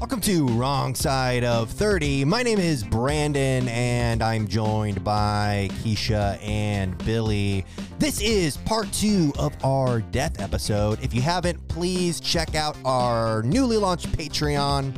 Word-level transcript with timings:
Welcome 0.00 0.22
to 0.22 0.46
Wrong 0.46 0.94
Side 0.94 1.44
of 1.44 1.68
30. 1.68 2.24
My 2.24 2.42
name 2.42 2.58
is 2.58 2.82
Brandon 2.82 3.68
and 3.68 4.22
I'm 4.22 4.48
joined 4.48 5.04
by 5.04 5.68
Keisha 5.72 6.42
and 6.42 6.96
Billy. 7.04 7.66
This 7.98 8.18
is 8.22 8.56
part 8.56 8.90
two 8.94 9.30
of 9.38 9.54
our 9.62 10.00
death 10.00 10.40
episode. 10.40 10.98
If 11.02 11.12
you 11.12 11.20
haven't, 11.20 11.68
please 11.68 12.18
check 12.18 12.54
out 12.54 12.78
our 12.82 13.42
newly 13.42 13.76
launched 13.76 14.10
Patreon. 14.12 14.96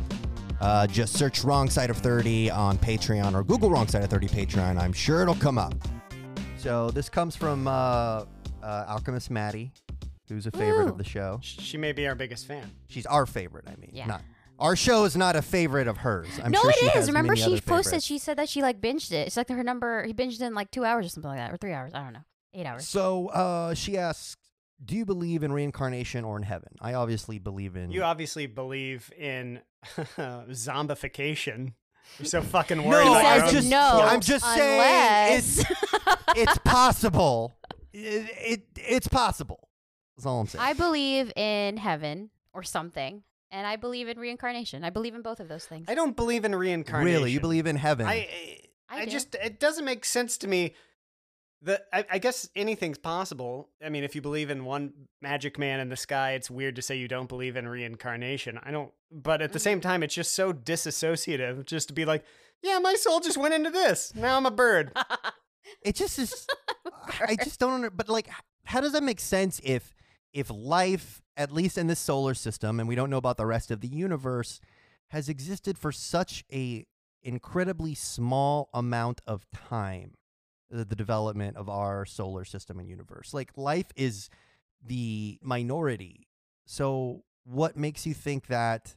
Uh, 0.60 0.86
just 0.86 1.14
search 1.14 1.42
Wrong 1.42 1.68
Side 1.68 1.90
of 1.90 1.96
30 1.96 2.52
on 2.52 2.78
Patreon 2.78 3.34
or 3.34 3.42
Google 3.42 3.70
Wrong 3.70 3.88
Side 3.88 4.04
of 4.04 4.08
30 4.08 4.28
Patreon. 4.28 4.80
I'm 4.80 4.92
sure 4.92 5.20
it'll 5.22 5.34
come 5.34 5.58
up. 5.58 5.74
So 6.58 6.92
this 6.92 7.08
comes 7.08 7.34
from 7.34 7.66
uh, 7.66 8.24
uh, 8.62 8.84
Alchemist 8.86 9.32
Maddie, 9.32 9.72
who's 10.28 10.46
a 10.46 10.52
favorite 10.52 10.88
of 10.88 10.96
the 10.96 11.02
show. 11.02 11.40
She 11.42 11.76
may 11.76 11.90
be 11.90 12.06
our 12.06 12.14
biggest 12.14 12.46
fan. 12.46 12.70
She's 12.86 13.04
our 13.06 13.26
favorite, 13.26 13.64
I 13.66 13.74
mean. 13.80 13.90
Yeah. 13.92 14.06
Not 14.06 14.22
our 14.62 14.76
show 14.76 15.04
is 15.04 15.16
not 15.16 15.36
a 15.36 15.42
favorite 15.42 15.88
of 15.88 15.98
hers. 15.98 16.28
I'm 16.42 16.50
no, 16.52 16.60
sure 16.60 16.70
it 16.70 16.76
she 16.76 16.86
is. 16.86 16.92
has 16.92 17.06
Remember, 17.08 17.36
she 17.36 17.60
posted. 17.60 17.84
favorites. 17.84 18.06
She 18.06 18.18
said 18.18 18.38
that 18.38 18.48
she 18.48 18.62
like 18.62 18.80
binged 18.80 19.12
it. 19.12 19.26
It's 19.26 19.36
like 19.36 19.48
her 19.48 19.62
number. 19.62 20.04
He 20.04 20.14
binged 20.14 20.40
it 20.40 20.42
in 20.42 20.54
like 20.54 20.70
two 20.70 20.84
hours 20.84 21.06
or 21.06 21.08
something 21.10 21.28
like 21.30 21.38
that, 21.38 21.52
or 21.52 21.56
three 21.56 21.72
hours. 21.72 21.92
I 21.94 22.02
don't 22.04 22.12
know, 22.14 22.24
eight 22.54 22.64
hours. 22.66 22.86
So 22.88 23.28
uh, 23.28 23.74
she 23.74 23.98
asks, 23.98 24.36
"Do 24.84 24.94
you 24.96 25.04
believe 25.04 25.42
in 25.42 25.52
reincarnation 25.52 26.24
or 26.24 26.36
in 26.36 26.42
heaven?" 26.44 26.70
I 26.80 26.94
obviously 26.94 27.38
believe 27.38 27.76
in. 27.76 27.90
You 27.90 28.02
obviously 28.04 28.46
believe 28.46 29.12
in 29.18 29.60
zombification. 30.52 31.74
You're 32.18 32.26
so 32.26 32.42
fucking 32.42 32.78
no, 32.78 32.88
worried 32.88 33.06
about 33.06 33.24
I 33.24 33.36
your 33.38 33.48
just, 33.50 33.70
no, 33.70 34.00
I'm 34.04 34.20
just 34.20 34.44
saying 34.44 35.36
it's 35.38 35.58
unless- 35.58 36.36
it's 36.36 36.58
possible. 36.58 37.54
It, 37.94 38.30
it 38.40 38.62
it's 38.76 39.06
possible. 39.06 39.68
That's 40.16 40.24
all 40.24 40.40
I'm 40.40 40.46
saying. 40.46 40.64
I 40.64 40.72
believe 40.72 41.30
in 41.36 41.76
heaven 41.76 42.30
or 42.54 42.62
something, 42.62 43.22
and 43.52 43.66
I 43.66 43.76
believe 43.76 44.08
in 44.08 44.18
reincarnation. 44.18 44.82
I 44.82 44.90
believe 44.90 45.14
in 45.14 45.22
both 45.22 45.38
of 45.38 45.46
those 45.48 45.64
things. 45.64 45.86
I 45.88 45.94
don't 45.94 46.16
believe 46.16 46.44
in 46.44 46.54
reincarnation. 46.54 47.04
really, 47.14 47.30
you 47.30 47.38
believe 47.40 47.66
in 47.68 47.76
heaven? 47.76 48.06
I, 48.06 48.12
I, 48.12 48.58
I 48.88 49.00
I 49.02 49.06
just 49.06 49.34
it 49.36 49.60
doesn't 49.60 49.84
make 49.84 50.04
sense 50.04 50.38
to 50.38 50.48
me. 50.48 50.74
That 51.64 51.86
I, 51.92 52.04
I 52.10 52.18
guess 52.18 52.48
anything's 52.56 52.98
possible. 52.98 53.68
I 53.84 53.88
mean, 53.88 54.02
if 54.02 54.16
you 54.16 54.20
believe 54.20 54.50
in 54.50 54.64
one 54.64 54.92
magic 55.20 55.60
man 55.60 55.78
in 55.78 55.90
the 55.90 55.96
sky, 55.96 56.32
it's 56.32 56.50
weird 56.50 56.74
to 56.74 56.82
say 56.82 56.96
you 56.96 57.06
don't 57.06 57.28
believe 57.28 57.54
in 57.56 57.68
reincarnation. 57.68 58.58
I 58.64 58.72
don't, 58.72 58.90
but 59.12 59.40
at 59.40 59.52
the 59.52 59.60
Mm-hmm. 59.60 59.62
same 59.62 59.80
time, 59.80 60.02
it's 60.02 60.12
just 60.14 60.34
so 60.34 60.52
disassociative. 60.52 61.64
Just 61.64 61.86
to 61.86 61.94
be 61.94 62.04
like, 62.04 62.24
yeah, 62.62 62.80
my 62.80 62.94
soul 62.94 63.20
just 63.20 63.36
went 63.38 63.54
into 63.54 63.70
this. 63.70 64.12
Now 64.16 64.36
I'm 64.36 64.46
a 64.46 64.50
bird. 64.50 64.92
it 65.82 65.94
just 65.94 66.18
is. 66.18 66.48
I 67.20 67.36
just 67.36 67.60
don't. 67.60 67.74
Under, 67.74 67.90
but 67.90 68.08
like, 68.08 68.28
how 68.64 68.80
does 68.80 68.90
that 68.92 69.04
make 69.04 69.20
sense 69.20 69.60
if 69.62 69.94
if 70.32 70.50
life, 70.50 71.22
at 71.36 71.52
least 71.52 71.78
in 71.78 71.86
this 71.86 71.98
solar 71.98 72.34
system, 72.34 72.80
and 72.80 72.88
we 72.88 72.94
don't 72.94 73.10
know 73.10 73.16
about 73.16 73.36
the 73.36 73.46
rest 73.46 73.70
of 73.70 73.80
the 73.80 73.88
universe, 73.88 74.60
has 75.08 75.28
existed 75.28 75.78
for 75.78 75.92
such 75.92 76.44
a 76.52 76.86
incredibly 77.22 77.94
small 77.94 78.68
amount 78.72 79.20
of 79.26 79.46
time? 79.50 80.14
The, 80.70 80.84
the 80.84 80.96
development 80.96 81.58
of 81.58 81.68
our 81.68 82.06
solar 82.06 82.44
system 82.44 82.78
and 82.78 82.88
universe, 82.88 83.34
like 83.34 83.50
life, 83.56 83.88
is 83.94 84.30
the 84.82 85.38
minority. 85.42 86.28
So, 86.64 87.24
what 87.44 87.76
makes 87.76 88.06
you 88.06 88.14
think 88.14 88.46
that 88.46 88.96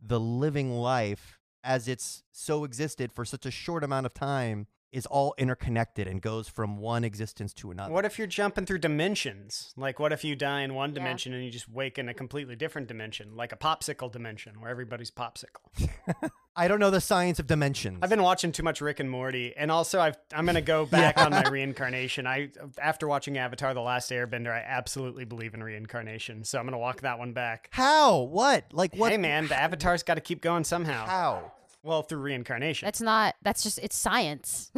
the 0.00 0.20
living 0.20 0.70
life, 0.72 1.38
as 1.62 1.88
it's 1.88 2.22
so 2.32 2.64
existed 2.64 3.12
for 3.12 3.24
such 3.24 3.44
a 3.44 3.50
short 3.50 3.84
amount 3.84 4.06
of 4.06 4.14
time, 4.14 4.66
is 4.92 5.06
all 5.06 5.34
interconnected 5.38 6.06
and 6.08 6.20
goes 6.20 6.48
from 6.48 6.76
one 6.78 7.04
existence 7.04 7.52
to 7.54 7.70
another? 7.70 7.92
What 7.92 8.04
if 8.04 8.18
you're 8.18 8.26
jumping 8.26 8.66
through 8.66 8.78
dimensions? 8.78 9.72
Like, 9.76 9.98
what 10.00 10.12
if 10.12 10.24
you 10.24 10.34
die 10.36 10.62
in 10.62 10.74
one 10.74 10.90
Yeah. 10.90 10.94
dimension 10.94 11.32
and 11.32 11.44
you 11.44 11.50
just 11.50 11.68
wake 11.68 11.98
in 11.98 12.08
a 12.08 12.14
completely 12.14 12.56
different 12.56 12.88
dimension, 12.88 13.36
like 13.36 13.52
a 13.52 13.56
popsicle 13.56 14.10
dimension 14.10 14.60
where 14.60 14.70
everybody's 14.70 15.10
popsicle? 15.10 15.88
I 16.56 16.66
don't 16.66 16.80
know 16.80 16.90
the 16.90 17.00
science 17.00 17.38
of 17.38 17.46
dimensions. 17.46 17.98
I've 18.02 18.10
been 18.10 18.22
watching 18.24 18.50
too 18.50 18.64
much 18.64 18.80
Rick 18.80 18.98
and 19.00 19.08
Morty, 19.08 19.54
and 19.56 19.70
also 19.70 20.00
I've, 20.00 20.16
I'm 20.34 20.44
going 20.44 20.56
to 20.56 20.60
go 20.60 20.84
back 21.00 21.16
on 21.18 21.30
my 21.30 21.48
reincarnation. 21.48 22.26
I 22.26 22.50
after 22.82 23.06
watching 23.06 23.38
Avatar: 23.38 23.72
The 23.72 23.80
Last 23.80 24.10
Airbender, 24.10 24.50
I 24.52 24.58
absolutely 24.66 25.24
believe 25.24 25.54
in 25.54 25.62
reincarnation, 25.62 26.42
so 26.44 26.58
I'm 26.58 26.64
going 26.64 26.72
to 26.72 26.78
walk 26.78 27.02
that 27.02 27.18
one 27.18 27.32
back. 27.32 27.68
How? 27.70 28.18
What? 28.22 28.64
Like 28.72 28.94
what? 28.96 29.12
Hey, 29.12 29.18
man, 29.18 29.46
the 29.46 29.56
Avatar's 29.58 30.02
got 30.02 30.14
to 30.14 30.20
keep 30.20 30.42
going 30.42 30.64
somehow. 30.64 31.06
How? 31.06 31.52
Well, 31.82 32.02
through 32.02 32.20
reincarnation. 32.20 32.86
That's 32.86 33.00
not. 33.00 33.34
That's 33.42 33.62
just. 33.62 33.78
It's 33.78 33.96
science. 33.96 34.70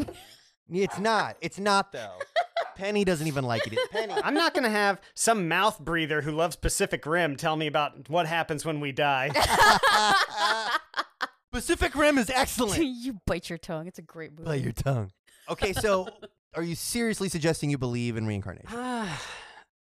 It's 0.70 0.98
not. 0.98 1.36
It's 1.40 1.58
not 1.58 1.92
though. 1.92 2.18
Penny 2.76 3.04
doesn't 3.04 3.26
even 3.26 3.44
like 3.44 3.66
it. 3.66 3.78
Penny. 3.90 4.14
I'm 4.24 4.34
not 4.34 4.54
going 4.54 4.64
to 4.64 4.70
have 4.70 5.00
some 5.14 5.46
mouth 5.48 5.78
breather 5.78 6.22
who 6.22 6.32
loves 6.32 6.56
Pacific 6.56 7.04
Rim 7.04 7.36
tell 7.36 7.56
me 7.56 7.66
about 7.66 8.08
what 8.08 8.26
happens 8.26 8.64
when 8.64 8.80
we 8.80 8.92
die. 8.92 9.30
Pacific 11.52 11.94
Rim 11.94 12.16
is 12.16 12.30
excellent. 12.30 12.82
you 12.82 13.20
bite 13.26 13.50
your 13.50 13.58
tongue. 13.58 13.86
It's 13.86 13.98
a 13.98 14.02
great 14.02 14.32
movie. 14.32 14.44
Bite 14.44 14.62
your 14.62 14.72
tongue. 14.72 15.12
Okay, 15.50 15.72
so 15.74 16.08
are 16.54 16.62
you 16.62 16.74
seriously 16.74 17.28
suggesting 17.28 17.68
you 17.68 17.78
believe 17.78 18.16
in 18.16 18.26
reincarnation? 18.26 18.68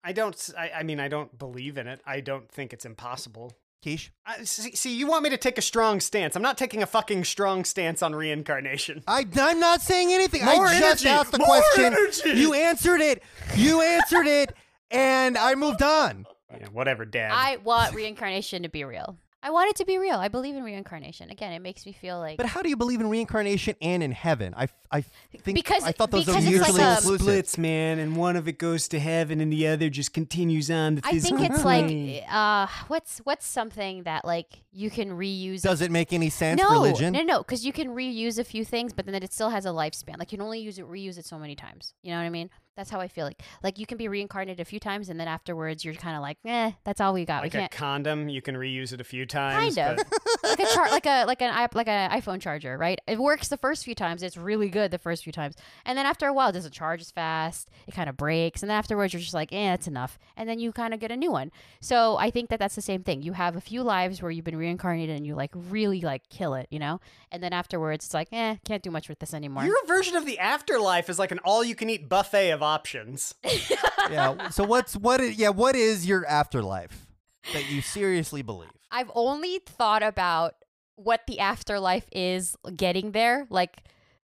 I 0.03 0.13
don't. 0.13 0.50
I 0.57 0.83
mean, 0.83 1.01
I 1.01 1.09
don't 1.09 1.38
believe 1.38 1.77
in 1.77 1.88
it. 1.88 2.00
I 2.06 2.22
don't 2.22 2.50
think 2.50 2.72
it's 2.72 2.85
impossible. 2.85 3.53
Keish? 3.85 4.09
I, 4.25 4.43
see, 4.43 4.71
see, 4.75 4.95
you 4.97 5.07
want 5.07 5.23
me 5.23 5.29
to 5.29 5.38
take 5.38 5.57
a 5.57 5.61
strong 5.61 5.99
stance. 5.99 6.35
I'm 6.35 6.41
not 6.41 6.57
taking 6.57 6.81
a 6.81 6.88
fucking 6.88 7.23
strong 7.25 7.63
stance 7.63 8.01
on 8.01 8.15
reincarnation. 8.15 9.03
I, 9.07 9.25
I'm 9.39 9.59
not 9.59 9.81
saying 9.81 10.11
anything. 10.11 10.43
More 10.43 10.65
I 10.65 10.79
just 10.79 11.05
energy! 11.05 11.09
asked 11.09 11.31
the 11.31 11.38
More 11.39 11.47
question. 11.47 11.85
energy! 11.85 12.29
You 12.31 12.53
answered 12.53 13.01
it. 13.01 13.23
You 13.55 13.81
answered 13.81 14.27
it, 14.27 14.53
and 14.91 15.38
I 15.38 15.55
moved 15.55 15.83
on. 15.83 16.25
Yeah, 16.51 16.67
whatever, 16.71 17.05
Dad. 17.05 17.31
I 17.33 17.57
want 17.57 17.93
reincarnation 17.93 18.63
to 18.63 18.69
be 18.69 18.83
real. 18.83 19.17
I 19.44 19.52
want 19.52 19.70
it 19.70 19.75
to 19.78 19.86
be 19.86 19.98
real. 20.00 20.16
I 20.18 20.30
believe 20.30 20.56
in 20.56 20.64
reincarnation. 20.64 21.30
Again, 21.30 21.53
it 21.53 21.59
makes 21.62 21.86
me 21.86 21.92
feel 21.92 22.18
like 22.20 22.38
But 22.38 22.48
how 22.48 22.64
do 22.64 22.70
you 22.70 22.75
believe 22.75 23.00
in 23.02 23.08
reincarnation 23.09 23.75
and 23.81 24.02
in 24.02 24.12
heaven? 24.12 24.53
I, 24.58 24.68
I 24.92 25.02
think 25.02 25.56
Because- 25.56 25.84
I 25.84 25.92
thought 25.92 26.09
those 26.09 26.28
are 26.28 26.34
because 26.34 26.46
it's 26.48 26.59
like 26.59 26.68
mutually 26.74 26.84
a- 26.84 26.94
exclusive. 26.94 27.58
man, 27.59 28.00
and 28.00 28.16
one 28.18 28.36
of 28.36 28.48
it 28.48 28.58
goes 28.58 28.88
to 28.90 29.00
heaven, 29.00 29.40
and 29.40 29.53
the 29.53 29.68
other 29.68 29.90
just 29.90 30.12
continues 30.12 30.72
on. 30.72 30.96
The 30.96 31.02
I 31.06 31.20
think 31.20 31.40
it's 31.42 31.64
like 31.64 32.24
uh 32.30 32.66
what's 32.88 33.20
what's 33.20 33.46
something 33.46 34.03
that 34.03 34.25
like 34.25 34.64
you 34.72 34.90
can 34.90 35.12
reuse 35.12 35.62
Does 35.62 35.81
it 35.81 35.92
make 35.92 36.14
any 36.14 36.30
sense? 36.31 36.59
no, 36.59 36.72
religion? 36.72 37.14
No, 37.14 37.22
no, 37.22 37.38
because 37.40 37.64
you 37.64 37.72
can 37.72 37.90
reuse 37.90 38.40
a 38.40 38.44
few 38.44 38.66
things, 38.66 38.92
but 38.92 39.06
then 39.06 39.22
it 39.22 39.31
still 39.31 39.50
has 39.52 39.66
a 39.66 39.69
lifespan. 39.69 40.18
Like 40.18 40.31
you 40.31 40.40
can 40.40 40.46
only 40.46 40.59
use 40.59 40.80
it, 40.80 40.86
reuse 40.90 41.18
it 41.19 41.25
so 41.25 41.38
many 41.38 41.56
times. 41.56 41.94
You 42.02 42.12
know 42.12 42.18
what 42.18 42.25
I 42.25 42.30
mean? 42.31 42.50
That's 42.77 42.89
how 42.89 43.01
I 43.01 43.07
feel 43.09 43.25
like. 43.25 43.41
Like 43.63 43.79
you 43.79 43.85
can 43.85 43.97
be 43.97 44.07
reincarnated 44.07 44.61
a 44.61 44.65
few 44.65 44.79
times, 44.79 45.09
and 45.09 45.19
then 45.19 45.27
afterwards 45.27 45.83
you're 45.83 45.95
kind 45.95 46.15
of 46.15 46.21
like, 46.21 46.38
eh, 46.45 46.71
that's 46.85 47.01
all 47.01 47.13
we 47.13 47.25
got. 47.25 47.43
like 47.43 47.53
we 47.53 47.57
a 47.57 47.61
can't. 47.63 47.71
condom. 47.71 48.29
You 48.29 48.41
can 48.41 48.55
reuse 48.55 48.93
it 48.93 49.01
a 49.01 49.03
few 49.03 49.25
times. 49.25 49.75
Kind 49.75 49.99
of 49.99 50.05
like 50.43 50.59
a 50.59 50.65
char- 50.73 50.89
like 50.91 51.05
a 51.05 51.25
like 51.25 51.41
an 51.41 51.69
like 51.73 51.88
an 51.88 52.11
iPhone 52.11 52.39
charger, 52.39 52.77
right? 52.77 52.99
It 53.07 53.19
works 53.19 53.47
the 53.49 53.57
first 53.57 53.83
few 53.83 53.95
times. 53.95 54.23
It's 54.23 54.38
really 54.38 54.69
good 54.69 54.91
the 54.91 54.99
first 54.99 55.23
few 55.23 55.33
times, 55.33 55.55
and 55.85 55.97
then 55.97 56.05
after 56.05 56.27
a 56.27 56.33
while, 56.33 56.49
it 56.49 56.53
doesn't 56.53 56.73
charge 56.73 57.01
as 57.01 57.11
fast. 57.11 57.69
It 57.88 57.93
kind 57.93 58.07
of 58.07 58.15
breaks, 58.15 58.61
and 58.61 58.69
then 58.69 58.77
afterwards, 58.77 59.11
you're 59.13 59.21
just 59.21 59.33
like, 59.33 59.51
eh, 59.51 59.71
that's 59.71 59.88
enough, 59.88 60.19
and 60.38 60.47
then 60.47 60.59
you 60.59 60.71
kind 60.71 60.94
of 60.94 60.99
get 60.99 61.11
a 61.11 61.17
new 61.17 61.31
one. 61.31 61.51
So 61.81 62.17
I 62.17 62.29
think 62.29 62.49
that 62.49 62.59
that's 62.59 62.75
the 62.75 62.81
same 62.81 63.01
thing. 63.03 63.23
You 63.23 63.33
have 63.33 63.55
a 63.55 63.61
few 63.61 63.81
lives 63.81 64.21
where 64.21 64.29
you've 64.31 64.45
been 64.45 64.55
reincarnated, 64.57 65.15
and 65.17 65.25
you 65.25 65.33
like 65.35 65.51
really 65.53 66.01
like 66.01 66.30
kill 66.30 66.53
it, 66.53 66.68
you 66.69 66.77
know, 66.80 67.00
and 67.31 67.41
then 67.41 67.53
afterwards, 67.53 68.06
it's 68.06 68.13
like, 68.13 68.27
eh, 68.31 68.57
can't 68.65 68.83
do 68.83 68.91
much 68.91 69.09
with 69.09 69.18
this 69.19 69.33
anymore. 69.33 69.65
Your 69.65 69.83
version 69.88 70.15
of 70.15 70.25
the 70.27 70.38
afterlife 70.38 71.09
is 71.09 71.18
like 71.18 71.31
an 71.31 71.39
all-you-can-eat 71.39 72.07
buffet 72.07 72.51
of 72.51 72.62
options. 72.68 73.34
yeah. 74.12 74.50
So 74.50 74.64
what's 74.64 74.96
what 74.96 75.22
is 75.22 75.38
yeah, 75.38 75.50
what 75.50 75.75
is 75.75 76.06
your 76.06 76.25
afterlife 76.25 77.08
that 77.54 77.69
you 77.69 77.81
seriously 77.81 78.42
believe? 78.42 78.69
I've 78.92 79.12
only 79.16 79.60
thought 79.66 80.04
about 80.04 80.56
what 80.96 81.22
the 81.28 81.40
afterlife 81.40 82.06
is 82.12 82.56
getting 82.75 83.12
there, 83.12 83.48
like 83.50 83.84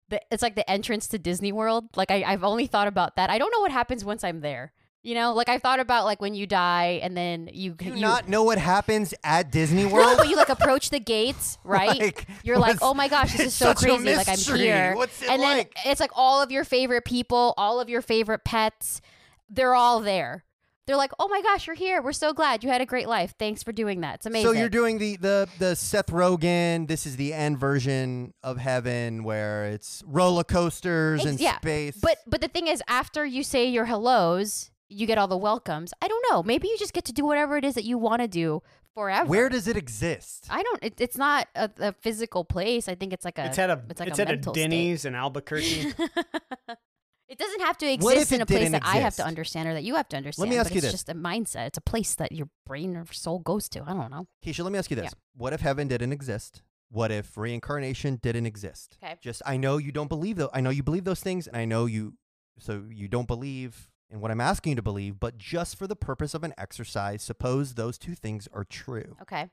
the 0.09 0.21
it's 0.31 0.41
like 0.43 0.55
the 0.55 0.69
entrance 0.69 1.07
to 1.09 1.19
Disney 1.19 1.51
World. 1.51 1.85
Like 1.95 2.11
I, 2.11 2.23
I've 2.23 2.43
only 2.43 2.67
thought 2.67 2.87
about 2.87 3.15
that. 3.15 3.29
I 3.29 3.37
don't 3.37 3.51
know 3.51 3.61
what 3.61 3.71
happens 3.71 4.03
once 4.03 4.23
I'm 4.23 4.41
there. 4.41 4.73
You 5.03 5.15
know, 5.15 5.33
like 5.33 5.49
I've 5.49 5.63
thought 5.63 5.79
about 5.79 6.05
like 6.05 6.21
when 6.21 6.35
you 6.35 6.45
die 6.45 6.99
and 7.01 7.17
then 7.17 7.49
you 7.51 7.73
Do 7.73 7.85
you, 7.85 7.95
you 7.95 8.01
not 8.01 8.29
know 8.29 8.43
what 8.43 8.59
happens 8.59 9.15
at 9.23 9.51
Disney 9.51 9.83
no, 9.87 9.93
World? 9.93 10.17
but 10.17 10.29
you 10.29 10.35
like 10.35 10.49
approach 10.49 10.91
the 10.91 10.99
gates, 10.99 11.57
right? 11.63 11.99
Like, 11.99 12.27
You're 12.43 12.59
like, 12.59 12.77
oh 12.83 12.93
my 12.93 13.07
gosh, 13.07 13.31
this 13.31 13.47
is 13.47 13.53
so 13.55 13.73
crazy. 13.73 14.15
Like 14.15 14.29
I'm 14.29 14.37
here, 14.37 14.93
What's 14.95 15.21
it 15.23 15.29
and 15.29 15.41
then 15.41 15.57
like? 15.57 15.75
it's 15.85 15.99
like 15.99 16.11
all 16.13 16.41
of 16.43 16.51
your 16.51 16.63
favorite 16.63 17.05
people, 17.05 17.55
all 17.57 17.79
of 17.79 17.89
your 17.89 18.03
favorite 18.03 18.43
pets, 18.45 19.01
they're 19.49 19.73
all 19.73 20.01
there. 20.01 20.45
They're 20.87 20.97
like, 20.97 21.11
"Oh 21.19 21.27
my 21.27 21.41
gosh, 21.41 21.67
you're 21.67 21.75
here. 21.75 22.01
We're 22.01 22.11
so 22.11 22.33
glad 22.33 22.63
you 22.63 22.69
had 22.69 22.81
a 22.81 22.85
great 22.85 23.07
life. 23.07 23.35
Thanks 23.37 23.61
for 23.63 23.71
doing 23.71 24.01
that. 24.01 24.15
It's 24.15 24.25
amazing." 24.25 24.51
So 24.51 24.51
you're 24.51 24.67
doing 24.67 24.97
the 24.97 25.15
the 25.15 25.47
the 25.59 25.75
Seth 25.75 26.07
Rogen. 26.07 26.87
This 26.87 27.05
is 27.05 27.17
the 27.17 27.33
end 27.33 27.59
version 27.59 28.33
of 28.43 28.57
heaven 28.57 29.23
where 29.23 29.65
it's 29.65 30.03
roller 30.05 30.43
coasters 30.43 31.21
Ex- 31.21 31.29
and 31.29 31.39
yeah, 31.39 31.57
space. 31.57 31.97
But 32.01 32.17
but 32.27 32.41
the 32.41 32.47
thing 32.47 32.67
is, 32.67 32.81
after 32.87 33.25
you 33.25 33.43
say 33.43 33.69
your 33.69 33.85
hellos, 33.85 34.71
you 34.91 35.07
get 35.07 35.17
all 35.17 35.27
the 35.27 35.37
welcomes. 35.37 35.93
I 36.01 36.07
don't 36.07 36.25
know. 36.29 36.43
Maybe 36.43 36.67
you 36.67 36.77
just 36.77 36.93
get 36.93 37.05
to 37.05 37.13
do 37.13 37.25
whatever 37.25 37.57
it 37.57 37.65
is 37.65 37.75
that 37.75 37.85
you 37.85 37.97
want 37.97 38.21
to 38.21 38.27
do 38.27 38.61
forever. 38.93 39.27
where 39.27 39.49
does 39.49 39.67
it 39.67 39.77
exist? 39.77 40.47
I 40.49 40.61
don't. 40.63 40.83
It, 40.83 40.99
it's 40.99 41.17
not 41.17 41.47
a, 41.55 41.69
a 41.79 41.93
physical 41.93 42.43
place. 42.43 42.87
I 42.87 42.95
think 42.95 43.13
it's 43.13 43.25
like 43.25 43.37
a. 43.37 43.45
it's 43.45 43.59
at 43.59 43.69
a 43.69 43.81
it's 43.89 43.99
like 43.99 44.09
it's 44.09 44.19
a 44.19 44.23
at 44.23 44.27
a 44.27 44.31
mental 44.33 44.53
state. 44.53 44.61
Denny's 44.63 45.05
in 45.05 45.15
Albuquerque. 45.15 45.93
it 47.29 47.37
doesn't 47.37 47.61
have 47.61 47.77
to 47.79 47.91
exist 47.91 48.31
in 48.31 48.41
a 48.41 48.45
place 48.45 48.59
didn't 48.59 48.73
that 48.73 48.85
I 48.85 48.97
have 48.97 49.15
to 49.15 49.25
understand 49.25 49.69
or 49.69 49.73
that 49.73 49.83
you 49.83 49.95
have 49.95 50.09
to 50.09 50.17
understand. 50.17 50.49
Let 50.49 50.53
me 50.53 50.59
ask 50.59 50.69
but 50.69 50.75
you 50.75 50.79
it's 50.79 50.87
this. 50.87 50.91
just 50.91 51.09
a 51.09 51.15
mindset. 51.15 51.67
It's 51.67 51.77
a 51.77 51.81
place 51.81 52.15
that 52.15 52.31
your 52.33 52.49
brain 52.65 52.95
or 52.97 53.05
soul 53.11 53.39
goes 53.39 53.69
to. 53.69 53.83
I 53.83 53.93
don't 53.93 54.11
know. 54.11 54.27
Keisha, 54.45 54.63
let 54.63 54.73
me 54.73 54.79
ask 54.79 54.89
you 54.89 54.97
this: 54.97 55.05
Yeah. 55.05 55.11
What 55.35 55.53
if 55.53 55.61
heaven 55.61 55.87
didn't 55.87 56.11
exist? 56.11 56.61
What 56.89 57.09
if 57.09 57.37
reincarnation 57.37 58.19
didn't 58.21 58.45
exist? 58.45 58.97
Okay. 59.01 59.15
Just 59.21 59.41
I 59.45 59.55
know 59.55 59.77
you 59.77 59.93
don't 59.93 60.09
believe 60.09 60.35
though. 60.35 60.49
I 60.53 60.59
know 60.59 60.69
you 60.69 60.83
believe 60.83 61.05
those 61.05 61.21
things, 61.21 61.47
and 61.47 61.55
I 61.55 61.65
know 61.65 61.85
you. 61.85 62.15
So 62.59 62.83
you 62.91 63.07
don't 63.07 63.27
believe 63.27 63.87
in 64.11 64.19
what 64.19 64.29
I'm 64.29 64.41
asking 64.41 64.71
you 64.71 64.75
to 64.75 64.81
believe, 64.81 65.19
but 65.19 65.37
just 65.37 65.77
for 65.77 65.87
the 65.87 65.95
purpose 65.95 66.33
of 66.33 66.43
an 66.43 66.53
exercise, 66.57 67.23
suppose 67.23 67.75
those 67.75 67.97
two 67.97 68.13
things 68.13 68.47
are 68.53 68.65
true. 68.65 69.15
Okay. 69.21 69.49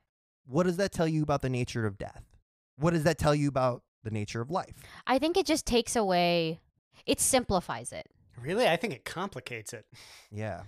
What 0.46 0.64
does 0.64 0.76
that 0.78 0.93
tell 0.93 1.06
you 1.06 1.22
about 1.22 1.43
the 1.43 1.49
nature 1.49 1.87
of 1.87 1.96
death? 1.96 2.25
What 2.76 2.93
does 2.93 3.05
that 3.05 3.19
tell 3.19 3.34
you 3.34 3.49
about 3.49 3.82
the 4.02 4.10
nature 4.10 4.40
of 4.40 4.50
life? 4.50 4.75
I 5.06 5.19
think 5.19 5.37
it 5.37 5.46
just 5.46 5.64
takes 5.64 5.94
away. 5.94 6.60
It 7.06 7.20
simplifies 7.20 7.93
it. 7.93 8.06
really, 8.43 8.66
I 8.66 8.76
think 8.76 8.93
it 8.93 9.05
complicates 9.05 9.72
it. 9.72 9.87
Yeah. 10.31 10.62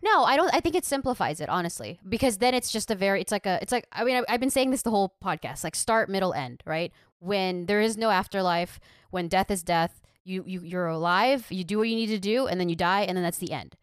No, 0.00 0.22
I 0.24 0.36
don't. 0.36 0.54
I 0.54 0.60
think 0.60 0.76
it 0.76 0.84
simplifies 0.84 1.40
it 1.40 1.48
honestly, 1.48 1.98
because 2.08 2.38
then 2.38 2.54
it's 2.54 2.70
just 2.70 2.90
a 2.90 2.94
very. 2.94 3.20
It's 3.20 3.32
like 3.32 3.46
a. 3.46 3.58
It's 3.62 3.72
like 3.72 3.86
I 3.92 4.04
mean, 4.04 4.16
I, 4.16 4.34
I've 4.34 4.40
been 4.40 4.50
saying 4.50 4.70
this 4.70 4.82
the 4.82 4.90
whole 4.90 5.14
podcast. 5.22 5.64
Like 5.64 5.74
start, 5.74 6.08
middle, 6.08 6.32
end. 6.34 6.62
Right? 6.66 6.92
When 7.18 7.66
there 7.66 7.80
is 7.80 7.96
no 7.96 8.10
afterlife, 8.10 8.78
when 9.10 9.28
death 9.28 9.50
is 9.50 9.62
death, 9.62 10.01
you 10.24 10.44
you 10.46 10.62
you're 10.62 10.86
alive. 10.86 11.46
You 11.50 11.64
do 11.64 11.78
what 11.78 11.88
you 11.88 11.96
need 11.96 12.08
to 12.08 12.18
do, 12.18 12.46
and 12.46 12.60
then 12.60 12.68
you 12.68 12.76
die, 12.76 13.02
and 13.02 13.16
then 13.16 13.22
that's 13.22 13.38
the 13.38 13.52
end. 13.52 13.76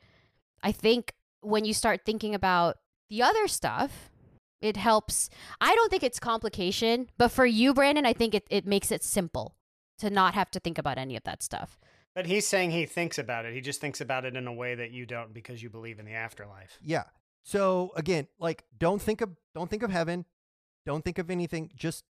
I 0.61 0.71
think 0.71 1.13
when 1.41 1.65
you 1.65 1.73
start 1.73 2.01
thinking 2.05 2.35
about 2.35 2.77
the 3.09 3.21
other 3.21 3.47
stuff, 3.47 4.11
it 4.61 4.77
helps. 4.77 5.29
I 5.61 5.73
don't 5.75 5.89
think 5.89 6.03
it's 6.03 6.19
complication, 6.19 7.09
but 7.17 7.29
for 7.29 7.45
you, 7.45 7.73
Brandon, 7.73 8.05
I 8.05 8.13
think 8.13 8.33
it 8.33 8.45
it 8.49 8.65
makes 8.65 8.91
it 8.91 9.03
simple 9.03 9.55
to 9.99 10.09
not 10.09 10.33
have 10.33 10.51
to 10.51 10.59
think 10.59 10.77
about 10.77 10.97
any 10.97 11.15
of 11.15 11.23
that 11.23 11.43
stuff. 11.43 11.79
But 12.15 12.25
he's 12.25 12.47
saying 12.47 12.71
he 12.71 12.85
thinks 12.85 13.17
about 13.17 13.45
it. 13.45 13.53
He 13.53 13.61
just 13.61 13.79
thinks 13.79 14.01
about 14.01 14.25
it 14.25 14.35
in 14.35 14.47
a 14.47 14.53
way 14.53 14.75
that 14.75 14.91
you 14.91 15.05
don't 15.05 15.33
because 15.33 15.61
you 15.61 15.69
believe 15.69 15.99
in 15.99 16.05
the 16.05 16.13
afterlife. 16.13 16.79
Yeah. 16.83 17.03
So 17.43 17.91
again, 17.95 18.27
like 18.39 18.63
don't 18.77 19.01
think 19.01 19.21
of 19.21 19.29
don't 19.53 19.69
think 19.69 19.83
of 19.83 19.91
heaven. 19.91 20.25
Don't 20.85 21.03
think 21.03 21.17
of 21.17 21.29
anything. 21.29 21.71
Just 21.75 22.03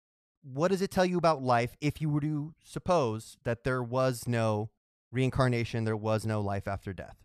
what 0.53 0.71
does 0.71 0.83
it 0.83 0.91
tell 0.91 1.05
you 1.05 1.19
about 1.19 1.43
life 1.43 1.77
if 1.81 2.01
you 2.01 2.09
were 2.09 2.21
to 2.21 2.55
suppose 2.63 3.37
that 3.45 3.65
there 3.65 3.83
was 3.83 4.25
no 4.27 4.71
reincarnation, 5.11 5.85
there 5.85 5.97
was 5.97 6.25
no 6.25 6.41
life 6.41 6.69
after 6.69 6.93
death? 6.93 7.17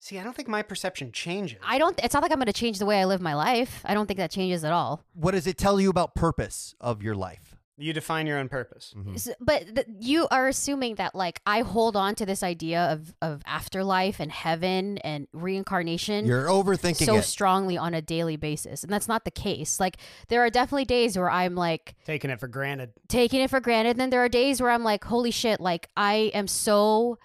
See, 0.00 0.18
I 0.18 0.22
don't 0.22 0.36
think 0.36 0.48
my 0.48 0.62
perception 0.62 1.10
changes. 1.10 1.58
I 1.62 1.78
don't. 1.78 1.98
It's 2.02 2.14
not 2.14 2.22
like 2.22 2.30
I'm 2.30 2.38
going 2.38 2.46
to 2.46 2.52
change 2.52 2.78
the 2.78 2.86
way 2.86 3.00
I 3.00 3.04
live 3.04 3.20
my 3.20 3.34
life. 3.34 3.82
I 3.84 3.94
don't 3.94 4.06
think 4.06 4.18
that 4.18 4.30
changes 4.30 4.62
at 4.62 4.72
all. 4.72 5.02
What 5.12 5.32
does 5.32 5.48
it 5.48 5.58
tell 5.58 5.80
you 5.80 5.90
about 5.90 6.14
purpose 6.14 6.76
of 6.80 7.02
your 7.02 7.16
life? 7.16 7.47
You 7.80 7.92
define 7.92 8.26
your 8.26 8.38
own 8.38 8.48
purpose. 8.48 8.92
Mhm. 8.96 9.14
S- 9.14 9.28
But 9.40 9.74
th- 9.74 9.86
you 10.00 10.26
are 10.32 10.48
assuming 10.48 10.96
that 10.96 11.14
like 11.14 11.40
I 11.46 11.60
hold 11.60 11.94
on 11.96 12.14
to 12.16 12.26
this 12.26 12.42
idea 12.42 12.80
of 12.92 13.14
of 13.22 13.40
afterlife 13.46 14.18
and 14.20 14.32
heaven 14.32 14.98
and 14.98 15.28
reincarnation 15.32 16.26
You're 16.26 16.46
overthinking 16.48 17.06
so 17.06 17.16
it. 17.16 17.22
strongly 17.22 17.78
on 17.78 17.94
a 17.94 18.02
daily 18.02 18.36
basis, 18.36 18.82
and 18.82 18.92
that's 18.92 19.06
not 19.06 19.24
the 19.24 19.30
case. 19.30 19.78
Like 19.78 19.96
there 20.28 20.40
are 20.44 20.50
definitely 20.50 20.86
days 20.86 21.16
where 21.16 21.30
I'm 21.30 21.54
like 21.54 21.94
Taking 22.04 22.30
it 22.30 22.40
for 22.40 22.48
granted. 22.48 22.90
taking 23.08 23.40
it 23.40 23.48
for 23.50 23.60
granted. 23.60 23.96
Then 23.96 24.10
there 24.10 24.24
are 24.24 24.28
days 24.28 24.60
where 24.60 24.70
I'm 24.70 24.82
like, 24.84 25.04
holy 25.04 25.30
shit, 25.30 25.60
like 25.60 25.88
I 25.96 26.32
am 26.34 26.48
so 26.48 27.18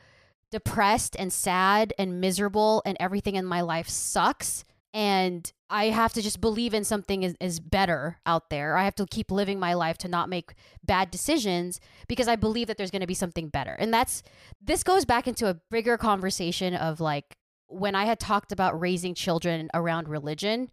depressed 0.51 1.15
and 1.17 1.33
sad 1.33 1.93
and 1.97 2.21
miserable 2.21 2.83
and 2.85 2.95
everything 2.99 3.35
in 3.35 3.45
my 3.45 3.61
life 3.61 3.89
sucks. 3.89 4.65
And 4.93 5.51
I 5.69 5.85
have 5.85 6.13
to 6.13 6.21
just 6.21 6.39
believe 6.39 6.75
in 6.75 6.83
something 6.83 7.23
is, 7.23 7.35
is 7.41 7.59
better 7.59 8.19
out 8.27 8.51
there. 8.51 8.77
I 8.77 8.83
have 8.83 8.95
to 8.95 9.07
keep 9.07 9.31
living 9.31 9.59
my 9.59 9.73
life 9.73 9.97
to 9.99 10.07
not 10.07 10.29
make 10.29 10.53
bad 10.83 11.09
decisions 11.09 11.79
because 12.07 12.27
I 12.27 12.35
believe 12.35 12.67
that 12.67 12.77
there's 12.77 12.91
going 12.91 13.01
to 13.01 13.07
be 13.07 13.15
something 13.15 13.49
better. 13.49 13.75
And 13.79 13.91
that's, 13.91 14.21
this 14.61 14.83
goes 14.83 15.03
back 15.03 15.27
into 15.27 15.49
a 15.49 15.55
bigger 15.71 15.97
conversation 15.97 16.75
of 16.75 16.99
like 16.99 17.37
when 17.67 17.95
I 17.95 18.05
had 18.05 18.19
talked 18.19 18.51
about 18.51 18.79
raising 18.79 19.15
children 19.15 19.69
around 19.73 20.07
religion, 20.07 20.69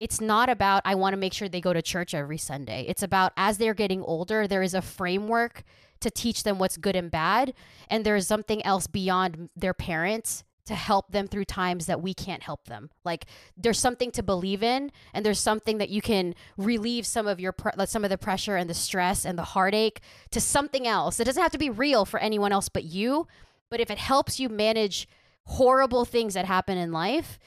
it's 0.00 0.20
not 0.20 0.48
about 0.48 0.80
I 0.86 0.94
want 0.94 1.12
to 1.12 1.18
make 1.18 1.34
sure 1.34 1.48
they 1.48 1.60
go 1.60 1.74
to 1.74 1.82
church 1.82 2.14
every 2.14 2.38
Sunday. 2.38 2.86
It's 2.88 3.02
about 3.02 3.32
as 3.36 3.58
they're 3.58 3.74
getting 3.74 4.02
older, 4.02 4.46
there 4.48 4.62
is 4.62 4.72
a 4.72 4.80
framework 4.80 5.62
to 6.00 6.10
teach 6.10 6.42
them 6.42 6.58
what's 6.58 6.78
good 6.78 6.96
and 6.96 7.10
bad, 7.10 7.52
and 7.88 8.04
there's 8.04 8.26
something 8.26 8.64
else 8.64 8.86
beyond 8.86 9.50
their 9.54 9.74
parents 9.74 10.44
to 10.66 10.74
help 10.74 11.10
them 11.10 11.26
through 11.26 11.44
times 11.44 11.86
that 11.86 12.02
we 12.02 12.14
can't 12.14 12.42
help 12.42 12.66
them. 12.66 12.90
Like 13.04 13.26
there's 13.56 13.78
something 13.78 14.10
to 14.12 14.22
believe 14.22 14.62
in, 14.62 14.92
and 15.12 15.24
there's 15.24 15.40
something 15.40 15.78
that 15.78 15.88
you 15.88 16.02
can 16.02 16.34
relieve 16.56 17.06
some 17.06 17.26
of 17.26 17.40
your 17.40 17.52
pre- 17.52 17.86
some 17.86 18.04
of 18.04 18.10
the 18.10 18.18
pressure 18.18 18.56
and 18.56 18.68
the 18.68 18.74
stress 18.74 19.24
and 19.24 19.38
the 19.38 19.44
heartache 19.44 20.00
to 20.30 20.40
something 20.40 20.86
else. 20.86 21.20
It 21.20 21.24
doesn't 21.24 21.42
have 21.42 21.52
to 21.52 21.58
be 21.58 21.70
real 21.70 22.04
for 22.04 22.20
anyone 22.20 22.52
else 22.52 22.68
but 22.68 22.84
you, 22.84 23.26
but 23.70 23.80
if 23.80 23.90
it 23.90 23.98
helps 23.98 24.40
you 24.40 24.48
manage 24.48 25.08
horrible 25.46 26.04
things 26.04 26.34
that 26.34 26.44
happen 26.44 26.78
in 26.78 26.92
life 26.92 27.38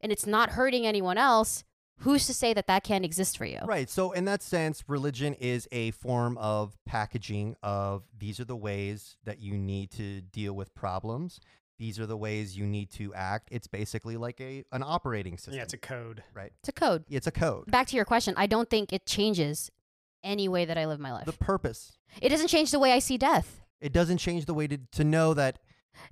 and 0.00 0.12
it's 0.12 0.26
not 0.26 0.50
hurting 0.50 0.86
anyone 0.86 1.18
else, 1.18 1.64
who's 1.98 2.26
to 2.26 2.34
say 2.34 2.54
that 2.54 2.66
that 2.66 2.84
can't 2.84 3.04
exist 3.04 3.36
for 3.36 3.44
you? 3.44 3.58
Right. 3.64 3.88
So, 3.90 4.12
in 4.12 4.24
that 4.26 4.42
sense, 4.42 4.84
religion 4.86 5.34
is 5.34 5.68
a 5.72 5.90
form 5.92 6.38
of 6.38 6.76
packaging 6.86 7.56
of 7.62 8.04
these 8.16 8.40
are 8.40 8.44
the 8.44 8.56
ways 8.56 9.16
that 9.24 9.40
you 9.40 9.56
need 9.56 9.90
to 9.92 10.20
deal 10.20 10.52
with 10.52 10.74
problems. 10.74 11.40
These 11.78 12.00
are 12.00 12.06
the 12.06 12.16
ways 12.16 12.56
you 12.56 12.66
need 12.66 12.90
to 12.92 13.14
act. 13.14 13.48
It's 13.52 13.66
basically 13.68 14.16
like 14.16 14.40
a 14.40 14.64
an 14.72 14.82
operating 14.82 15.36
system. 15.38 15.54
Yeah, 15.54 15.62
it's 15.62 15.74
a 15.74 15.78
code. 15.78 16.22
right. 16.34 16.52
It's 16.60 16.68
a 16.68 16.72
code. 16.72 17.04
It's 17.08 17.26
a 17.26 17.30
code. 17.30 17.70
Back 17.70 17.86
to 17.88 17.96
your 17.96 18.04
question, 18.04 18.34
I 18.36 18.46
don't 18.46 18.68
think 18.68 18.92
it 18.92 19.06
changes 19.06 19.70
any 20.24 20.48
way 20.48 20.64
that 20.64 20.76
I 20.76 20.86
live 20.86 20.98
my 20.98 21.12
life. 21.12 21.26
The 21.26 21.32
purpose. 21.32 21.96
it 22.20 22.30
doesn't 22.30 22.48
change 22.48 22.72
the 22.72 22.80
way 22.80 22.92
I 22.92 22.98
see 22.98 23.16
death. 23.16 23.60
It 23.80 23.92
doesn't 23.92 24.18
change 24.18 24.46
the 24.46 24.54
way 24.54 24.66
to, 24.66 24.78
to 24.92 25.04
know 25.04 25.34
that 25.34 25.60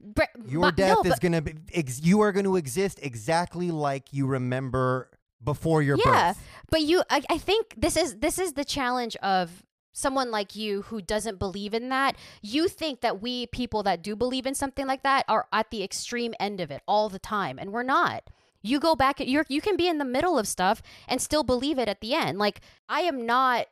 Bre- 0.00 0.22
your 0.46 0.60
but- 0.62 0.76
death 0.76 0.98
no, 1.04 1.10
is 1.10 1.18
going 1.18 1.32
to 1.32 1.42
be, 1.42 1.54
ex- 1.74 2.00
you 2.00 2.20
are 2.20 2.30
going 2.30 2.44
to 2.44 2.54
exist 2.56 3.00
exactly 3.02 3.72
like 3.72 4.12
you 4.12 4.26
remember 4.28 5.10
before 5.42 5.82
your 5.82 5.96
Yeah. 5.98 6.32
birth. 6.34 6.42
But 6.70 6.82
you, 6.82 7.02
I, 7.10 7.22
I 7.28 7.38
think 7.38 7.74
this 7.76 7.96
is 7.96 8.16
this 8.19 8.38
is 8.38 8.52
the 8.52 8.64
challenge 8.64 9.16
of 9.16 9.64
someone 9.96 10.31
like 10.31 10.55
you 10.55 10.82
who 10.82 11.00
doesn't 11.00 11.38
believe 11.38 11.72
in 11.72 11.88
that. 11.88 12.17
You 12.43 12.69
think 12.69 13.00
that 13.00 13.22
we 13.22 13.46
people 13.46 13.82
that 13.84 14.03
do 14.03 14.15
believe 14.15 14.44
in 14.44 14.55
something 14.55 14.86
like 14.86 15.03
that 15.03 15.24
are 15.26 15.46
at 15.50 15.70
the 15.70 15.82
extreme 15.82 16.34
end 16.38 16.60
of 16.60 16.70
it 16.70 16.82
all 16.86 17.08
the 17.08 17.19
time, 17.19 17.58
and 17.58 17.72
we're 17.72 17.82
not. 17.82 18.24
You 18.62 18.79
go 18.79 18.94
back, 18.94 19.20
you're 19.20 19.46
you 19.48 19.60
can 19.60 19.76
be 19.76 19.88
in 19.88 19.98
the 19.98 20.05
middle 20.05 20.38
of 20.38 20.46
stuff 20.46 20.82
and 21.08 21.22
still 21.22 21.43
believe 21.43 21.79
it 21.79 21.88
at 21.88 22.00
the 22.00 22.15
end. 22.15 22.38
Like 22.38 22.60
I 22.88 23.00
am 23.00 23.24
not 23.24 23.67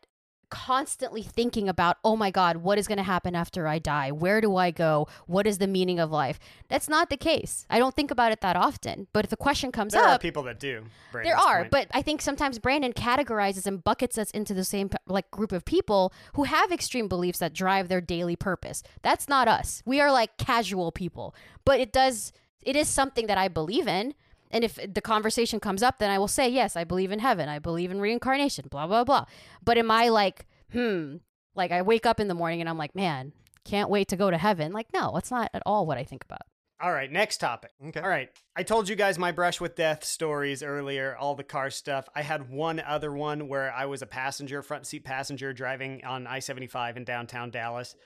constantly 0.54 1.22
thinking 1.22 1.68
about, 1.68 1.96
oh 2.04 2.14
my 2.14 2.30
God, 2.30 2.58
what 2.58 2.78
is 2.78 2.86
going 2.86 2.98
to 2.98 3.02
happen 3.04 3.34
after 3.34 3.66
I 3.66 3.80
die? 3.80 4.12
Where 4.12 4.40
do 4.40 4.56
I 4.56 4.70
go? 4.70 5.08
What 5.26 5.48
is 5.48 5.58
the 5.58 5.66
meaning 5.66 5.98
of 5.98 6.12
life? 6.12 6.38
That's 6.68 6.88
not 6.88 7.10
the 7.10 7.16
case. 7.16 7.66
I 7.68 7.80
don't 7.80 7.96
think 7.96 8.12
about 8.12 8.30
it 8.30 8.40
that 8.42 8.54
often. 8.54 9.08
But 9.12 9.24
if 9.24 9.30
the 9.30 9.36
question 9.36 9.72
comes 9.72 9.94
There 9.94 10.00
up, 10.00 10.06
there 10.06 10.14
are 10.14 10.18
people 10.18 10.44
that 10.44 10.60
do. 10.60 10.84
there 11.12 11.36
are, 11.36 11.62
point. 11.62 11.70
but 11.72 11.88
I 11.92 12.02
think 12.02 12.22
sometimes 12.22 12.60
Brandon 12.60 12.92
categorizes 12.92 13.66
and 13.66 13.82
buckets 13.82 14.16
us 14.16 14.30
into 14.30 14.54
the 14.54 14.64
same 14.64 14.90
like 15.08 15.28
group 15.32 15.50
of 15.50 15.64
people 15.64 16.12
who 16.34 16.44
have 16.44 16.70
extreme 16.70 17.08
beliefs 17.08 17.40
that 17.40 17.52
drive 17.52 17.88
their 17.88 18.00
daily 18.00 18.36
purpose. 18.36 18.84
That's 19.02 19.28
not 19.28 19.48
us. 19.48 19.82
We 19.84 20.00
are 20.00 20.12
like 20.12 20.36
casual 20.36 20.92
people, 20.92 21.34
but 21.64 21.80
it 21.80 21.92
does 21.92 22.32
it 22.62 22.76
is 22.76 22.88
something 22.88 23.26
that 23.26 23.38
I 23.38 23.48
believe 23.48 23.86
in. 23.86 24.14
And 24.54 24.62
if 24.62 24.78
the 24.94 25.00
conversation 25.00 25.58
comes 25.58 25.82
up, 25.82 25.98
then 25.98 26.10
I 26.10 26.18
will 26.18 26.28
say, 26.28 26.48
yes, 26.48 26.76
I 26.76 26.84
believe 26.84 27.10
in 27.10 27.18
heaven. 27.18 27.48
I 27.48 27.58
believe 27.58 27.90
in 27.90 28.00
reincarnation, 28.00 28.68
blah, 28.70 28.86
blah, 28.86 29.02
blah. 29.02 29.24
But 29.64 29.78
am 29.78 29.90
I 29.90 30.10
like, 30.10 30.46
hmm, 30.70 31.16
like 31.56 31.72
I 31.72 31.82
wake 31.82 32.06
up 32.06 32.20
in 32.20 32.28
the 32.28 32.34
morning 32.34 32.60
and 32.60 32.70
I'm 32.70 32.78
like, 32.78 32.94
man, 32.94 33.32
can't 33.64 33.90
wait 33.90 34.06
to 34.08 34.16
go 34.16 34.30
to 34.30 34.38
heaven? 34.38 34.72
Like, 34.72 34.86
no, 34.94 35.10
that's 35.12 35.32
not 35.32 35.50
at 35.52 35.62
all 35.66 35.86
what 35.86 35.98
I 35.98 36.04
think 36.04 36.24
about. 36.24 36.42
All 36.80 36.92
right, 36.92 37.10
next 37.10 37.38
topic. 37.38 37.72
Okay. 37.84 37.98
All 37.98 38.08
right. 38.08 38.30
I 38.54 38.62
told 38.62 38.88
you 38.88 38.94
guys 38.94 39.18
my 39.18 39.32
brush 39.32 39.60
with 39.60 39.74
death 39.74 40.04
stories 40.04 40.62
earlier, 40.62 41.16
all 41.16 41.34
the 41.34 41.42
car 41.42 41.70
stuff. 41.70 42.08
I 42.14 42.22
had 42.22 42.48
one 42.48 42.78
other 42.78 43.12
one 43.12 43.48
where 43.48 43.72
I 43.72 43.86
was 43.86 44.02
a 44.02 44.06
passenger, 44.06 44.62
front 44.62 44.86
seat 44.86 45.04
passenger, 45.04 45.52
driving 45.52 46.04
on 46.04 46.28
I 46.28 46.38
75 46.38 46.96
in 46.96 47.04
downtown 47.04 47.50
Dallas. 47.50 47.96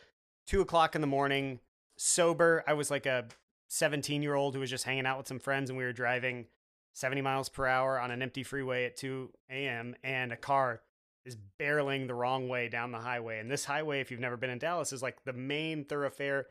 Two 0.47 0.63
o'clock 0.63 0.95
in 0.95 1.03
the 1.03 1.07
morning, 1.07 1.61
sober. 1.99 2.65
I 2.67 2.73
was 2.73 2.91
like 2.91 3.05
a 3.05 3.27
17 3.69 4.23
year 4.23 4.35
old 4.35 4.55
who 4.55 4.61
was 4.61 4.71
just 4.71 4.85
hanging 4.85 5.07
out 5.07 5.19
with 5.19 5.29
some 5.29 5.39
friends, 5.39 5.71
and 5.71 5.79
we 5.79 5.85
were 5.85 5.93
driving 5.93 6.47
70 6.95 7.23
miles 7.23 7.49
per 7.49 7.67
hour 7.67 7.99
on 8.01 8.11
an 8.11 8.23
empty 8.23 8.43
freeway 8.43 8.85
at 8.85 8.97
2 8.97 9.31
a.m., 9.51 9.95
and 10.03 10.33
a 10.33 10.37
car 10.37 10.81
is 11.25 11.37
barreling 11.61 12.07
the 12.07 12.15
wrong 12.15 12.49
way 12.49 12.69
down 12.69 12.91
the 12.91 12.99
highway. 12.99 13.39
And 13.39 13.51
this 13.51 13.65
highway, 13.65 14.01
if 14.01 14.11
you've 14.11 14.21
never 14.21 14.37
been 14.37 14.51
in 14.51 14.59
Dallas, 14.59 14.93
is 14.93 15.03
like 15.03 15.25
the 15.25 15.33
main 15.33 15.85
thoroughfare, 15.85 16.47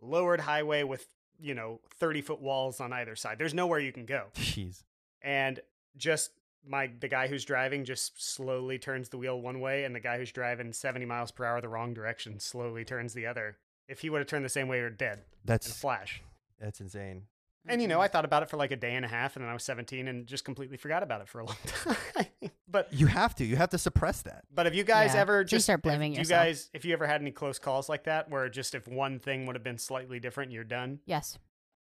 lowered 0.00 0.40
highway 0.40 0.84
with 0.84 1.06
you 1.42 1.54
know, 1.54 1.80
30 1.98 2.22
foot 2.22 2.40
walls 2.40 2.80
on 2.80 2.92
either 2.92 3.16
side. 3.16 3.38
There's 3.38 3.52
nowhere 3.52 3.80
you 3.80 3.92
can 3.92 4.06
go. 4.06 4.26
Jeez. 4.36 4.84
And 5.20 5.60
just 5.96 6.30
my 6.66 6.90
the 7.00 7.08
guy 7.08 7.26
who's 7.26 7.44
driving 7.44 7.84
just 7.84 8.22
slowly 8.22 8.78
turns 8.78 9.08
the 9.08 9.18
wheel 9.18 9.40
one 9.40 9.60
way 9.60 9.84
and 9.84 9.94
the 9.94 10.00
guy 10.00 10.16
who's 10.18 10.30
driving 10.30 10.72
70 10.72 11.04
miles 11.04 11.32
per 11.32 11.44
hour 11.44 11.60
the 11.60 11.68
wrong 11.68 11.92
direction 11.92 12.38
slowly 12.38 12.84
turns 12.84 13.12
the 13.12 13.26
other. 13.26 13.56
If 13.88 14.00
he 14.00 14.10
would 14.10 14.18
have 14.18 14.28
turned 14.28 14.44
the 14.44 14.48
same 14.48 14.68
way, 14.68 14.80
we're 14.80 14.90
dead 14.90 15.22
That's 15.44 15.72
flash. 15.72 16.22
That's 16.62 16.80
insane. 16.80 17.24
And 17.66 17.80
you 17.80 17.86
know, 17.86 17.96
mm-hmm. 17.96 18.02
I 18.02 18.08
thought 18.08 18.24
about 18.24 18.42
it 18.42 18.48
for 18.50 18.56
like 18.56 18.72
a 18.72 18.76
day 18.76 18.94
and 18.94 19.04
a 19.04 19.08
half, 19.08 19.36
and 19.36 19.44
then 19.44 19.50
I 19.50 19.52
was 19.52 19.62
17 19.62 20.08
and 20.08 20.26
just 20.26 20.44
completely 20.44 20.76
forgot 20.76 21.02
about 21.04 21.20
it 21.20 21.28
for 21.28 21.40
a 21.40 21.44
long 21.44 21.56
time. 21.66 22.50
but 22.66 22.92
You 22.92 23.06
have 23.06 23.36
to. 23.36 23.44
You 23.44 23.54
have 23.56 23.70
to 23.70 23.78
suppress 23.78 24.22
that. 24.22 24.44
but 24.52 24.66
have 24.66 24.74
you 24.74 24.82
guys 24.82 25.14
Yeah, 25.14 25.20
ever 25.20 25.42
so 25.42 25.42
you 25.42 25.44
just 25.46 25.66
start 25.66 25.82
blaming 25.82 26.12
yourself. 26.12 26.28
You 26.44 26.46
guys, 26.48 26.70
if 26.74 26.84
you 26.84 26.92
ever 26.92 27.06
had 27.06 27.20
any 27.20 27.30
close 27.30 27.58
calls 27.60 27.88
like 27.88 28.04
that, 28.04 28.30
where 28.30 28.48
just 28.48 28.74
if 28.74 28.88
one 28.88 29.20
thing 29.20 29.46
would 29.46 29.54
have 29.54 29.62
been 29.62 29.78
slightly 29.78 30.18
different, 30.18 30.50
you're 30.50 30.64
done. 30.64 31.00
Yes. 31.06 31.38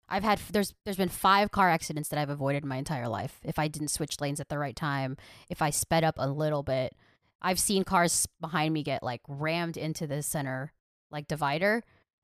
I've 0.10 0.24
had 0.24 0.40
there's 0.52 0.76
there's 0.86 0.98
been 0.98 1.10
five 1.10 1.50
car 1.50 1.70
accidents 1.70 2.10
that 2.10 2.20
I've 2.20 2.30
avoided 2.30 2.66
my 2.66 2.76
entire 2.76 3.08
life. 3.08 3.40
If 3.44 3.58
I 3.58 3.68
didn't 3.68 3.88
switch 3.88 4.22
lanes 4.22 4.40
at 4.40 4.50
the 4.50 4.60
right 4.60 4.76
time, 4.76 5.18
if 5.50 5.62
I 5.62 5.72
sped 5.72 6.04
up 6.04 6.16
a 6.20 6.30
little 6.30 6.62
bit, 6.62 6.94
I've 7.42 7.60
seen 7.60 7.84
cars 7.84 8.28
behind 8.40 8.74
me 8.74 8.84
get 8.84 9.02
like 9.02 9.22
rammed 9.28 9.78
into 9.78 10.06
the 10.06 10.22
center 10.22 10.74
like 11.10 11.28
divider, 11.28 11.84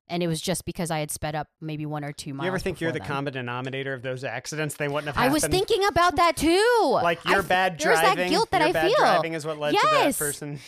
and 0.09 0.23
it 0.23 0.27
was 0.27 0.41
just 0.41 0.65
because 0.65 0.91
I 0.91 0.99
had 0.99 1.11
sped 1.11 1.35
up 1.35 1.47
maybe 1.61 1.85
one 1.85 2.03
or 2.03 2.11
two 2.11 2.33
miles. 2.33 2.45
you 2.45 2.49
ever 2.49 2.59
think 2.59 2.81
you're 2.81 2.91
the 2.91 2.99
common 2.99 3.33
denominator 3.33 3.93
of 3.93 4.01
those 4.01 4.23
accidents? 4.23 4.75
They 4.75 4.87
wouldn't 4.87 5.13
have. 5.15 5.23
I 5.23 5.29
was 5.31 5.45
thinking 5.45 5.85
about 5.85 6.15
that 6.17 6.35
too. 6.35 6.79
like 6.91 7.23
your 7.25 7.39
f- 7.39 7.47
bad 7.47 7.79
there's 7.79 7.99
driving. 7.99 8.17
that 8.17 8.29
guilt 8.29 8.51
that 8.51 8.61
I 8.61 8.71
bad 8.71 8.87
feel. 8.87 8.97
driving 8.97 9.33
is 9.33 9.45
what 9.45 9.59
led 9.59 9.71
to 9.71 9.79
that 9.81 10.17
person. 10.17 10.59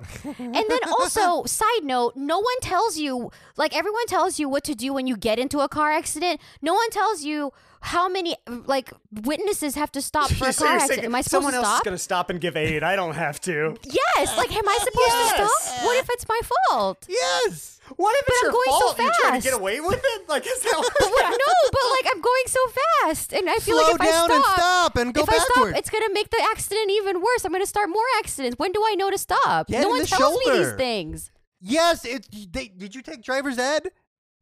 and 0.24 0.54
then 0.54 0.78
also, 0.98 1.44
side 1.44 1.84
note, 1.84 2.16
no 2.16 2.38
one 2.38 2.60
tells 2.60 2.98
you, 2.98 3.30
like 3.56 3.76
everyone 3.76 4.06
tells 4.06 4.38
you 4.38 4.48
what 4.48 4.64
to 4.64 4.74
do 4.74 4.92
when 4.92 5.06
you 5.06 5.16
get 5.16 5.38
into 5.38 5.60
a 5.60 5.68
car 5.68 5.90
accident. 5.92 6.40
No 6.60 6.74
one 6.74 6.90
tells 6.90 7.22
you 7.22 7.52
how 7.80 8.08
many 8.08 8.34
like 8.66 8.92
witnesses 9.22 9.74
have 9.74 9.92
to 9.92 10.00
stop 10.02 10.30
for 10.30 10.48
a 10.48 10.52
So 10.52 10.64
car 10.64 10.76
accident. 10.76 11.04
Am 11.04 11.14
I 11.14 11.20
supposed 11.20 11.44
to 11.46 11.50
stop? 11.50 11.52
someone 11.52 11.54
else 11.54 11.76
is 11.78 11.84
going 11.84 11.94
to 11.94 12.02
stop 12.02 12.30
and 12.30 12.40
give 12.40 12.56
aid. 12.56 12.82
I 12.82 12.96
don't 12.96 13.14
have 13.14 13.40
to. 13.42 13.76
Yes. 13.84 14.36
Like, 14.36 14.54
am 14.56 14.66
I 14.68 14.78
supposed 14.78 14.94
to 14.94 15.42
Yes. 15.42 15.50
stop? 15.74 15.84
What 15.86 15.98
if 15.98 16.08
it's 16.10 16.26
my 16.28 16.40
fault? 16.70 17.06
Yes. 17.08 17.73
What 17.96 18.16
if 18.16 18.24
it's 18.28 18.38
I'm 18.42 18.46
your 18.46 18.52
going 18.52 18.70
so 18.70 18.78
fault? 18.80 18.98
You're 18.98 19.12
trying 19.20 19.40
to 19.40 19.44
get 19.44 19.54
away 19.54 19.80
with 19.80 20.02
it? 20.02 20.28
Like, 20.28 20.46
is 20.46 20.60
that 20.62 20.90
But 20.98 21.30
no, 21.30 21.52
but 21.72 21.86
like 21.90 22.14
I'm 22.14 22.20
going 22.20 22.46
so 22.46 22.60
fast, 23.02 23.32
and 23.32 23.48
I 23.48 23.56
feel 23.56 23.76
Slow 23.76 23.92
like 23.92 23.94
if 23.94 24.00
I 24.00 24.10
stop, 24.10 24.30
and 24.30 24.44
stop 24.44 24.96
and 24.96 25.14
go 25.14 25.22
if 25.22 25.28
I 25.28 25.38
stop, 25.38 25.66
it's 25.76 25.90
gonna 25.90 26.12
make 26.12 26.30
the 26.30 26.42
accident 26.50 26.90
even 26.90 27.20
worse. 27.20 27.44
I'm 27.44 27.52
gonna 27.52 27.66
start 27.66 27.88
more 27.90 28.04
accidents. 28.18 28.58
When 28.58 28.72
do 28.72 28.82
I 28.86 28.94
know 28.94 29.10
to 29.10 29.18
stop? 29.18 29.68
Get 29.68 29.82
no 29.82 29.90
one 29.90 30.06
tells 30.06 30.38
me 30.44 30.58
these 30.58 30.72
things. 30.72 31.30
Yes. 31.60 32.04
It. 32.04 32.26
They, 32.52 32.68
did 32.68 32.94
you 32.94 33.02
take 33.02 33.22
driver's 33.22 33.58
ed? 33.58 33.90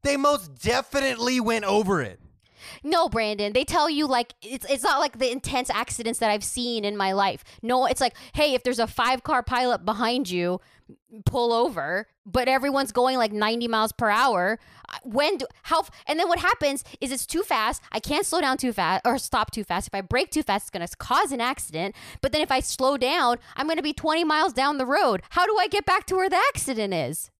They 0.02 0.16
most 0.16 0.54
definitely 0.62 1.40
went 1.40 1.64
over 1.64 2.00
it. 2.00 2.20
No, 2.82 3.08
Brandon. 3.08 3.52
They 3.52 3.64
tell 3.64 3.88
you 3.90 4.06
like 4.06 4.34
it's 4.42 4.66
it's 4.70 4.82
not 4.84 5.00
like 5.00 5.18
the 5.18 5.30
intense 5.30 5.70
accidents 5.70 6.18
that 6.20 6.30
I've 6.30 6.44
seen 6.44 6.84
in 6.84 6.96
my 6.96 7.12
life. 7.12 7.44
No, 7.62 7.86
it's 7.86 8.00
like, 8.00 8.14
hey, 8.34 8.54
if 8.54 8.62
there's 8.62 8.78
a 8.78 8.86
five 8.86 9.22
car 9.22 9.42
pileup 9.42 9.84
behind 9.84 10.30
you, 10.30 10.60
pull 11.24 11.52
over. 11.52 12.06
But 12.24 12.46
everyone's 12.46 12.92
going 12.92 13.18
like 13.18 13.32
90 13.32 13.66
miles 13.66 13.90
per 13.90 14.08
hour. 14.08 14.60
When 15.02 15.38
do 15.38 15.46
how? 15.64 15.84
And 16.06 16.20
then 16.20 16.28
what 16.28 16.38
happens 16.38 16.84
is 17.00 17.10
it's 17.10 17.26
too 17.26 17.42
fast. 17.42 17.82
I 17.90 17.98
can't 17.98 18.24
slow 18.24 18.40
down 18.40 18.58
too 18.58 18.72
fast 18.72 19.02
or 19.04 19.18
stop 19.18 19.50
too 19.50 19.64
fast. 19.64 19.88
If 19.88 19.94
I 19.94 20.02
brake 20.02 20.30
too 20.30 20.42
fast, 20.44 20.64
it's 20.64 20.70
gonna 20.70 20.86
cause 20.98 21.32
an 21.32 21.40
accident. 21.40 21.96
But 22.20 22.30
then 22.32 22.40
if 22.40 22.52
I 22.52 22.60
slow 22.60 22.96
down, 22.96 23.38
I'm 23.56 23.66
gonna 23.66 23.82
be 23.82 23.92
20 23.92 24.22
miles 24.24 24.52
down 24.52 24.78
the 24.78 24.86
road. 24.86 25.22
How 25.30 25.46
do 25.46 25.56
I 25.58 25.66
get 25.66 25.84
back 25.84 26.06
to 26.06 26.14
where 26.16 26.30
the 26.30 26.36
accident 26.54 26.94
is? 26.94 27.30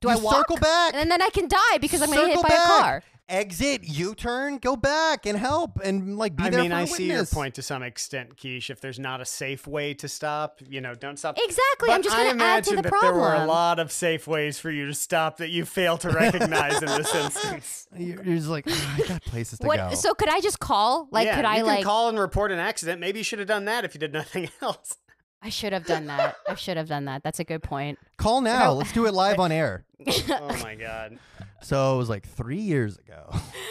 Do 0.00 0.08
You 0.08 0.14
I 0.14 0.16
walk? 0.18 0.34
circle 0.34 0.56
back. 0.56 0.94
And 0.96 1.08
then 1.08 1.22
I 1.22 1.28
can 1.30 1.46
die 1.46 1.78
because 1.80 2.02
I'm 2.02 2.10
gonna 2.10 2.26
hit 2.26 2.42
by 2.42 2.48
back. 2.48 2.58
a 2.58 2.68
car. 2.80 3.02
Exit, 3.32 3.82
U 3.84 4.14
turn, 4.14 4.58
go 4.58 4.76
back 4.76 5.24
and 5.24 5.38
help 5.38 5.80
and 5.82 6.18
like 6.18 6.36
be 6.36 6.44
I 6.44 6.50
there 6.50 6.60
mean, 6.60 6.70
for 6.70 6.76
I 6.76 6.82
a 6.82 6.86
see 6.86 7.06
your 7.06 7.14
witness. 7.14 7.32
point 7.34 7.54
to 7.54 7.62
some 7.62 7.82
extent, 7.82 8.36
Keish. 8.36 8.68
If 8.68 8.80
there's 8.82 8.98
not 8.98 9.22
a 9.22 9.24
safe 9.24 9.66
way 9.66 9.94
to 9.94 10.06
stop, 10.06 10.60
you 10.68 10.82
know, 10.82 10.94
don't 10.94 11.18
stop. 11.18 11.36
Exactly. 11.38 11.86
But 11.88 11.90
I'm 11.94 12.02
just 12.02 12.14
gonna 12.14 12.28
add 12.28 12.32
to 12.32 12.34
imagine 12.36 12.76
the 12.76 12.82
that 12.82 12.88
problem. 12.90 13.14
there 13.14 13.20
were 13.20 13.34
a 13.34 13.46
lot 13.46 13.78
of 13.78 13.90
safe 13.90 14.26
ways 14.26 14.58
for 14.58 14.70
you 14.70 14.86
to 14.86 14.94
stop 14.94 15.38
that 15.38 15.48
you 15.48 15.64
fail 15.64 15.96
to 15.98 16.10
recognize 16.10 16.82
in 16.82 16.88
this 16.88 17.14
instance. 17.14 17.88
You're, 17.96 18.22
you're 18.22 18.36
just 18.36 18.48
like, 18.48 18.66
"Ah, 18.68 18.96
I 19.02 19.08
got 19.08 19.22
places 19.24 19.58
to 19.60 19.66
What? 19.66 19.78
go. 19.78 19.94
So 19.94 20.12
could 20.12 20.28
I 20.28 20.40
just 20.40 20.60
call? 20.60 21.08
Like, 21.10 21.26
yeah, 21.26 21.36
could 21.36 21.44
I 21.46 21.56
can 21.56 21.66
like? 21.66 21.84
call 21.84 22.10
and 22.10 22.18
report 22.18 22.52
an 22.52 22.58
accident? 22.58 23.00
Maybe 23.00 23.20
you 23.20 23.24
should 23.24 23.38
have 23.38 23.48
done 23.48 23.64
that 23.64 23.84
if 23.86 23.94
you 23.94 23.98
did 23.98 24.12
nothing 24.12 24.50
else. 24.60 24.98
I 25.44 25.48
should 25.48 25.72
have 25.72 25.86
done 25.86 26.06
that. 26.06 26.36
I 26.48 26.54
should 26.54 26.76
have 26.76 26.86
done 26.86 27.06
that. 27.06 27.24
That's 27.24 27.40
a 27.40 27.44
good 27.44 27.62
point. 27.64 27.98
Call 28.16 28.42
now. 28.42 28.72
Let's 28.74 28.92
do 28.92 29.06
it 29.06 29.14
live 29.14 29.40
on 29.40 29.50
air. 29.50 29.84
oh 30.28 30.58
my 30.62 30.74
god. 30.76 31.18
So 31.62 31.94
it 31.94 31.98
was 31.98 32.08
like 32.08 32.26
three 32.26 32.60
years 32.60 32.98
ago. 32.98 33.24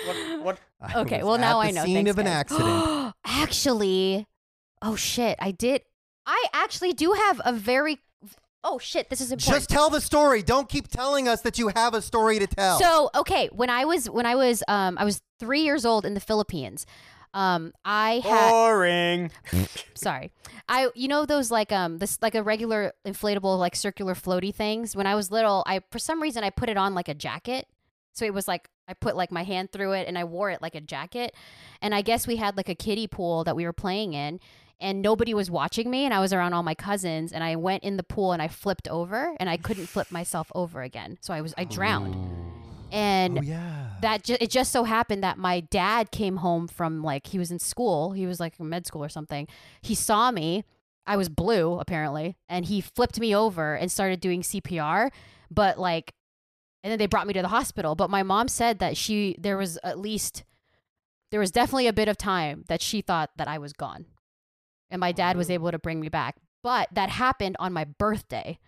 What? 0.06 0.18
What? 0.42 0.60
I 0.82 1.00
Okay. 1.02 1.18
was 1.18 1.26
Well, 1.26 1.38
now 1.38 1.60
at 1.60 1.66
I 1.66 1.72
the 1.72 1.76
know. 1.76 1.86
Scene 1.86 1.96
Thanks, 1.96 2.12
of 2.12 2.18
an 2.20 2.26
guys. 2.26 2.34
accident. 2.34 3.14
actually, 3.26 4.28
oh 4.82 4.96
shit, 4.96 5.38
I 5.40 5.52
did. 5.52 5.82
I 6.26 6.46
actually 6.54 6.94
do 6.94 7.12
have 7.14 7.42
a 7.46 7.54
very. 7.54 8.00
Oh 8.64 8.78
shit, 8.78 9.10
this 9.10 9.22
is 9.22 9.32
important. 9.32 9.62
Just 9.62 9.70
tell 9.72 9.90
the 9.90 10.00
story. 10.02 10.44
Don't 10.44 10.70
keep 10.70 10.88
telling 10.88 11.28
us 11.28 11.42
that 11.42 11.58
you 11.58 11.70
have 11.76 11.94
a 11.96 12.02
story 12.02 12.38
to 12.40 12.46
tell. 12.48 12.78
So 12.80 13.10
okay, 13.16 13.50
when 13.52 13.70
I 13.72 13.86
was 13.86 14.10
when 14.10 14.26
I 14.26 14.36
was 14.36 14.64
um 14.68 14.98
I 15.00 15.04
was 15.06 15.22
three 15.40 15.62
years 15.62 15.86
old 15.86 16.06
in 16.06 16.14
the 16.14 16.20
Philippines. 16.20 16.86
Um, 17.34 17.72
I 17.86 18.22
had 18.26 18.50
Boring. 18.52 19.32
sorry 19.94 20.32
i 20.68 20.90
you 20.96 21.08
know 21.08 21.26
those 21.26 21.50
like 21.50 21.72
um 21.72 21.98
this 22.00 22.18
like 22.22 22.36
a 22.36 22.44
regular 22.44 22.92
inflatable 23.08 23.58
like 23.58 23.74
circular 23.76 24.16
floaty 24.16 24.54
things 24.54 24.96
when 24.98 25.06
i 25.08 25.16
was 25.16 25.32
little 25.32 25.64
i 25.66 25.80
for 25.92 26.00
some 26.00 26.22
reason 26.22 26.44
i 26.44 26.50
put 26.50 26.68
it 26.70 26.76
on 26.76 26.94
like 26.94 27.08
a 27.08 27.14
jacket 27.14 27.68
so 28.14 28.26
it 28.26 28.34
was 28.34 28.48
like 28.48 28.70
i 28.88 28.94
put 28.94 29.16
like 29.16 29.32
my 29.32 29.44
hand 29.44 29.72
through 29.72 29.94
it 29.94 30.08
and 30.08 30.18
i 30.18 30.24
wore 30.24 30.50
it 30.50 30.62
like 30.62 30.76
a 30.76 30.82
jacket. 30.82 31.36
And 31.82 31.96
i 31.96 32.02
guess 32.02 32.28
we 32.28 32.36
had 32.38 32.58
like 32.58 32.70
a 32.70 32.76
kiddie 32.76 33.08
pool 33.08 33.44
that 33.44 33.56
we 33.56 33.66
were 33.66 33.74
playing 33.74 34.14
in 34.14 34.40
and 34.80 35.02
nobody 35.02 35.34
was 35.34 35.50
watching 35.52 35.90
me 35.90 36.06
and 36.06 36.14
i 36.14 36.20
was 36.20 36.34
around 36.34 36.54
all 36.54 36.64
my 36.64 36.76
cousins 36.76 37.32
and 37.32 37.44
i 37.44 37.56
went 37.56 37.84
in 37.84 37.98
the 37.98 38.04
pool 38.04 38.32
and 38.32 38.42
i 38.42 38.48
flipped 38.48 38.88
over 38.88 39.36
and 39.40 39.50
i 39.50 39.58
couldn't 39.58 39.88
flip 39.88 40.12
myself 40.20 40.52
over 40.56 40.82
again. 40.82 41.18
So 41.22 41.34
i 41.34 41.42
was 41.42 41.54
i 41.58 41.64
drowned. 41.64 42.16
Oh. 42.16 42.48
And 42.94 43.40
oh 43.40 43.42
yeah. 43.42 43.92
that 44.02 44.24
ju- 44.24 44.38
it 44.42 44.50
just 44.50 44.72
so 44.74 44.84
happened 44.84 45.24
that 45.24 45.38
my 45.38 45.62
dad 45.62 46.12
came 46.12 46.38
home 46.38 46.68
from 46.68 47.02
like 47.02 47.28
he 47.28 47.40
was 47.40 47.50
in 47.50 47.58
school. 47.58 48.12
He 48.12 48.28
was 48.28 48.38
like 48.40 48.60
in 48.60 48.68
med 48.68 48.86
school 48.86 49.04
or 49.04 49.08
something. 49.10 49.48
He 49.82 49.96
saw 49.96 50.30
me. 50.30 50.66
I 51.08 51.18
was 51.18 51.30
blue 51.30 51.80
apparently 51.80 52.38
and 52.48 52.66
he 52.66 52.80
flipped 52.80 53.20
me 53.20 53.36
over 53.36 53.76
and 53.76 53.92
started 53.92 54.20
doing 54.22 54.44
cpr 54.44 55.10
but 55.50 55.80
like 55.80 56.14
and 56.84 56.92
then 56.92 57.00
they 57.00 57.08
brought 57.08 57.28
me 57.28 57.34
to 57.34 57.42
the 57.42 57.48
hospital 57.48 57.96
but 57.96 58.10
my 58.10 58.24
mom 58.24 58.48
said 58.48 58.80
that 58.80 58.98
she 58.98 59.36
there 59.40 59.58
was 59.58 59.78
at 59.84 60.00
least 60.00 60.44
there 61.32 61.40
was 61.40 61.52
definitely 61.52 61.88
a 61.88 61.94
bit 61.94 62.08
of 62.08 62.18
time 62.18 62.64
that 62.68 62.82
she 62.82 63.02
thought 63.02 63.30
that 63.38 63.48
i 63.48 63.58
was 63.58 63.74
gone 63.74 64.06
and 64.90 65.00
my 65.00 65.12
dad 65.12 65.38
was 65.38 65.50
able 65.50 65.72
to 65.72 65.80
bring 65.80 66.00
me 66.00 66.10
back 66.10 66.36
but 66.64 66.90
that 66.92 67.10
happened 67.10 67.56
on 67.60 67.74
my 67.74 67.84
birthday 67.86 68.60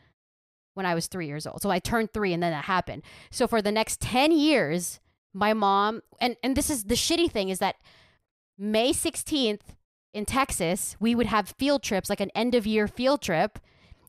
when 0.74 0.86
I 0.86 0.96
was 0.96 1.08
three 1.08 1.27
years 1.27 1.46
old. 1.46 1.62
So 1.62 1.70
I 1.70 1.79
turned 1.79 2.12
three 2.12 2.34
and 2.34 2.41
then 2.41 2.51
that 2.51 2.65
happened. 2.65 3.03
So 3.32 3.48
for 3.48 3.62
the 3.62 3.72
next 3.72 4.01
10 4.01 4.32
years, 4.32 5.00
my 5.34 5.53
mom, 5.53 6.01
and, 6.20 6.36
and 6.43 6.55
this 6.55 6.70
is 6.70 6.86
the 6.86 6.96
shitty 6.96 7.32
thing 7.32 7.50
is 7.50 7.60
that 7.60 7.75
May 8.58 8.91
16th 8.91 9.62
in 10.13 10.25
Texas, 10.25 10.96
we 11.00 11.15
would 11.15 11.27
have 11.27 11.55
field 11.58 11.84
trips, 11.84 12.10
like 12.10 12.22
an 12.22 12.32
end 12.36 12.55
of 12.55 12.67
year 12.67 12.88
field 12.88 13.22
trip. 13.22 13.60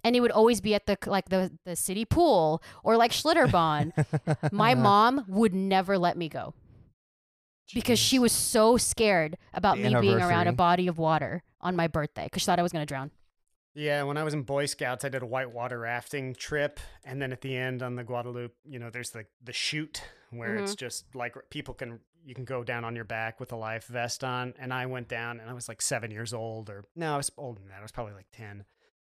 And 0.04 0.14
it 0.14 0.20
would 0.20 0.30
always 0.30 0.60
be 0.60 0.74
at 0.74 0.86
the 0.86 0.96
like 1.06 1.30
the, 1.30 1.50
the 1.64 1.74
city 1.74 2.04
pool 2.04 2.62
or 2.82 2.96
like 2.96 3.10
Schlitterbahn. 3.10 4.52
my 4.52 4.74
mom 4.76 5.24
would 5.26 5.54
never 5.54 5.98
let 5.98 6.16
me 6.16 6.28
go 6.28 6.54
because 7.72 7.98
she 7.98 8.18
was 8.18 8.32
so 8.32 8.76
scared 8.76 9.36
about 9.54 9.76
The 9.76 9.90
me 9.90 10.00
being 10.00 10.20
around 10.20 10.46
a 10.46 10.52
body 10.52 10.86
of 10.86 10.98
water 10.98 11.42
on 11.60 11.74
my 11.74 11.88
birthday 11.88 12.24
because 12.24 12.42
she 12.42 12.46
thought 12.46 12.58
I 12.58 12.62
was 12.62 12.72
going 12.72 12.82
to 12.82 12.86
drown. 12.86 13.10
Yeah, 13.74 14.04
when 14.04 14.16
I 14.16 14.22
was 14.22 14.34
in 14.34 14.42
Boy 14.42 14.66
Scouts, 14.66 15.04
I 15.04 15.08
did 15.08 15.22
a 15.22 15.26
whitewater 15.26 15.80
rafting 15.80 16.34
trip, 16.34 16.78
and 17.04 17.20
then 17.20 17.32
at 17.32 17.40
the 17.40 17.56
end 17.56 17.82
on 17.82 17.96
the 17.96 18.04
Guadalupe, 18.04 18.54
you 18.64 18.78
know, 18.78 18.88
there's 18.88 19.10
the 19.10 19.24
the 19.42 19.52
chute 19.52 20.00
where 20.30 20.54
it's 20.56 20.72
mm-hmm. 20.72 20.78
just 20.78 21.12
like 21.14 21.34
people 21.50 21.74
can 21.74 21.98
you 22.24 22.34
can 22.36 22.44
go 22.44 22.62
down 22.62 22.84
on 22.84 22.94
your 22.94 23.04
back 23.04 23.40
with 23.40 23.50
a 23.50 23.56
life 23.56 23.86
vest 23.86 24.22
on, 24.22 24.54
and 24.60 24.72
I 24.72 24.86
went 24.86 25.08
down, 25.08 25.40
and 25.40 25.50
I 25.50 25.54
was 25.54 25.68
like 25.68 25.82
seven 25.82 26.12
years 26.12 26.32
old, 26.32 26.70
or 26.70 26.84
no, 26.94 27.14
I 27.14 27.16
was 27.16 27.32
older 27.36 27.60
than 27.60 27.70
that. 27.70 27.80
I 27.80 27.82
was 27.82 27.90
probably 27.90 28.14
like 28.14 28.28
ten, 28.32 28.64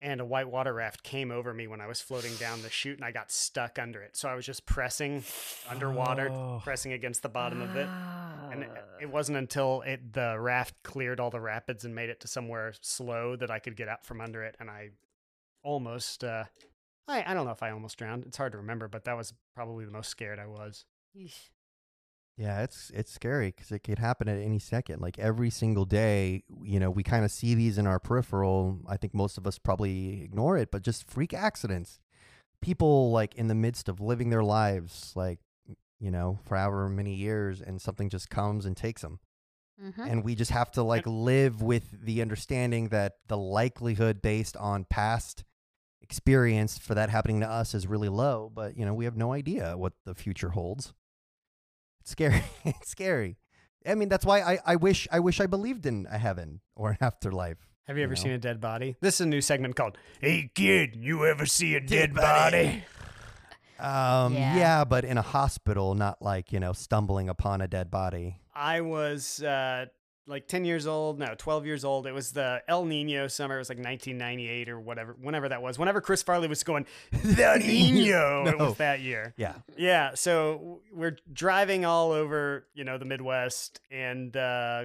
and 0.02 0.20
a 0.20 0.26
whitewater 0.26 0.74
raft 0.74 1.04
came 1.04 1.32
over 1.32 1.54
me 1.54 1.68
when 1.68 1.80
I 1.82 1.88
was 1.88 2.02
floating 2.02 2.34
down 2.36 2.62
the 2.62 2.70
chute, 2.70 2.98
and 2.98 3.06
I 3.06 3.12
got 3.12 3.32
stuck 3.32 3.78
under 3.80 4.02
it. 4.02 4.18
So 4.18 4.28
I 4.30 4.36
was 4.36 4.46
just 4.46 4.66
pressing 4.66 5.24
underwater, 5.70 6.30
Oh. 6.32 6.60
pressing 6.64 6.94
against 6.94 7.22
the 7.22 7.30
bottom 7.30 7.62
of 7.62 7.76
it. 7.76 7.88
And 8.52 8.64
it, 8.64 8.70
it 9.02 9.10
wasn't 9.12 9.38
until 9.38 9.82
it 9.82 10.14
the 10.14 10.38
raft 10.40 10.76
cleared 10.84 11.20
all 11.20 11.30
the 11.30 11.40
rapids 11.40 11.86
and 11.86 11.94
made 11.96 12.10
it 12.10 12.20
to 12.22 12.28
somewhere 12.28 12.74
slow 12.82 13.36
that 13.38 13.50
I 13.52 13.60
could 13.60 13.76
get 13.78 13.88
out 13.88 14.06
from 14.06 14.20
under 14.22 14.44
it. 14.44 14.56
And 14.60 14.70
I 14.70 14.90
almost, 15.64 16.24
uh, 16.24 16.46
I, 17.08 17.24
I 17.26 17.34
don't 17.34 17.46
know 17.46 17.52
if 17.52 17.64
I 17.64 17.72
almost 17.72 17.98
drowned. 17.98 18.26
It's 18.26 18.38
hard 18.38 18.52
to 18.54 18.58
remember, 18.58 18.88
but 18.88 19.06
that 19.06 19.16
was 19.16 19.34
probably 19.56 19.86
the 19.86 19.92
most 19.92 20.10
scared 20.10 20.40
I 20.40 20.48
was. 20.48 20.86
Yeah, 22.38 22.62
it's 22.64 22.92
it's 22.94 23.12
scary 23.12 23.54
because 23.56 23.72
it 23.72 23.80
could 23.80 24.00
happen 24.00 24.28
at 24.28 24.40
any 24.40 24.58
second. 24.58 25.02
Like 25.02 25.20
every 25.20 25.50
single 25.50 25.86
day, 25.86 26.44
you 26.64 26.80
know, 26.80 26.90
we 26.90 27.04
kind 27.04 27.26
of 27.26 27.32
see 27.32 27.54
these 27.56 27.78
in 27.78 27.86
our 27.86 28.00
peripheral. 28.00 28.80
I 28.88 28.98
think 28.98 29.14
most 29.14 29.38
of 29.38 29.46
us 29.46 29.60
probably 29.60 30.24
ignore 30.24 30.58
it, 30.58 30.72
but 30.72 30.82
just 30.82 31.10
freak 31.10 31.34
accidents. 31.34 32.00
People 32.62 33.12
like 33.12 33.36
in 33.36 33.48
the 33.48 33.56
midst 33.56 33.90
of 33.90 34.00
living 34.00 34.30
their 34.30 34.44
lives, 34.44 35.14
like 35.16 35.40
you 36.00 36.10
know, 36.10 36.40
for 36.46 36.58
however 36.58 36.90
many 36.90 37.14
years, 37.14 37.62
and 37.62 37.82
something 37.82 38.10
just 38.10 38.30
comes 38.30 38.66
and 38.66 38.76
takes 38.76 39.02
them. 39.04 39.20
Mm-hmm. 39.84 40.02
And 40.02 40.24
we 40.24 40.36
just 40.36 40.52
have 40.52 40.72
to 40.72 40.84
like 40.84 41.06
live 41.06 41.62
with 41.62 42.04
the 42.04 42.22
understanding 42.22 42.90
that 42.90 43.14
the 43.28 43.38
likelihood 43.38 44.22
based 44.22 44.56
on 44.58 44.86
past 44.86 45.44
experience 46.02 46.78
for 46.78 46.94
that 46.94 47.10
happening 47.10 47.40
to 47.40 47.50
us 47.50 47.74
is 47.74 47.88
really 47.88 48.10
low. 48.10 48.52
But, 48.54 48.78
you 48.78 48.86
know, 48.86 48.94
we 48.94 49.06
have 49.06 49.18
no 49.18 49.34
idea 49.34 49.76
what 49.78 49.94
the 50.06 50.14
future 50.14 50.50
holds. 50.50 50.94
It's 52.02 52.12
scary. 52.12 52.44
it's 52.66 52.90
scary. 52.90 53.38
I 53.88 53.96
mean, 53.96 54.10
that's 54.10 54.26
why 54.26 54.42
I, 54.42 54.60
I 54.66 54.76
wish 54.76 55.08
I 55.12 55.20
wish 55.20 55.40
I 55.40 55.48
believed 55.48 55.86
in 55.86 56.08
a 56.12 56.18
heaven 56.18 56.62
or 56.76 56.92
an 56.92 56.98
afterlife. 57.02 57.58
Have 57.88 57.98
you 57.98 58.04
ever 58.04 58.14
You 58.14 58.18
know? 58.18 58.24
seen 58.24 58.32
a 58.34 58.38
dead 58.38 58.62
body? 58.62 58.96
This 59.02 59.16
is 59.16 59.22
a 59.22 59.26
new 59.26 59.42
segment 59.42 59.76
called 59.76 59.98
"Hey 60.20 60.52
Kid, 60.54 60.96
you 60.96 61.26
ever 61.26 61.46
see 61.46 61.76
a 61.76 61.80
dead, 61.80 62.14
Dead 62.14 62.16
body?" 62.16 62.66
body. 62.66 62.84
Um, 63.80 64.36
Yeah. 64.36 64.56
yeah. 64.58 64.84
but 64.86 65.04
in 65.06 65.18
a 65.18 65.24
hospital, 65.24 65.96
not 65.96 66.22
like, 66.22 66.52
you 66.52 66.60
know, 66.60 66.72
stumbling 66.72 67.30
upon 67.30 67.62
a 67.62 67.68
dead 67.68 67.90
body. 67.90 68.38
I 68.54 68.82
was 68.82 69.42
uh, 69.42 69.88
like 70.28 70.48
10 70.48 70.66
years 70.66 70.88
old, 70.88 71.20
no, 71.20 71.34
12 71.38 71.66
years 71.66 71.84
old. 71.84 72.08
It 72.08 72.14
was 72.14 72.32
the 72.32 72.62
El 72.68 72.86
Nino 72.86 73.28
summer. 73.28 73.56
It 73.56 73.60
was 73.60 73.70
like 73.70 73.78
1998 73.78 74.70
or 74.70 74.80
whatever, 74.80 75.16
whenever 75.20 75.50
that 75.50 75.62
was. 75.62 75.80
Whenever 75.80 76.02
Chris 76.02 76.22
Farley 76.24 76.48
was 76.48 76.64
going, 76.64 76.86
the 77.12 77.58
Nino, 77.66 78.46
it 78.48 78.58
was 78.58 78.78
that 78.78 79.02
year. 79.02 79.34
Yeah. 79.38 79.56
Yeah, 79.78 80.12
so 80.16 80.82
we're 80.94 81.18
driving 81.32 81.86
all 81.86 82.12
over, 82.12 82.68
you 82.74 82.84
know, 82.84 82.98
the 82.98 83.06
Midwest, 83.06 83.82
and 83.90 84.36
uh, 84.38 84.84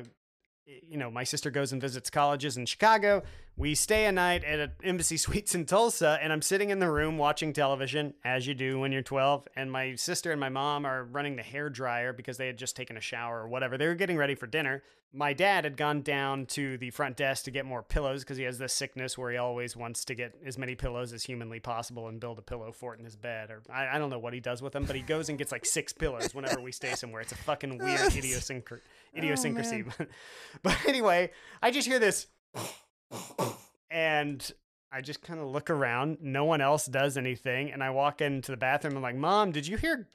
you 0.67 0.97
know, 0.97 1.11
my 1.11 1.25
sister 1.25 1.51
goes 1.51 1.73
and 1.73 1.81
visits 1.81 2.11
colleges 2.11 2.57
in 2.57 2.67
Chicago. 2.67 3.23
We 3.59 3.75
stay 3.75 4.05
a 4.05 4.13
night 4.13 4.45
at 4.45 4.61
an 4.61 4.73
Embassy 4.85 5.17
Suites 5.17 5.55
in 5.55 5.65
Tulsa, 5.65 6.19
and 6.21 6.31
I'm 6.31 6.43
sitting 6.43 6.69
in 6.69 6.79
the 6.79 6.91
room 6.91 7.17
watching 7.17 7.55
television, 7.55 8.13
as 8.23 8.47
you 8.47 8.53
do 8.53 8.79
when 8.79 8.93
you're 8.93 9.01
12. 9.01 9.49
And 9.57 9.73
my 9.73 9.95
sister 9.95 10.31
and 10.31 10.39
my 10.39 10.51
mom 10.51 10.85
are 10.85 11.05
running 11.05 11.37
the 11.37 11.43
hair 11.43 11.71
dryer 11.71 12.13
because 12.13 12.37
they 12.37 12.49
had 12.49 12.59
just 12.59 12.77
taken 12.77 12.99
a 12.99 13.01
shower 13.01 13.41
or 13.41 13.49
whatever. 13.49 13.79
They 13.79 13.87
were 13.87 13.95
getting 13.95 14.19
ready 14.19 14.35
for 14.35 14.47
dinner. 14.47 14.83
My 15.11 15.33
dad 15.33 15.65
had 15.65 15.79
gone 15.79 16.03
down 16.03 16.45
to 16.47 16.77
the 16.77 16.91
front 16.91 17.17
desk 17.17 17.47
to 17.47 17.51
get 17.51 17.65
more 17.65 17.83
pillows 17.83 18.25
because 18.25 18.37
he 18.37 18.45
has 18.45 18.59
this 18.59 18.75
sickness 18.75 19.17
where 19.17 19.31
he 19.31 19.39
always 19.39 19.75
wants 19.75 20.05
to 20.05 20.15
get 20.15 20.35
as 20.45 20.59
many 20.59 20.75
pillows 20.75 21.15
as 21.15 21.23
humanly 21.23 21.59
possible 21.59 22.09
and 22.09 22.21
build 22.21 22.39
a 22.39 22.43
pillow 22.43 22.73
fort 22.73 22.99
in 22.99 23.07
his 23.07 23.17
bed. 23.17 23.51
Or 23.51 23.63
I, 23.73 23.97
I 23.97 23.99
don't 23.99 24.11
know 24.11 24.19
what 24.19 24.35
he 24.35 24.41
does 24.41 24.61
with 24.61 24.75
them, 24.75 24.85
but 24.85 24.97
he 24.97 25.03
goes 25.03 25.31
and 25.31 25.39
gets 25.39 25.53
like 25.53 25.65
six 25.65 25.95
pillows 25.95 26.35
whenever 26.35 26.61
we 26.61 26.73
stay 26.73 26.93
somewhere. 26.93 27.23
It's 27.23 27.33
a 27.33 27.37
fucking 27.37 27.79
weird 27.79 28.01
oh, 28.03 28.09
idiosync- 28.09 28.81
idiosyncrasy. 29.17 29.85
but 30.63 30.77
anyway, 30.87 31.31
I 31.63 31.71
just 31.71 31.89
hear 31.89 31.99
this, 31.99 32.27
and 33.91 34.53
I 34.93 35.01
just 35.01 35.23
kind 35.23 35.41
of 35.41 35.49
look 35.49 35.71
around. 35.71 36.19
No 36.21 36.45
one 36.45 36.61
else 36.61 36.87
does 36.87 37.17
anything, 37.17 37.71
and 37.71 37.83
I 37.83 37.91
walk 37.91 38.21
into 38.21 38.51
the 38.53 38.57
bathroom. 38.57 38.97
I'm 38.97 39.03
like, 39.03 39.17
"Mom, 39.17 39.53
did 39.53 39.67
you 39.67 39.77
hear?" 39.77 40.09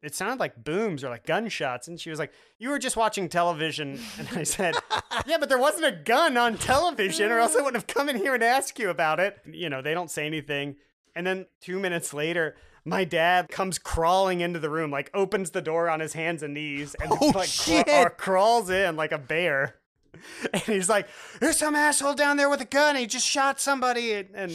It 0.00 0.14
sounded 0.14 0.38
like 0.38 0.62
booms 0.62 1.02
or 1.02 1.08
like 1.10 1.26
gunshots, 1.26 1.88
and 1.88 2.00
she 2.00 2.10
was 2.10 2.18
like, 2.18 2.32
"You 2.58 2.70
were 2.70 2.78
just 2.78 2.96
watching 2.96 3.28
television." 3.28 3.98
And 4.18 4.28
I 4.36 4.42
said, 4.44 4.74
"Yeah, 5.26 5.38
but 5.38 5.48
there 5.48 5.58
wasn't 5.58 5.86
a 5.86 5.92
gun 6.04 6.36
on 6.36 6.56
television, 6.56 7.30
or 7.32 7.38
else 7.38 7.54
I 7.56 7.58
wouldn't 7.62 7.76
have 7.76 7.86
come 7.88 8.08
in 8.08 8.16
here 8.16 8.34
and 8.34 8.42
asked 8.42 8.78
you 8.78 8.90
about 8.90 9.18
it." 9.20 9.38
You 9.50 9.68
know, 9.68 9.82
they 9.82 9.94
don't 9.94 10.10
say 10.10 10.26
anything, 10.26 10.76
and 11.14 11.26
then 11.26 11.46
two 11.60 11.78
minutes 11.78 12.14
later. 12.14 12.56
My 12.84 13.04
dad 13.04 13.48
comes 13.50 13.78
crawling 13.78 14.40
into 14.40 14.58
the 14.60 14.70
room, 14.70 14.90
like 14.90 15.10
opens 15.12 15.50
the 15.50 15.60
door 15.60 15.90
on 15.90 16.00
his 16.00 16.14
hands 16.14 16.42
and 16.42 16.54
knees, 16.54 16.94
and 17.02 17.12
Oh, 17.20 17.32
like 17.34 17.50
cra- 17.84 18.08
crawls 18.16 18.70
in 18.70 18.96
like 18.96 19.12
a 19.12 19.18
bear. 19.18 19.74
And 20.52 20.62
he's 20.62 20.88
like, 20.88 21.08
"There's 21.40 21.56
some 21.58 21.74
asshole 21.74 22.14
down 22.14 22.36
there 22.36 22.48
with 22.48 22.60
a 22.60 22.64
gun. 22.64 22.96
He 22.96 23.06
just 23.06 23.26
shot 23.26 23.60
somebody." 23.60 24.12
And 24.12 24.28
and, 24.34 24.52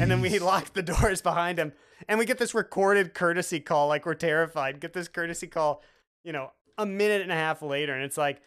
and 0.00 0.10
then 0.10 0.20
we 0.20 0.38
lock 0.38 0.72
the 0.72 0.82
doors 0.82 1.20
behind 1.20 1.58
him, 1.58 1.72
and 2.08 2.18
we 2.18 2.24
get 2.26 2.38
this 2.38 2.54
recorded 2.54 3.14
courtesy 3.14 3.60
call, 3.60 3.88
like 3.88 4.06
we're 4.06 4.14
terrified. 4.14 4.80
Get 4.80 4.92
this 4.92 5.08
courtesy 5.08 5.46
call, 5.46 5.82
you 6.24 6.32
know, 6.32 6.52
a 6.78 6.86
minute 6.86 7.22
and 7.22 7.32
a 7.32 7.36
half 7.36 7.62
later, 7.62 7.94
and 7.94 8.04
it's 8.04 8.16
like, 8.16 8.40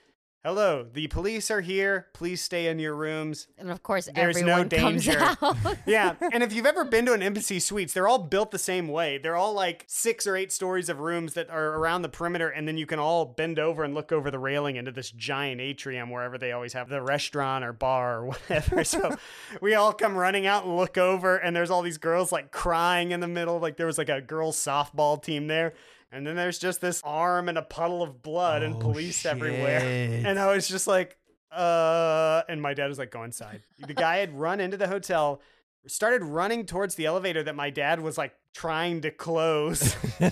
"Hello, 0.48 0.86
the 0.94 1.08
police 1.08 1.52
are 1.52 1.60
here. 1.60 2.08
Please 2.14 2.42
stay 2.42 2.68
in 2.68 2.80
your 2.80 2.96
rooms." 2.96 3.48
And 3.58 3.70
of 3.70 3.84
course, 3.84 4.08
There's 4.16 4.42
no 4.42 4.64
danger. 4.64 5.20
out. 5.42 5.58
Yeah, 5.86 6.16
and 6.22 6.42
if 6.42 6.54
you've 6.54 6.66
ever 6.66 6.86
been 6.86 7.06
to 7.08 7.12
an 7.12 7.22
embassy 7.22 7.60
suites, 7.60 7.92
they're 7.92 8.08
all 8.08 8.20
built 8.20 8.52
the 8.52 8.58
same 8.58 8.88
way. 8.88 9.18
They're 9.18 9.36
all 9.36 9.52
like 9.52 9.84
six 9.88 10.26
or 10.26 10.38
eight 10.38 10.54
stories 10.54 10.88
of 10.88 11.02
rooms 11.02 11.34
that 11.34 11.50
are 11.50 11.76
around 11.76 12.04
the 12.04 12.10
perimeter, 12.10 12.48
and 12.48 12.66
then 12.66 12.78
you 12.78 12.86
can 12.86 12.98
all 12.98 13.26
bend 13.26 13.60
over 13.60 13.84
and 13.84 13.94
look 13.94 14.14
over 14.14 14.32
the 14.32 14.40
railing 14.40 14.78
into 14.78 14.94
this 14.94 15.12
giant 15.12 15.60
atrium 15.60 16.10
wherever 16.10 16.38
they 16.38 16.54
always 16.54 16.72
have 16.72 16.88
the 16.88 17.02
restaurant 17.02 17.66
or 17.66 17.74
bar 17.74 18.20
or 18.20 18.26
whatever. 18.28 18.86
so 18.86 19.18
we 19.62 19.76
all 19.76 19.92
come 19.92 20.16
running 20.16 20.48
out 20.48 20.64
and 20.64 20.78
look 20.78 20.98
over, 20.98 21.36
and 21.36 21.54
there's 21.54 21.70
all 21.70 21.82
these 21.82 21.98
girls 21.98 22.32
like 22.32 22.52
crying 22.52 23.12
in 23.12 23.20
the 23.20 23.28
middle. 23.28 23.60
Like 23.60 23.76
there 23.76 23.88
was 23.88 23.98
like 23.98 24.08
a 24.08 24.22
girls 24.22 24.56
softball 24.56 25.22
team 25.22 25.48
there. 25.48 25.74
And 26.12 26.26
then 26.26 26.36
there's 26.36 26.58
just 26.58 26.80
this 26.82 27.02
arm 27.04 27.50
and 27.50 27.58
a 27.58 27.62
puddle 27.62 28.02
of 28.02 28.22
blood 28.22 28.64
and 28.64 28.76
Oh, 28.76 28.80
police 28.80 29.26
everywhere. 29.26 29.82
shit. 29.82 30.26
And 30.26 30.40
I 30.40 30.54
was 30.54 30.68
just 30.68 30.88
like, 30.88 31.18
uh, 31.52 32.44
and 32.48 32.62
my 32.62 32.74
dad 32.74 32.88
was 32.88 32.98
like, 33.00 33.12
go 33.12 33.24
inside. 33.24 33.62
The 33.86 33.94
guy 33.94 34.18
had 34.18 34.34
run 34.38 34.60
into 34.60 34.78
the 34.78 34.88
hotel, 34.88 35.42
started 35.88 36.24
running 36.24 36.66
towards 36.66 36.96
the 36.96 37.06
elevator 37.06 37.44
that 37.44 37.56
my 37.56 37.70
dad 37.70 38.02
was 38.02 38.18
like 38.18 38.34
trying 38.54 39.02
to 39.02 39.12
close. 39.12 39.96
and 40.20 40.32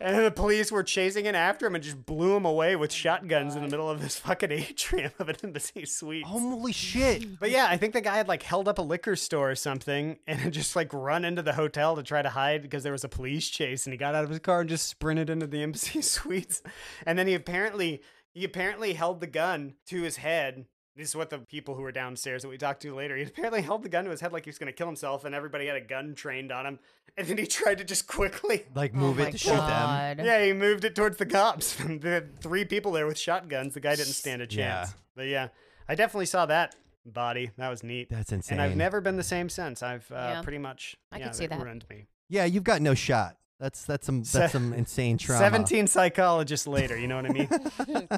the 0.00 0.32
police 0.34 0.70
were 0.70 0.82
chasing 0.84 1.26
in 1.26 1.34
after 1.34 1.66
him 1.66 1.74
and 1.74 1.82
just 1.82 2.06
blew 2.06 2.36
him 2.36 2.44
away 2.44 2.76
with 2.76 2.92
oh 2.92 2.94
shotguns 2.94 3.56
in 3.56 3.62
the 3.62 3.68
middle 3.68 3.90
of 3.90 4.00
this 4.00 4.16
fucking 4.18 4.52
atrium 4.52 5.10
of 5.18 5.28
an 5.28 5.36
embassy 5.42 5.84
suite. 5.84 6.24
Holy 6.24 6.72
shit. 6.72 7.40
But 7.40 7.50
yeah, 7.50 7.66
I 7.68 7.76
think 7.76 7.92
the 7.92 8.00
guy 8.00 8.16
had 8.16 8.28
like 8.28 8.42
held 8.42 8.68
up 8.68 8.78
a 8.78 8.82
liquor 8.82 9.16
store 9.16 9.50
or 9.50 9.56
something 9.56 10.18
and 10.26 10.38
had 10.38 10.52
just 10.52 10.76
like 10.76 10.92
run 10.92 11.24
into 11.24 11.42
the 11.42 11.54
hotel 11.54 11.96
to 11.96 12.02
try 12.02 12.22
to 12.22 12.30
hide 12.30 12.62
because 12.62 12.84
there 12.84 12.92
was 12.92 13.04
a 13.04 13.08
police 13.08 13.48
chase 13.48 13.86
and 13.86 13.92
he 13.92 13.98
got 13.98 14.14
out 14.14 14.24
of 14.24 14.30
his 14.30 14.38
car 14.38 14.60
and 14.60 14.70
just 14.70 14.88
sprinted 14.88 15.30
into 15.30 15.46
the 15.46 15.62
embassy 15.64 16.02
suites. 16.02 16.62
And 17.04 17.18
then 17.18 17.26
he 17.26 17.34
apparently 17.34 18.02
he 18.32 18.44
apparently 18.44 18.94
held 18.94 19.20
the 19.20 19.26
gun 19.26 19.74
to 19.86 20.02
his 20.02 20.16
head. 20.16 20.66
This 20.96 21.08
is 21.08 21.16
what 21.16 21.28
the 21.30 21.38
people 21.38 21.74
who 21.74 21.82
were 21.82 21.90
downstairs 21.92 22.42
that 22.42 22.48
we 22.48 22.56
talked 22.56 22.82
to 22.82 22.94
later. 22.94 23.16
He 23.16 23.22
apparently 23.26 23.62
held 23.62 23.82
the 23.82 23.88
gun 23.88 24.04
to 24.04 24.10
his 24.10 24.20
head 24.20 24.32
like 24.32 24.44
he 24.44 24.48
was 24.50 24.58
going 24.58 24.68
to 24.68 24.72
kill 24.72 24.86
himself, 24.86 25.24
and 25.24 25.34
everybody 25.34 25.66
had 25.66 25.76
a 25.76 25.80
gun 25.80 26.14
trained 26.14 26.52
on 26.52 26.66
him. 26.66 26.78
And 27.16 27.26
then 27.26 27.38
he 27.38 27.46
tried 27.48 27.78
to 27.78 27.84
just 27.84 28.06
quickly, 28.06 28.64
Like 28.74 28.92
Oh 28.94 28.98
move 28.98 29.18
my 29.18 29.26
it 29.28 29.32
to 29.32 29.38
shoot 29.38 29.50
them. 29.50 30.18
Yeah, 30.24 30.44
he 30.44 30.52
moved 30.52 30.84
it 30.84 30.94
towards 30.94 31.16
the 31.16 31.26
cops. 31.26 31.76
there 31.86 32.14
had 32.14 32.40
three 32.40 32.64
people 32.64 32.92
there 32.92 33.06
with 33.06 33.18
shotguns. 33.18 33.74
The 33.74 33.80
guy 33.80 33.96
didn't 33.96 34.12
stand 34.12 34.42
a 34.42 34.46
Yeah. 34.48 34.84
chance. 34.84 34.94
But 35.16 35.26
yeah, 35.26 35.48
I 35.88 35.94
definitely 35.94 36.26
saw 36.26 36.46
that 36.46 36.74
body. 37.06 37.50
That 37.58 37.68
was 37.68 37.82
neat. 37.82 38.08
That's 38.10 38.32
insane. 38.32 38.58
And 38.58 38.62
I've 38.62 38.76
never 38.76 39.00
been 39.00 39.16
the 39.16 39.22
same 39.22 39.48
since. 39.48 39.82
I've 39.82 40.10
uh, 40.10 40.14
Yeah. 40.14 40.42
pretty 40.42 40.58
much 40.58 40.96
I 41.12 41.18
yeah, 41.18 41.24
can 41.26 41.34
see 41.34 41.46
that. 41.46 41.60
ruined 41.60 41.84
me. 41.90 42.06
Yeah, 42.28 42.44
you've 42.46 42.64
got 42.64 42.80
no 42.82 42.94
shot. 42.94 43.36
That's 43.60 43.84
that's 43.84 44.04
some 44.06 44.24
Se- 44.24 44.38
that's 44.38 44.52
some 44.52 44.72
insane 44.72 45.18
trauma. 45.18 45.38
Seventeen 45.38 45.86
psychologists 45.86 46.66
later, 46.66 46.98
you 46.98 47.06
know 47.06 47.16
what 47.16 47.26
I 47.26 47.32
mean? 47.32 48.08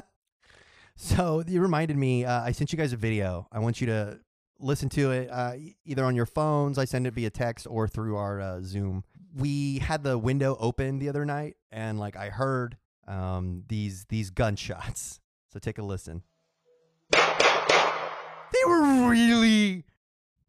So 0.99 1.43
you 1.47 1.61
reminded 1.61 1.95
me. 1.95 2.25
Uh, 2.25 2.41
I 2.41 2.51
sent 2.51 2.71
you 2.73 2.77
guys 2.77 2.91
a 2.91 2.97
video. 2.97 3.47
I 3.51 3.59
want 3.59 3.79
you 3.79 3.87
to 3.87 4.19
listen 4.59 4.89
to 4.89 5.11
it 5.11 5.29
uh, 5.31 5.53
either 5.85 6.03
on 6.03 6.15
your 6.15 6.25
phones. 6.25 6.79
I 6.79 6.85
send 6.85 7.05
it 7.05 7.13
via 7.13 7.29
text 7.29 7.67
or 7.69 7.87
through 7.87 8.15
our 8.17 8.41
uh, 8.41 8.61
Zoom. 8.63 9.03
We 9.35 9.77
had 9.77 10.03
the 10.03 10.17
window 10.17 10.57
open 10.59 10.97
the 10.97 11.09
other 11.09 11.23
night, 11.23 11.55
and 11.71 11.99
like 11.99 12.15
I 12.17 12.29
heard 12.29 12.77
um, 13.07 13.63
these 13.67 14.05
these 14.05 14.29
gunshots. 14.31 15.21
So 15.53 15.59
take 15.59 15.77
a 15.77 15.81
listen. 15.81 16.23
They 17.13 18.65
were 18.67 19.07
really, 19.09 19.85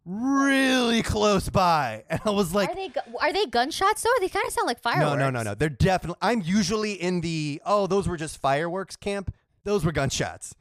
really 0.04 1.02
close 1.02 1.48
by, 1.48 2.02
and 2.10 2.20
I 2.24 2.30
was 2.30 2.52
like, 2.52 2.70
are 2.70 2.74
they 2.74 2.88
gu- 2.88 3.00
are 3.20 3.32
they 3.32 3.46
gunshots 3.46 4.02
though? 4.02 4.10
They 4.20 4.28
kind 4.28 4.44
of 4.44 4.52
sound 4.52 4.66
like 4.66 4.80
fireworks." 4.80 5.16
no, 5.16 5.30
no, 5.30 5.30
no, 5.30 5.44
no. 5.44 5.54
They're 5.54 5.68
definitely. 5.68 6.18
I'm 6.20 6.42
usually 6.42 6.94
in 6.94 7.20
the 7.20 7.62
oh, 7.64 7.86
those 7.86 8.08
were 8.08 8.16
just 8.16 8.38
fireworks 8.38 8.96
camp. 8.96 9.32
Those 9.68 9.84
were 9.84 9.92
gunshots. 9.92 10.54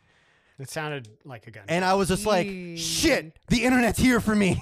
it 0.59 0.69
sounded 0.69 1.07
like 1.23 1.47
a 1.47 1.51
gun. 1.51 1.63
And 1.69 1.85
I 1.85 1.93
was 1.93 2.09
just 2.09 2.25
like, 2.25 2.45
shit, 2.75 3.39
the 3.47 3.63
internet's 3.63 3.97
here 3.97 4.19
for 4.19 4.35
me. 4.35 4.61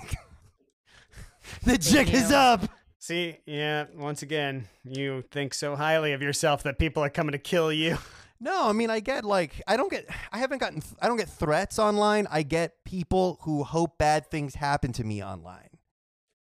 the 1.63 1.79
jig 1.79 2.13
is 2.13 2.31
up. 2.31 2.61
See, 2.99 3.39
yeah, 3.47 3.85
once 3.95 4.21
again, 4.21 4.67
you 4.83 5.23
think 5.31 5.55
so 5.55 5.75
highly 5.75 6.13
of 6.13 6.21
yourself 6.21 6.61
that 6.61 6.77
people 6.77 7.03
are 7.03 7.09
coming 7.09 7.31
to 7.31 7.39
kill 7.39 7.73
you. 7.73 7.97
No, 8.37 8.67
I 8.67 8.73
mean, 8.73 8.89
I 8.89 8.99
get 8.99 9.23
like, 9.23 9.61
I 9.65 9.77
don't 9.77 9.89
get, 9.89 10.07
I 10.29 10.39
haven't 10.39 10.57
gotten, 10.57 10.83
I 11.01 11.07
don't 11.07 11.15
get 11.15 11.29
threats 11.29 11.79
online. 11.79 12.27
I 12.29 12.43
get 12.43 12.83
people 12.83 13.39
who 13.43 13.63
hope 13.63 13.97
bad 13.97 14.29
things 14.29 14.55
happen 14.55 14.91
to 14.91 15.05
me 15.05 15.23
online. 15.23 15.69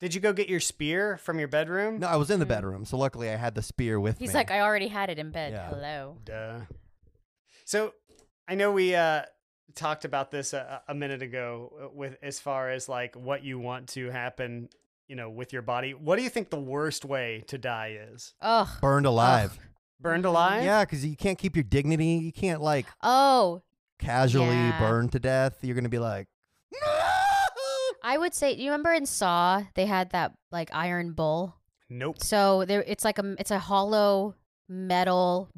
Did 0.01 0.13
you 0.13 0.19
go 0.19 0.33
get 0.33 0.49
your 0.49 0.59
spear 0.59 1.17
from 1.17 1.39
your 1.39 1.47
bedroom? 1.47 1.99
No, 1.99 2.07
I 2.07 2.17
was 2.17 2.29
in 2.29 2.39
the 2.39 2.45
mm-hmm. 2.45 2.53
bedroom, 2.53 2.85
so 2.85 2.97
luckily 2.97 3.29
I 3.29 3.37
had 3.37 3.55
the 3.55 3.63
spear 3.63 4.01
with 4.01 4.19
me. 4.19 4.25
He's 4.25 4.33
me. 4.33 4.37
like, 4.37 4.51
I 4.51 4.59
already 4.59 4.89
had 4.89 5.09
it 5.09 5.17
in 5.17 5.31
bed. 5.31 5.53
Yeah. 5.53 5.69
Hello. 5.69 6.17
Duh. 6.25 6.59
So, 7.67 7.91
I 8.47 8.55
know 8.55 8.71
we 8.71 8.95
uh, 8.95 9.23
talked 9.75 10.05
about 10.05 10.31
this 10.31 10.53
a, 10.53 10.81
a 10.87 10.95
minute 10.95 11.21
ago 11.21 11.73
uh, 11.83 11.89
with 11.93 12.15
as 12.23 12.39
far 12.39 12.69
as 12.69 12.87
like 12.87 13.13
what 13.17 13.43
you 13.43 13.59
want 13.59 13.89
to 13.89 14.09
happen, 14.09 14.69
you 15.09 15.17
know, 15.17 15.29
with 15.29 15.51
your 15.51 15.63
body. 15.63 15.93
What 15.93 16.15
do 16.15 16.23
you 16.23 16.29
think 16.29 16.49
the 16.49 16.57
worst 16.61 17.03
way 17.03 17.43
to 17.47 17.57
die 17.57 17.99
is? 18.13 18.33
Ugh. 18.41 18.69
burned 18.79 19.05
alive. 19.05 19.59
Burned 19.99 20.23
alive? 20.23 20.63
Yeah, 20.63 20.85
because 20.85 21.05
you 21.05 21.17
can't 21.17 21.37
keep 21.37 21.57
your 21.57 21.63
dignity. 21.63 22.05
You 22.23 22.31
can't 22.31 22.61
like 22.61 22.85
Oh, 23.03 23.63
casually 23.99 24.55
Yeah. 24.55 24.79
burn 24.79 25.09
to 25.09 25.19
death. 25.19 25.57
You're 25.61 25.75
gonna 25.75 25.89
be 25.89 25.99
like, 25.99 26.29
I 28.01 28.17
would 28.17 28.33
say. 28.33 28.53
You 28.53 28.71
remember 28.71 28.93
in 28.93 29.05
Saw 29.05 29.63
they 29.75 29.87
had 29.87 30.11
that 30.11 30.31
like 30.53 30.69
iron 30.71 31.11
bull. 31.11 31.57
Nope. 31.89 32.23
So 32.23 32.63
there, 32.63 32.81
it's 32.87 33.03
like 33.03 33.19
a 33.19 33.35
it's 33.37 33.51
a 33.51 33.59
hollow 33.59 34.35
metal. 34.69 35.49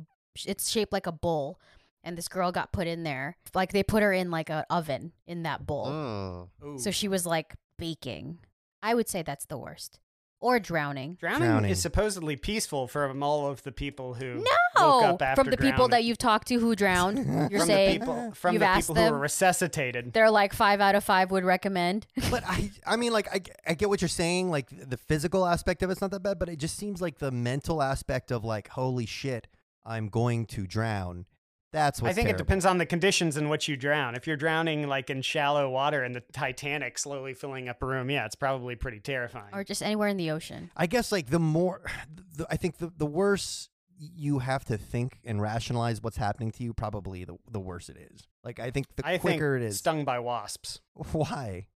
It's 0.47 0.71
shaped 0.71 0.93
like 0.93 1.05
a 1.05 1.11
bowl, 1.11 1.59
and 2.03 2.17
this 2.17 2.27
girl 2.27 2.51
got 2.51 2.71
put 2.71 2.87
in 2.87 3.03
there. 3.03 3.37
Like 3.53 3.71
they 3.73 3.83
put 3.83 4.03
her 4.03 4.13
in 4.13 4.31
like 4.31 4.49
an 4.49 4.63
oven 4.69 5.11
in 5.27 5.43
that 5.43 5.65
bowl. 5.65 5.87
Oh. 5.87 6.49
So 6.77 6.91
she 6.91 7.07
was 7.07 7.25
like 7.25 7.55
baking. 7.77 8.39
I 8.81 8.93
would 8.93 9.09
say 9.09 9.21
that's 9.21 9.45
the 9.45 9.57
worst. 9.57 9.99
Or 10.41 10.57
drowning. 10.57 11.15
drowning, 11.19 11.49
Drowning. 11.49 11.69
is 11.71 11.81
supposedly 11.81 12.37
peaceful 12.37 12.87
from 12.87 13.21
all 13.21 13.47
of 13.47 13.61
the 13.63 13.73
people 13.73 14.13
who 14.13 14.35
woke 14.35 14.45
No, 14.77 14.99
up 15.01 15.21
after 15.21 15.43
from 15.43 15.51
the 15.51 15.57
people 15.57 15.89
that 15.89 16.05
you've 16.05 16.17
talked 16.17 16.47
to 16.47 16.57
who 16.59 16.77
drowned, 16.77 17.17
you're 17.51 17.59
from 17.59 17.67
saying 17.67 17.99
the 17.99 18.05
people 18.05 18.31
from 18.31 18.53
you've 18.53 18.61
the 18.61 18.65
asked 18.65 18.87
people 18.87 19.03
who 19.03 19.11
were 19.11 19.19
resuscitated. 19.19 20.13
they're 20.13 20.31
like 20.31 20.53
five 20.53 20.79
out 20.79 20.95
of 20.95 21.03
five 21.03 21.29
would 21.31 21.43
recommend. 21.43 22.07
But 22.31 22.43
I, 22.47 22.71
I 22.87 22.95
mean, 22.95 23.11
like, 23.11 23.27
I, 23.35 23.41
I 23.71 23.73
get 23.73 23.89
what 23.89 24.01
you're 24.01 24.07
saying. 24.07 24.49
Like, 24.49 24.69
the 24.89 24.95
physical 24.95 25.45
aspect 25.45 25.83
of 25.83 25.89
it's 25.89 25.99
not 25.99 26.11
that 26.11 26.23
bad, 26.23 26.39
but 26.39 26.47
it 26.47 26.57
just 26.57 26.77
seems 26.77 27.01
like 27.01 27.17
the 27.17 27.31
mental 27.31 27.81
aspect 27.81 28.31
of, 28.31 28.45
like, 28.45 28.69
holy 28.69 29.05
shit, 29.05 29.47
I'm 29.85 30.07
going 30.07 30.45
to 30.45 30.65
drown. 30.65 31.25
That's 31.71 32.01
what's 32.01 32.11
I 32.11 32.13
think 32.13 32.27
terrible. 32.27 32.41
it 32.41 32.45
depends 32.45 32.65
on 32.65 32.77
the 32.79 32.85
conditions 32.85 33.37
in 33.37 33.47
which 33.47 33.67
you 33.67 33.77
drown. 33.77 34.15
If 34.15 34.25
you're 34.25 34.37
drowning 34.37 34.87
like 34.87 35.09
in 35.09 35.21
shallow 35.21 35.69
water 35.69 36.03
and 36.03 36.15
the 36.15 36.23
Titanic 36.33 36.97
slowly 36.97 37.33
filling 37.33 37.69
up 37.69 37.81
a 37.83 37.85
room, 37.85 38.09
yeah, 38.09 38.25
it's 38.25 38.35
probably 38.35 38.75
pretty 38.75 38.99
terrifying. 38.99 39.53
or 39.53 39.63
just 39.63 39.83
anywhere 39.83 40.07
in 40.07 40.17
the 40.17 40.31
ocean. 40.31 40.71
I 40.75 40.87
guess, 40.87 41.11
like, 41.11 41.27
the 41.27 41.39
more, 41.39 41.81
the, 42.35 42.47
I 42.49 42.57
think 42.57 42.77
the, 42.77 42.91
the 42.97 43.05
worse 43.05 43.69
you 43.99 44.39
have 44.39 44.65
to 44.65 44.77
think 44.77 45.19
and 45.25 45.41
rationalize 45.41 46.01
what's 46.01 46.17
happening 46.17 46.51
to 46.53 46.63
you, 46.63 46.73
probably 46.73 47.25
the, 47.25 47.35
the 47.51 47.59
worse 47.59 47.89
it 47.89 47.97
is. 47.97 48.27
Like, 48.43 48.59
I 48.59 48.71
think 48.71 48.87
the 48.95 49.05
I 49.05 49.11
think 49.11 49.21
quicker 49.21 49.55
it 49.55 49.61
is. 49.63 49.77
stung 49.77 50.05
by 50.05 50.19
wasps. 50.19 50.79
Why? 51.11 51.67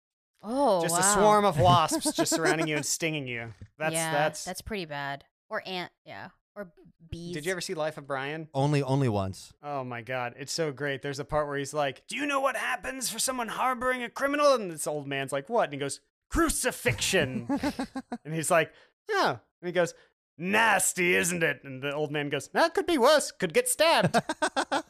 Oh, 0.42 0.82
just 0.82 0.94
wow. 0.94 1.00
a 1.00 1.14
swarm 1.14 1.46
of 1.46 1.60
wasps 1.60 2.12
just 2.16 2.34
surrounding 2.34 2.68
you 2.68 2.78
and 2.78 2.86
stinging 2.86 3.28
you. 3.28 3.54
That's 3.78 3.94
yeah, 3.94 4.12
that's. 4.12 4.44
that's 4.44 4.62
pretty 4.62 4.86
bad. 4.86 5.24
Or 5.50 5.62
ant, 5.66 5.92
yeah, 6.06 6.30
or 6.56 6.72
bees. 7.14 7.34
Did 7.34 7.46
you 7.46 7.52
ever 7.52 7.62
see 7.62 7.74
Life 7.74 7.98
of 7.98 8.08
Brian? 8.08 8.50
Only, 8.54 8.84
only 8.84 9.08
once. 9.10 9.54
Oh 9.64 9.84
my 9.84 10.02
god, 10.02 10.34
it's 10.38 10.52
so 10.52 10.72
great. 10.72 11.02
There's 11.02 11.20
a 11.20 11.26
part 11.26 11.48
where 11.48 11.58
he's 11.58 11.74
like, 11.74 12.04
"Do 12.08 12.16
you 12.16 12.26
know 12.26 12.40
what 12.40 12.58
happens 12.58 13.10
for 13.10 13.20
someone 13.20 13.48
harboring 13.48 14.04
a 14.04 14.10
criminal?" 14.10 14.54
And 14.56 14.72
this 14.72 14.88
old 14.88 15.08
man's 15.08 15.32
like, 15.32 15.50
"What?" 15.50 15.66
And 15.66 15.74
he 15.74 15.80
goes, 15.80 16.02
"Crucifixion." 16.30 17.48
and 18.26 18.34
he's 18.34 18.52
like, 18.52 18.74
"Oh." 19.10 19.40
And 19.62 19.68
he 19.68 19.72
goes, 19.72 19.94
"Nasty, 20.38 21.16
isn't 21.16 21.44
it?" 21.44 21.62
And 21.64 21.82
the 21.82 21.94
old 21.94 22.12
man 22.12 22.30
goes, 22.30 22.50
"That 22.50 22.74
could 22.74 22.86
be 22.88 22.98
worse. 22.98 23.32
Could 23.32 23.54
get 23.54 23.70
stabbed." 23.70 24.16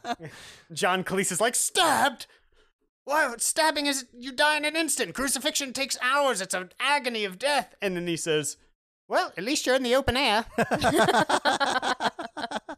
John 0.72 1.04
Cleese 1.04 1.32
is 1.32 1.40
like, 1.40 1.54
"Stabbed." 1.54 2.26
Why, 3.04 3.34
stabbing 3.36 3.84
is 3.84 4.06
you 4.14 4.32
die 4.32 4.56
in 4.56 4.64
an 4.64 4.76
instant. 4.76 5.14
Crucifixion 5.14 5.74
takes 5.74 5.98
hours. 6.00 6.40
It's 6.40 6.54
an 6.54 6.70
agony 6.80 7.26
of 7.26 7.38
death. 7.38 7.74
And 7.82 7.94
then 7.94 8.06
he 8.06 8.16
says, 8.16 8.56
"Well, 9.14 9.32
at 9.36 9.44
least 9.44 9.64
you're 9.66 9.76
in 9.76 9.82
the 9.82 9.94
open 9.94 10.16
air." 10.16 10.44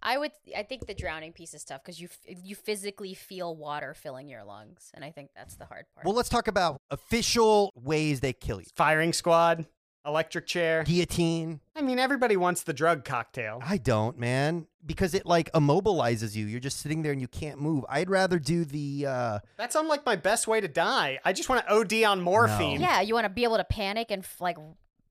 I 0.02 0.16
would. 0.18 0.30
I 0.56 0.62
think 0.62 0.86
the 0.86 0.94
drowning 0.94 1.32
piece 1.32 1.54
is 1.54 1.64
tough 1.64 1.82
because 1.82 2.00
you 2.00 2.08
f- 2.10 2.36
you 2.44 2.54
physically 2.54 3.14
feel 3.14 3.56
water 3.56 3.94
filling 3.94 4.28
your 4.28 4.44
lungs, 4.44 4.90
and 4.94 5.04
I 5.04 5.10
think 5.10 5.30
that's 5.34 5.56
the 5.56 5.64
hard 5.64 5.86
part. 5.94 6.04
Well, 6.06 6.14
let's 6.14 6.28
talk 6.28 6.48
about 6.48 6.80
official 6.90 7.72
ways 7.74 8.20
they 8.20 8.32
kill 8.32 8.60
you. 8.60 8.66
Firing 8.76 9.12
squad, 9.12 9.66
electric 10.04 10.46
chair. 10.46 10.84
Guillotine. 10.84 11.60
I 11.74 11.82
mean, 11.82 11.98
everybody 11.98 12.36
wants 12.36 12.62
the 12.62 12.72
drug 12.72 13.04
cocktail. 13.04 13.60
I 13.64 13.78
don't, 13.78 14.18
man, 14.18 14.66
because 14.84 15.12
it 15.14 15.26
like 15.26 15.50
immobilizes 15.52 16.36
you. 16.36 16.46
You're 16.46 16.60
just 16.60 16.80
sitting 16.80 17.02
there 17.02 17.12
and 17.12 17.20
you 17.20 17.28
can't 17.28 17.60
move. 17.60 17.84
I'd 17.88 18.08
rather 18.10 18.38
do 18.38 18.64
the. 18.64 19.06
uh 19.06 19.38
That's 19.56 19.74
on 19.76 19.88
like 19.88 20.06
my 20.06 20.16
best 20.16 20.46
way 20.46 20.60
to 20.60 20.68
die. 20.68 21.18
I 21.24 21.32
just 21.32 21.48
want 21.48 21.66
to 21.66 21.72
OD 21.72 22.04
on 22.04 22.20
morphine. 22.20 22.80
yeah, 22.80 23.00
you 23.00 23.14
want 23.14 23.24
to 23.24 23.30
be 23.30 23.44
able 23.44 23.56
to 23.56 23.64
panic 23.64 24.10
and 24.10 24.24
like 24.40 24.56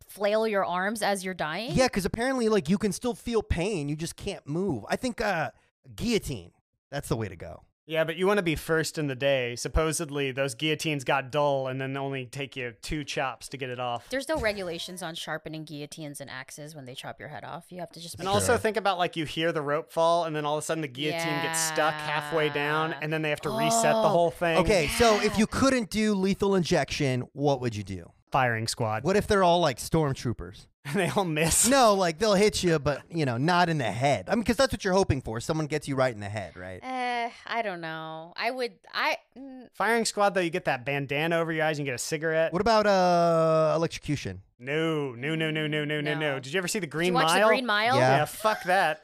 flail 0.07 0.47
your 0.47 0.63
arms 0.65 1.01
as 1.01 1.23
you're 1.25 1.33
dying. 1.33 1.71
Yeah, 1.73 1.87
because 1.87 2.05
apparently, 2.05 2.49
like 2.49 2.69
you 2.69 2.77
can 2.77 2.91
still 2.91 3.13
feel 3.15 3.41
pain. 3.43 3.89
You 3.89 3.95
just 3.95 4.15
can't 4.15 4.45
move. 4.47 4.85
I 4.89 4.95
think 4.95 5.21
uh 5.21 5.51
guillotine. 5.95 6.51
That's 6.91 7.09
the 7.09 7.15
way 7.15 7.27
to 7.27 7.35
go. 7.35 7.61
Yeah, 7.87 8.03
but 8.03 8.15
you 8.15 8.25
want 8.25 8.37
to 8.39 8.43
be 8.43 8.55
first 8.55 8.97
in 8.97 9.05
the 9.05 9.13
day. 9.15 9.55
Supposedly, 9.55 10.31
those 10.31 10.55
guillotines 10.55 11.03
got 11.03 11.31
dull 11.31 11.67
and 11.67 11.79
then 11.79 11.95
only 11.97 12.25
take 12.25 12.55
you 12.55 12.73
two 12.81 13.03
chops 13.03 13.47
to 13.49 13.57
get 13.57 13.69
it 13.69 13.79
off. 13.79 14.09
There's 14.09 14.27
no 14.27 14.37
regulations 14.39 15.03
on 15.03 15.13
sharpening 15.13 15.65
guillotines 15.65 16.19
and 16.19 16.27
axes 16.27 16.73
when 16.73 16.85
they 16.85 16.95
chop 16.95 17.19
your 17.19 17.29
head 17.29 17.43
off. 17.43 17.65
You 17.69 17.81
have 17.81 17.91
to 17.91 17.99
just. 17.99 18.17
And 18.17 18.27
also 18.27 18.53
Sure. 18.53 18.57
think 18.57 18.77
about 18.77 18.97
like 18.97 19.15
you 19.15 19.25
hear 19.25 19.51
the 19.51 19.61
rope 19.61 19.91
fall 19.91 20.23
and 20.25 20.35
then 20.35 20.47
all 20.47 20.57
of 20.57 20.63
a 20.63 20.65
sudden 20.65 20.81
the 20.81 20.87
guillotine 20.87 21.43
gets 21.43 21.59
stuck 21.61 21.93
halfway 21.93 22.49
down 22.49 22.95
and 23.03 23.13
then 23.13 23.21
they 23.21 23.29
have 23.29 23.41
to 23.41 23.51
reset 23.51 23.83
the 23.83 23.89
Oh. 24.01 24.09
whole 24.09 24.31
thing. 24.31 24.57
Okay, 24.57 24.87
so 24.97 25.21
if 25.21 25.37
you 25.37 25.45
couldn't 25.45 25.91
do 25.91 26.15
lethal 26.15 26.55
injection, 26.55 27.21
what 27.33 27.61
would 27.61 27.75
you 27.75 27.83
do? 27.83 28.11
Firing 28.31 28.67
squad. 28.67 29.03
What 29.03 29.15
if 29.15 29.27
they're 29.27 29.43
all 29.43 29.59
like 29.59 29.77
stormtroopers? 29.77 30.67
And 30.87 30.97
they 30.97 31.09
all 31.09 31.25
miss. 31.25 31.67
No, 31.67 31.95
like 31.95 32.19
they'll 32.19 32.35
hit 32.35 32.61
you, 32.63 32.77
but 32.77 33.01
you 33.09 33.25
know, 33.25 33.37
not 33.37 33.69
in 33.69 33.79
the 33.79 33.85
head. 33.91 34.25
I 34.29 34.35
mean, 34.35 34.41
because 34.41 34.55
that's 34.55 34.71
what 34.71 34.83
you're 34.85 34.93
hoping 34.93 35.19
for. 35.19 35.39
Someone 35.39 35.65
gets 35.65 35.87
you 35.87 35.95
right 35.95 36.13
in 36.13 36.19
the 36.19 36.29
head, 36.29 36.55
right? 36.55 36.79
Eh, 36.83 37.29
I 37.47 37.61
don't 37.63 37.81
know. 37.81 38.33
I 38.37 38.51
would. 38.51 38.73
I. 38.93 39.17
mm, 39.35 39.67
Firing 39.73 40.05
squad 40.05 40.35
though, 40.35 40.41
you 40.41 40.51
get 40.51 40.65
that 40.65 40.85
bandana 40.85 41.37
over 41.39 41.51
your 41.51 41.65
eyes 41.65 41.79
and 41.79 41.87
you 41.87 41.91
get 41.91 41.95
a 41.95 42.03
cigarette. 42.03 42.53
What 42.53 42.61
about 42.61 42.85
uh 42.85 43.73
electrocution? 43.75 44.43
No, 44.59 45.13
no, 45.13 45.33
no, 45.33 45.49
no, 45.49 45.65
no, 45.65 45.85
no, 45.85 46.01
no, 46.01 46.13
no. 46.13 46.19
No. 46.19 46.39
Did 46.39 46.53
you 46.53 46.59
ever 46.59 46.67
see 46.67 46.77
the 46.77 46.85
Green 46.85 47.13
Did 47.13 47.17
Green 47.17 47.23
you 47.23 47.25
watch 47.25 47.33
Mile? 47.33 47.47
the 47.47 47.51
Green 47.51 47.65
Mile? 47.65 47.95
Yeah. 47.95 48.17
Yeah, 48.17 48.25
fuck 48.25 48.63
that. 48.65 49.01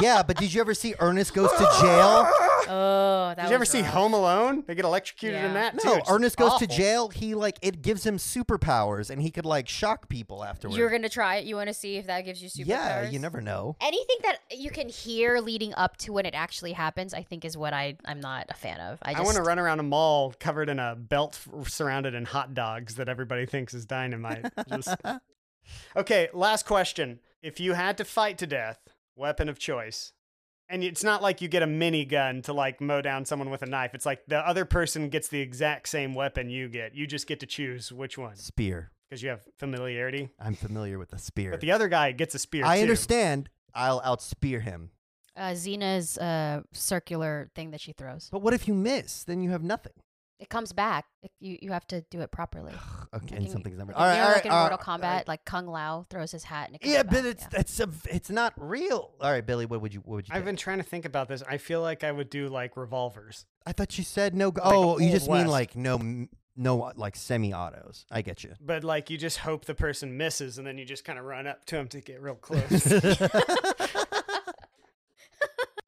Yeah, 0.00 0.22
but 0.22 0.36
did 0.36 0.52
you 0.52 0.60
ever 0.60 0.74
see 0.74 0.94
Ernest 1.00 1.34
goes 1.34 1.50
to 1.52 1.68
jail? 1.80 2.28
Oh, 2.66 3.32
that 3.36 3.42
Did 3.42 3.48
you 3.50 3.54
ever 3.54 3.60
was 3.60 3.68
see 3.68 3.82
rough. 3.82 3.92
Home 3.92 4.14
Alone? 4.14 4.64
They 4.66 4.74
get 4.74 4.84
electrocuted 4.84 5.44
in 5.44 5.52
that 5.54 5.78
too. 5.78 5.88
No, 5.88 5.94
It's 5.96 6.10
Ernest 6.10 6.36
goes 6.36 6.52
awful. 6.52 6.66
to 6.66 6.74
jail. 6.74 7.08
He 7.08 7.34
like 7.34 7.58
it 7.60 7.82
gives 7.82 8.04
him 8.04 8.16
superpowers, 8.16 9.10
and 9.10 9.20
he 9.20 9.30
could 9.30 9.44
like 9.44 9.68
shock 9.68 10.08
people 10.08 10.42
afterwards. 10.42 10.76
You're 10.76 10.90
gonna 10.90 11.08
try 11.08 11.36
it. 11.36 11.44
You 11.44 11.56
want 11.56 11.68
to 11.68 11.74
see 11.74 11.96
if 11.96 12.06
that 12.06 12.22
gives 12.22 12.42
you 12.42 12.48
superpowers? 12.48 12.66
yeah, 12.68 13.10
you 13.10 13.18
never 13.18 13.40
know. 13.40 13.76
Anything 13.80 14.16
that 14.22 14.38
you 14.50 14.70
can 14.70 14.88
hear 14.88 15.40
leading 15.40 15.74
up 15.74 15.96
to 15.98 16.12
when 16.12 16.26
it 16.26 16.34
actually 16.34 16.72
happens, 16.72 17.12
I 17.12 17.22
think, 17.22 17.44
is 17.44 17.56
what 17.56 17.72
I 17.74 17.96
I'm 18.04 18.20
not 18.20 18.46
a 18.48 18.54
fan 18.54 18.80
of. 18.80 18.98
I 19.02 19.10
I, 19.10 19.12
just 19.14 19.24
want 19.24 19.36
to 19.36 19.42
run 19.42 19.58
around 19.58 19.80
a 19.80 19.84
mall 19.84 20.34
covered 20.40 20.68
in 20.68 20.78
a 20.78 20.96
belt 20.96 21.38
f- 21.46 21.68
surrounded 21.68 22.14
in 22.14 22.24
hot 22.24 22.54
dogs 22.54 22.94
that 22.96 23.08
everybody 23.08 23.46
thinks 23.46 23.74
is 23.74 23.84
dynamite. 23.84 24.46
Just... 24.68 24.96
Okay, 25.96 26.28
last 26.32 26.66
question. 26.66 27.20
If 27.42 27.60
you 27.60 27.74
had 27.74 27.98
to 27.98 28.04
fight 28.04 28.38
to 28.38 28.46
death, 28.46 28.78
weapon 29.16 29.48
of 29.48 29.58
choice, 29.58 30.12
and 30.68 30.82
it's 30.82 31.04
not 31.04 31.22
like 31.22 31.40
you 31.42 31.48
get 31.48 31.62
a 31.62 31.66
minigun 31.66 32.42
to 32.44 32.52
like 32.52 32.80
mow 32.80 33.00
down 33.02 33.24
someone 33.24 33.50
with 33.50 33.62
a 33.62 33.66
knife. 33.66 33.94
It's 33.94 34.06
like 34.06 34.26
the 34.26 34.38
other 34.38 34.64
person 34.64 35.08
gets 35.08 35.28
the 35.28 35.40
exact 35.40 35.88
same 35.88 36.14
weapon 36.14 36.50
you 36.50 36.68
get. 36.68 36.94
You 36.94 37.06
just 37.06 37.26
get 37.26 37.40
to 37.40 37.46
choose 37.46 37.92
which 37.92 38.16
one 38.18 38.36
Spear. 38.36 38.90
because 39.08 39.22
you 39.22 39.28
have 39.30 39.42
familiarity. 39.58 40.30
I'm 40.40 40.54
familiar 40.54 40.98
with 40.98 41.10
the 41.10 41.18
spear. 41.18 41.50
But 41.50 41.60
the 41.60 41.72
other 41.72 41.88
guy 41.88 42.12
gets 42.12 42.34
a 42.34 42.38
spear. 42.38 42.64
I 42.64 42.76
too. 42.76 42.82
understand. 42.82 43.50
I'll 43.74 44.00
outspear 44.02 44.60
him. 44.62 44.90
uh, 45.36 45.50
Xena's 45.50 46.16
uh, 46.18 46.62
circular 46.72 47.50
thing 47.54 47.72
that 47.72 47.80
she 47.80 47.92
throws. 47.92 48.28
But 48.30 48.40
what 48.42 48.54
if 48.54 48.68
you 48.68 48.74
miss? 48.74 49.24
Then 49.24 49.42
you 49.42 49.50
have 49.50 49.62
nothing. 49.64 49.92
It 50.44 50.50
comes 50.50 50.74
back. 50.74 51.06
It, 51.22 51.30
you 51.40 51.56
you 51.62 51.72
have 51.72 51.86
to 51.86 52.02
do 52.10 52.20
it 52.20 52.30
properly. 52.30 52.70
Okay, 52.72 52.80
Like 53.14 53.30
and 53.32 53.46
in- 53.46 53.50
something's 53.50 53.78
never. 53.78 53.92
Like, 53.92 54.00
All 54.00 54.06
right, 54.06 54.14
you 54.16 54.20
know, 54.20 54.26
all 54.28 54.32
like 54.34 54.44
in 54.44 54.50
all 54.52 54.60
Mortal 54.68 54.76
right, 54.78 55.00
Kombat, 55.00 55.04
all 55.08 55.14
right. 55.16 55.28
like 55.28 55.44
Kung 55.46 55.66
Lao 55.66 56.04
throws 56.10 56.32
his 56.32 56.44
hat 56.44 56.66
and 56.66 56.76
it 56.76 56.82
comes 56.82 56.92
Yeah, 56.92 57.02
back. 57.02 57.12
but 57.12 57.24
it's 57.24 57.46
yeah. 57.50 57.60
it's 57.60 57.80
a, 57.80 57.88
it's 58.10 58.28
not 58.28 58.52
real. 58.58 59.14
All 59.22 59.30
right, 59.30 59.44
Billy, 59.46 59.64
what 59.64 59.80
would 59.80 59.94
you 59.94 60.00
what 60.04 60.16
would 60.16 60.28
you? 60.28 60.34
I've 60.34 60.40
take? 60.42 60.46
been 60.46 60.56
trying 60.56 60.78
to 60.78 60.84
think 60.84 61.06
about 61.06 61.28
this. 61.28 61.42
I 61.48 61.56
feel 61.56 61.80
like 61.80 62.04
I 62.04 62.12
would 62.12 62.28
do 62.28 62.48
like 62.48 62.76
revolvers. 62.76 63.46
I 63.64 63.72
thought 63.72 63.96
you 63.96 64.04
said 64.04 64.34
no. 64.34 64.50
Go- 64.50 64.62
Like 64.62 64.74
oh, 64.74 64.98
you 64.98 65.06
Old 65.06 65.12
just 65.14 65.30
mean 65.30 65.46
like 65.46 65.74
no 65.76 66.26
no 66.56 66.92
like 66.96 67.16
semi-autos. 67.16 68.04
I 68.12 68.20
get 68.22 68.44
you. 68.44 68.52
But 68.60 68.84
like 68.84 69.08
you 69.08 69.16
just 69.18 69.38
hope 69.38 69.64
the 69.64 69.74
person 69.74 70.16
misses 70.16 70.58
and 70.58 70.66
then 70.66 70.76
you 70.78 70.84
just 70.84 71.04
kind 71.04 71.18
of 71.18 71.24
run 71.24 71.46
up 71.46 71.64
to 71.66 71.76
him 71.78 71.88
to 71.88 72.00
get 72.00 72.20
real 72.22 72.34
close. 72.40 72.92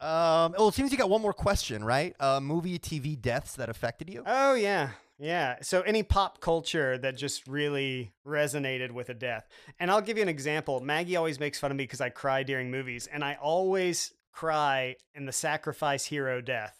um. 0.07 0.55
Oh, 0.59 0.69
it 0.69 0.75
seems 0.75 0.93
you 0.93 0.99
got 0.99 1.11
one 1.11 1.23
more 1.23 1.33
question, 1.33 1.85
right? 1.85 2.15
Uh, 2.21 2.41
movie, 2.41 2.79
TV 2.79 3.21
deaths 3.21 3.57
that 3.57 3.69
affected 3.69 4.09
you. 4.13 4.23
oh 4.27 4.55
yeah. 4.55 4.91
Yeah. 5.19 5.57
So 5.63 5.81
any 5.81 6.03
pop 6.03 6.41
culture 6.41 6.99
that 6.99 7.17
just 7.17 7.47
really 7.47 8.13
resonated 8.27 8.91
with 8.91 9.09
a 9.09 9.15
death. 9.15 9.49
And 9.81 9.91
I'll 9.91 10.03
give 10.03 10.19
you 10.19 10.23
an 10.23 10.29
example. 10.29 10.81
Maggie 10.81 11.17
always 11.17 11.41
makes 11.41 11.59
fun 11.59 11.71
of 11.71 11.77
me 11.79 11.85
because 11.85 12.03
I 12.03 12.11
cry 12.11 12.43
during 12.43 12.71
movies 12.71 13.07
and 13.11 13.25
I 13.25 13.39
always 13.41 14.13
cry 14.33 14.97
in 15.15 15.25
the 15.25 15.33
sacrifice 15.33 16.05
hero 16.05 16.43
death. 16.43 16.79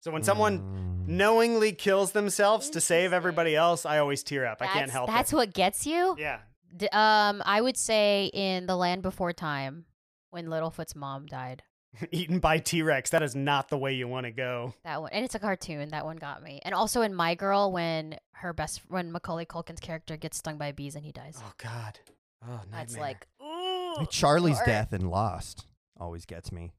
So 0.00 0.10
when 0.10 0.24
someone 0.24 0.58
Mm. 0.58 1.08
knowingly 1.08 1.70
kills 1.72 2.10
themselves 2.10 2.70
to 2.70 2.80
save 2.80 3.12
everybody 3.12 3.54
else, 3.54 3.86
I 3.86 3.98
always 3.98 4.24
tear 4.24 4.46
up. 4.46 4.60
I 4.60 4.66
can't 4.66 4.90
help 4.90 5.06
That's 5.06 5.14
it. 5.14 5.18
That's 5.18 5.32
what 5.32 5.54
gets 5.54 5.86
you. 5.86 6.16
Yeah. 6.18 6.40
D- 6.76 6.88
um, 6.88 7.40
I 7.46 7.60
would 7.60 7.76
say 7.76 8.30
in 8.34 8.66
The 8.66 8.76
Land 8.76 9.02
Before 9.02 9.32
Time, 9.32 9.84
when 10.30 10.46
Littlefoot's 10.46 10.96
mom 10.96 11.26
died. 11.26 11.62
Eaten 12.10 12.38
by 12.38 12.58
T-Rex. 12.58 13.10
That 13.10 13.22
is 13.22 13.34
not 13.34 13.68
the 13.68 13.78
way 13.78 13.92
you 13.94 14.08
want 14.08 14.26
to 14.26 14.30
go. 14.32 14.74
That 14.84 15.00
one, 15.02 15.10
and 15.12 15.24
it's 15.24 15.34
a 15.34 15.38
cartoon. 15.38 15.88
That 15.90 16.04
one 16.04 16.16
got 16.16 16.42
me. 16.42 16.60
And 16.64 16.74
also 16.74 17.02
in 17.02 17.14
My 17.14 17.34
Girl, 17.34 17.70
when 17.72 18.18
her 18.32 18.52
best, 18.52 18.82
when 18.88 19.12
Macaulay 19.12 19.46
Culkin's 19.46 19.80
character 19.80 20.16
gets 20.16 20.38
stung 20.38 20.58
by 20.58 20.72
bees 20.72 20.94
and 20.94 21.04
he 21.04 21.12
dies. 21.12 21.38
Oh 21.42 21.52
God. 21.58 21.98
Oh, 22.42 22.48
nightmare. 22.48 22.66
That's 22.72 22.92
nightmare. 22.96 23.16
like, 23.40 24.00
ooh, 24.02 24.06
Charlie's 24.10 24.56
Lord. 24.56 24.66
death 24.66 24.92
in 24.92 25.08
Lost 25.08 25.64
always 25.98 26.26
gets 26.26 26.52
me 26.52 26.72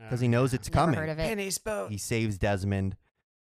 uh, 0.00 0.04
because 0.04 0.20
Oh, 0.20 0.22
he 0.22 0.28
knows 0.28 0.52
it's 0.52 0.68
Never 0.68 0.80
coming. 0.86 0.98
heard 0.98 1.08
of 1.10 1.18
it. 1.18 1.28
Penny's 1.28 1.58
boat. 1.58 1.90
He 1.90 1.98
saves 1.98 2.36
Desmond, 2.38 2.96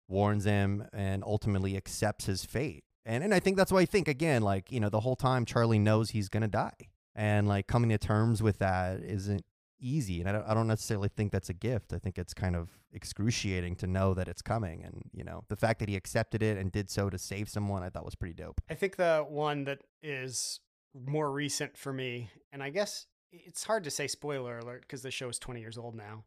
warns 0.07 0.45
him, 0.45 0.85
and 0.93 1.23
ultimately 1.25 1.75
accepts 1.75 2.25
his 2.25 2.45
fate. 2.45 2.83
And 3.05 3.23
and 3.23 3.33
I 3.33 3.39
think 3.39 3.57
that's 3.57 3.71
why 3.71 3.79
I 3.81 3.85
think 3.85 4.07
again, 4.07 4.41
like 4.43 4.71
you 4.71 4.79
know, 4.79 4.89
the 4.89 4.99
whole 4.99 5.15
time 5.15 5.45
Charlie 5.45 5.79
knows 5.79 6.11
he's 6.11 6.29
gonna 6.29 6.47
die, 6.47 6.75
and 7.15 7.47
like 7.47 7.65
coming 7.67 7.89
to 7.89 7.97
terms 7.97 8.43
with 8.43 8.59
that 8.59 8.99
isn't 8.99 9.43
easy, 9.79 10.19
and 10.19 10.29
I 10.29 10.31
don't, 10.31 10.45
I 10.47 10.53
don't 10.53 10.67
necessarily 10.67 11.09
think 11.09 11.31
that's 11.31 11.49
a 11.49 11.53
gift. 11.53 11.93
I 11.93 11.99
think 11.99 12.17
it's 12.17 12.33
kind 12.33 12.55
of 12.55 12.69
excruciating 12.93 13.75
to 13.77 13.87
know 13.87 14.13
that 14.13 14.27
it's 14.27 14.41
coming, 14.41 14.83
and 14.83 15.03
you 15.13 15.23
know 15.23 15.43
the 15.49 15.55
fact 15.55 15.79
that 15.79 15.89
he 15.89 15.95
accepted 15.95 16.41
it 16.43 16.57
and 16.57 16.71
did 16.71 16.89
so 16.89 17.09
to 17.09 17.17
save 17.17 17.49
someone, 17.49 17.83
I 17.83 17.89
thought 17.89 18.05
was 18.05 18.15
pretty 18.15 18.33
dope. 18.33 18.61
I 18.69 18.73
think 18.75 18.95
the 18.95 19.25
one 19.27 19.65
that 19.65 19.79
is 20.01 20.59
more 20.93 21.31
recent 21.31 21.77
for 21.77 21.93
me, 21.93 22.29
and 22.51 22.63
I 22.63 22.69
guess 22.69 23.05
it's 23.31 23.63
hard 23.63 23.83
to 23.83 23.91
say 23.91 24.07
spoiler 24.07 24.59
alert 24.59 24.81
because 24.81 25.01
the 25.01 25.11
show 25.11 25.29
is 25.29 25.39
20 25.39 25.59
years 25.59 25.77
old 25.77 25.95
now. 25.95 26.23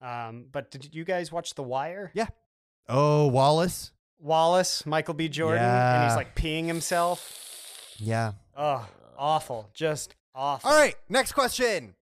Um, 0.00 0.46
but 0.50 0.70
did 0.70 0.94
you 0.94 1.04
guys 1.04 1.30
watch 1.32 1.54
The 1.54 1.62
Wire? 1.62 2.10
Yeah. 2.14 2.28
Oh, 2.88 3.26
Wallace. 3.26 3.92
Wallace, 4.20 4.84
Michael 4.86 5.14
B. 5.14 5.28
Jordan, 5.28 5.62
and 5.64 6.04
he's 6.08 6.16
like 6.16 6.34
peeing 6.34 6.66
himself. 6.66 7.94
Yeah. 7.98 8.32
Oh, 8.56 8.88
awful. 9.16 9.70
Just 9.74 10.14
awful. 10.34 10.70
All 10.70 10.76
right. 10.76 10.96
Next 11.08 11.32
question. 11.32 11.94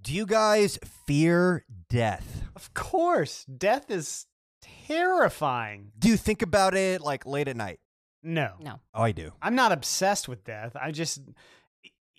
Do 0.00 0.14
you 0.14 0.26
guys 0.26 0.78
fear 1.06 1.64
death? 1.88 2.42
Of 2.56 2.72
course. 2.74 3.44
Death 3.44 3.90
is 3.90 4.26
terrifying. 4.86 5.92
Do 5.98 6.08
you 6.08 6.16
think 6.16 6.42
about 6.42 6.74
it 6.74 7.00
like 7.00 7.26
late 7.26 7.48
at 7.48 7.56
night? 7.56 7.80
No. 8.22 8.52
No. 8.60 8.80
Oh, 8.94 9.02
I 9.02 9.12
do. 9.12 9.32
I'm 9.40 9.54
not 9.54 9.72
obsessed 9.72 10.28
with 10.28 10.44
death. 10.44 10.76
I 10.80 10.90
just 10.90 11.20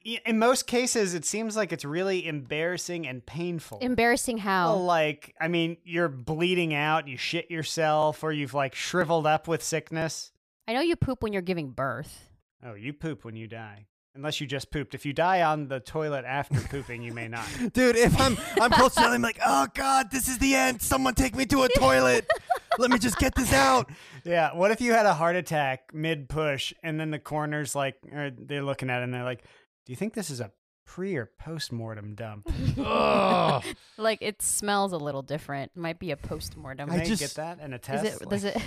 in 0.03 0.39
most 0.39 0.65
cases 0.65 1.13
it 1.13 1.25
seems 1.25 1.55
like 1.55 1.71
it's 1.73 1.85
really 1.85 2.25
embarrassing 2.25 3.07
and 3.07 3.25
painful. 3.25 3.79
Embarrassing 3.79 4.37
how? 4.37 4.75
Well, 4.75 4.85
like, 4.85 5.35
I 5.39 5.47
mean, 5.47 5.77
you're 5.83 6.07
bleeding 6.09 6.73
out, 6.73 7.07
you 7.07 7.17
shit 7.17 7.51
yourself, 7.51 8.23
or 8.23 8.31
you've 8.31 8.53
like 8.53 8.75
shriveled 8.75 9.27
up 9.27 9.47
with 9.47 9.63
sickness. 9.63 10.31
I 10.67 10.73
know 10.73 10.81
you 10.81 10.95
poop 10.95 11.21
when 11.21 11.33
you're 11.33 11.41
giving 11.41 11.71
birth. 11.71 12.29
Oh, 12.63 12.73
you 12.75 12.93
poop 12.93 13.25
when 13.25 13.35
you 13.35 13.47
die. 13.47 13.87
Unless 14.19 14.41
you 14.41 14.47
just 14.47 14.69
pooped. 14.69 14.93
If 14.93 15.05
you 15.05 15.13
die 15.13 15.43
on 15.43 15.69
the 15.69 15.79
toilet 15.79 16.25
after 16.25 16.59
pooping, 16.59 17.01
you 17.01 17.13
may 17.13 17.29
not. 17.29 17.45
Dude, 17.73 17.95
if 17.95 18.19
I'm 18.19 18.37
I'm 18.61 18.69
close 18.69 18.93
to 18.95 19.01
I'm 19.01 19.21
like, 19.21 19.39
oh 19.45 19.65
god, 19.73 20.11
this 20.11 20.27
is 20.27 20.37
the 20.39 20.55
end. 20.55 20.81
Someone 20.81 21.13
take 21.15 21.37
me 21.37 21.45
to 21.45 21.61
a 21.63 21.69
toilet. 21.69 22.29
Let 22.77 22.91
me 22.91 22.99
just 22.99 23.17
get 23.17 23.33
this 23.35 23.53
out. 23.53 23.89
Yeah. 24.25 24.53
What 24.53 24.71
if 24.71 24.81
you 24.81 24.91
had 24.91 25.05
a 25.05 25.13
heart 25.13 25.37
attack 25.37 25.91
mid 25.93 26.27
push 26.27 26.73
and 26.83 26.99
then 26.99 27.11
the 27.11 27.19
coroner's 27.19 27.75
like, 27.75 27.95
or 28.11 28.29
they're 28.37 28.61
looking 28.61 28.89
at 28.89 28.99
it 28.99 29.03
and 29.05 29.13
they're 29.13 29.23
like, 29.23 29.41
do 29.85 29.93
you 29.93 29.95
think 29.95 30.13
this 30.15 30.29
is 30.29 30.41
a 30.41 30.51
pre 30.85 31.15
or 31.15 31.31
post 31.39 31.71
mortem 31.71 32.13
dump? 32.13 32.51
Ugh. 32.77 33.63
Like 33.97 34.17
it 34.21 34.41
smells 34.41 34.91
a 34.91 34.97
little 34.97 35.21
different. 35.21 35.77
Might 35.77 35.97
be 35.97 36.11
a 36.11 36.17
post 36.17 36.57
mortem. 36.57 36.91
I 36.91 37.05
just- 37.05 37.21
get 37.21 37.35
that 37.35 37.59
and 37.61 37.73
a 37.73 37.77
Is 37.77 37.81
test? 37.83 38.05
it? 38.05 38.19
Like- 38.19 38.29
Does 38.29 38.43
it? 38.43 38.57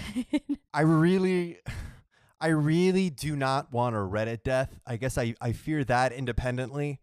I 0.72 0.80
really 0.80 1.58
I 2.42 2.48
really 2.48 3.08
do 3.08 3.36
not 3.36 3.72
want 3.72 3.94
a 3.96 4.00
Reddit 4.00 4.42
death. 4.42 4.78
I 4.86 4.96
guess 4.96 5.16
I, 5.16 5.34
I 5.40 5.52
fear 5.52 5.84
that 5.84 6.12
independently. 6.12 7.00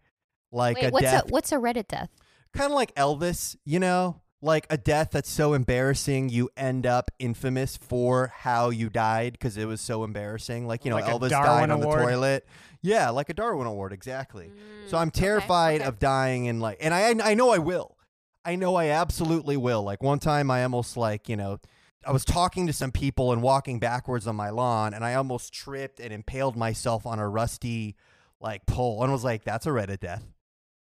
Like 0.52 0.76
Wait, 0.78 0.86
a 0.88 0.90
what's 0.90 1.04
death 1.06 1.24
a 1.26 1.28
what's 1.30 1.52
a 1.52 1.56
Reddit 1.56 1.88
death? 1.88 2.10
kind 2.54 2.72
of 2.72 2.76
like 2.76 2.94
Elvis, 2.96 3.56
you 3.66 3.80
know? 3.80 4.22
Like 4.42 4.68
a 4.70 4.78
death 4.78 5.10
that's 5.12 5.30
so 5.30 5.54
embarrassing 5.54 6.30
you 6.30 6.50
end 6.56 6.86
up 6.86 7.12
infamous 7.20 7.76
for 7.76 8.32
how 8.34 8.70
you 8.70 8.90
died 8.90 9.34
because 9.34 9.58
it 9.58 9.66
was 9.66 9.82
so 9.82 10.06
embarrassing. 10.06 10.66
Like, 10.66 10.86
you 10.86 10.92
know, 10.92 10.96
Like 10.96 11.06
Elvis 11.06 11.30
died 11.30 11.70
on 11.70 11.72
Award? 11.82 12.00
the 12.00 12.04
toilet. 12.06 12.48
Yeah, 12.82 13.10
like 13.10 13.30
a 13.30 13.34
Darwin 13.34 13.68
Award, 13.68 13.92
exactly. 13.92 14.50
So 14.88 14.98
I'm 14.98 15.08
Mm, 15.10 15.12
okay, 15.12 15.20
terrified 15.20 15.82
okay. 15.82 15.88
of 15.90 16.00
dying 16.00 16.48
and 16.48 16.62
like 16.62 16.78
and 16.80 16.94
I 16.94 17.14
I 17.22 17.34
know 17.34 17.50
I 17.50 17.58
will. 17.58 17.98
I 18.46 18.56
know 18.56 18.76
I 18.76 18.86
absolutely 18.88 19.58
will. 19.58 19.84
Like 19.84 20.02
one 20.02 20.20
time 20.20 20.50
I 20.50 20.64
almost 20.64 20.96
like, 20.96 21.28
you 21.28 21.36
know, 21.36 21.60
I 22.06 22.12
was 22.12 22.24
talking 22.26 22.68
to 22.68 22.74
some 22.74 22.92
people 22.92 23.32
and 23.34 23.42
walking 23.42 23.80
backwards 23.80 24.26
on 24.28 24.36
my 24.36 24.50
lawn 24.50 24.94
and 24.94 25.04
I 25.04 25.16
almost 25.16 25.54
tripped 25.54 26.00
and 26.00 26.14
impaled 26.14 26.56
myself 26.56 27.06
on 27.06 27.20
a 27.20 27.28
rusty 27.28 27.96
like 28.40 28.66
pole 28.66 29.04
and 29.04 29.12
was 29.12 29.24
like 29.24 29.44
that's 29.44 29.66
a 29.66 29.70
Reddit 29.70 30.00
death. 30.00 30.24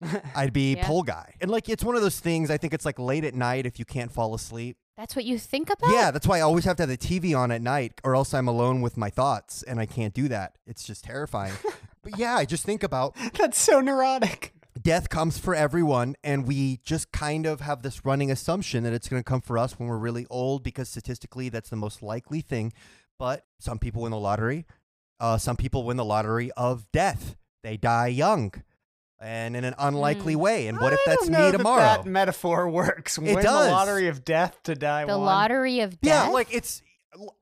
I'd 0.35 0.53
be 0.53 0.75
Yeah. 0.75 0.87
pole 0.87 1.03
guy. 1.03 1.35
And 1.41 1.51
like 1.51 1.69
it's 1.69 1.85
one 1.85 1.97
of 1.97 2.03
those 2.03 2.19
things 2.19 2.51
I 2.51 2.57
think 2.57 2.73
it's 2.75 2.85
like 2.87 2.99
late 2.99 3.25
at 3.25 3.35
night 3.35 3.67
if 3.67 3.79
you 3.79 3.85
can't 3.85 4.11
fall 4.11 4.35
asleep. 4.35 4.77
That's 4.97 5.15
what 5.17 5.25
you 5.25 5.39
think 5.39 5.71
about? 5.71 5.91
Yeah, 5.91 6.11
that's 6.11 6.27
why 6.27 6.39
I 6.39 6.41
always 6.43 6.65
have 6.65 6.77
to 6.77 6.83
have 6.83 6.89
the 6.91 6.99
TV 6.99 7.37
on 7.37 7.51
at 7.51 7.63
night 7.63 8.01
or 8.05 8.15
else 8.15 8.35
I'm 8.35 8.49
alone 8.49 8.81
with 8.83 8.97
my 8.97 9.11
thoughts 9.11 9.63
and 9.63 9.81
I 9.81 9.87
can't 9.87 10.15
do 10.15 10.29
that. 10.29 10.57
It's 10.67 10.85
just 10.85 11.05
terrifying. 11.05 11.55
but 12.03 12.19
yeah, 12.19 12.35
I 12.37 12.45
just 12.45 12.65
think 12.65 12.83
about 12.83 13.17
That's 13.39 13.59
so 13.61 13.81
neurotic. 13.81 14.55
Death 14.83 15.09
comes 15.09 15.39
for 15.39 15.55
everyone 15.55 16.17
and 16.25 16.47
we 16.47 16.79
just 16.85 17.13
kind 17.13 17.47
of 17.47 17.61
have 17.61 17.83
this 17.83 18.05
running 18.05 18.31
assumption 18.31 18.83
that 18.85 18.93
it's 18.93 19.09
going 19.09 19.21
to 19.21 19.25
come 19.25 19.41
for 19.41 19.57
us 19.59 19.79
when 19.79 19.89
we're 19.89 19.99
really 19.99 20.27
old 20.31 20.63
because 20.63 20.89
statistically 20.89 21.49
that's 21.49 21.71
the 21.71 21.77
most 21.77 22.03
likely 22.03 22.41
thing 22.41 22.73
but 23.19 23.45
some 23.59 23.79
people 23.79 24.03
win 24.03 24.11
the 24.11 24.19
lottery 24.19 24.67
uh, 25.21 25.39
some 25.39 25.57
people 25.57 25.85
win 25.85 25.97
the 25.97 26.05
lottery 26.05 26.51
of 26.53 26.91
death 26.93 27.37
they 27.63 27.77
die 27.77 28.09
young 28.09 28.53
and 29.21 29.55
in 29.55 29.65
an 29.65 29.75
unlikely 29.79 30.35
way 30.35 30.67
and 30.67 30.81
what 30.81 30.93
if 30.93 30.99
I 31.07 31.11
that's 31.11 31.23
don't 31.29 31.33
know 31.33 31.45
me 31.47 31.51
that 31.53 31.59
tomorrow 31.59 31.81
That 31.83 32.07
metaphor 32.07 32.69
works. 32.81 33.19
Win 33.19 33.37
does. 33.37 33.45
the 33.45 33.51
lottery 33.71 34.09
of 34.09 34.25
death 34.25 34.61
to 34.65 34.75
die. 34.75 35.05
The 35.05 35.17
one. 35.17 35.27
lottery 35.27 35.81
of 35.81 36.01
death. 36.01 36.27
yeah 36.27 36.33
like 36.33 36.53
it's 36.53 36.83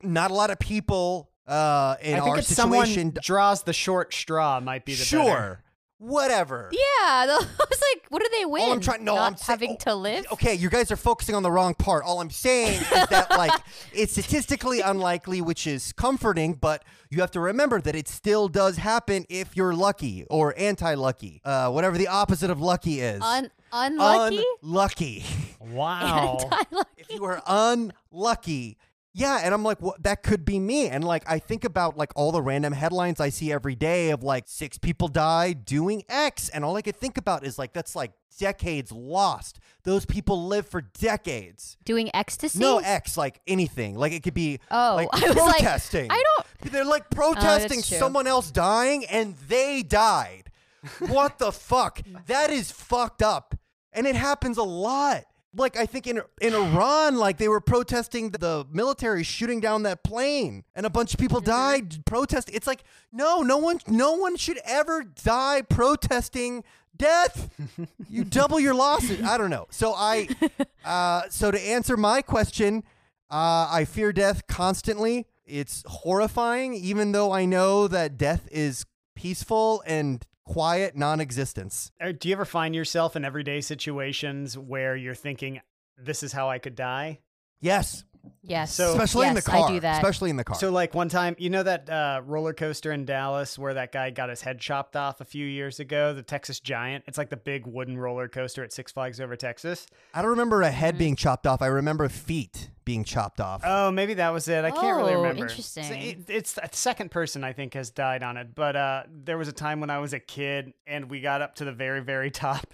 not 0.03 0.29
a 0.29 0.33
lot 0.33 0.51
of 0.51 0.59
people 0.59 1.29
uh, 1.47 1.95
in 2.01 2.15
I 2.15 2.19
think 2.19 2.29
our 2.29 2.37
it's 2.39 2.47
situation 2.49 2.93
someone 3.09 3.17
draws 3.23 3.63
the 3.63 3.73
short 3.73 4.13
straw 4.13 4.59
might 4.59 4.85
be 4.85 4.93
the 4.93 5.03
sure 5.03 5.23
better. 5.25 5.63
Whatever 6.01 6.67
yeah. 6.71 6.79
I 7.03 7.25
was 7.27 7.81
like, 7.93 8.05
what 8.09 8.21
do 8.23 8.27
they 8.37 8.45
win? 8.45 8.63
All 8.63 8.71
I'm 8.71 8.79
trying, 8.79 9.03
no, 9.03 9.15
Not 9.15 9.31
I'm 9.31 9.37
saying- 9.37 9.59
having 9.59 9.77
to 9.77 9.93
live. 9.95 10.25
Okay, 10.33 10.55
you 10.55 10.69
guys 10.69 10.91
are 10.91 10.95
focusing 10.95 11.35
on 11.35 11.43
the 11.43 11.51
wrong 11.51 11.75
part. 11.75 12.03
All 12.03 12.19
I'm 12.21 12.29
saying 12.31 12.81
is 12.81 13.07
that 13.09 13.29
like 13.37 13.51
it's 13.93 14.13
statistically 14.13 14.81
unlikely, 14.81 15.41
which 15.41 15.67
is 15.67 15.93
comforting, 15.93 16.53
but 16.53 16.83
you 17.11 17.21
have 17.21 17.31
to 17.31 17.39
remember 17.39 17.79
that 17.81 17.95
it 17.95 18.07
still 18.07 18.47
does 18.47 18.77
happen 18.77 19.25
if 19.29 19.55
you're 19.55 19.73
lucky 19.75 20.25
or 20.29 20.55
anti-lucky, 20.57 21.41
uh, 21.45 21.69
whatever 21.69 21.97
the 21.97 22.07
opposite 22.07 22.49
of 22.49 22.59
lucky 22.59 22.99
is. 23.01 23.21
Un- 23.21 23.51
unlucky. 23.71 24.43
Unlucky. 24.63 25.23
Wow. 25.59 26.37
Anti-lucky. 26.51 26.89
if 26.97 27.09
you 27.11 27.23
are 27.25 27.41
unlucky. 27.45 28.77
Yeah, 29.13 29.41
and 29.43 29.53
I'm 29.53 29.63
like, 29.63 29.81
what? 29.81 30.01
That 30.03 30.23
could 30.23 30.45
be 30.45 30.59
me. 30.59 30.87
And 30.87 31.03
like, 31.03 31.23
I 31.27 31.39
think 31.39 31.65
about 31.65 31.97
like 31.97 32.11
all 32.15 32.31
the 32.31 32.41
random 32.41 32.71
headlines 32.73 33.19
I 33.19 33.29
see 33.29 33.51
every 33.51 33.75
day 33.75 34.11
of 34.11 34.23
like 34.23 34.45
six 34.47 34.77
people 34.77 35.09
die 35.09 35.53
doing 35.53 36.03
X, 36.07 36.47
and 36.49 36.63
all 36.63 36.77
I 36.77 36.81
could 36.81 36.95
think 36.95 37.17
about 37.17 37.45
is 37.45 37.59
like 37.59 37.73
that's 37.73 37.95
like 37.95 38.13
decades 38.37 38.91
lost. 38.91 39.59
Those 39.83 40.05
people 40.05 40.47
live 40.47 40.65
for 40.67 40.81
decades. 40.81 41.77
Doing 41.83 42.09
ecstasy. 42.13 42.59
No 42.59 42.77
X, 42.77 43.17
like 43.17 43.41
anything. 43.47 43.95
Like 43.97 44.13
it 44.13 44.23
could 44.23 44.33
be 44.33 44.59
Oh, 44.69 44.93
like 44.95 45.09
I 45.13 45.27
was 45.27 45.35
like, 45.35 45.55
protesting. 45.57 46.09
I 46.09 46.23
don't. 46.37 46.71
They're 46.71 46.85
like 46.85 47.05
oh, 47.11 47.15
protesting 47.15 47.81
true. 47.81 47.97
someone 47.97 48.27
else 48.27 48.49
dying, 48.49 49.05
and 49.05 49.35
they 49.49 49.83
died. 49.83 50.51
what 50.99 51.37
the 51.37 51.51
fuck? 51.51 52.01
That 52.27 52.49
is 52.49 52.71
fucked 52.71 53.21
up, 53.21 53.55
and 53.91 54.07
it 54.07 54.15
happens 54.15 54.57
a 54.57 54.63
lot. 54.63 55.25
Like 55.53 55.75
I 55.75 55.85
think 55.85 56.07
in 56.07 56.21
in 56.39 56.53
Iran, 56.53 57.17
like 57.17 57.37
they 57.37 57.49
were 57.49 57.59
protesting 57.59 58.31
the 58.31 58.65
military 58.71 59.23
shooting 59.23 59.59
down 59.59 59.83
that 59.83 60.03
plane, 60.03 60.63
and 60.75 60.85
a 60.85 60.89
bunch 60.89 61.13
of 61.13 61.19
people 61.19 61.41
died 61.41 62.05
protesting. 62.05 62.55
It's 62.55 62.67
like 62.67 62.83
no, 63.11 63.41
no 63.41 63.57
one, 63.57 63.79
no 63.87 64.13
one 64.13 64.37
should 64.37 64.59
ever 64.65 65.03
die 65.03 65.61
protesting 65.63 66.63
death. 66.95 67.49
you 68.09 68.23
double 68.23 68.59
your 68.59 68.73
losses. 68.73 69.21
I 69.23 69.37
don't 69.37 69.49
know. 69.49 69.67
So 69.71 69.93
I, 69.93 70.29
uh, 70.85 71.23
so 71.29 71.51
to 71.51 71.59
answer 71.59 71.97
my 71.97 72.21
question, 72.21 72.83
uh, 73.29 73.67
I 73.69 73.85
fear 73.85 74.13
death 74.13 74.47
constantly. 74.47 75.27
It's 75.45 75.83
horrifying, 75.87 76.73
even 76.73 77.11
though 77.11 77.31
I 77.31 77.45
know 77.45 77.87
that 77.87 78.17
death 78.17 78.47
is 78.51 78.85
peaceful 79.15 79.83
and 79.85 80.25
quiet 80.45 80.95
non-existence. 80.95 81.91
Do 82.19 82.27
you 82.27 82.33
ever 82.33 82.45
find 82.45 82.75
yourself 82.75 83.15
in 83.15 83.25
everyday 83.25 83.61
situations 83.61 84.57
where 84.57 84.95
you're 84.95 85.15
thinking, 85.15 85.61
"This 85.97 86.23
is 86.23 86.33
how 86.33 86.49
I 86.49 86.59
could 86.59 86.75
die"? 86.75 87.19
Yes, 87.59 88.03
Yes. 88.43 88.73
So- 88.73 88.91
especially 88.91 89.27
in 89.27 89.33
the 89.33 89.37
yes, 89.39 89.47
car. 89.47 89.65
I 89.69 89.71
do 89.71 89.79
that. 89.81 89.95
Especially 90.03 90.29
in 90.29 90.35
the 90.35 90.43
car. 90.43 90.55
So, 90.57 90.71
like 90.71 90.93
one 90.95 91.09
time, 91.09 91.35
you 91.39 91.49
know 91.49 91.63
that 91.63 91.89
uh, 91.89 92.21
roller 92.25 92.53
coaster 92.53 92.91
in 92.91 93.05
Dallas 93.05 93.57
where 93.57 93.73
that 93.75 93.91
guy 93.91 94.09
got 94.09 94.29
his 94.29 94.41
head 94.41 94.59
chopped 94.59 94.95
off 94.95 95.21
a 95.21 95.25
few 95.25 95.45
years 95.45 95.79
ago, 95.79 96.13
the 96.13 96.23
Texas 96.23 96.59
Giant. 96.59 97.03
It's 97.07 97.17
like 97.17 97.29
the 97.29 97.37
big 97.37 97.65
wooden 97.67 97.97
roller 97.97 98.27
coaster 98.27 98.63
at 98.63 98.73
Six 98.73 98.91
Flags 98.91 99.19
Over 99.21 99.35
Texas. 99.35 99.85
I 100.13 100.21
don't 100.21 100.31
remember 100.31 100.61
a 100.61 100.65
Mm-hmm. 100.65 100.73
head 100.75 100.97
being 100.97 101.15
chopped 101.15 101.45
off. 101.47 101.61
I 101.61 101.67
remember 101.67 102.07
feet 102.09 102.69
being 102.83 103.03
chopped 103.03 103.39
off. 103.39 103.61
Oh, 103.63 103.91
maybe 103.91 104.15
that 104.15 104.29
was 104.33 104.47
it. 104.47 104.65
I 104.65 104.71
can't 104.71 104.97
really 104.97 105.13
Oh, 105.13 105.21
remember. 105.21 105.43
interesting. 105.43 105.83
So 105.83 105.93
it- 105.93 106.29
it's 106.29 106.57
a 106.57 106.69
second 106.71 107.11
person 107.11 107.43
I 107.43 107.53
think 107.53 107.73
has 107.75 107.89
died 107.91 108.23
on 108.23 108.37
it, 108.37 108.53
but 108.55 108.75
uh, 108.75 109.03
there 109.09 109.37
was 109.37 109.47
a 109.47 109.53
time 109.53 109.79
when 109.79 109.89
I 109.89 109.99
was 109.99 110.13
a 110.13 110.19
kid 110.19 110.73
and 110.87 111.09
we 111.09 111.21
got 111.21 111.41
up 111.41 111.55
to 111.55 111.65
the 111.65 111.71
very, 111.71 112.01
very 112.01 112.31
top, 112.31 112.73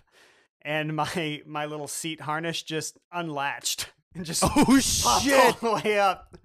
and 0.62 0.96
my 0.96 1.42
my 1.46 1.66
little 1.66 1.88
seat 1.88 2.22
harness 2.22 2.62
just 2.64 2.98
unlatched 3.12 3.90
and 4.18 4.26
just 4.26 4.44
oh 4.46 4.80
shit! 4.80 5.34
all 5.36 5.52
the 5.54 5.82
way 5.84 6.00
up, 6.00 6.38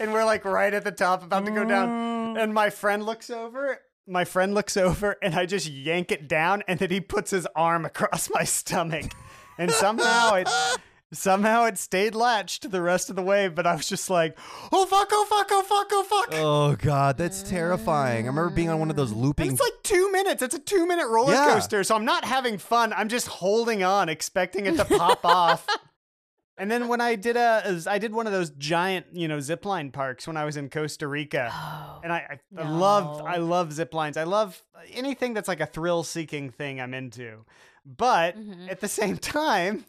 and 0.00 0.12
we're 0.12 0.24
like 0.24 0.44
right 0.44 0.72
at 0.72 0.84
the 0.84 0.90
top, 0.90 1.22
about 1.22 1.44
to 1.46 1.52
go 1.52 1.64
down, 1.64 2.34
mm. 2.34 2.42
and 2.42 2.52
my 2.52 2.70
friend 2.70 3.04
looks 3.04 3.30
over. 3.30 3.78
My 4.06 4.24
friend 4.24 4.54
looks 4.54 4.76
over, 4.76 5.16
and 5.22 5.34
I 5.34 5.46
just 5.46 5.68
yank 5.68 6.10
it 6.10 6.26
down, 6.26 6.62
and 6.66 6.80
then 6.80 6.90
he 6.90 7.00
puts 7.00 7.30
his 7.30 7.46
arm 7.54 7.84
across 7.84 8.28
my 8.34 8.44
stomach, 8.44 9.12
and 9.58 9.70
somehow 9.70 10.34
it 10.34 10.48
Somehow 11.12 11.64
it 11.64 11.76
stayed 11.76 12.14
latched 12.14 12.62
to 12.62 12.68
the 12.68 12.80
rest 12.80 13.10
of 13.10 13.16
the 13.16 13.22
way, 13.22 13.48
but 13.48 13.66
I 13.66 13.74
was 13.74 13.88
just 13.88 14.08
like, 14.10 14.38
oh 14.70 14.86
fuck, 14.86 15.08
oh 15.10 15.26
fuck, 15.28 15.48
oh 15.50 15.62
fuck, 15.62 15.88
oh 15.90 16.02
fuck. 16.04 16.28
Oh 16.34 16.76
god, 16.76 17.18
that's 17.18 17.42
terrifying. 17.42 18.26
I 18.26 18.28
remember 18.28 18.50
being 18.50 18.68
on 18.68 18.78
one 18.78 18.90
of 18.90 18.96
those 18.96 19.10
And 19.10 19.20
looping. 19.20 19.50
it's 19.50 19.60
like 19.60 19.82
two 19.82 20.12
minutes. 20.12 20.40
It's 20.40 20.54
a 20.54 20.60
two 20.60 20.86
minute 20.86 21.08
roller 21.08 21.32
Yeah. 21.32 21.52
coaster. 21.52 21.82
So 21.82 21.96
I'm 21.96 22.04
not 22.04 22.24
having 22.24 22.58
fun. 22.58 22.92
I'm 22.92 23.08
just 23.08 23.26
holding 23.26 23.82
on, 23.82 24.08
expecting 24.08 24.66
it 24.66 24.76
to 24.76 24.84
pop 24.84 25.24
off. 25.24 25.66
And 26.60 26.70
then 26.70 26.88
when 26.88 27.00
I 27.00 27.14
did 27.16 27.36
a, 27.36 27.62
is- 27.64 27.86
I 27.86 27.98
did 27.98 28.12
one 28.12 28.26
of 28.26 28.32
those 28.32 28.50
giant, 28.50 29.06
you 29.12 29.26
know, 29.28 29.40
zip 29.40 29.64
line 29.64 29.90
parks 29.90 30.26
when 30.26 30.36
I 30.36 30.44
was 30.44 30.56
in 30.56 30.68
Costa 30.70 31.08
Rica. 31.08 31.50
Oh, 31.52 32.00
And 32.04 32.12
I, 32.12 32.38
I, 32.58 32.60
I 32.62 32.68
love, 32.68 33.22
I 33.22 33.38
love 33.38 33.72
zip 33.72 33.94
lines. 33.94 34.16
I 34.16 34.24
love 34.24 34.62
anything 34.92 35.32
that's 35.34 35.48
like 35.48 35.60
a 35.60 35.66
thrill 35.66 36.02
seeking 36.04 36.50
thing 36.50 36.80
I'm 36.80 36.92
into. 36.94 37.44
But 37.86 38.38
Mhm. 38.38 38.70
at 38.70 38.80
the 38.80 38.88
same 38.88 39.16
time, 39.38 39.86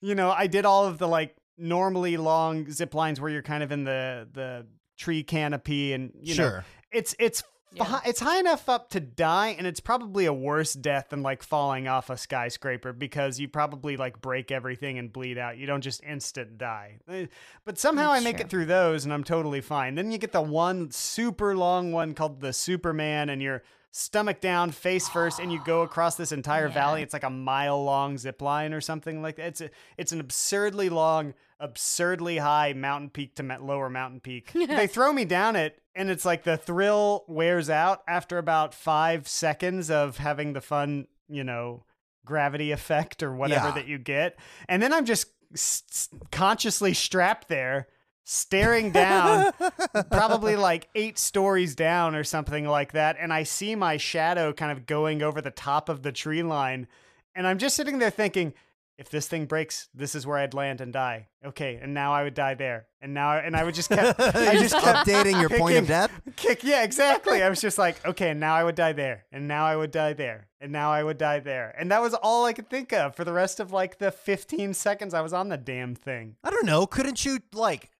you 0.00 0.14
know, 0.14 0.30
I 0.30 0.46
did 0.46 0.64
all 0.64 0.86
of 0.86 0.98
the 0.98 1.08
like 1.08 1.34
normally 1.58 2.16
long 2.16 2.70
zip 2.70 2.94
lines 2.94 3.20
where 3.20 3.30
you're 3.30 3.42
kind 3.42 3.62
of 3.64 3.72
in 3.72 3.82
the, 3.84 4.28
the 4.32 4.66
tree 4.96 5.24
canopy 5.24 5.92
and, 5.92 6.12
you 6.20 6.36
know, 6.36 6.48
sure. 6.48 6.64
it's 6.92 7.14
it's 7.18 7.42
Yeah. 7.74 8.00
it's 8.04 8.20
high 8.20 8.38
enough 8.38 8.68
up 8.68 8.90
to 8.90 9.00
die 9.00 9.54
and 9.58 9.66
it's 9.66 9.80
probably 9.80 10.26
a 10.26 10.32
worse 10.32 10.74
death 10.74 11.08
than 11.10 11.22
like 11.22 11.42
falling 11.42 11.88
off 11.88 12.10
a 12.10 12.16
skyscraper 12.16 12.92
because 12.92 13.40
you 13.40 13.48
probably 13.48 13.96
like 13.96 14.20
break 14.20 14.50
everything 14.50 14.98
and 14.98 15.12
bleed 15.12 15.38
out 15.38 15.56
you 15.56 15.66
don't 15.66 15.80
just 15.80 16.02
instant 16.04 16.58
die 16.58 16.98
Eh, 17.08 17.26
but 17.64 17.78
somehow 17.78 18.12
That's 18.12 18.20
i 18.20 18.24
make 18.24 18.36
true. 18.36 18.44
it 18.44 18.50
through 18.50 18.66
those 18.66 19.04
and 19.04 19.12
i'm 19.12 19.24
totally 19.24 19.60
fine 19.62 19.94
then 19.94 20.12
you 20.12 20.18
get 20.18 20.32
the 20.32 20.42
one 20.42 20.90
super 20.90 21.56
long 21.56 21.92
one 21.92 22.14
called 22.14 22.40
the 22.40 22.52
superman 22.52 23.30
and 23.30 23.40
you're 23.40 23.62
stomach 23.90 24.40
down 24.40 24.70
face 24.70 25.08
first 25.08 25.38
and 25.38 25.52
you 25.52 25.60
go 25.64 25.82
across 25.82 26.14
this 26.16 26.32
entire 26.32 26.68
Yeah. 26.68 26.74
valley 26.74 27.02
it's 27.02 27.12
like 27.12 27.24
a 27.24 27.30
mile 27.30 27.82
long 27.84 28.16
zip 28.18 28.40
line 28.42 28.72
or 28.72 28.80
something 28.80 29.20
like 29.22 29.36
that 29.36 29.46
it's 29.46 29.60
a, 29.60 29.70
it's 29.96 30.12
an 30.12 30.20
absurdly 30.20 30.88
long 30.88 31.34
absurdly 31.62 32.36
high 32.38 32.72
mountain 32.74 33.08
peak 33.08 33.34
to 33.36 33.42
lower 33.62 33.88
mountain 33.88 34.20
peak 34.20 34.52
they 34.54 34.86
throw 34.86 35.12
me 35.12 35.24
down 35.24 35.56
it 35.56 35.80
and 35.94 36.10
it's 36.10 36.24
like 36.24 36.42
the 36.42 36.56
thrill 36.56 37.24
wears 37.28 37.70
out 37.70 38.02
after 38.08 38.36
about 38.36 38.74
five 38.74 39.26
seconds 39.28 39.90
of 39.90 40.16
having 40.18 40.52
the 40.52 40.60
fun 40.60 41.06
you 41.28 41.44
know 41.44 41.84
gravity 42.26 42.70
effect 42.72 43.22
or 43.22 43.34
whatever 43.34 43.68
Yeah. 43.68 43.74
that 43.74 43.86
you 43.86 43.98
get 43.98 44.36
and 44.68 44.82
then 44.82 44.92
i'm 44.92 45.04
just 45.06 45.28
s- 45.54 45.82
s- 45.90 46.08
consciously 46.30 46.92
strapped 46.94 47.48
there 47.48 47.86
staring 48.24 48.92
down 48.92 49.52
probably 50.10 50.56
like 50.56 50.88
eight 50.94 51.18
stories 51.18 51.74
down 51.74 52.14
or 52.14 52.22
something 52.22 52.64
like 52.68 52.92
that. 52.92 53.16
And 53.18 53.32
I 53.32 53.42
see 53.42 53.74
my 53.74 53.96
shadow 53.96 54.52
kind 54.52 54.70
of 54.70 54.86
going 54.86 55.22
over 55.22 55.40
the 55.40 55.50
top 55.50 55.88
of 55.88 56.02
the 56.04 56.12
tree 56.12 56.44
line. 56.44 56.86
And 57.34 57.48
I'm 57.48 57.58
just 57.58 57.74
sitting 57.74 57.98
there 57.98 58.10
thinking, 58.10 58.54
if 59.02 59.10
this 59.10 59.26
thing 59.26 59.46
breaks, 59.46 59.88
this 59.92 60.14
is 60.14 60.28
where 60.28 60.38
I'd 60.38 60.54
land 60.54 60.80
and 60.80 60.92
die. 60.92 61.26
Okay, 61.44 61.76
and 61.82 61.92
now 61.92 62.12
I 62.12 62.22
would 62.22 62.34
die 62.34 62.54
there. 62.54 62.86
And 63.00 63.12
now, 63.12 63.36
and 63.36 63.56
I 63.56 63.64
would 63.64 63.74
just 63.74 63.88
kept, 63.88 64.20
I 64.36 64.52
You're 64.52 64.62
just 64.62 64.78
kept 64.78 65.08
updating 65.08 65.40
your 65.40 65.50
point 65.50 65.76
of 65.76 65.88
death. 65.88 66.12
kick. 66.36 66.62
Yeah, 66.62 66.84
exactly. 66.84 67.42
I 67.42 67.48
was 67.48 67.60
just 67.60 67.78
like, 67.78 68.06
okay, 68.06 68.30
and 68.30 68.38
now 68.38 68.54
I 68.54 68.62
would 68.62 68.76
die 68.76 68.92
there, 68.92 69.24
and 69.32 69.48
now 69.48 69.64
I 69.64 69.74
would 69.74 69.90
die 69.90 70.12
there, 70.12 70.46
and 70.60 70.70
now 70.70 70.92
I 70.92 71.02
would 71.02 71.18
die 71.18 71.40
there, 71.40 71.74
and 71.76 71.90
that 71.90 72.00
was 72.00 72.14
all 72.14 72.44
I 72.44 72.52
could 72.52 72.70
think 72.70 72.92
of 72.92 73.16
for 73.16 73.24
the 73.24 73.32
rest 73.32 73.58
of 73.58 73.72
like 73.72 73.98
the 73.98 74.12
15 74.12 74.72
seconds 74.72 75.14
I 75.14 75.20
was 75.20 75.32
on 75.32 75.48
the 75.48 75.56
damn 75.56 75.96
thing. 75.96 76.36
I 76.44 76.50
don't 76.50 76.64
know. 76.64 76.86
Couldn't 76.86 77.24
you 77.24 77.40
like? 77.52 77.90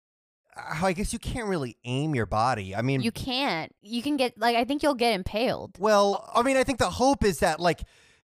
I 0.54 0.92
guess 0.92 1.12
you 1.12 1.18
can't 1.18 1.48
really 1.48 1.78
aim 1.84 2.14
your 2.14 2.26
body. 2.26 2.76
I 2.76 2.82
mean, 2.82 3.00
you 3.00 3.10
can't. 3.10 3.74
You 3.80 4.02
can 4.02 4.16
get 4.16 4.38
like 4.38 4.54
I 4.54 4.64
think 4.64 4.84
you'll 4.84 4.94
get 4.94 5.14
impaled. 5.14 5.78
Well, 5.80 6.30
I 6.32 6.42
mean, 6.42 6.56
I 6.56 6.62
think 6.62 6.78
the 6.78 6.90
hope 6.90 7.24
is 7.24 7.40
that 7.40 7.58
like 7.58 7.82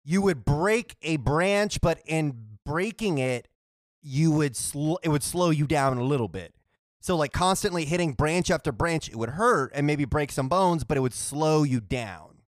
you 0.07 0.21
would 0.21 0.45
break 0.45 0.95
a 1.01 1.17
branch, 1.17 1.81
but 1.81 1.99
in 2.05 2.56
breaking 2.67 3.17
it, 3.17 3.47
you 4.01 4.31
would 4.31 4.55
sl- 4.55 4.97
it 5.03 5.09
would 5.09 5.23
slow 5.23 5.49
you 5.49 5.65
down 5.65 5.97
a 5.97 6.03
little 6.03 6.27
bit. 6.27 6.53
So 6.99 7.15
like 7.15 7.31
constantly 7.31 7.85
hitting 7.85 8.13
branch 8.13 8.51
after 8.51 8.71
branch, 8.71 9.09
it 9.09 9.15
would 9.15 9.29
hurt 9.29 9.71
and 9.73 9.87
maybe 9.87 10.05
break 10.05 10.31
some 10.31 10.49
bones, 10.49 10.83
but 10.83 10.97
it 10.97 10.99
would 10.99 11.13
slow 11.13 11.63
you 11.63 11.79
down 11.79 12.39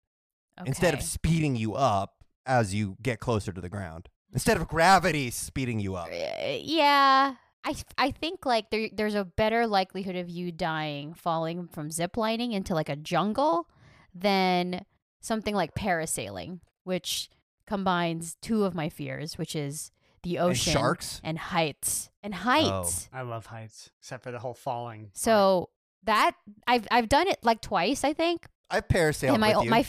instead 0.66 0.94
of 0.94 1.02
speeding 1.02 1.56
you 1.56 1.76
up 1.76 2.24
as 2.46 2.76
you 2.76 2.98
get 3.02 3.20
closer 3.20 3.54
to 3.54 3.62
the 3.62 3.70
ground. 3.70 4.10
Instead 4.34 4.58
of 4.58 4.68
gravity 4.68 5.32
speeding 5.32 5.80
you 5.80 5.96
up. 5.96 6.08
Uh, 6.08 6.58
yeah. 6.60 7.36
I, 7.64 7.76
I 7.98 8.12
think 8.12 8.46
like 8.46 8.70
there 8.70 8.90
there's 8.92 9.16
a 9.16 9.26
better 9.26 9.68
likelihood 9.68 10.16
of 10.16 10.30
you 10.30 10.52
dying 10.52 11.14
falling 11.14 11.68
from 11.68 11.90
ziplining 11.90 12.54
into 12.54 12.74
like 12.74 12.90
a 12.90 12.96
jungle 12.96 13.68
than 14.14 14.86
something 15.20 15.56
like 15.56 15.76
parasailing, 15.76 16.60
which 16.84 17.30
combines 17.68 18.36
two 18.42 18.64
of 18.66 18.76
my 18.76 18.90
fears, 18.90 19.38
which 19.38 19.56
is 19.56 19.92
the 20.24 20.40
ocean, 20.40 20.42
And 20.42 20.52
ocean 20.52 20.74
sharks? 20.74 21.22
and 21.24 21.38
heights 21.40 22.10
and 22.24 22.34
oh. 22.34 22.38
heights. 22.38 23.10
Oh. 23.14 23.18
I 23.18 23.22
love 23.22 23.46
heights, 23.48 23.90
except 24.00 24.24
for 24.24 24.32
the 24.32 24.40
whole 24.40 24.54
falling. 24.54 25.02
part. 25.06 25.18
So 25.18 25.70
that 26.04 26.32
I've 26.68 26.88
I've 26.92 27.10
done 27.10 27.28
it 27.28 27.40
like 27.44 27.62
twice, 27.62 28.04
I 28.04 28.14
think. 28.14 28.48
I've 28.72 28.88
parasailed 28.88 29.32
and 29.34 29.42
my 29.42 29.56
with 29.56 29.66
you. 29.66 29.70
my 29.72 29.86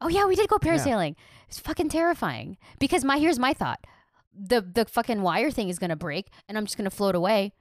oh 0.00 0.08
yeah, 0.08 0.26
we 0.26 0.34
did 0.36 0.48
go 0.48 0.58
Yeah. 0.62 0.72
parasailing. 0.76 1.14
It's 1.48 1.58
fucking 1.60 1.88
terrifying 1.88 2.56
because 2.78 3.04
my 3.04 3.18
here's 3.18 3.38
my 3.38 3.52
thought: 3.54 3.80
the 4.36 4.60
the 4.60 4.84
fucking 4.84 5.22
wire 5.22 5.50
thing 5.50 5.68
is 5.68 5.78
gonna 5.78 5.96
break, 5.96 6.28
and 6.48 6.58
I'm 6.58 6.64
just 6.66 6.76
gonna 6.76 6.90
float 6.90 7.14
away, 7.14 7.52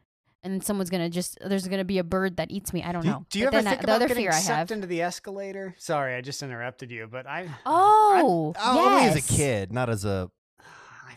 and 0.43 0.63
someone's 0.63 0.89
gonna 0.89 1.09
just 1.09 1.37
there's 1.45 1.67
gonna 1.67 1.85
be 1.85 1.99
a 1.99 2.03
bird 2.03 2.37
that 2.37 2.49
eats 2.51 2.73
me. 2.73 2.81
I 2.83 2.91
don't 2.91 3.03
do, 3.03 3.09
know. 3.09 3.25
do 3.29 3.39
you 3.39 3.45
But 3.45 3.53
ever 3.53 3.63
then 3.63 3.67
I- 3.67 3.69
think 3.71 3.81
the 3.81 3.85
about 3.87 3.95
other 3.97 4.07
getting 4.07 4.23
fear 4.23 4.31
I 4.31 4.39
sucked 4.39 4.57
have? 4.57 4.71
into 4.71 4.87
the 4.87 5.01
escalator? 5.03 5.75
Sorry, 5.77 6.15
I 6.15 6.21
just 6.21 6.41
interrupted 6.41 6.89
you, 6.91 7.07
but 7.09 7.27
I 7.27 7.47
Oh, 7.65 8.53
Oh, 8.59 8.79
Only 8.79 9.03
as 9.07 9.15
a 9.15 9.21
kid, 9.21 9.71
not 9.71 9.89
as 9.89 10.03
a 10.03 10.29
I 10.29 10.31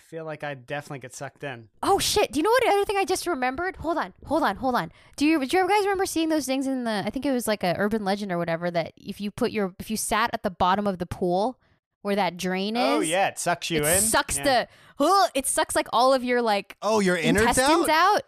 feel 0.08 0.24
like 0.24 0.42
I 0.42 0.54
definitely 0.54 1.00
get 1.00 1.14
sucked 1.14 1.44
in. 1.44 1.68
Oh 1.82 1.98
shit! 1.98 2.32
Do 2.32 2.38
you 2.38 2.42
know 2.42 2.50
what 2.50 2.66
other 2.68 2.84
thing 2.84 2.96
I 2.96 3.04
just 3.04 3.26
remembered? 3.26 3.76
Hold 3.76 3.98
on, 3.98 4.14
hold 4.24 4.42
on, 4.42 4.56
hold 4.56 4.74
on. 4.74 4.90
Do 5.16 5.26
you 5.26 5.44
do 5.46 5.56
you 5.56 5.68
guys 5.68 5.82
remember 5.82 6.06
seeing 6.06 6.30
those 6.30 6.46
things 6.46 6.66
in 6.66 6.84
the? 6.84 7.02
I 7.04 7.10
think 7.10 7.26
it 7.26 7.32
was 7.32 7.46
like 7.46 7.62
a 7.62 7.74
urban 7.76 8.04
legend 8.04 8.32
or 8.32 8.38
whatever 8.38 8.70
that 8.70 8.92
if 8.96 9.20
you 9.20 9.30
put 9.30 9.50
your 9.52 9.74
if 9.78 9.90
you 9.90 9.96
sat 9.96 10.30
at 10.32 10.42
the 10.42 10.50
bottom 10.50 10.86
of 10.86 10.98
the 10.98 11.06
pool 11.06 11.58
where 12.02 12.16
that 12.16 12.36
drain 12.36 12.76
oh, 12.76 12.80
is. 12.80 12.96
Oh 12.96 13.00
yeah, 13.00 13.28
it 13.28 13.38
sucks 13.38 13.70
you 13.70 13.84
it 13.84 13.96
in. 13.96 14.00
sucks 14.00 14.38
Yeah. 14.38 14.44
the. 14.44 14.68
Huh, 14.98 15.28
it 15.34 15.46
sucks 15.46 15.76
like 15.76 15.88
all 15.92 16.14
of 16.14 16.24
your 16.24 16.42
like 16.42 16.76
Oh, 16.82 17.00
your 17.00 17.16
innards 17.16 17.58
intestines 17.58 17.88
out? 17.88 18.16
out. 18.16 18.22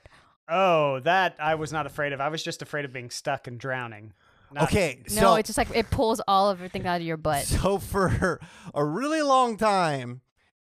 Oh, 0.48 1.00
that 1.00 1.36
I 1.40 1.54
was 1.54 1.72
not 1.72 1.86
afraid 1.86 2.12
of. 2.12 2.20
I 2.20 2.28
was 2.28 2.42
just 2.42 2.60
afraid 2.62 2.84
of 2.84 2.92
being 2.92 3.10
stuck 3.10 3.46
and 3.46 3.58
drowning. 3.58 4.12
Not- 4.52 4.64
Okay, 4.64 5.02
No, 5.10 5.20
so 5.20 5.34
it's 5.36 5.46
just 5.46 5.56
like 5.56 5.68
it 5.74 5.90
pulls 5.90 6.20
all 6.26 6.50
of 6.50 6.58
everything 6.58 6.84
out 6.86 7.00
of 7.00 7.06
your 7.06 7.16
butt. 7.16 7.44
So 7.62 7.78
for 7.78 8.40
a 8.74 8.84
really 8.84 9.22
long 9.22 9.56
time, 9.56 10.20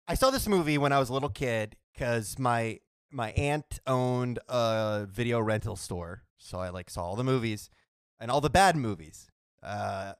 I 0.07 0.13
saw 0.13 0.29
this 0.29 0.47
movie 0.47 0.77
when 0.77 0.91
I 0.91 0.99
was 0.99 1.09
a 1.09 1.13
little 1.13 1.29
kid 1.29 1.77
because 1.93 2.37
my 2.37 2.79
my 3.11 3.31
aunt 3.31 3.79
owned 3.87 4.37
a 4.47 5.07
video 5.09 5.39
rental 5.39 5.75
store, 5.75 6.21
so 6.37 6.59
I 6.59 6.69
like 6.69 6.91
saw 6.91 7.05
all 7.05 7.15
the 7.15 7.23
movies 7.23 7.71
and 8.19 8.29
all 8.29 8.39
the 8.39 8.49
bad 8.49 8.75
movies. 8.75 9.31
Uh, 9.63 10.13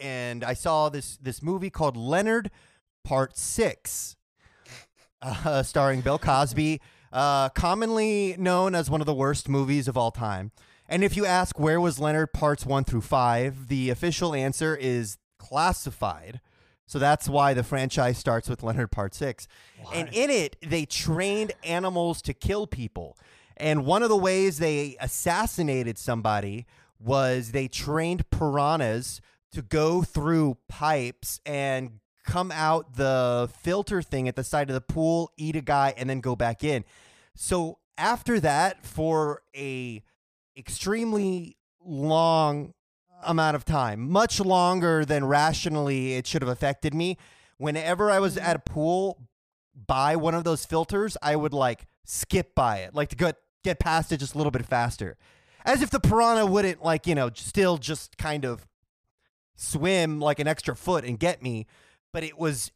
and 0.00 0.42
I 0.42 0.54
saw 0.54 0.88
this 0.88 1.18
this 1.18 1.42
movie 1.42 1.68
called 1.68 1.94
Leonard 1.94 2.50
Part 3.04 3.36
Six, 3.36 4.16
uh, 5.20 5.62
starring 5.62 6.00
Bill 6.00 6.18
Cosby, 6.18 6.80
uh, 7.12 7.50
commonly 7.50 8.34
known 8.38 8.74
as 8.74 8.88
one 8.88 9.02
of 9.02 9.06
the 9.06 9.12
worst 9.14 9.46
movies 9.46 9.88
of 9.88 9.96
all 9.98 10.10
time. 10.10 10.52
And 10.88 11.04
if 11.04 11.18
you 11.18 11.26
ask 11.26 11.60
where 11.60 11.82
was 11.82 11.98
Leonard 11.98 12.32
parts 12.32 12.64
one 12.64 12.84
through 12.84 13.02
five, 13.02 13.68
the 13.68 13.90
official 13.90 14.34
answer 14.34 14.74
is 14.74 15.18
classified. 15.38 16.40
So 16.88 16.98
that's 16.98 17.28
why 17.28 17.52
the 17.52 17.62
franchise 17.62 18.16
starts 18.16 18.48
with 18.48 18.62
Leonard 18.62 18.90
Part 18.90 19.14
Six. 19.14 19.46
And 19.94 20.08
in 20.10 20.30
it, 20.30 20.56
they 20.66 20.86
trained 20.86 21.52
animals 21.62 22.22
to 22.22 22.32
kill 22.32 22.66
people. 22.66 23.18
And 23.58 23.84
one 23.84 24.02
of 24.02 24.08
the 24.08 24.16
ways 24.16 24.58
they 24.58 24.96
assassinated 24.98 25.98
somebody 25.98 26.66
was 26.98 27.52
they 27.52 27.68
trained 27.68 28.30
piranhas 28.30 29.20
to 29.52 29.60
go 29.60 30.02
through 30.02 30.56
pipes 30.66 31.40
and 31.44 32.00
come 32.24 32.50
out 32.50 32.96
the 32.96 33.50
filter 33.60 34.00
thing 34.00 34.26
at 34.26 34.36
the 34.36 34.44
side 34.44 34.70
of 34.70 34.74
the 34.74 34.80
pool, 34.80 35.30
eat 35.36 35.56
a 35.56 35.60
guy, 35.60 35.92
and 35.94 36.08
then 36.08 36.20
go 36.20 36.34
back 36.34 36.64
in. 36.64 36.86
So 37.34 37.78
after 37.98 38.40
that, 38.40 38.86
for 38.86 39.42
a 39.54 40.02
extremely 40.56 41.58
long 41.84 42.72
amount 43.24 43.56
of 43.56 43.64
time, 43.64 44.10
much 44.10 44.40
longer 44.40 45.04
than 45.04 45.24
rationally 45.24 46.14
it 46.14 46.26
should 46.26 46.42
have 46.42 46.48
affected 46.48 46.94
me. 46.94 47.16
Whenever 47.56 48.10
I 48.10 48.20
was 48.20 48.36
mm-hmm. 48.36 48.46
at 48.46 48.56
a 48.56 48.60
pool 48.60 49.28
by 49.86 50.16
one 50.16 50.34
of 50.34 50.44
those 50.44 50.64
filters, 50.64 51.16
I 51.22 51.36
would 51.36 51.52
like 51.52 51.86
skip 52.04 52.54
by 52.54 52.78
it, 52.78 52.94
like 52.94 53.08
to 53.10 53.16
get 53.16 53.36
get 53.64 53.78
past 53.78 54.12
it 54.12 54.18
just 54.18 54.34
a 54.34 54.38
little 54.38 54.50
bit 54.50 54.64
faster. 54.64 55.16
As 55.64 55.82
if 55.82 55.90
the 55.90 56.00
piranha 56.00 56.46
wouldn't 56.46 56.82
like, 56.82 57.06
you 57.06 57.14
know, 57.14 57.30
still 57.34 57.76
just 57.76 58.16
kind 58.16 58.44
of 58.44 58.66
swim 59.56 60.20
like 60.20 60.38
an 60.38 60.46
extra 60.46 60.74
foot 60.74 61.04
and 61.04 61.18
get 61.18 61.42
me, 61.42 61.66
but 62.12 62.22
it 62.22 62.38
was 62.38 62.70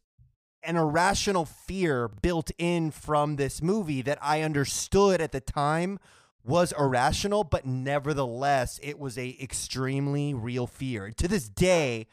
an 0.65 0.77
irrational 0.77 1.45
fear 1.45 2.09
built 2.09 2.51
in 2.59 2.91
from 2.91 3.37
this 3.37 3.63
movie 3.63 4.03
that 4.03 4.19
I 4.21 4.43
understood 4.43 5.21
at 5.21 5.33
the 5.33 5.41
time 5.41 5.99
was 6.45 6.73
irrational, 6.79 7.45
but 7.45 7.65
nevertheless, 7.67 8.81
it 8.83 8.99
was 8.99 9.17
a 9.17 9.37
extremely 9.41 10.35
real 10.35 10.67
fear. 10.67 11.11
To 11.17 11.29
this 11.29 11.49
day, 11.49 12.07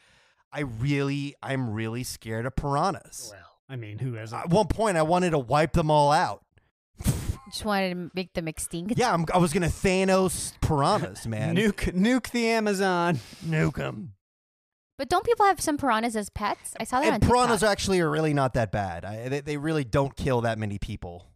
I 0.52 0.60
really, 0.60 1.34
I'm 1.42 1.70
really 1.70 2.04
scared 2.04 2.46
of 2.46 2.56
piranhas. 2.56 3.30
Well, 3.32 3.58
I 3.68 3.76
mean, 3.76 3.98
who 3.98 4.14
hasn't? 4.14 4.42
At 4.42 4.50
one 4.50 4.66
point, 4.66 4.96
I 4.96 5.02
wanted 5.02 5.30
to 5.30 5.38
wipe 5.38 5.72
them 5.72 5.90
all 5.90 6.12
out. 6.12 6.44
Just 7.50 7.64
wanted 7.64 7.94
to 7.94 8.10
make 8.14 8.32
them 8.34 8.46
extinct. 8.46 8.94
Yeah, 8.96 9.12
I'm, 9.12 9.26
I 9.34 9.38
was 9.38 9.52
gonna 9.52 9.66
Thanos 9.66 10.52
piranhas, 10.60 11.26
man. 11.26 11.56
Nuke, 11.56 11.92
nuke 11.92 12.30
the 12.30 12.46
Amazon. 12.48 13.18
Nuke 13.44 13.76
them. 13.76 14.14
But 14.96 15.08
don't 15.08 15.24
people 15.24 15.46
have 15.46 15.60
some 15.60 15.76
piranhas 15.78 16.14
as 16.14 16.28
pets? 16.30 16.74
I 16.78 16.84
saw 16.84 17.00
that 17.00 17.12
on 17.12 17.20
piranhas 17.20 17.60
TikTok. 17.60 17.68
are 17.68 17.72
actually 17.72 18.00
are 18.00 18.10
really 18.10 18.34
not 18.34 18.54
that 18.54 18.70
bad. 18.70 19.04
I, 19.04 19.28
they, 19.28 19.40
they 19.40 19.56
really 19.56 19.82
don't 19.82 20.14
kill 20.14 20.42
that 20.42 20.58
many 20.58 20.78
people 20.78 21.29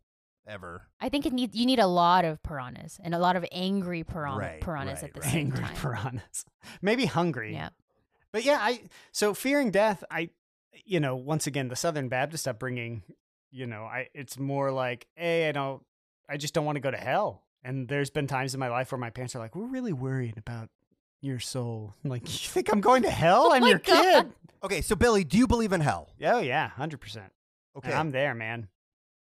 ever. 0.46 0.82
I 1.00 1.08
think 1.08 1.26
it 1.26 1.32
need 1.32 1.54
you 1.54 1.66
need 1.66 1.78
a 1.78 1.86
lot 1.86 2.24
of 2.24 2.42
piranhas 2.42 2.98
and 3.02 3.14
a 3.14 3.18
lot 3.18 3.36
of 3.36 3.44
angry 3.52 4.04
piran- 4.04 4.38
Right, 4.38 4.60
piranhas 4.60 5.02
right, 5.02 5.08
at 5.08 5.14
the 5.14 5.20
right. 5.20 5.30
same 5.30 5.46
Angry 5.46 5.60
time. 5.64 5.74
piranhas. 5.76 6.44
Maybe 6.82 7.06
hungry. 7.06 7.52
Yeah. 7.54 7.70
But 8.32 8.44
yeah, 8.44 8.58
I 8.60 8.82
so 9.12 9.34
fearing 9.34 9.70
death, 9.70 10.02
I 10.10 10.30
you 10.84 11.00
know, 11.00 11.14
once 11.16 11.46
again, 11.46 11.68
the 11.68 11.76
Southern 11.76 12.08
Baptist 12.08 12.48
upbringing, 12.48 13.02
you 13.50 13.66
know, 13.66 13.84
I 13.84 14.08
it's 14.14 14.38
more 14.38 14.70
like, 14.72 15.06
hey, 15.14 15.48
I 15.48 15.52
don't 15.52 15.82
I 16.28 16.36
just 16.36 16.54
don't 16.54 16.64
want 16.64 16.76
to 16.76 16.80
go 16.80 16.90
to 16.90 16.96
hell. 16.96 17.42
And 17.62 17.88
there's 17.88 18.10
been 18.10 18.26
times 18.26 18.52
in 18.52 18.60
my 18.60 18.68
life 18.68 18.92
where 18.92 18.98
my 18.98 19.10
parents 19.10 19.34
are 19.34 19.38
like, 19.38 19.54
We're 19.54 19.66
really 19.66 19.92
worried 19.92 20.36
about 20.36 20.68
your 21.22 21.38
soul. 21.40 21.94
I'm 22.04 22.10
like, 22.10 22.22
you 22.24 22.50
think 22.50 22.70
I'm 22.70 22.80
going 22.82 23.02
to 23.04 23.10
hell? 23.10 23.46
Oh 23.50 23.52
I'm 23.54 23.62
my 23.62 23.68
your 23.70 23.78
God. 23.78 24.24
kid. 24.24 24.32
Okay, 24.62 24.80
so 24.82 24.94
Billy, 24.96 25.24
do 25.24 25.38
you 25.38 25.46
believe 25.46 25.72
in 25.72 25.80
hell? 25.80 26.10
Oh 26.22 26.40
yeah, 26.40 26.68
hundred 26.68 27.00
percent. 27.00 27.32
Okay. 27.76 27.92
I'm 27.92 28.10
there, 28.10 28.34
man. 28.34 28.68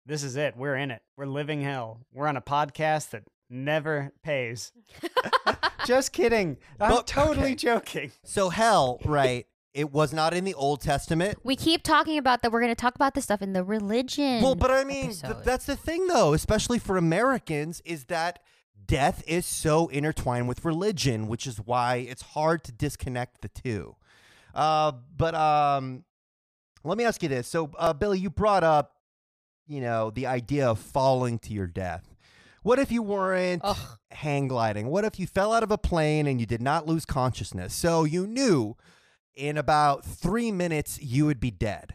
This 0.07 0.23
is 0.23 0.37
it. 0.37 0.57
We're 0.57 0.77
in 0.77 0.91
it. 0.91 1.03
We're 1.17 1.27
living 1.27 1.63
hell. 1.63 2.01
We're 2.13 2.27
on 2.27 2.37
a 2.37 2.41
podcast 2.43 3.11
that 3.11 3.23
never 3.49 4.13
pays. 4.23 4.73
Just 5.87 6.13
kidding. 6.13 6.59
I'm 6.81 6.91
But- 6.91 7.07
totally 7.07 7.53
okay. 7.53 7.55
joking. 7.55 8.13
so 8.25 8.49
hell, 8.49 8.99
right? 9.05 9.47
It 9.75 9.91
was 9.91 10.13
not 10.13 10.35
in 10.35 10.45
the 10.45 10.53
Old 10.55 10.83
Testament. 10.83 11.39
We 11.45 11.57
keep 11.57 11.83
talking 11.83 12.19
about 12.19 12.43
that. 12.43 12.53
We're 12.53 12.61
going 12.61 12.73
to 12.73 12.81
talk 12.81 12.95
about 12.95 13.15
this 13.15 13.25
stuff 13.25 13.41
in 13.41 13.55
the 13.55 13.65
religion. 13.65 14.43
Well, 14.43 14.55
but 14.55 14.71
I 14.71 14.85
mean, 14.85 15.13
th- 15.15 15.37
that's 15.45 15.65
the 15.65 15.77
thing, 15.77 16.09
though, 16.09 16.35
especially 16.35 16.79
for 16.79 16.99
Americans, 16.99 17.81
is 17.87 18.05
that 18.05 18.41
death 18.85 19.23
is 19.27 19.47
so 19.47 19.89
intertwined 19.89 20.47
with 20.47 20.65
religion, 20.65 21.27
which 21.27 21.47
is 21.47 21.57
why 21.59 21.97
it's 21.97 22.21
hard 22.23 22.63
to 22.65 22.73
disconnect 22.73 23.41
the 23.41 23.49
two. 23.49 23.97
Uh, 24.55 24.93
but 25.17 25.35
um, 25.35 26.05
let 26.85 26.99
me 26.99 27.05
ask 27.05 27.23
you 27.23 27.31
this. 27.31 27.49
So, 27.49 27.71
uh, 27.79 27.95
Billy, 27.95 28.19
you 28.19 28.29
brought 28.29 28.65
up, 28.65 28.97
you 29.73 29.81
know, 29.81 30.11
the 30.11 30.27
idea 30.27 30.69
of 30.69 30.79
falling 30.79 31.39
to 31.41 31.53
your 31.53 31.67
death. 31.67 32.15
What 32.63 32.79
if 32.79 32.93
you 32.93 33.03
weren't 33.03 33.63
Ugh. 33.65 33.99
hang 34.11 34.47
gliding? 34.47 34.89
What 34.89 35.05
if 35.05 35.19
you 35.19 35.27
fell 35.27 35.53
out 35.53 35.63
of 35.63 35.71
a 35.71 35.79
plane 35.79 36.27
and 36.27 36.39
you 36.39 36.47
did 36.47 36.61
not 36.61 36.87
lose 36.87 37.05
consciousness? 37.05 37.75
So 37.75 38.05
you 38.05 38.27
knew 38.27 38.77
in 39.35 39.57
about 39.57 40.05
three 40.05 40.53
minutes 40.53 41.01
you 41.03 41.27
would 41.27 41.41
be 41.41 41.51
dead. 41.51 41.95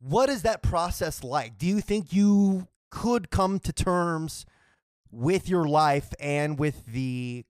What 0.00 0.28
is 0.28 0.42
that 0.42 0.62
process 0.62 1.24
like? 1.24 1.56
Do 1.56 1.66
you 1.66 1.80
think 1.80 2.12
you 2.12 2.68
could 2.90 3.30
come 3.30 3.60
to 3.60 3.72
terms 3.72 4.44
with 5.10 5.48
your 5.48 5.66
life 5.66 6.12
and 6.20 6.58
with 6.58 6.84
the 6.86 7.44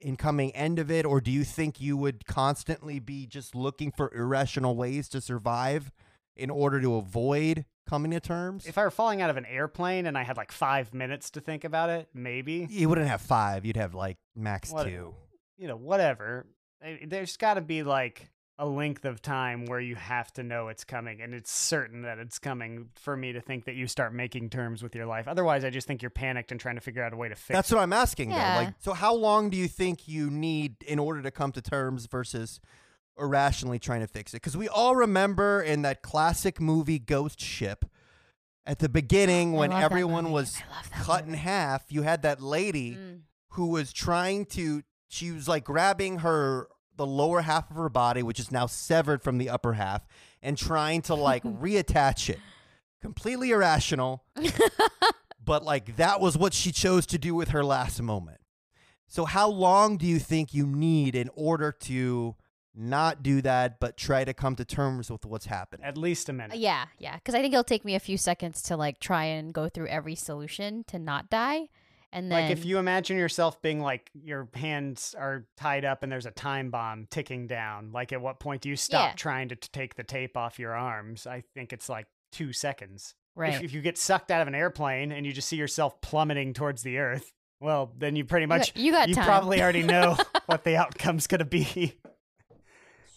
incoming 0.00 0.50
end 0.56 0.78
of 0.78 0.90
it? 0.90 1.04
Or 1.06 1.20
do 1.20 1.30
you 1.30 1.44
think 1.44 1.80
you 1.80 1.96
would 1.96 2.26
constantly 2.26 2.98
be 2.98 3.26
just 3.26 3.54
looking 3.54 3.92
for 3.92 4.12
irrational 4.14 4.74
ways 4.74 5.08
to 5.10 5.20
survive 5.20 5.92
in 6.36 6.50
order 6.50 6.80
to 6.80 6.96
avoid 6.96 7.64
coming 7.88 8.10
to 8.10 8.20
terms? 8.20 8.66
If 8.66 8.78
I 8.78 8.82
were 8.84 8.90
falling 8.90 9.22
out 9.22 9.30
of 9.30 9.36
an 9.36 9.46
airplane 9.46 10.06
and 10.06 10.16
I 10.18 10.22
had 10.24 10.36
like 10.36 10.52
five 10.52 10.92
minutes 10.94 11.30
to 11.30 11.40
think 11.40 11.64
about 11.64 11.88
it, 11.90 12.08
maybe. 12.14 12.66
you 12.70 12.88
wouldn't 12.88 13.08
have 13.08 13.20
five, 13.20 13.64
you'd 13.64 13.76
have 13.76 13.94
like 13.94 14.18
max 14.34 14.70
What- 14.72 14.84
two. 14.84 15.14
You 15.58 15.68
know, 15.68 15.76
whatever. 15.76 16.46
There's 17.06 17.36
got 17.38 17.54
to 17.54 17.60
be 17.62 17.82
like 17.82 18.30
a 18.58 18.66
length 18.66 19.04
of 19.04 19.20
time 19.22 19.66
where 19.66 19.80
you 19.80 19.94
have 19.96 20.32
to 20.32 20.42
know 20.42 20.68
it's 20.68 20.84
coming 20.84 21.20
and 21.20 21.34
it's 21.34 21.50
certain 21.52 22.02
that 22.02 22.18
it's 22.18 22.38
coming 22.38 22.88
for 22.96 23.16
me 23.16 23.32
to 23.32 23.40
think 23.40 23.64
that 23.66 23.74
you 23.74 23.86
start 23.86 24.14
making 24.14 24.48
terms 24.50 24.82
with 24.82 24.94
your 24.94 25.06
life. 25.06 25.28
Otherwise, 25.28 25.64
I 25.64 25.70
just 25.70 25.86
think 25.86 26.02
you're 26.02 26.10
panicked 26.10 26.52
and 26.52 26.60
trying 26.60 26.74
to 26.76 26.80
figure 26.80 27.02
out 27.02 27.12
a 27.12 27.16
way 27.16 27.28
to 27.28 27.34
fix 27.34 27.56
That's 27.56 27.70
it. 27.70 27.74
what 27.74 27.82
I'm 27.82 27.92
asking 27.92 28.30
Yeah. 28.30 28.58
though. 28.58 28.64
Like, 28.66 28.74
so 28.78 28.92
how 28.94 29.14
long 29.14 29.50
do 29.50 29.56
you 29.56 29.68
think 29.68 30.06
you 30.08 30.30
need 30.30 30.76
in 30.86 30.98
order 30.98 31.22
to 31.22 31.30
come 31.30 31.52
to 31.52 31.60
terms 31.62 32.06
versus 32.06 32.60
irrationally 33.18 33.78
trying 33.78 34.00
to 34.00 34.06
fix 34.06 34.32
it? 34.32 34.36
Because 34.36 34.56
we 34.56 34.68
all 34.68 34.96
remember 34.96 35.60
in 35.62 35.82
that 35.82 36.02
classic 36.02 36.60
movie 36.60 36.98
Ghost 36.98 37.40
Ship, 37.40 37.84
at 38.66 38.78
the 38.80 38.88
beginning 38.88 39.52
when 39.60 39.72
everyone 39.72 40.30
was 40.32 40.56
I 40.70 40.76
love 40.76 40.90
that 40.90 41.02
cut 41.04 41.24
in 41.26 41.34
half, 41.34 41.84
you 41.90 42.02
had 42.02 42.22
that 42.22 42.40
lady 42.42 42.94
Mm. 42.96 43.20
who 43.50 43.68
was 43.68 43.92
trying 43.92 44.46
to. 44.46 44.82
She 45.08 45.30
was 45.30 45.46
like 45.48 45.64
grabbing 45.64 46.18
her 46.18 46.68
the 46.96 47.06
lower 47.06 47.42
half 47.42 47.70
of 47.70 47.76
her 47.76 47.88
body, 47.88 48.22
which 48.22 48.40
is 48.40 48.50
now 48.50 48.66
severed 48.66 49.22
from 49.22 49.38
the 49.38 49.50
upper 49.50 49.74
half, 49.74 50.06
and 50.42 50.56
trying 50.58 51.02
to 51.02 51.14
like 51.14 51.42
reattach 51.44 52.28
it. 52.30 52.38
Completely 53.02 53.50
irrational 53.52 54.24
but 55.44 55.62
like 55.64 55.96
that 55.96 56.20
was 56.20 56.36
what 56.36 56.52
she 56.52 56.72
chose 56.72 57.06
to 57.06 57.18
do 57.18 57.34
with 57.34 57.50
her 57.50 57.64
last 57.64 58.00
moment. 58.02 58.38
So 59.06 59.24
how 59.26 59.48
long 59.48 59.96
do 59.96 60.06
you 60.06 60.18
think 60.18 60.52
you 60.52 60.66
need 60.66 61.14
in 61.14 61.30
order 61.34 61.70
to 61.82 62.34
not 62.76 63.22
do 63.22 63.40
that 63.42 63.80
but 63.80 63.96
try 63.96 64.24
to 64.24 64.34
come 64.34 64.54
to 64.56 64.64
terms 64.64 65.10
with 65.10 65.24
what's 65.24 65.46
happening? 65.46 65.84
At 65.86 65.96
least 65.96 66.28
a 66.28 66.32
minute. 66.32 66.54
Uh, 66.54 66.58
yeah, 66.58 66.86
yeah. 66.98 67.14
Because 67.16 67.34
I 67.34 67.40
think 67.40 67.54
it'll 67.54 67.64
take 67.64 67.84
me 67.84 67.94
a 67.94 68.00
few 68.00 68.18
seconds 68.18 68.62
to 68.62 68.76
like 68.76 69.00
try 69.00 69.24
and 69.24 69.52
go 69.54 69.68
through 69.68 69.88
every 69.88 70.14
solution 70.14 70.84
to 70.88 70.98
not 70.98 71.30
die, 71.30 71.68
and 72.12 72.30
then 72.30 72.42
Like 72.42 72.50
if 72.52 72.64
you 72.64 72.78
imagine 72.78 73.16
yourself 73.16 73.60
being 73.62 73.80
like 73.80 74.10
your 74.14 74.48
hands 74.54 75.14
are 75.18 75.46
tied 75.56 75.84
up 75.84 76.02
and 76.02 76.10
there's 76.12 76.26
a 76.26 76.30
time 76.30 76.70
bomb 76.70 77.06
ticking 77.10 77.46
down, 77.46 77.90
like 77.92 78.12
at 78.12 78.20
what 78.20 78.38
point 78.40 78.62
do 78.62 78.68
you 78.68 78.76
stop 78.76 79.10
Yeah. 79.10 79.14
trying 79.16 79.48
to 79.48 79.56
t- 79.56 79.68
take 79.72 79.94
the 79.96 80.04
tape 80.04 80.36
off 80.36 80.58
your 80.58 80.72
arms? 80.74 81.26
I 81.26 81.42
think 81.54 81.72
it's 81.72 81.88
like 81.88 82.06
two 82.32 82.52
seconds. 82.52 83.14
right. 83.34 83.54
If, 83.54 83.64
if 83.64 83.72
you 83.74 83.82
get 83.82 83.98
sucked 83.98 84.30
out 84.30 84.40
of 84.42 84.48
an 84.48 84.54
airplane 84.54 85.12
and 85.12 85.26
you 85.26 85.32
just 85.32 85.48
see 85.48 85.56
yourself 85.56 86.00
plummeting 86.00 86.54
towards 86.54 86.82
the 86.82 86.98
earth, 86.98 87.32
well, 87.60 87.92
then 87.98 88.16
you 88.16 88.24
pretty 88.24 88.44
You 88.44 88.48
got- 88.48 88.58
much 88.58 88.72
you 88.76 88.92
got 88.92 89.08
you 89.08 89.14
time. 89.14 89.24
probably 89.24 89.60
already 89.62 89.82
know 89.82 90.16
what 90.46 90.62
the 90.64 90.76
outcome's 90.76 91.26
gonna 91.26 91.44
be. 91.44 91.96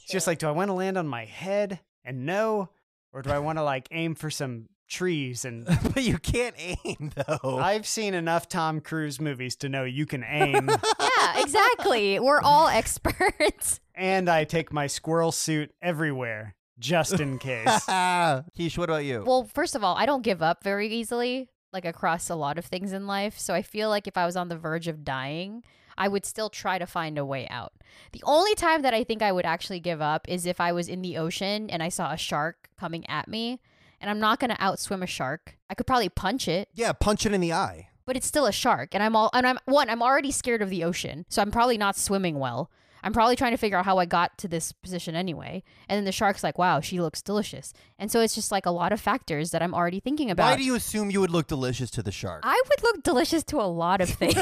It's 0.09 0.13
just 0.13 0.25
like, 0.25 0.39
do 0.39 0.47
I 0.47 0.51
want 0.53 0.69
to 0.69 0.73
land 0.73 0.97
on 0.97 1.07
my 1.07 1.25
head 1.25 1.81
and 2.03 2.25
no, 2.25 2.69
or 3.13 3.21
do 3.21 3.29
I 3.29 3.37
want 3.37 3.59
to 3.59 3.63
like 3.63 3.87
aim 3.91 4.15
for 4.15 4.31
some 4.31 4.65
trees 4.87 5.45
and 5.45 5.67
but 5.93 6.01
you 6.01 6.17
can't 6.17 6.55
aim 6.57 7.11
though. 7.13 7.59
I've 7.59 7.85
seen 7.85 8.15
enough 8.15 8.49
Tom 8.49 8.81
Cruise 8.81 9.21
movies 9.21 9.55
to 9.57 9.69
know 9.69 9.83
you 9.83 10.07
can 10.07 10.25
aim. 10.27 10.67
yeah, 10.99 11.39
exactly. 11.43 12.19
We're 12.19 12.41
all 12.41 12.69
experts. 12.69 13.81
and 13.93 14.27
I 14.27 14.45
take 14.45 14.73
my 14.73 14.87
squirrel 14.87 15.31
suit 15.31 15.75
everywhere 15.79 16.55
just 16.79 17.19
in 17.19 17.37
case. 17.37 17.67
Keish, 17.67 18.79
what 18.79 18.89
about 18.89 19.05
you? 19.05 19.23
Well, 19.23 19.47
first 19.53 19.75
of 19.75 19.83
all, 19.83 19.95
I 19.95 20.07
don't 20.07 20.23
give 20.23 20.41
up 20.41 20.63
very 20.63 20.87
easily, 20.87 21.49
like 21.71 21.85
across 21.85 22.31
a 22.31 22.35
lot 22.35 22.57
of 22.57 22.65
things 22.65 22.93
in 22.93 23.05
life. 23.05 23.37
So 23.37 23.53
I 23.53 23.61
feel 23.61 23.89
like 23.89 24.07
if 24.07 24.17
I 24.17 24.25
was 24.25 24.35
on 24.35 24.47
the 24.47 24.57
verge 24.57 24.87
of 24.87 25.03
dying, 25.03 25.61
I 25.99 26.07
would 26.07 26.25
still 26.25 26.49
try 26.49 26.79
to 26.79 26.87
find 26.87 27.17
a 27.17 27.25
way 27.25 27.47
out. 27.49 27.73
The 28.13 28.23
only 28.23 28.55
time 28.55 28.81
that 28.81 28.93
I 28.93 29.03
think 29.03 29.21
I 29.21 29.31
would 29.31 29.45
actually 29.45 29.81
give 29.81 30.01
up 30.01 30.27
is 30.29 30.45
if 30.45 30.59
I 30.61 30.71
was 30.71 30.87
in 30.87 31.01
the 31.01 31.17
ocean 31.17 31.69
and 31.69 31.83
I 31.83 31.89
saw 31.89 32.11
a 32.11 32.17
shark 32.17 32.69
coming 32.79 33.07
at 33.07 33.27
me, 33.27 33.59
and 33.99 34.09
I'm 34.09 34.19
not 34.19 34.39
going 34.39 34.49
to 34.49 34.55
outswim 34.57 35.03
a 35.03 35.07
shark. 35.07 35.57
I 35.69 35.75
could 35.75 35.85
probably 35.85 36.09
punch 36.09 36.47
it, 36.47 36.69
yeah, 36.73 36.93
punch 36.93 37.25
it 37.25 37.33
in 37.33 37.41
the 37.41 37.51
eye. 37.53 37.89
but 38.05 38.15
it's 38.15 38.25
still 38.25 38.45
a 38.47 38.51
shark, 38.51 38.95
and 38.95 39.03
I'm 39.03 39.15
all 39.15 39.29
and 39.33 39.45
I'm 39.45 39.59
one. 39.65 39.89
I'm 39.89 40.01
already 40.01 40.31
scared 40.31 40.61
of 40.61 40.69
the 40.69 40.83
ocean, 40.83 41.25
so 41.29 41.41
I'm 41.41 41.51
probably 41.51 41.77
not 41.77 41.97
swimming 41.97 42.39
well. 42.39 42.71
I'm 43.03 43.13
probably 43.13 43.35
trying 43.35 43.51
to 43.51 43.57
figure 43.57 43.77
out 43.77 43.85
how 43.85 43.97
I 43.97 44.05
got 44.05 44.37
to 44.39 44.47
this 44.47 44.71
position 44.71 45.15
anyway. 45.15 45.63
And 45.87 45.97
then 45.97 46.05
the 46.05 46.11
shark's 46.11 46.43
like, 46.43 46.57
"Wow, 46.57 46.81
she 46.81 46.99
looks 46.99 47.21
delicious," 47.21 47.73
and 47.97 48.11
so 48.11 48.19
it's 48.19 48.35
just 48.35 48.51
like 48.51 48.65
a 48.65 48.71
lot 48.71 48.91
of 48.91 48.99
factors 49.01 49.51
that 49.51 49.61
I'm 49.61 49.73
already 49.73 49.99
thinking 49.99 50.29
about. 50.31 50.51
Why 50.51 50.55
do 50.57 50.63
you 50.63 50.75
assume 50.75 51.09
you 51.11 51.21
would 51.21 51.31
look 51.31 51.47
delicious 51.47 51.89
to 51.91 52.03
the 52.03 52.11
shark? 52.11 52.41
I 52.45 52.61
would 52.69 52.83
look 52.83 53.03
delicious 53.03 53.43
to 53.45 53.57
a 53.57 53.67
lot 53.67 54.01
of 54.01 54.09
things. 54.09 54.35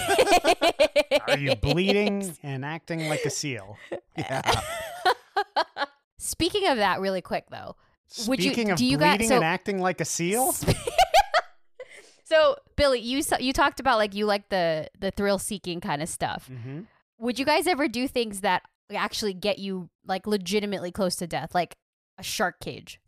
Are 1.28 1.38
you 1.38 1.56
bleeding 1.56 2.36
and 2.44 2.64
acting 2.66 3.08
like 3.10 3.26
a 3.26 3.30
seal? 3.30 3.78
yeah. 4.18 4.42
Speaking 6.18 6.68
of 6.68 6.78
that, 6.78 7.00
really 7.00 7.22
quick 7.22 7.46
though, 7.52 7.76
Would 8.28 8.44
you- 8.44 8.52
Speaking 8.52 8.72
of 8.72 8.78
do 8.78 8.86
you 8.86 8.98
guys- 8.98 9.18
bleeding 9.18 9.30
so- 9.30 9.36
and 9.36 9.44
acting 9.46 9.80
like 9.82 10.02
a 10.02 10.06
seal, 10.06 10.52
so 12.24 12.56
Billy, 12.76 13.00
you 13.00 13.22
you 13.40 13.54
talked 13.54 13.80
about 13.80 13.98
like 13.98 14.14
you 14.16 14.26
like 14.26 14.50
the 14.50 14.90
the 15.00 15.12
thrill 15.12 15.40
seeking 15.40 15.80
kind 15.80 16.02
of 16.02 16.10
stuff. 16.10 16.48
hmm 16.48 16.82
Would 17.20 17.40
you 17.40 17.46
guys 17.46 17.68
ever 17.68 17.88
do 17.88 18.08
things 18.08 18.42
that 18.42 18.64
actually 18.94 19.34
get 19.34 19.60
you 19.60 19.90
like 20.06 20.28
legitimately 20.28 20.92
close 20.92 21.16
to 21.18 21.28
death, 21.28 21.54
like 21.56 21.76
a 22.18 22.24
shark 22.24 22.60
cage? 22.60 23.00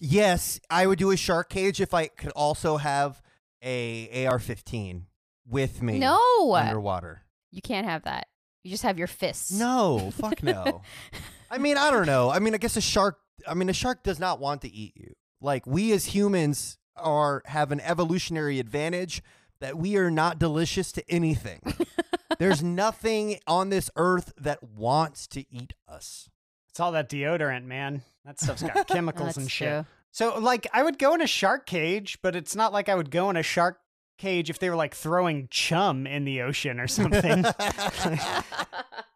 Yes, 0.00 0.60
I 0.70 0.86
would 0.86 0.98
do 0.98 1.10
a 1.10 1.16
shark 1.16 1.48
cage 1.50 1.80
if 1.80 1.92
I 1.92 2.06
could 2.06 2.30
also 2.32 2.76
have 2.76 3.20
a 3.62 4.26
AR-15 4.26 5.02
with 5.48 5.82
me 5.82 5.98
No, 5.98 6.54
underwater. 6.54 7.22
you 7.50 7.60
can't 7.60 7.86
have 7.86 8.04
that. 8.04 8.28
You 8.62 8.70
just 8.70 8.82
have 8.84 8.98
your 8.98 9.06
fists. 9.08 9.50
No, 9.52 10.10
fuck 10.12 10.42
no. 10.42 10.82
I 11.50 11.58
mean, 11.58 11.76
I 11.76 11.90
don't 11.90 12.06
know. 12.06 12.30
I 12.30 12.38
mean, 12.38 12.54
I 12.54 12.58
guess 12.58 12.76
a 12.76 12.80
shark. 12.80 13.18
I 13.46 13.54
mean, 13.54 13.68
a 13.68 13.72
shark 13.72 14.02
does 14.02 14.18
not 14.18 14.40
want 14.40 14.62
to 14.62 14.68
eat 14.72 14.92
you. 14.96 15.14
Like 15.40 15.66
we 15.66 15.92
as 15.92 16.06
humans 16.06 16.78
are 16.96 17.42
have 17.46 17.70
an 17.72 17.80
evolutionary 17.80 18.58
advantage 18.58 19.22
that 19.60 19.76
we 19.76 19.96
are 19.96 20.10
not 20.10 20.38
delicious 20.38 20.92
to 20.92 21.04
anything. 21.10 21.60
There's 22.38 22.62
nothing 22.62 23.38
on 23.46 23.70
this 23.70 23.90
earth 23.96 24.32
that 24.38 24.62
wants 24.62 25.26
to 25.28 25.44
eat 25.52 25.74
us. 25.88 26.28
it's 26.68 26.78
all 26.80 26.92
that 26.92 27.08
deodorant, 27.10 27.64
man. 27.64 28.02
That 28.24 28.38
stuff's 28.38 28.62
got 28.62 28.86
chemicals 28.88 29.26
That's 29.28 29.36
and 29.38 29.50
shit. 29.50 29.68
true. 29.68 29.84
So, 30.10 30.38
like, 30.38 30.66
I 30.72 30.82
would 30.82 30.98
go 30.98 31.14
in 31.14 31.20
a 31.20 31.26
shark 31.26 31.66
cage, 31.66 32.18
but 32.22 32.34
it's 32.36 32.54
not 32.56 32.72
like 32.72 32.88
I 32.88 32.94
would 32.94 33.10
go 33.10 33.30
in 33.30 33.36
a 33.36 33.42
shark 33.42 33.80
cage 34.16 34.50
if 34.50 34.58
they 34.58 34.68
were 34.70 34.76
like 34.76 34.94
throwing 34.94 35.48
chum 35.50 36.06
in 36.06 36.24
the 36.24 36.42
ocean 36.42 36.80
or 36.80 36.88
something. 36.88 37.44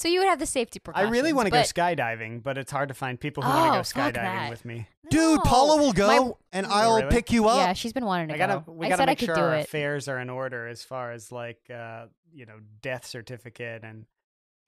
so 0.00 0.08
you 0.08 0.20
would 0.20 0.28
have 0.28 0.38
the 0.38 0.46
safety 0.46 0.78
precautions. 0.78 1.06
I 1.06 1.10
precautions. 1.10 1.22
really 1.22 1.32
want 1.34 1.46
to 1.46 1.50
go 1.50 1.58
but- 1.58 1.66
skydiving, 1.66 2.42
but 2.42 2.56
it's 2.56 2.72
hard 2.72 2.88
to 2.88 2.94
find 2.94 3.20
people 3.20 3.42
who 3.42 3.50
want 3.50 3.64
to 3.66 3.68
Oh, 3.70 3.72
go 3.74 3.82
fuck 3.82 4.14
skydiving 4.14 4.22
that. 4.22 4.50
with 4.50 4.64
me. 4.64 4.88
Dude, 5.10 5.36
No. 5.38 5.42
Paula 5.44 5.76
will 5.80 5.92
go, 5.92 6.06
My- 6.08 6.32
and 6.52 6.66
I'll 6.66 6.96
really? 6.96 7.10
pick 7.10 7.30
you 7.32 7.48
up. 7.48 7.58
Yeah, 7.58 7.72
she's 7.74 7.92
been 7.92 8.06
wanting 8.06 8.28
to 8.28 8.34
I 8.34 8.38
gotta, 8.38 8.62
go. 8.66 8.72
we 8.72 8.86
I 8.86 8.88
gotta 8.88 9.00
said 9.02 9.06
make 9.06 9.18
I 9.18 9.20
could 9.20 9.26
sure 9.26 9.34
do 9.34 9.40
our 9.42 9.54
it. 9.56 9.64
affairs 9.66 10.08
are 10.08 10.18
in 10.18 10.30
order 10.30 10.66
as 10.66 10.82
far 10.82 11.12
as 11.12 11.30
like, 11.30 11.58
uh, 11.68 12.06
you 12.32 12.46
know, 12.46 12.56
death 12.80 13.04
certificate 13.06 13.82
and 13.84 14.06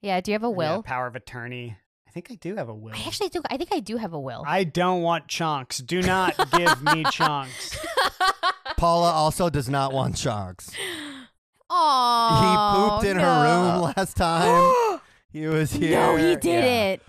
Yeah, 0.01 0.21
do 0.21 0.31
you 0.31 0.35
have 0.35 0.43
a 0.43 0.47
yeah, 0.49 0.55
will? 0.55 0.83
power 0.83 1.07
of 1.07 1.15
attorney. 1.15 1.77
I 2.07 2.11
think 2.11 2.27
I 2.29 2.35
do 2.35 2.55
have 2.57 2.69
a 2.69 2.73
will. 2.75 2.93
I 2.93 3.03
actually 3.07 3.29
do. 3.29 3.41
I 3.49 3.57
think 3.57 3.73
I 3.73 3.79
do 3.79 3.97
have 3.97 4.13
a 4.13 4.19
will. 4.19 4.43
I 4.45 4.65
don't 4.65 5.01
want 5.01 5.27
chunks. 5.27 5.79
Do 5.79 5.99
not 6.03 6.35
give 6.51 6.83
me 6.83 7.03
chunks. 7.11 7.75
Paula 8.77 9.09
also 9.11 9.49
does 9.49 9.67
not 9.67 9.93
want 9.93 10.15
chunks. 10.15 10.69
Oh, 11.71 12.99
he 13.01 13.01
pooped 13.01 13.05
in 13.11 13.17
her 13.19 13.43
room 13.43 13.93
last 13.97 14.15
time. 14.15 14.73
he 15.33 15.47
was 15.47 15.73
here. 15.73 15.99
no, 15.99 16.15
he 16.15 16.29
Yeah. 16.31 16.35
didn't. 16.35 17.01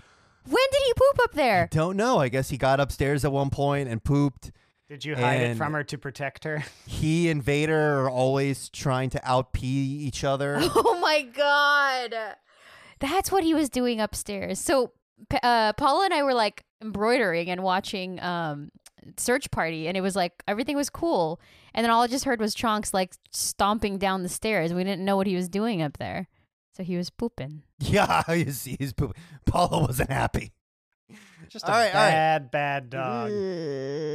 When 0.47 0.65
did 0.71 0.81
he 0.85 0.93
poop 0.93 1.19
up 1.23 1.31
there? 1.33 1.67
Don't 1.71 1.95
know. 1.97 2.19
I 2.19 2.27
guess 2.29 2.49
he 2.49 2.57
got 2.57 2.79
upstairs 2.79 3.23
at 3.25 3.31
one 3.31 3.49
point 3.49 3.87
and 3.89 4.03
pooped. 4.03 4.51
Did 4.89 5.03
you 5.03 5.15
hide 5.15 5.41
it 5.41 5.57
from 5.57 5.73
her 5.73 5.83
to 5.85 5.97
protect 5.97 6.43
her? 6.43 6.63
He 6.85 7.29
and 7.29 7.41
Vader 7.41 8.01
are 8.01 8.09
always 8.09 8.69
trying 8.69 9.09
to 9.11 9.21
outpee 9.23 9.67
each 10.05 10.23
other. 10.23 10.59
Oh 10.75 10.99
my 10.99 11.21
god, 11.21 12.15
that's 12.99 13.31
what 13.31 13.43
he 13.43 13.53
was 13.53 13.69
doing 13.69 13.99
upstairs. 14.01 14.59
So, 14.59 14.91
uh, 15.43 15.73
Paula 15.73 16.05
and 16.05 16.13
I 16.13 16.23
were 16.23 16.33
like 16.33 16.63
embroidering 16.81 17.49
and 17.49 17.61
watching 17.63 18.19
um 18.21 18.69
search 19.17 19.49
party, 19.51 19.87
and 19.87 19.95
it 19.97 20.01
was 20.01 20.15
like 20.15 20.43
everything 20.47 20.75
was 20.75 20.89
cool. 20.89 21.39
And 21.73 21.83
then 21.83 21.91
all 21.91 22.01
I 22.03 22.07
just 22.07 22.25
heard 22.25 22.39
was 22.39 22.55
Chonks 22.55 22.93
like 22.93 23.13
stomping 23.31 23.97
down 23.97 24.23
the 24.23 24.29
stairs. 24.29 24.73
We 24.73 24.83
didn't 24.83 25.03
know 25.05 25.15
what 25.17 25.27
he 25.27 25.35
was 25.35 25.47
doing 25.49 25.81
up 25.81 25.97
there, 25.97 26.27
so 26.75 26.83
he 26.83 26.97
was 26.97 27.09
pooping. 27.09 27.63
yeah, 27.79 28.23
he's, 28.27 28.63
he's 28.65 28.93
pooping. 28.93 29.21
Paula 29.45 29.81
wasn't 29.81 30.09
happy. 30.09 30.51
Just 31.49 31.65
a 31.65 31.71
All 31.71 31.77
right, 31.77 31.93
all 31.93 32.01
right. 32.01 32.11
bad, 32.11 32.51
bad 32.51 32.89
dog. 32.89 33.31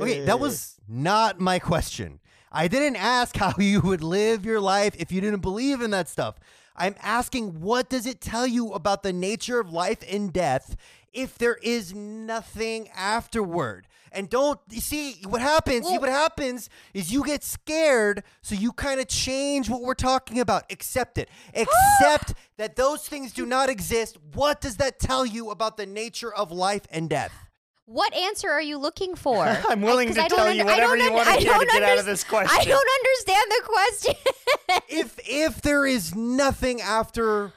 Okay, 0.03 0.25
that 0.25 0.41
was 0.41 0.77
not 0.89 1.39
my 1.41 1.59
question. 1.59 2.21
I 2.51 2.69
didn't 2.69 2.97
ask 2.97 3.37
how 3.37 3.55
you 3.59 3.81
would 3.81 4.03
live 4.03 4.45
your 4.45 4.61
life 4.61 4.95
if 4.99 5.13
you 5.13 5.21
didn't 5.21 5.41
believe 5.41 5.81
in 5.81 5.91
that 5.91 6.09
stuff. 6.09 6.37
I'm 6.75 6.95
asking 7.03 7.61
what 7.61 7.91
does 7.91 8.07
it 8.07 8.21
tell 8.21 8.47
you 8.47 8.73
about 8.73 9.03
the 9.03 9.13
nature 9.13 9.61
of 9.61 9.73
life 9.73 10.03
and 10.11 10.33
death 10.33 10.77
if 11.13 11.37
there 11.37 11.59
is 11.63 11.95
nothing 11.95 12.89
afterward? 12.97 13.87
And 14.13 14.29
don't 14.29 14.59
you 14.71 14.81
see 14.81 15.17
what 15.27 15.41
happens? 15.41 15.87
see 15.87 15.99
what 15.99 16.09
happens 16.09 16.69
is 16.95 17.13
you 17.13 17.25
get 17.25 17.43
scared, 17.45 18.23
so 18.43 18.55
you 18.55 18.73
kind 18.73 19.01
of 19.01 19.09
change 19.09 19.69
what 19.71 19.83
we're 19.83 19.95
talking 19.95 20.41
about. 20.41 20.65
Accept 20.71 21.19
it. 21.19 21.29
Accept 21.55 22.35
that 22.59 22.77
those 22.77 23.07
things 23.07 23.33
do 23.33 23.47
not 23.47 23.69
exist. 23.69 24.17
What 24.35 24.61
does 24.61 24.77
that 24.77 24.99
tell 24.99 25.25
you 25.25 25.51
about 25.51 25.77
the 25.77 25.87
nature 25.87 26.33
of 26.33 26.51
life 26.51 26.83
and 26.91 27.09
death? 27.09 27.33
What 27.87 28.15
answer 28.15 28.49
are 28.49 28.63
you 28.63 28.79
looking 28.79 29.15
for? 29.25 29.45
I'm 29.45 29.83
willing 29.83 30.09
'cause 30.09 30.17
to 30.17 30.25
I 30.25 30.29
tell 30.29 30.53
you 30.53 30.63
I 30.63 30.65
whatever 30.65 30.97
you 30.97 31.13
want 31.13 31.27
to 31.29 31.35
hear 31.41 31.59
to 31.59 31.67
get 31.67 31.83
out 31.83 31.99
of 31.99 32.05
this 32.05 32.23
question. 32.25 32.57
I 32.61 32.65
don't 32.65 32.89
understand 33.01 33.51
the 33.51 33.63
question. 33.65 34.15
if 34.89 35.19
if 35.29 35.61
there 35.63 35.87
is 35.87 36.15
nothing 36.15 36.81
after 36.81 37.53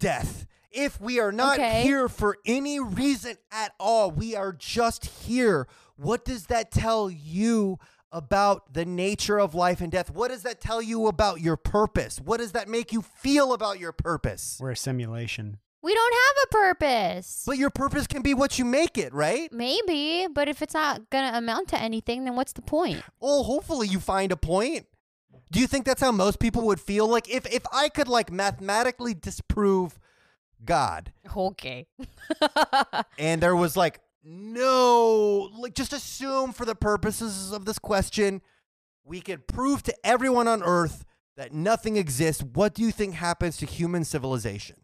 death 0.00 0.46
if 0.70 1.00
we 1.00 1.20
are 1.20 1.30
not 1.32 1.58
Okay. 1.58 1.82
here 1.82 2.08
for 2.08 2.36
any 2.44 2.80
reason 2.80 3.36
at 3.52 3.72
all 3.78 4.10
we 4.10 4.34
are 4.34 4.52
just 4.52 5.06
here 5.06 5.66
what 5.96 6.24
does 6.24 6.46
that 6.46 6.70
tell 6.70 7.10
you 7.10 7.78
about 8.12 8.72
the 8.72 8.84
nature 8.84 9.38
of 9.40 9.54
life 9.54 9.80
and 9.80 9.90
death 9.90 10.10
what 10.10 10.28
does 10.30 10.42
that 10.42 10.60
tell 10.60 10.80
you 10.80 11.06
about 11.08 11.40
your 11.40 11.56
purpose 11.56 12.20
what 12.20 12.38
does 12.38 12.52
that 12.52 12.68
make 12.68 12.92
you 12.92 13.02
feel 13.02 13.52
about 13.52 13.78
your 13.80 13.92
purpose 13.92 14.56
We're 14.60 14.70
a 14.72 14.76
simulation. 14.76 15.58
we 15.82 15.92
don't 15.94 16.14
have 16.14 16.44
a 16.44 16.46
purpose. 16.48 17.42
but 17.46 17.58
your 17.58 17.70
purpose 17.70 18.06
can 18.06 18.22
be 18.22 18.32
what 18.34 18.58
you 18.58 18.64
make 18.64 18.96
it 18.98 19.12
right 19.12 19.52
Maybe, 19.52 20.26
but 20.32 20.48
if 20.48 20.62
it's 20.62 20.74
not 20.74 21.10
gonna 21.10 21.36
amount 21.36 21.68
to 21.68 21.80
anything, 21.80 22.24
then 22.24 22.36
what's 22.36 22.52
the 22.52 22.62
point? 22.62 23.02
well 23.20 23.42
hopefully 23.44 23.88
you 23.88 23.98
find 24.00 24.30
a 24.32 24.36
point 24.36 24.86
do 25.50 25.60
you 25.60 25.66
think 25.66 25.84
that's 25.84 26.00
how 26.00 26.10
most 26.12 26.38
people 26.40 26.66
would 26.66 26.80
feel 26.80 27.06
like 27.08 27.28
if 27.28 27.46
if 27.52 27.62
i 27.72 27.88
could 27.88 28.08
like 28.08 28.30
mathematically 28.32 29.14
disprove 29.14 29.98
god 30.64 31.12
Okay. 31.36 31.86
and 33.18 33.42
there 33.42 33.56
was 33.56 33.76
like 33.76 34.00
no 34.24 35.50
like 35.58 35.74
just 35.74 35.92
assume 35.92 36.52
for 36.52 36.64
the 36.64 36.74
purposes 36.74 37.52
of 37.52 37.64
this 37.64 37.78
question 37.78 38.40
we 39.04 39.20
could 39.20 39.46
prove 39.46 39.82
to 39.82 39.94
everyone 40.04 40.48
on 40.48 40.62
earth 40.62 41.04
that 41.36 41.52
nothing 41.52 41.96
exists 41.96 42.42
what 42.42 42.74
do 42.74 42.82
you 42.82 42.90
think 42.90 43.14
happens 43.14 43.56
to 43.56 43.66
human 43.66 44.04
civilization 44.04 44.76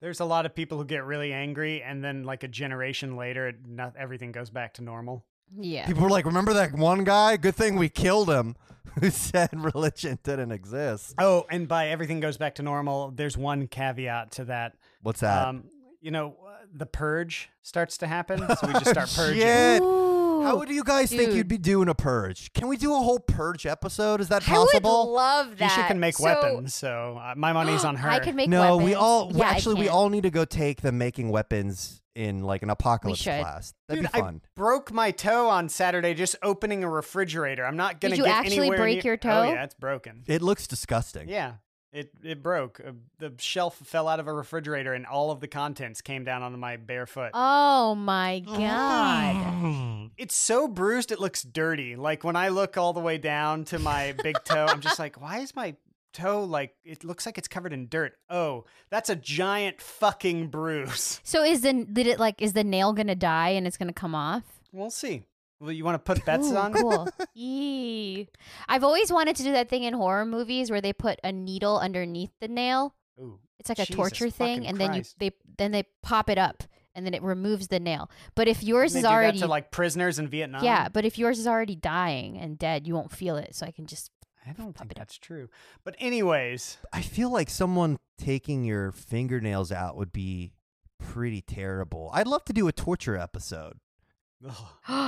There's 0.00 0.20
a 0.20 0.24
lot 0.24 0.44
of 0.46 0.54
people 0.54 0.76
who 0.78 0.84
get 0.84 1.04
really 1.04 1.32
angry, 1.32 1.82
and 1.82 2.04
then 2.04 2.24
like 2.24 2.42
a 2.42 2.48
generation 2.48 3.16
later, 3.16 3.54
not, 3.66 3.94
everything 3.96 4.32
goes 4.32 4.50
back 4.50 4.74
to 4.74 4.82
normal. 4.82 5.24
yeah. 5.58 5.86
people 5.86 6.02
were 6.02 6.10
like 6.10 6.26
remember 6.26 6.52
that 6.52 6.72
one 6.74 7.04
guy 7.04 7.36
good 7.38 7.54
thing 7.54 7.76
we 7.76 7.88
killed 7.88 8.28
him 8.28 8.54
who 9.00 9.08
said 9.10 9.48
religion 9.54 10.18
didn't 10.22 10.52
exist 10.52 11.14
Oh, 11.18 11.46
and 11.50 11.66
by 11.66 11.88
everything 11.88 12.20
goes 12.20 12.36
back 12.36 12.54
to 12.56 12.62
normal, 12.62 13.10
there's 13.12 13.36
one 13.36 13.66
caveat 13.66 14.32
to 14.32 14.44
that. 14.46 14.74
what's 15.02 15.20
that 15.20 15.48
Um, 15.48 15.64
you 16.02 16.10
know, 16.10 16.36
the 16.72 16.86
purge 16.86 17.50
starts 17.62 17.98
to 17.98 18.06
happen, 18.06 18.38
so 18.56 18.66
we 18.66 18.72
just 18.74 18.88
start 18.90 19.12
purging. 19.16 19.40
Shit. 19.40 19.82
Ooh. 19.82 20.42
how 20.42 20.56
would 20.58 20.68
you 20.68 20.84
guys 20.84 21.08
think 21.10 21.28
dude. 21.30 21.34
you'd 21.36 21.48
be 21.48 21.56
doing 21.58 21.88
a 21.88 21.94
purge 21.94 22.52
can 22.52 22.68
we 22.68 22.76
do 22.76 22.92
a 22.92 22.98
whole 22.98 23.18
purge 23.20 23.64
episode 23.66 24.20
is 24.20 24.28
that 24.28 24.42
possible? 24.42 24.90
I 24.90 25.04
would 25.04 25.10
love 25.12 25.56
that. 25.58 25.70
Nisha 25.70 25.86
can 25.86 26.00
make 26.00 26.16
So- 26.16 26.24
weapons, 26.24 26.74
so 26.74 27.18
uh, 27.22 27.34
my 27.36 27.52
money's 27.52 27.84
on 27.90 27.96
her. 27.96 28.08
I 28.10 28.18
can 28.18 28.36
make 28.36 28.48
no, 28.50 28.76
weapons. 28.76 28.84
we 28.84 28.94
all 28.94 29.30
Yeah, 29.34 29.44
I 29.46 29.50
actually 29.50 29.76
we 29.76 29.86
can. 29.86 29.94
all 29.94 30.08
need 30.10 30.24
to 30.24 30.30
go 30.30 30.44
take 30.44 30.82
the 30.82 30.92
making 30.92 31.30
weapons 31.30 32.02
in 32.14 32.42
like 32.42 32.62
an 32.62 32.70
apocalypse 32.70 33.20
should. 33.20 33.40
class. 33.40 33.74
That'd 33.88 34.04
Dude, 34.04 34.12
be 34.12 34.18
fun. 34.20 34.40
I 34.44 34.48
broke 34.54 34.92
my 34.92 35.10
toe 35.10 35.48
on 35.48 35.68
Saturday 35.68 36.14
just 36.14 36.36
opening 36.42 36.84
a 36.84 36.88
refrigerator. 36.88 37.64
I'm 37.64 37.76
not 37.76 38.00
gonna 38.00 38.10
Did 38.14 38.18
you 38.18 38.24
get 38.24 38.36
actually 38.36 38.56
anywhere 38.58 38.78
break 38.78 38.96
near- 39.04 39.12
your 39.12 39.16
toe? 39.16 39.30
Oh 39.48 39.52
yeah, 39.52 39.64
it's 39.64 39.74
broken. 39.74 40.22
It 40.26 40.42
looks 40.42 40.66
disgusting. 40.66 41.28
Yeah, 41.28 41.54
it 41.94 42.10
it 42.22 42.42
broke. 42.42 42.80
Uh, 42.86 42.92
the 43.18 43.32
shelf 43.38 43.76
fell 43.84 44.08
out 44.08 44.20
of 44.20 44.26
a 44.26 44.32
refrigerator, 44.32 44.92
and 44.92 45.06
all 45.06 45.30
of 45.30 45.40
the 45.40 45.48
contents 45.48 46.00
came 46.02 46.24
down 46.24 46.42
onto 46.42 46.58
my 46.58 46.76
bare 46.76 47.06
foot. 47.06 47.30
Oh 47.32 47.94
my 47.94 48.40
god. 48.40 50.10
It's 50.18 50.34
so 50.34 50.68
bruised, 50.68 51.12
it 51.12 51.20
looks 51.20 51.42
dirty. 51.42 51.96
Like 51.96 52.24
when 52.24 52.36
I 52.36 52.48
look 52.48 52.76
all 52.76 52.92
the 52.92 53.00
way 53.00 53.18
down 53.18 53.64
to 53.66 53.78
my 53.78 54.12
big 54.22 54.36
toe, 54.44 54.66
I'm 54.68 54.80
just 54.80 54.98
like, 54.98 55.20
why 55.20 55.38
is 55.38 55.54
my 55.56 55.76
toe 56.12 56.44
like? 56.44 56.74
It 56.84 57.04
looks 57.04 57.26
like 57.26 57.38
it's 57.38 57.48
covered 57.48 57.72
in 57.72 57.88
dirt. 57.88 58.14
Oh, 58.28 58.64
that's 58.90 59.08
a 59.08 59.16
giant 59.16 59.80
fucking 59.80 60.48
bruise. 60.48 61.20
So 61.22 61.42
is 61.44 61.62
the 61.62 61.84
did 61.84 62.06
it 62.06 62.18
like 62.18 62.42
is 62.42 62.52
the 62.52 62.64
nail 62.64 62.92
gonna 62.92 63.14
die 63.14 63.50
and 63.50 63.66
it's 63.66 63.76
gonna 63.76 63.92
come 63.92 64.14
off? 64.14 64.42
We'll 64.72 64.90
see. 64.90 65.22
Well, 65.60 65.72
you 65.72 65.84
want 65.84 65.94
to 65.94 66.14
put 66.14 66.24
bets 66.24 66.48
Ooh, 66.50 66.56
on? 66.56 66.72
Cool. 66.72 67.08
Yee. 67.34 68.28
I've 68.68 68.84
always 68.84 69.12
wanted 69.12 69.36
to 69.36 69.42
do 69.44 69.52
that 69.52 69.68
thing 69.68 69.84
in 69.84 69.94
horror 69.94 70.26
movies 70.26 70.70
where 70.70 70.80
they 70.80 70.92
put 70.92 71.18
a 71.24 71.32
needle 71.32 71.78
underneath 71.78 72.32
the 72.40 72.48
nail. 72.48 72.94
Ooh. 73.20 73.38
It's 73.58 73.68
like 73.68 73.78
a 73.78 73.82
Jesus 73.86 73.96
torture 73.96 74.30
thing, 74.30 74.58
fucking 74.58 74.66
and 74.68 74.78
then 74.80 74.94
you 74.94 75.02
they 75.18 75.30
then 75.56 75.70
they 75.70 75.84
pop 76.02 76.28
it 76.28 76.36
up, 76.38 76.64
and 76.94 77.06
then 77.06 77.14
it 77.14 77.22
removes 77.22 77.68
the 77.68 77.80
nail. 77.80 78.10
But 78.34 78.48
if 78.48 78.62
yours 78.62 78.92
They 78.92 78.98
is 78.98 79.04
do 79.04 79.08
already 79.10 79.38
that 79.38 79.44
to 79.46 79.50
like 79.50 79.70
prisoners 79.70 80.18
in 80.18 80.28
Vietnam. 80.28 80.64
yeah, 80.64 80.88
but 80.88 81.04
if 81.04 81.18
yours 81.18 81.38
is 81.38 81.46
already 81.46 81.76
dying 81.76 82.36
and 82.36 82.58
dead, 82.58 82.86
you 82.86 82.94
won't 82.94 83.12
feel 83.12 83.36
it. 83.36 83.54
So 83.54 83.64
I 83.64 83.70
can 83.70 83.86
just 83.86 84.10
I 84.46 84.52
don't 84.52 84.74
Pop 84.74 84.82
think 84.82 84.90
it 84.92 84.98
up. 84.98 84.98
that's 84.98 85.16
true. 85.18 85.48
But 85.84 85.94
anyways, 85.98 86.76
I 86.92 87.00
feel 87.00 87.30
like 87.30 87.48
someone 87.48 87.96
taking 88.18 88.64
your 88.64 88.92
fingernails 88.92 89.72
out 89.72 89.96
would 89.96 90.12
be 90.12 90.52
pretty 90.98 91.40
terrible. 91.40 92.10
I'd 92.12 92.26
love 92.26 92.44
to 92.46 92.52
do 92.52 92.68
a 92.68 92.72
torture 92.72 93.16
episode 93.16 93.74
ugh. 93.74 93.78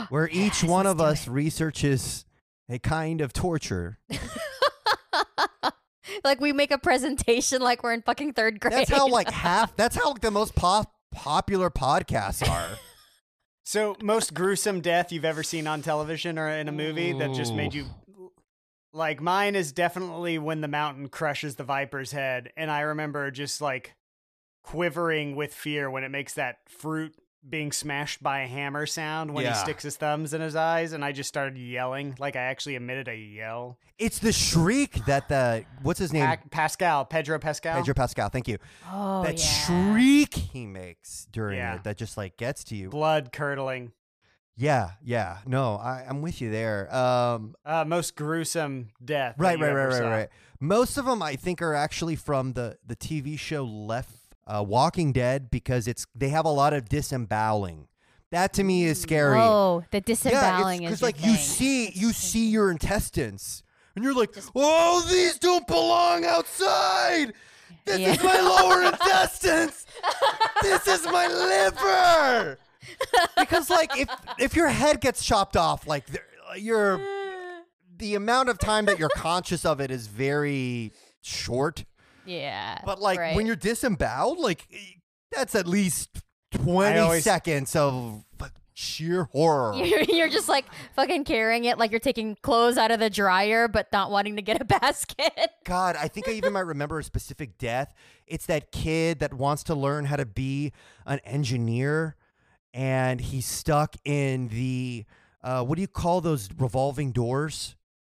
Where 0.08 0.28
each 0.28 0.62
Yes, 0.62 0.64
one 0.64 0.86
of 0.86 1.00
us 1.00 1.26
it. 1.26 1.30
researches 1.30 2.24
a 2.68 2.78
kind 2.78 3.20
of 3.20 3.32
torture. 3.32 3.98
like 6.24 6.40
we 6.40 6.52
make 6.52 6.70
a 6.70 6.78
presentation 6.78 7.62
like 7.62 7.82
we're 7.82 7.92
in 7.92 8.02
fucking 8.02 8.32
third 8.32 8.60
grade. 8.60 8.72
That's 8.72 8.90
how 8.90 9.08
like 9.08 9.30
half 9.30 9.76
that's 9.76 9.96
how 9.96 10.12
like, 10.12 10.20
the 10.20 10.30
most 10.30 10.54
pop- 10.54 10.92
popular 11.12 11.70
podcasts 11.70 12.48
are. 12.48 12.78
so 13.64 13.96
most 14.02 14.34
gruesome 14.34 14.80
death 14.80 15.12
you've 15.12 15.24
ever 15.24 15.42
seen 15.42 15.66
on 15.66 15.82
television 15.82 16.38
or 16.38 16.48
in 16.48 16.68
a 16.68 16.72
movie 16.72 17.12
that 17.12 17.34
just 17.34 17.54
made 17.54 17.74
you 17.74 17.86
like 18.92 19.20
mine 19.20 19.54
is 19.54 19.72
definitely 19.72 20.38
when 20.38 20.60
the 20.60 20.68
mountain 20.68 21.08
crushes 21.08 21.56
the 21.56 21.64
viper's 21.64 22.12
head 22.12 22.52
and 22.56 22.70
I 22.70 22.80
remember 22.80 23.30
just 23.30 23.60
like 23.60 23.94
quivering 24.62 25.36
with 25.36 25.54
fear 25.54 25.90
when 25.90 26.02
it 26.02 26.10
makes 26.10 26.34
that 26.34 26.58
fruit 26.68 27.14
being 27.48 27.70
smashed 27.72 28.22
by 28.22 28.40
a 28.40 28.46
hammer 28.46 28.86
sound 28.86 29.32
when 29.32 29.44
Yeah. 29.44 29.54
he 29.54 29.58
sticks 29.60 29.82
his 29.82 29.96
thumbs 29.96 30.34
in 30.34 30.40
his 30.40 30.56
eyes 30.56 30.92
and 30.92 31.04
I 31.04 31.12
just 31.12 31.28
started 31.28 31.56
yelling 31.58 32.16
like 32.18 32.34
I 32.36 32.40
actually 32.42 32.74
emitted 32.74 33.08
a 33.08 33.16
yell. 33.16 33.78
It's 33.98 34.18
the 34.18 34.32
shriek 34.32 35.04
that 35.06 35.28
the 35.28 35.64
what's 35.82 35.98
his 36.00 36.12
name? 36.12 36.26
Pa- 36.26 36.42
Pascal, 36.50 37.04
Pedro 37.04 37.38
Pascal. 37.38 37.76
Pedro 37.76 37.94
Pascal. 37.94 38.28
Thank 38.28 38.48
you. 38.48 38.58
oh 38.90 39.22
that 39.24 39.38
yeah. 39.38 39.44
shriek 39.44 40.34
he 40.34 40.66
makes 40.66 41.26
during 41.32 41.58
Yeah. 41.58 41.76
it 41.76 41.84
that 41.84 41.96
just 41.96 42.16
like 42.16 42.36
gets 42.36 42.64
to 42.64 42.76
you. 42.76 42.90
blood 42.90 43.32
curdling. 43.32 43.92
Yeah, 44.58 44.92
yeah. 45.04 45.38
No, 45.46 45.76
I, 45.76 46.04
I'm 46.08 46.22
with 46.22 46.40
you 46.40 46.50
there. 46.50 46.88
Um, 46.94 47.54
Uh, 47.66 47.84
most 47.86 48.16
gruesome 48.16 48.88
death. 49.04 49.34
right, 49.38 49.60
right, 49.60 49.70
right, 49.72 49.84
right, 49.84 49.94
saw. 49.98 50.08
right. 50.10 50.28
Most 50.60 50.96
of 50.96 51.04
them, 51.04 51.22
I 51.22 51.36
think, 51.36 51.60
are 51.60 51.74
actually 51.74 52.16
from 52.16 52.54
the 52.54 52.78
the 52.86 52.96
TV 52.96 53.38
show 53.38 53.64
Left 53.64 54.25
uh, 54.46 54.62
Walking 54.66 55.12
Dead 55.12 55.50
because 55.50 55.86
it's 55.88 56.06
they 56.14 56.28
have 56.30 56.44
a 56.44 56.50
lot 56.50 56.72
of 56.72 56.88
disemboweling. 56.88 57.88
That 58.32 58.52
to 58.54 58.64
me 58.64 58.84
is 58.84 59.00
scary. 59.00 59.38
Oh, 59.38 59.84
the 59.90 60.00
disemboweling 60.00 60.82
yeah, 60.82 60.88
because 60.88 61.02
like 61.02 61.20
your 61.20 61.30
you 61.30 61.36
thing. 61.36 61.44
see 61.44 61.90
you 61.94 62.12
see 62.12 62.48
your 62.48 62.70
intestines 62.70 63.62
and 63.94 64.04
you're 64.04 64.14
like, 64.14 64.30
oh, 64.54 65.06
these 65.08 65.38
don't 65.38 65.66
belong 65.66 66.24
outside. 66.24 67.32
This 67.84 67.98
Yeah. 68.00 68.12
is 68.12 68.22
my 68.22 68.40
lower 68.40 68.82
intestines. 68.92 69.86
This 70.62 70.86
is 70.88 71.04
my 71.04 71.28
liver. 71.28 72.58
Because 73.38 73.70
like 73.70 73.96
if 73.96 74.08
if 74.38 74.56
your 74.56 74.68
head 74.68 75.00
gets 75.00 75.24
chopped 75.24 75.56
off, 75.56 75.86
like 75.86 76.04
you're 76.56 77.00
the 77.98 78.14
amount 78.16 78.48
of 78.48 78.58
time 78.58 78.84
that 78.86 78.98
you're 78.98 79.08
conscious 79.16 79.64
of 79.64 79.80
it 79.80 79.90
is 79.90 80.06
very 80.08 80.92
short. 81.22 81.84
Yeah. 82.26 82.80
But 82.84 83.00
like 83.00 83.18
right. 83.18 83.36
when 83.36 83.46
you're 83.46 83.56
disemboweled, 83.56 84.38
like 84.38 84.66
that's 85.32 85.54
at 85.54 85.66
least 85.66 86.22
twenty 86.52 86.98
always- 86.98 87.24
seconds 87.24 87.74
of 87.76 88.22
sheer 88.78 89.24
horror. 89.32 89.72
You're, 89.82 90.02
you're 90.02 90.28
just 90.28 90.50
like 90.50 90.66
fucking 90.96 91.24
carrying 91.24 91.64
it 91.64 91.78
like 91.78 91.90
you're 91.90 91.98
taking 91.98 92.36
clothes 92.42 92.76
out 92.76 92.90
of 92.90 93.00
the 93.00 93.08
dryer, 93.08 93.68
but 93.68 93.86
not 93.90 94.10
wanting 94.10 94.36
to 94.36 94.42
get 94.42 94.60
a 94.60 94.64
basket. 94.80 95.32
God, 95.64 95.96
I 95.96 96.08
think 96.08 96.28
I 96.28 96.32
even 96.32 96.52
might 96.52 96.60
remember 96.66 96.98
a 96.98 97.02
specific 97.02 97.56
death. 97.56 97.94
It's 98.26 98.44
that 98.46 98.72
kid 98.72 99.20
that 99.20 99.32
wants 99.32 99.62
to 99.64 99.74
learn 99.74 100.04
how 100.04 100.16
to 100.16 100.26
be 100.26 100.72
an 101.06 101.20
engineer, 101.24 102.16
and 102.74 103.18
he's 103.18 103.46
stuck 103.46 103.96
in 104.04 104.48
the 104.48 105.06
uh, 105.42 105.64
what 105.64 105.76
do 105.76 105.80
you 105.80 105.88
call 105.88 106.20
those 106.20 106.50
revolving 106.58 107.12
doors? 107.12 107.76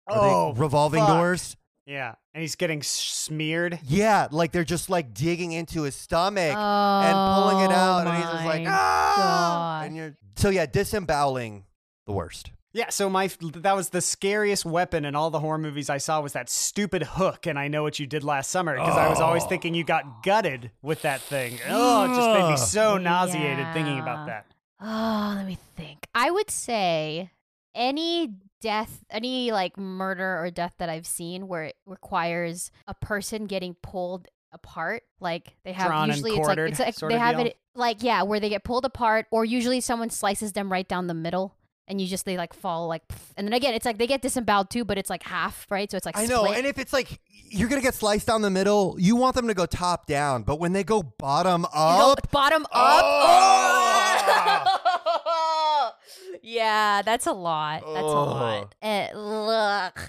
Are 0.09 0.19
Oh, 0.19 0.55
revolving 0.55 1.05
fuck. 1.05 1.19
doors. 1.19 1.57
Yeah, 1.89 2.17
and 2.35 2.43
he's 2.43 2.55
getting 2.55 2.83
smeared. 2.83 3.79
Yeah, 3.83 4.29
like 4.31 4.53
they're 4.53 4.63
just 4.63 4.91
like 4.91 5.15
digging 5.15 5.53
into 5.53 5.83
his 5.85 5.95
stomach 5.95 6.55
and 6.55 7.15
pulling 7.15 7.65
it 7.65 7.73
out, 7.73 8.07
and 8.07 8.15
he's 8.15 8.27
just 8.31 8.45
like, 8.45 8.61
Oh 8.67 8.71
ah! 8.71 9.83
And 9.85 9.97
you're 9.97 10.15
so 10.37 10.51
yeah, 10.51 10.67
disemboweling, 10.67 11.65
the 12.07 12.13
worst. 12.13 12.51
Yeah, 12.75 12.91
so 12.91 13.09
my 13.09 13.29
that 13.55 13.75
was 13.75 13.89
the 13.89 14.03
scariest 14.03 14.67
weapon 14.67 15.07
in 15.07 15.15
all 15.17 15.31
the 15.31 15.41
horror 15.41 15.57
movies 15.57 15.89
I 15.89 15.97
saw 15.97 16.21
was 16.21 16.35
that 16.35 16.51
stupid 16.51 17.03
hook, 17.03 17.47
and 17.47 17.59
I 17.59 17.69
know 17.69 17.83
what 17.83 17.99
you 17.99 18.07
did 18.07 18.23
last 18.23 18.51
summer 18.51 18.75
because 18.75 18.97
I 18.99 19.09
was 19.09 19.21
always 19.21 19.45
Oh. 19.45 19.49
thinking 19.49 19.73
you 19.73 19.83
got 19.85 20.23
gutted 20.23 20.71
with 20.83 21.01
that 21.03 21.23
thing. 21.23 21.59
Oh, 21.71 22.05
it 22.05 22.09
just 22.15 22.39
made 22.39 22.51
me 22.51 22.57
so 22.59 22.99
nauseated 22.99 23.67
thinking 23.73 23.99
about 23.99 24.27
that. 24.27 24.45
Oh, 24.83 25.33
let 25.37 25.47
me 25.47 25.57
think. 25.75 26.07
I 26.15 26.31
would 26.31 26.51
say 26.51 27.31
any 27.75 28.35
death, 28.61 29.05
any 29.11 29.53
like 29.53 29.77
murder 29.77 30.39
or 30.39 30.51
death 30.51 30.75
that 30.79 30.89
I've 30.89 31.07
seen 31.07 31.49
where 31.49 31.65
it 31.65 31.77
requires 31.87 32.71
a 32.87 32.95
person 32.95 33.47
getting 33.47 33.75
pulled 33.83 34.29
apart, 34.53 35.03
like 35.21 35.57
they 35.65 35.73
have 35.73 35.89
Drawn 35.89 36.09
usually 36.09 36.33
it's 36.37 36.49
like 36.49 36.59
it's 36.59 36.81
like 36.81 36.97
they 37.11 37.19
have 37.19 37.37
deal? 37.37 37.47
it 37.47 37.57
like 37.75 38.03
yeah, 38.03 38.23
where 38.23 38.41
they 38.41 38.49
get 38.49 38.65
pulled 38.65 38.85
apart, 38.85 39.27
or 39.31 39.45
usually 39.45 39.81
someone 39.81 40.11
slices 40.11 40.53
them 40.53 40.71
right 40.71 40.89
down 40.89 41.07
the 41.07 41.15
middle. 41.15 41.55
And 41.91 41.99
you 41.99 42.07
just 42.07 42.27
they 42.27 42.37
like 42.37 42.53
fall 42.53 42.87
like, 42.87 43.09
pff. 43.09 43.19
and 43.39 43.49
then 43.49 43.55
again 43.55 43.73
it's 43.73 43.87
like 43.87 43.97
they 43.97 44.07
get 44.07 44.21
disemboweled 44.21 44.69
too, 44.69 44.85
but 44.85 44.99
it's 44.99 45.09
like 45.09 45.23
half, 45.23 45.67
right? 45.71 45.91
So 45.91 45.97
it's 45.97 46.05
like 46.05 46.19
I 46.19 46.27
know, 46.27 46.45
split. 46.45 46.59
and 46.59 46.67
if 46.67 46.79
it's 46.79 46.93
like 46.93 47.19
you're 47.51 47.71
gonna 47.71 47.81
get 47.81 47.95
sliced 47.95 48.27
down 48.27 48.43
the 48.43 48.51
middle, 48.51 48.97
you 48.99 49.17
want 49.17 49.35
them 49.35 49.49
to 49.49 49.55
go 49.55 49.65
top 49.65 50.07
down, 50.07 50.43
but 50.43 50.61
when 50.61 50.75
they 50.75 50.85
go 50.85 51.03
bottom 51.03 51.63
go 51.63 51.69
up, 51.73 52.31
bottom 52.31 52.65
up. 52.65 52.71
Oh! 52.75 54.65
oh! 55.07 55.23
yeah, 56.43 57.03
that's 57.03 57.27
a 57.27 57.33
lot. 57.33 57.83
That's 57.87 58.03
a 58.03 58.07
lot. 58.07 58.75
Eh, 58.83 59.09
ugh. 59.15 60.01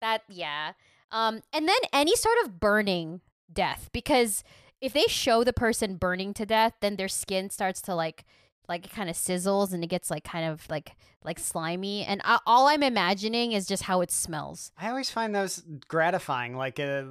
That 0.00 0.22
yeah. 0.28 0.72
Um, 1.10 1.42
and 1.52 1.68
then 1.68 1.78
any 1.92 2.16
sort 2.16 2.36
of 2.44 2.60
burning 2.60 3.20
death 3.52 3.88
because 3.92 4.42
if 4.80 4.92
they 4.92 5.04
show 5.08 5.44
the 5.44 5.52
person 5.52 5.96
burning 5.96 6.34
to 6.34 6.44
death, 6.44 6.74
then 6.80 6.96
their 6.96 7.08
skin 7.08 7.50
starts 7.50 7.80
to 7.82 7.94
like 7.94 8.24
like 8.68 8.86
it 8.86 8.92
kind 8.92 9.10
of 9.10 9.16
sizzles 9.16 9.72
and 9.72 9.82
it 9.84 9.88
gets 9.88 10.10
like 10.10 10.24
kind 10.24 10.46
of 10.46 10.68
like 10.68 10.96
like 11.24 11.38
slimy 11.38 12.04
and 12.04 12.20
I, 12.24 12.38
all 12.46 12.68
i'm 12.68 12.82
imagining 12.82 13.52
is 13.52 13.66
just 13.66 13.84
how 13.84 14.00
it 14.02 14.10
smells 14.10 14.72
I 14.78 14.88
always 14.90 15.08
find 15.08 15.34
those 15.34 15.62
gratifying, 15.88 16.56
like 16.56 16.78
uh, 16.78 17.04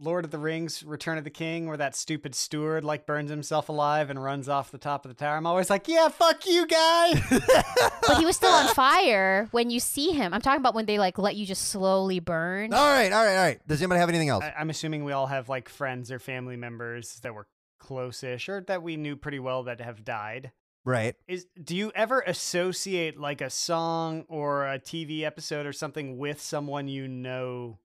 Lord 0.00 0.24
of 0.24 0.30
the 0.30 0.38
Rings: 0.38 0.82
Return 0.82 1.18
of 1.18 1.24
the 1.24 1.30
King, 1.30 1.66
where 1.66 1.76
that 1.76 1.94
stupid 1.94 2.34
steward 2.34 2.84
like 2.84 3.06
burns 3.06 3.30
himself 3.30 3.68
alive 3.68 4.10
and 4.10 4.22
runs 4.22 4.48
off 4.48 4.70
the 4.70 4.78
top 4.78 5.04
of 5.04 5.10
the 5.10 5.14
tower. 5.14 5.36
I'm 5.36 5.46
always 5.46 5.70
like, 5.70 5.86
yeah, 5.86 6.08
fuck 6.08 6.46
you, 6.46 6.66
guy. 6.66 7.12
but 8.06 8.18
he 8.18 8.24
was 8.24 8.36
still 8.36 8.50
on 8.50 8.74
fire 8.74 9.48
when 9.52 9.70
you 9.70 9.80
see 9.80 10.10
him 10.10 10.34
i'm 10.34 10.40
talking 10.40 10.60
about 10.60 10.74
when 10.74 10.86
they 10.86 10.98
like 10.98 11.18
let 11.18 11.36
you 11.36 11.46
just 11.46 11.68
slowly 11.68 12.20
burn 12.20 12.72
all 12.72 12.88
right, 12.88 13.12
all 13.12 13.24
right, 13.24 13.36
all 13.36 13.44
right. 13.44 13.60
Does 13.66 13.80
anybody 13.80 14.00
have 14.00 14.08
anything 14.08 14.28
else? 14.28 14.44
I, 14.44 14.54
I'm 14.58 14.70
assuming 14.70 15.04
we 15.04 15.12
all 15.12 15.26
have 15.26 15.48
like 15.48 15.68
friends 15.68 16.10
or 16.10 16.18
family 16.18 16.56
members 16.56 17.20
that 17.22 17.34
were 17.34 17.46
close-ish 17.78 18.48
or 18.48 18.62
that 18.66 18.82
we 18.82 18.96
knew 18.96 19.16
pretty 19.16 19.38
well 19.38 19.64
that 19.64 19.80
have 19.80 20.04
died. 20.04 20.52
Right. 20.84 21.16
Is 21.26 21.46
do 21.62 21.76
you 21.76 21.92
ever 21.94 22.20
associate 22.20 23.18
like 23.18 23.40
a 23.40 23.50
song 23.50 24.24
or 24.28 24.66
a 24.66 24.78
TV 24.78 25.22
episode 25.22 25.66
or 25.66 25.72
something 25.72 26.18
with 26.18 26.40
someone 26.40 26.88
you 26.88 27.08
know, 27.08 27.78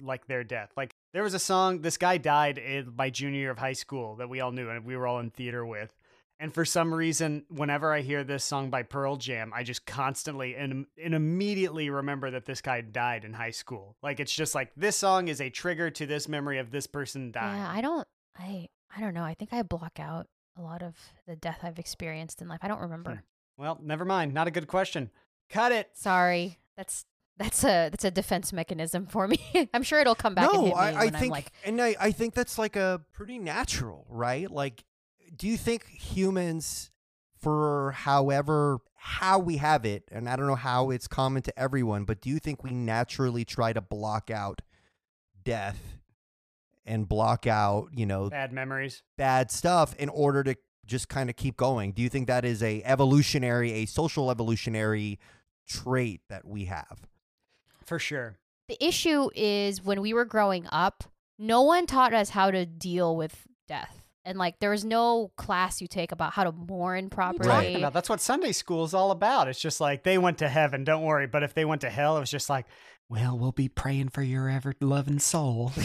like 0.00 0.26
their 0.26 0.44
death? 0.44 0.70
Like 0.76 0.94
there 1.12 1.22
was 1.22 1.34
a 1.34 1.38
song. 1.38 1.80
This 1.82 1.96
guy 1.96 2.18
died 2.18 2.58
in 2.58 2.94
my 2.96 3.10
junior 3.10 3.40
year 3.40 3.50
of 3.50 3.58
high 3.58 3.72
school 3.72 4.16
that 4.16 4.28
we 4.28 4.40
all 4.40 4.52
knew 4.52 4.68
and 4.68 4.84
we 4.84 4.96
were 4.96 5.06
all 5.06 5.18
in 5.18 5.30
theater 5.30 5.64
with. 5.64 5.92
And 6.38 6.54
for 6.54 6.64
some 6.64 6.94
reason, 6.94 7.44
whenever 7.50 7.92
I 7.92 8.00
hear 8.00 8.24
this 8.24 8.42
song 8.44 8.70
by 8.70 8.82
Pearl 8.82 9.16
Jam, 9.16 9.52
I 9.54 9.62
just 9.62 9.84
constantly 9.84 10.54
and, 10.54 10.86
and 11.02 11.14
immediately 11.14 11.90
remember 11.90 12.30
that 12.30 12.46
this 12.46 12.62
guy 12.62 12.80
died 12.80 13.26
in 13.26 13.34
high 13.34 13.50
school. 13.50 13.96
Like 14.02 14.20
it's 14.20 14.34
just 14.34 14.54
like 14.54 14.70
this 14.74 14.96
song 14.96 15.28
is 15.28 15.42
a 15.42 15.50
trigger 15.50 15.90
to 15.90 16.06
this 16.06 16.28
memory 16.28 16.58
of 16.58 16.70
this 16.70 16.86
person 16.86 17.30
dying. 17.30 17.58
Yeah, 17.58 17.70
I 17.70 17.80
don't. 17.82 18.08
I 18.38 18.68
I 18.96 19.00
don't 19.00 19.12
know. 19.12 19.22
I 19.22 19.34
think 19.34 19.52
I 19.52 19.62
block 19.62 20.00
out 20.00 20.28
a 20.60 20.62
lot 20.62 20.82
of 20.82 20.94
the 21.26 21.36
death 21.36 21.60
I've 21.62 21.78
experienced 21.78 22.42
in 22.42 22.48
life. 22.48 22.60
I 22.62 22.68
don't 22.68 22.80
remember. 22.80 23.12
Hmm. 23.12 23.62
well, 23.62 23.78
never 23.82 24.04
mind. 24.04 24.34
Not 24.34 24.46
a 24.46 24.50
good 24.50 24.68
question. 24.68 25.10
Cut 25.48 25.72
it. 25.72 25.90
Sorry. 25.94 26.58
That's 26.76 27.06
that's 27.38 27.64
a 27.64 27.88
that's 27.88 28.04
a 28.04 28.10
defense 28.10 28.52
mechanism 28.52 29.06
for 29.06 29.26
me. 29.26 29.38
I'm 29.74 29.82
sure 29.82 30.00
it'll 30.00 30.14
come 30.14 30.34
back 30.34 30.52
no, 30.52 30.72
I, 30.72 31.04
I 31.04 31.10
think, 31.10 31.32
like, 31.32 31.52
and 31.64 31.80
I, 31.80 31.96
I 31.98 32.10
think 32.12 32.34
that's 32.34 32.58
like 32.58 32.76
a 32.76 33.00
pretty 33.12 33.38
natural, 33.38 34.06
right? 34.10 34.50
Like, 34.50 34.84
do 35.34 35.48
you 35.48 35.56
think 35.56 35.88
humans, 35.88 36.90
for 37.38 37.92
however 37.92 38.80
how 38.94 39.38
we 39.38 39.56
have 39.56 39.86
it, 39.86 40.04
and 40.12 40.28
I 40.28 40.36
don't 40.36 40.46
know 40.46 40.54
how 40.54 40.90
it's 40.90 41.08
common 41.08 41.40
to 41.42 41.58
everyone, 41.58 42.04
but 42.04 42.20
do 42.20 42.28
you 42.28 42.38
think 42.38 42.62
we 42.62 42.70
naturally 42.70 43.46
try 43.46 43.72
to 43.72 43.80
block 43.80 44.30
out 44.30 44.60
death 45.42 45.99
and 46.90 47.08
block 47.08 47.46
out, 47.46 47.88
you 47.94 48.04
know, 48.04 48.28
Bad 48.28 48.52
memories. 48.52 49.02
bad 49.16 49.50
stuff 49.50 49.94
in 49.96 50.08
order 50.08 50.42
to 50.44 50.56
just 50.84 51.08
kind 51.08 51.30
of 51.30 51.36
keep 51.36 51.56
going? 51.56 51.92
Do 51.92 52.02
you 52.02 52.08
think 52.08 52.26
that 52.26 52.44
is 52.44 52.62
a 52.62 52.82
evolutionary, 52.84 53.72
a 53.72 53.86
social 53.86 54.30
evolutionary 54.30 55.18
trait 55.68 56.20
that 56.28 56.44
we 56.46 56.64
have? 56.66 57.02
For 57.86 57.98
sure. 57.98 58.38
the 58.68 58.84
issue 58.84 59.30
is 59.34 59.82
when 59.82 60.00
we 60.00 60.12
were 60.12 60.24
growing 60.24 60.66
up, 60.70 61.04
no 61.38 61.62
one 61.62 61.86
taught 61.86 62.12
us 62.14 62.30
how 62.30 62.50
to 62.50 62.66
deal 62.66 63.16
with 63.16 63.46
death. 63.66 63.96
And 64.24 64.36
like 64.38 64.58
there 64.60 64.70
was 64.70 64.84
no 64.84 65.32
class 65.36 65.80
you 65.80 65.88
take 65.88 66.12
about 66.12 66.32
how 66.34 66.44
to 66.44 66.52
mourn 66.52 67.08
properly. 67.08 67.48
talking 67.48 67.76
about? 67.76 67.92
That's 67.94 68.08
what 68.08 68.20
Sunday 68.20 68.52
school 68.52 68.84
is 68.84 68.94
all 68.94 69.10
about. 69.10 69.48
It's 69.48 69.58
just 69.60 69.80
like 69.80 70.02
they 70.04 70.18
went 70.18 70.38
to 70.38 70.48
heaven, 70.48 70.84
don't 70.84 71.02
worry. 71.02 71.26
But 71.26 71.42
if 71.42 71.54
they 71.54 71.64
went 71.64 71.80
to 71.80 71.90
hell, 71.90 72.16
it 72.16 72.20
was 72.20 72.30
just 72.30 72.50
like, 72.50 72.66
well, 73.10 73.36
we'll 73.36 73.52
be 73.52 73.68
praying 73.68 74.08
for 74.10 74.22
your 74.22 74.48
ever 74.48 74.72
loving 74.80 75.18
soul. 75.18 75.72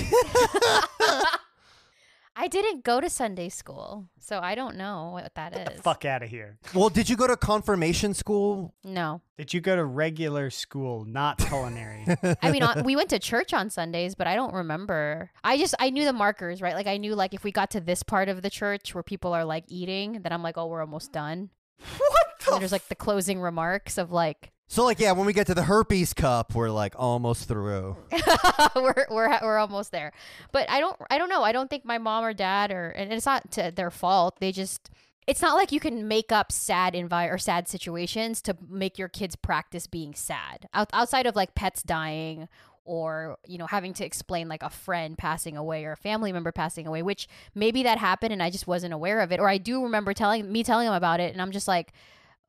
I 2.38 2.48
didn't 2.48 2.84
go 2.84 3.02
to 3.02 3.10
Sunday 3.10 3.50
school, 3.50 4.10
so 4.20 4.40
I 4.40 4.54
don't 4.54 4.76
know 4.76 5.12
what 5.14 5.34
that 5.36 5.72
is. 5.72 5.80
Fuck 5.82 6.06
out 6.06 6.22
of 6.22 6.30
here. 6.30 6.60
Well, 6.74 6.90
did 6.90 7.10
you 7.10 7.16
go 7.16 7.26
to 7.26 7.36
confirmation 7.36 8.14
school? 8.14 8.76
No. 8.84 9.22
Did 9.38 9.54
you 9.54 9.62
go 9.62 9.76
to 9.76 9.84
regular 9.84 10.52
school, 10.52 11.06
not 11.06 11.40
culinary? 11.40 12.06
I 12.44 12.52
mean, 12.52 12.64
we 12.84 12.96
went 12.96 13.10
to 13.10 13.20
church 13.20 13.54
on 13.54 13.70
Sundays, 13.72 14.14
but 14.14 14.28
I 14.28 14.36
don't 14.36 14.54
remember. 14.54 15.32
I 15.44 15.58
just 15.58 15.74
I 15.80 15.90
knew 15.90 16.06
the 16.06 16.14
markers, 16.14 16.62
right? 16.62 16.76
Like 16.76 16.88
I 16.88 16.98
knew 16.98 17.16
like 17.16 17.34
if 17.34 17.44
we 17.44 17.52
got 17.52 17.72
to 17.72 17.82
this 17.82 18.04
part 18.04 18.30
of 18.30 18.44
the 18.44 18.52
church 18.52 18.94
where 18.94 19.04
people 19.04 19.34
are 19.34 19.46
like 19.46 19.64
eating, 19.68 20.20
then 20.22 20.32
I'm 20.32 20.44
like, 20.44 20.58
oh, 20.58 20.68
we're 20.68 20.82
almost 20.82 21.12
done. 21.12 21.50
What 21.98 22.54
And 22.54 22.62
there's 22.62 22.72
like 22.72 22.88
the 22.90 22.96
closing 22.96 23.40
remarks 23.40 23.98
of 23.98 24.12
like 24.12 24.52
So, 24.68 24.84
like, 24.84 24.99
yeah, 24.99 25.11
when 25.11 25.26
we 25.28 25.34
get 25.34 25.47
to 25.47 25.53
the 25.53 25.63
herpes 25.63 26.13
cup, 26.13 26.55
we're 26.55 26.72
like 26.72 26.95
almost 26.97 27.47
through. 27.47 27.97
we're 28.76 29.05
we're 29.11 29.39
we're 29.41 29.57
almost 29.57 29.91
there. 29.91 30.11
But 30.51 30.70
I 30.70 30.80
don't 30.80 30.97
I 31.09 31.18
don't 31.18 31.30
know. 31.30 31.43
I 31.43 31.51
don't 31.51 31.70
think 31.70 31.86
my 31.86 31.97
mom 31.97 32.24
or 32.24 32.34
dad 32.34 32.72
or 32.72 32.89
and 32.89 33.13
it's 33.13 33.26
not 33.26 33.51
to 33.51 33.72
their 33.76 33.91
fault. 33.91 34.39
They 34.39 34.51
just 34.51 34.89
it's 35.28 35.41
not 35.41 35.55
like 35.55 35.72
you 35.72 35.80
can 35.80 36.07
make 36.07 36.32
up 36.32 36.51
sad 36.51 36.93
envi- 36.93 37.32
or 37.32 37.38
sad 37.38 37.68
situations 37.68 38.41
to 38.43 38.55
make 38.68 38.97
your 38.97 39.07
kids 39.07 39.36
practice 39.36 39.86
being 39.88 40.13
sad. 40.16 40.68
Out- 40.74 40.89
outside 40.93 41.26
of 41.28 41.36
like 41.36 41.55
pets 41.55 41.84
dying 41.84 42.47
or 42.86 43.38
you 43.47 43.59
know 43.59 43.68
having 43.68 43.93
to 43.93 44.05
explain 44.05 44.47
like 44.47 44.63
a 44.63 44.70
friend 44.70 45.16
passing 45.18 45.57
away 45.57 45.86
or 45.86 45.91
a 45.91 45.97
family 45.97 46.32
member 46.32 46.51
passing 46.51 46.88
away, 46.88 47.03
which 47.03 47.28
maybe 47.53 47.84
that 47.84 47.99
happened 47.99 48.34
and 48.34 48.41
I 48.41 48.49
just 48.49 48.66
wasn't 48.66 48.93
aware 48.95 49.22
of 49.22 49.32
it 49.32 49.39
or 49.39 49.47
I 49.47 49.59
do 49.59 49.84
remember 49.84 50.13
telling 50.16 50.51
me 50.51 50.63
telling 50.63 50.88
them 50.88 50.95
about 50.95 51.20
it 51.20 51.34
and 51.34 51.41
I'm 51.41 51.51
just 51.51 51.68
like 51.68 51.93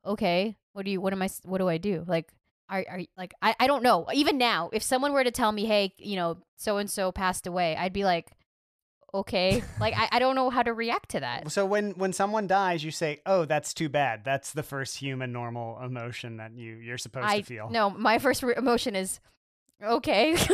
okay, 0.05 0.55
what 0.77 0.85
do 0.85 0.91
you 0.91 1.01
what 1.01 1.11
am 1.11 1.23
I 1.23 1.29
what 1.43 1.57
do 1.57 1.67
I 1.67 1.79
do? 1.79 2.05
Like 2.07 2.31
are, 2.69 2.85
are 2.87 2.99
like 3.17 3.33
I, 3.41 3.55
I 3.59 3.65
don't 3.65 3.81
know. 3.81 4.05
Even 4.13 4.37
now, 4.37 4.69
if 4.71 4.83
someone 4.83 5.11
were 5.11 5.23
to 5.23 5.31
tell 5.31 5.51
me, 5.51 5.65
hey, 5.65 5.95
you 5.97 6.15
know, 6.15 6.37
so 6.55 6.77
and 6.77 6.87
so 6.87 7.11
passed 7.11 7.47
away, 7.47 7.75
I'd 7.75 7.93
be 7.93 8.05
like, 8.05 8.31
okay. 9.11 9.63
like 9.79 9.95
I, 9.97 10.07
I 10.11 10.19
don't 10.19 10.35
know 10.35 10.51
how 10.51 10.61
to 10.61 10.73
react 10.73 11.09
to 11.09 11.21
that. 11.21 11.51
So 11.51 11.65
when 11.65 11.93
when 11.93 12.13
someone 12.13 12.45
dies, 12.45 12.83
you 12.83 12.91
say, 12.91 13.21
"Oh, 13.25 13.45
that's 13.45 13.73
too 13.73 13.89
bad." 13.89 14.23
That's 14.23 14.53
the 14.53 14.61
first 14.61 14.97
human 14.97 15.31
normal 15.31 15.79
emotion 15.83 16.37
that 16.37 16.55
you 16.55 16.75
you're 16.75 16.99
supposed 16.99 17.27
I 17.27 17.39
to 17.39 17.43
feel. 17.43 17.69
no, 17.71 17.89
my 17.89 18.19
first 18.19 18.43
re- 18.43 18.53
emotion 18.55 18.95
is 18.95 19.19
okay. 19.83 20.37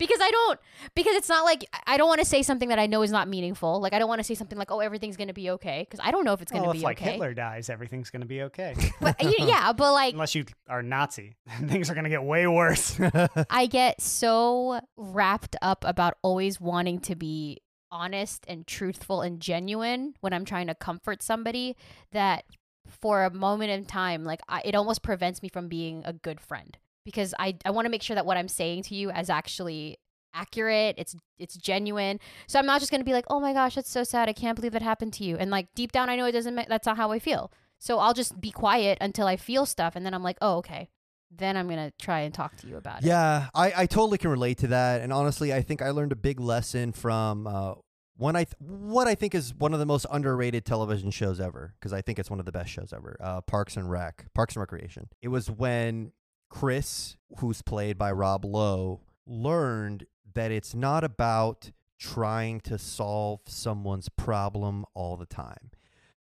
because 0.00 0.18
I 0.20 0.30
don't 0.30 0.58
because 0.96 1.14
it's 1.14 1.28
not 1.28 1.44
like 1.44 1.64
I 1.86 1.96
don't 1.96 2.08
want 2.08 2.20
to 2.20 2.26
say 2.26 2.42
something 2.42 2.70
that 2.70 2.78
I 2.80 2.86
know 2.86 3.02
is 3.02 3.12
not 3.12 3.28
meaningful. 3.28 3.80
Like 3.80 3.92
I 3.92 4.00
don't 4.00 4.08
want 4.08 4.18
to 4.18 4.24
say 4.24 4.34
something 4.34 4.58
like, 4.58 4.72
"Oh, 4.72 4.80
everything's 4.80 5.16
going 5.16 5.28
to 5.28 5.34
be 5.34 5.50
okay," 5.50 5.86
because 5.88 6.00
I 6.02 6.10
don't 6.10 6.24
know 6.24 6.32
if 6.32 6.42
it's 6.42 6.50
going 6.50 6.62
to 6.62 6.68
well, 6.68 6.72
be 6.72 6.78
if 6.78 6.84
like 6.84 7.00
okay. 7.00 7.12
Hitler 7.12 7.34
dies, 7.34 7.70
everything's 7.70 8.10
going 8.10 8.22
to 8.22 8.26
be 8.26 8.42
okay. 8.42 8.74
But 9.00 9.16
yeah, 9.22 9.72
but 9.72 9.92
like 9.92 10.14
Unless 10.14 10.34
you 10.34 10.46
are 10.68 10.82
Nazi, 10.82 11.36
things 11.66 11.90
are 11.90 11.94
going 11.94 12.04
to 12.04 12.10
get 12.10 12.22
way 12.22 12.46
worse. 12.46 12.98
I 13.50 13.66
get 13.66 14.00
so 14.00 14.80
wrapped 14.96 15.56
up 15.62 15.84
about 15.86 16.14
always 16.22 16.60
wanting 16.60 17.00
to 17.00 17.14
be 17.14 17.58
honest 17.92 18.44
and 18.48 18.66
truthful 18.66 19.20
and 19.20 19.40
genuine 19.40 20.14
when 20.20 20.32
I'm 20.32 20.44
trying 20.44 20.68
to 20.68 20.74
comfort 20.74 21.22
somebody 21.22 21.76
that 22.12 22.44
for 22.86 23.24
a 23.24 23.30
moment 23.32 23.70
in 23.70 23.84
time, 23.84 24.24
like 24.24 24.40
I, 24.48 24.62
it 24.64 24.74
almost 24.74 25.02
prevents 25.02 25.42
me 25.42 25.48
from 25.48 25.68
being 25.68 26.02
a 26.06 26.12
good 26.12 26.40
friend 26.40 26.76
because 27.04 27.34
I, 27.38 27.56
I 27.64 27.70
want 27.70 27.86
to 27.86 27.90
make 27.90 28.02
sure 28.02 28.14
that 28.14 28.26
what 28.26 28.36
I'm 28.36 28.48
saying 28.48 28.84
to 28.84 28.94
you 28.94 29.10
is 29.10 29.30
actually 29.30 29.98
accurate 30.32 30.94
it's 30.96 31.16
it's 31.40 31.56
genuine 31.56 32.20
so 32.46 32.56
i'm 32.56 32.64
not 32.64 32.78
just 32.78 32.88
going 32.88 33.00
to 33.00 33.04
be 33.04 33.12
like 33.12 33.24
oh 33.28 33.40
my 33.40 33.52
gosh 33.52 33.74
that's 33.74 33.90
so 33.90 34.04
sad 34.04 34.28
i 34.28 34.32
can't 34.32 34.54
believe 34.54 34.70
that 34.70 34.80
happened 34.80 35.12
to 35.12 35.24
you 35.24 35.36
and 35.36 35.50
like 35.50 35.66
deep 35.74 35.90
down 35.90 36.08
i 36.08 36.14
know 36.14 36.24
it 36.24 36.30
doesn't 36.30 36.54
ma- 36.54 36.64
that's 36.68 36.86
not 36.86 36.96
how 36.96 37.10
i 37.10 37.18
feel 37.18 37.50
so 37.80 37.98
i'll 37.98 38.14
just 38.14 38.40
be 38.40 38.52
quiet 38.52 38.96
until 39.00 39.26
i 39.26 39.36
feel 39.36 39.66
stuff 39.66 39.96
and 39.96 40.06
then 40.06 40.14
i'm 40.14 40.22
like 40.22 40.38
oh 40.40 40.58
okay 40.58 40.88
then 41.32 41.56
i'm 41.56 41.66
going 41.66 41.78
to 41.78 41.92
try 42.00 42.20
and 42.20 42.32
talk 42.32 42.56
to 42.56 42.68
you 42.68 42.76
about 42.76 43.02
it 43.02 43.06
Yeah, 43.06 43.48
I, 43.54 43.72
I 43.76 43.86
totally 43.86 44.18
can 44.18 44.30
relate 44.30 44.58
to 44.58 44.68
that. 44.68 45.00
And 45.00 45.12
honestly, 45.12 45.52
I 45.52 45.62
think 45.62 45.80
I 45.80 45.90
learned 45.90 46.12
a 46.12 46.16
big 46.16 46.40
lesson 46.40 46.92
from 46.92 47.46
uh, 47.46 47.74
one 48.16 48.34
I 48.34 48.44
th- 48.44 48.54
what 48.58 49.06
I 49.06 49.14
think 49.14 49.34
is 49.34 49.54
one 49.54 49.72
of 49.72 49.78
the 49.78 49.86
most 49.86 50.06
underrated 50.10 50.64
television 50.64 51.10
shows 51.10 51.40
ever 51.40 51.74
because 51.78 51.92
I 51.92 52.02
think 52.02 52.18
it's 52.18 52.30
one 52.30 52.40
of 52.40 52.46
the 52.46 52.52
best 52.52 52.70
shows 52.70 52.92
ever. 52.92 53.16
Uh, 53.20 53.40
Parks 53.42 53.76
and 53.76 53.90
Rec, 53.90 54.26
Parks 54.34 54.54
and 54.56 54.60
Recreation. 54.60 55.08
It 55.22 55.28
was 55.28 55.50
when 55.50 56.12
Chris, 56.50 57.16
who's 57.38 57.62
played 57.62 57.96
by 57.96 58.12
Rob 58.12 58.44
Lowe, 58.44 59.00
learned 59.26 60.06
that 60.34 60.50
it's 60.50 60.74
not 60.74 61.02
about 61.04 61.70
trying 61.98 62.60
to 62.60 62.76
solve 62.78 63.40
someone's 63.46 64.08
problem 64.10 64.84
all 64.94 65.16
the 65.16 65.26
time. 65.26 65.70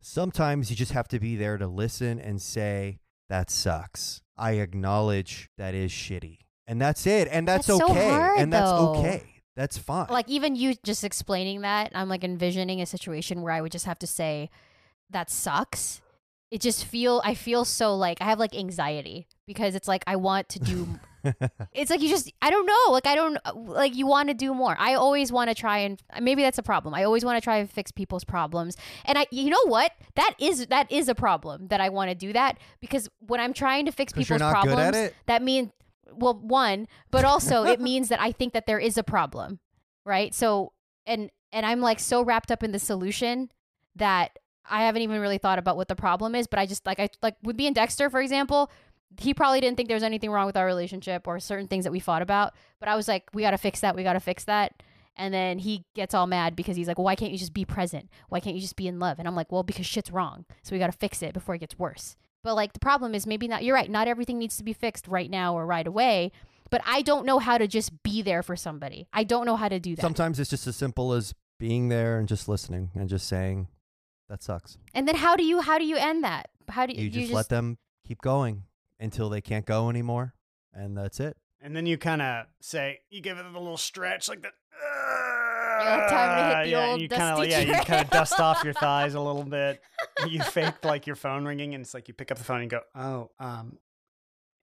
Sometimes 0.02 0.70
you 0.70 0.76
just 0.76 0.92
have 0.92 1.08
to 1.10 1.20
be 1.20 1.36
there 1.36 1.58
to 1.58 1.68
listen 1.68 2.20
and 2.20 2.42
say, 2.42 3.00
that 3.30 3.50
sucks. 3.50 4.22
I 4.38 4.54
acknowledge 4.54 5.50
that 5.58 5.74
is 5.74 5.92
shitty. 5.92 6.40
And 6.68 6.82
that's 6.82 7.06
it. 7.08 7.28
And 7.32 7.48
that's, 7.48 7.68
That's 7.68 7.80
so 7.80 7.90
okay. 7.92 8.10
hard, 8.10 8.40
and 8.40 8.52
that's 8.52 8.70
though. 8.72 8.96
okay. 8.98 9.24
That's 9.56 9.78
fine. 9.78 10.08
like 10.10 10.28
even 10.28 10.56
you 10.58 10.76
just 10.84 11.06
explaining 11.06 11.62
that 11.62 11.94
i'm 11.96 12.10
like 12.10 12.26
envisioning 12.26 12.82
a 12.82 12.86
situation 12.86 13.42
where 13.42 13.54
i 13.54 13.62
would 13.62 13.72
just 13.72 13.86
have 13.86 13.98
to 14.00 14.06
say 14.08 14.50
that 15.12 15.30
sucks 15.30 16.02
it 16.52 16.62
just 16.62 16.86
feel 16.86 17.22
i 17.26 17.34
feel 17.34 17.66
so 17.66 17.96
like 17.96 18.22
i 18.22 18.26
have 18.26 18.40
like 18.40 18.56
anxiety 18.56 19.28
because 19.48 19.76
it's 19.76 19.88
like 19.88 20.04
i 20.08 20.16
want 20.16 20.48
to 20.50 20.60
do 20.60 20.88
it's 21.74 21.90
like 21.90 22.02
you 22.02 22.10
just 22.10 22.32
i 22.42 22.52
don't 22.52 22.68
know 22.68 22.92
like 22.92 23.08
i 23.08 23.16
don't 23.16 23.38
uh, 23.46 23.54
like 23.56 23.96
you 23.96 24.06
want 24.06 24.28
to 24.30 24.36
do 24.36 24.54
more. 24.54 24.76
I 24.78 24.94
always 24.94 25.32
want 25.32 25.50
to 25.50 25.56
try 25.56 25.80
and 25.80 26.00
uh, 26.14 26.22
maybe 26.22 26.44
that's 26.44 26.60
a 26.60 26.64
problem. 26.64 26.94
I 26.94 27.04
always 27.04 27.26
want 27.26 27.38
to 27.38 27.42
try 27.42 27.58
and 27.58 27.68
fix 27.68 27.90
people's 27.92 28.24
problems. 28.24 28.78
And 29.06 29.18
i 29.18 29.26
you 29.32 29.50
know 29.50 29.66
what? 29.66 29.92
That 30.16 30.36
is 30.40 30.68
that 30.68 30.92
is 30.92 31.10
a 31.10 31.16
problem 31.16 31.68
that 31.70 31.82
i 31.82 31.90
want 31.90 32.10
to 32.12 32.16
do 32.16 32.32
that 32.34 32.60
because 32.80 33.10
when 33.20 33.40
i'm 33.40 33.54
trying 33.54 33.88
to 33.88 33.92
fix 33.92 34.14
people's 34.14 34.40
not 34.40 34.64
good 34.64 34.72
at 34.72 34.92
problems 34.94 35.14
that 35.26 35.42
means 35.42 35.72
well 36.12 36.36
one 36.36 36.88
but 37.10 37.26
also 37.26 37.64
it 37.64 37.82
means 37.90 38.10
that 38.10 38.22
i 38.22 38.32
think 38.32 38.54
that 38.54 38.68
there 38.68 38.80
is 38.80 38.96
a 38.96 39.04
problem 39.04 39.60
right? 40.06 40.34
So 40.34 40.72
and 41.06 41.30
and 41.52 41.66
i'm 41.66 41.82
like 41.82 42.00
so 42.00 42.22
wrapped 42.24 42.52
up 42.52 42.64
in 42.64 42.72
the 42.72 42.80
solution 42.80 43.50
that 43.96 44.38
i 44.70 44.84
haven't 44.84 45.02
even 45.02 45.20
really 45.20 45.38
thought 45.38 45.60
about 45.60 45.78
what 45.78 45.88
the 45.88 45.96
problem 45.96 46.36
is 46.36 46.48
but 46.48 46.60
i 46.60 46.66
just 46.66 46.86
like 46.86 47.00
i 47.00 47.10
like 47.22 47.36
with 47.44 47.56
me 47.56 47.68
and 47.68 47.76
dexter 47.76 48.10
for 48.10 48.22
example 48.22 48.72
he 49.20 49.34
probably 49.34 49.62
didn't 49.62 49.78
think 49.78 49.88
there 49.88 49.96
was 49.96 50.04
anything 50.04 50.30
wrong 50.30 50.46
with 50.46 50.58
our 50.58 50.66
relationship 50.66 51.28
or 51.28 51.40
certain 51.40 51.68
things 51.68 51.86
that 51.86 51.92
we 51.92 52.00
fought 52.00 52.22
about 52.22 52.54
but 52.80 52.90
i 52.90 52.96
was 52.96 53.08
like 53.08 53.24
we 53.34 53.42
gotta 53.42 53.58
fix 53.58 53.80
that 53.80 53.96
we 53.96 54.04
gotta 54.04 54.20
fix 54.20 54.44
that 54.46 54.84
and 55.18 55.34
then 55.34 55.60
he 55.60 55.86
gets 55.94 56.14
all 56.14 56.28
mad 56.28 56.56
because 56.56 56.76
he's 56.76 56.88
like 56.88 57.00
why 57.00 57.16
can't 57.16 57.32
you 57.32 57.38
just 57.38 57.54
be 57.54 57.66
present 57.66 58.10
why 58.30 58.40
can't 58.40 58.56
you 58.56 58.62
just 58.62 58.76
be 58.76 58.88
in 58.88 59.00
love 59.00 59.20
and 59.20 59.28
i'm 59.28 59.36
like 59.36 59.52
well 59.52 59.64
because 59.64 59.86
shit's 59.86 60.12
wrong 60.12 60.46
so 60.64 60.76
we 60.76 60.80
gotta 60.80 60.92
fix 60.92 61.22
it 61.22 61.34
before 61.34 61.56
it 61.56 61.60
gets 61.60 61.80
worse 61.80 62.16
but 62.46 62.56
like 62.56 62.74
the 62.74 62.80
problem 62.80 63.16
is 63.16 63.26
maybe 63.26 63.48
not 63.48 63.64
you're 63.64 63.76
right, 63.76 63.90
not 63.90 64.08
everything 64.08 64.38
needs 64.38 64.56
to 64.58 64.64
be 64.64 64.72
fixed 64.72 65.08
right 65.08 65.30
now 65.32 65.56
or 65.56 65.66
right 65.66 65.86
away. 65.86 66.32
But 66.70 66.82
I 66.86 67.02
don't 67.02 67.26
know 67.26 67.40
how 67.40 67.58
to 67.58 67.68
just 67.68 68.04
be 68.04 68.22
there 68.22 68.44
for 68.44 68.56
somebody. 68.56 69.08
I 69.12 69.24
don't 69.24 69.48
know 69.48 69.56
how 69.56 69.68
to 69.68 69.80
do 69.80 69.96
that. 69.96 70.02
Sometimes 70.02 70.40
it's 70.40 70.52
just 70.52 70.68
as 70.68 70.76
simple 70.76 71.14
as 71.14 71.34
being 71.60 71.90
there 71.90 72.20
and 72.20 72.28
just 72.28 72.48
listening 72.48 72.92
and 72.94 73.10
just 73.10 73.28
saying, 73.28 73.68
that 74.30 74.42
sucks. 74.44 74.78
and 74.94 75.08
then 75.08 75.16
how 75.16 75.36
do 75.36 75.44
you 75.44 75.62
how 75.62 75.78
do 75.78 75.86
you 75.86 75.98
end 75.98 76.24
that? 76.24 76.50
How 76.70 76.86
do 76.86 76.94
you, 76.94 77.04
You 77.04 77.10
just, 77.10 77.32
let 77.34 77.50
them 77.50 77.78
keep 78.08 78.22
going 78.22 78.64
until 79.00 79.30
they 79.30 79.42
can't 79.42 79.66
go 79.66 79.90
anymore. 79.90 80.34
And 80.74 80.98
that's 80.98 81.20
it. 81.20 81.38
and 81.62 81.76
then 81.76 81.86
you 81.86 81.98
kind 81.98 82.22
of 82.22 82.46
say, 82.62 83.00
you 83.10 83.22
give 83.22 83.38
it 83.38 83.46
a 83.46 83.50
little 83.50 83.78
stretch 83.78 84.28
like 84.28 84.42
that. 84.42 84.54
have 85.82 86.10
time 86.10 86.38
to 86.52 86.58
hit 86.58 86.64
the 86.66 86.70
yeah, 86.72 86.86
old 86.88 87.02
you 87.02 87.08
kinda, 87.10 87.26
dusty 87.36 87.50
yeah, 87.50 87.60
you 87.60 87.74
kind 87.86 88.04
of 88.06 88.10
dust 88.10 88.40
off 88.40 88.64
your 88.64 88.74
thighs 88.74 89.14
a 89.14 89.20
little 89.22 89.44
bit. 89.58 89.82
You 90.28 90.42
fake 90.42 90.84
like 90.84 91.06
your 91.08 91.16
phone 91.16 91.46
ringing, 91.46 91.74
and 91.76 91.84
it's 91.84 91.94
like 91.94 92.08
you 92.08 92.14
pick 92.14 92.32
up 92.32 92.38
the 92.38 92.44
phone 92.44 92.62
and 92.62 92.70
go, 92.70 92.80
"Oh, 92.96 93.30
um, 93.40 93.78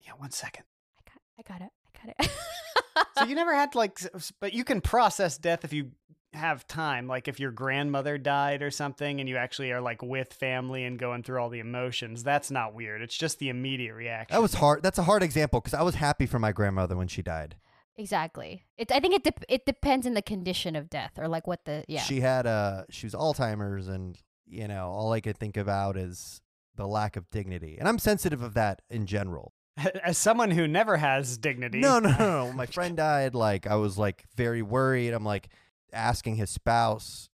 yeah, 0.00 0.12
one 0.16 0.30
second. 0.32 0.64
I 0.98 1.42
got, 1.44 1.48
I 1.54 1.58
got 1.58 1.66
it. 1.66 1.72
I 1.86 2.06
got 2.06 2.26
it. 2.26 3.06
So 3.18 3.24
you 3.24 3.34
never 3.42 3.54
had 3.54 3.72
to 3.72 3.78
like, 3.78 3.92
s- 4.00 4.08
s- 4.14 4.32
but 4.40 4.52
you 4.52 4.64
can 4.64 4.80
process 4.80 5.38
death 5.38 5.64
if 5.64 5.72
you 5.72 5.92
have 6.34 6.66
time. 6.66 7.06
Like 7.06 7.28
if 7.28 7.38
your 7.38 7.50
grandmother 7.50 8.18
died 8.18 8.62
or 8.62 8.70
something, 8.70 9.20
and 9.20 9.28
you 9.28 9.36
actually 9.36 9.72
are 9.72 9.80
like 9.80 10.02
with 10.02 10.32
family 10.32 10.84
and 10.84 10.98
going 10.98 11.22
through 11.22 11.40
all 11.40 11.48
the 11.48 11.60
emotions. 11.60 12.22
That's 12.22 12.50
not 12.50 12.74
weird. 12.74 13.02
It's 13.02 13.16
just 13.16 13.38
the 13.38 13.48
immediate 13.48 13.94
reaction. 13.94 14.34
That 14.34 14.42
was 14.42 14.54
hard. 14.54 14.82
That's 14.82 14.98
a 14.98 15.02
hard 15.04 15.22
example 15.22 15.60
because 15.60 15.74
I 15.74 15.82
was 15.82 15.96
happy 15.96 16.26
for 16.26 16.38
my 16.38 16.52
grandmother 16.52 16.96
when 16.96 17.08
she 17.08 17.22
died. 17.22 17.56
exactly. 17.96 18.64
It, 18.78 18.90
I 18.90 19.00
think 19.00 19.14
it 19.14 19.24
dep 19.24 19.44
it 19.48 19.66
depends 19.66 20.06
on 20.06 20.14
the 20.14 20.22
condition 20.22 20.76
of 20.76 20.88
death 20.88 21.12
or 21.18 21.28
like 21.28 21.46
what 21.46 21.64
the 21.64 21.84
yeah. 21.88 22.00
She 22.00 22.20
had 22.20 22.46
uh 22.46 22.84
she 22.90 23.06
was 23.06 23.14
Alzheimer's 23.14 23.88
and 23.88 24.18
you 24.46 24.68
know, 24.68 24.88
all 24.88 25.12
I 25.12 25.20
could 25.20 25.38
think 25.38 25.56
about 25.56 25.96
is 25.96 26.40
the 26.76 26.86
lack 26.86 27.16
of 27.16 27.30
dignity. 27.30 27.76
And 27.78 27.88
I'm 27.88 27.98
sensitive 27.98 28.42
of 28.42 28.54
that 28.54 28.82
in 28.90 29.06
general. 29.06 29.52
As 30.04 30.18
someone 30.18 30.50
who 30.50 30.66
never 30.68 30.96
has 30.98 31.38
dignity. 31.38 31.80
No, 31.80 31.98
no, 31.98 32.10
no, 32.10 32.46
no. 32.46 32.52
My 32.54 32.66
friend 32.66 32.96
died. 32.96 33.34
Like 33.34 33.66
I 33.66 33.76
was 33.76 33.98
like 33.98 34.24
very 34.36 34.62
worried. 34.62 35.12
I'm 35.12 35.24
like 35.24 35.48
asking 35.92 36.36
his 36.36 36.50
spouse, 36.50 37.28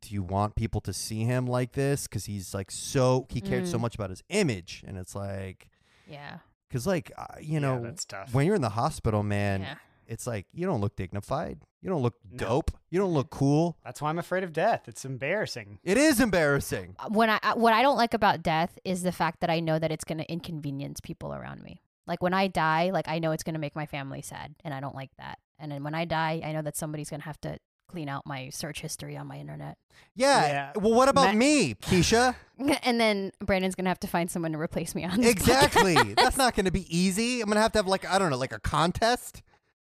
"Do 0.00 0.12
you 0.14 0.22
want 0.22 0.54
people 0.54 0.80
to 0.82 0.92
see 0.92 1.24
him 1.24 1.46
like 1.46 1.72
this?" 1.72 2.06
Because 2.06 2.26
he's 2.26 2.54
like 2.54 2.70
so 2.70 3.26
he 3.30 3.40
cared 3.40 3.66
so 3.66 3.78
Mm. 3.78 3.82
much 3.82 3.94
about 3.94 4.10
his 4.10 4.22
image, 4.28 4.84
and 4.86 4.96
it's 4.98 5.14
like 5.14 5.68
yeah. 6.06 6.38
because 6.68 6.86
like 6.86 7.12
uh, 7.16 7.26
you 7.40 7.54
Yeah, 7.54 7.58
know 7.60 7.82
that's 7.82 8.04
tough. 8.04 8.32
when 8.34 8.46
you're 8.46 8.56
in 8.56 8.62
the 8.62 8.70
hospital, 8.70 9.22
man, 9.22 9.62
yeah. 9.62 9.74
it's 10.06 10.26
like 10.26 10.46
you 10.52 10.66
don't 10.66 10.80
look 10.80 10.96
dignified. 10.96 11.60
You 11.80 11.88
don't 11.90 12.02
look 12.02 12.16
No. 12.30 12.38
dope. 12.38 12.70
You 12.90 12.98
don't 12.98 13.14
look 13.14 13.30
cool. 13.30 13.78
That's 13.84 14.02
why 14.02 14.08
I'm 14.10 14.18
afraid 14.18 14.42
of 14.42 14.52
death. 14.52 14.88
It's 14.88 15.04
embarrassing. 15.04 15.78
It 15.84 15.96
is 15.96 16.18
embarrassing. 16.20 16.96
when 17.10 17.30
I 17.30 17.38
what 17.54 17.72
I 17.72 17.82
don't 17.82 17.96
like 17.96 18.14
about 18.14 18.42
death 18.42 18.78
is 18.84 19.02
the 19.02 19.12
fact 19.12 19.40
that 19.40 19.50
I 19.50 19.60
know 19.60 19.78
that 19.78 19.92
it's 19.92 20.04
going 20.04 20.18
to 20.18 20.30
inconvenience 20.30 21.00
people 21.00 21.32
around 21.32 21.62
me. 21.62 21.80
Like 22.06 22.22
when 22.22 22.34
I 22.34 22.48
die, 22.48 22.90
like 22.90 23.06
I 23.06 23.18
know 23.20 23.30
it's 23.32 23.42
going 23.44 23.54
to 23.54 23.60
make 23.60 23.76
my 23.76 23.86
family 23.86 24.22
sad, 24.22 24.54
and 24.64 24.72
I 24.74 24.80
don't 24.80 24.94
like 24.94 25.10
that. 25.18 25.38
And 25.58 25.70
then 25.70 25.84
when 25.84 25.94
I 25.94 26.04
die, 26.04 26.40
I 26.44 26.52
know 26.52 26.62
that 26.62 26.76
somebody's 26.76 27.10
going 27.10 27.20
to 27.20 27.26
have 27.26 27.40
to 27.42 27.58
clean 27.88 28.08
out 28.08 28.24
my 28.26 28.50
search 28.50 28.80
history 28.80 29.16
on 29.16 29.26
my 29.26 29.38
internet. 29.38 29.76
Yeah. 30.14 30.46
Yeah. 30.46 30.72
Well, 30.76 30.94
what 30.94 31.08
about 31.08 31.34
Ma- 31.34 31.38
me, 31.38 31.74
Keisha? 31.74 32.34
and 32.82 33.00
then 33.00 33.32
Brandon's 33.40 33.74
going 33.74 33.86
to 33.86 33.90
have 33.90 34.00
to 34.00 34.06
find 34.06 34.30
someone 34.30 34.52
to 34.52 34.60
replace 34.60 34.94
me 34.94 35.04
on 35.04 35.20
this 35.20 35.30
exactly. 35.30 35.96
podcast. 35.96 36.16
That's 36.16 36.36
not 36.36 36.54
going 36.54 36.66
to 36.66 36.70
be 36.72 36.86
easy. 36.96 37.40
I'm 37.40 37.46
going 37.46 37.56
to 37.56 37.62
have 37.62 37.72
to 37.72 37.78
have 37.78 37.86
like 37.86 38.08
I 38.08 38.18
don't 38.18 38.30
know, 38.30 38.36
like 38.36 38.52
a 38.52 38.60
contest. 38.60 39.42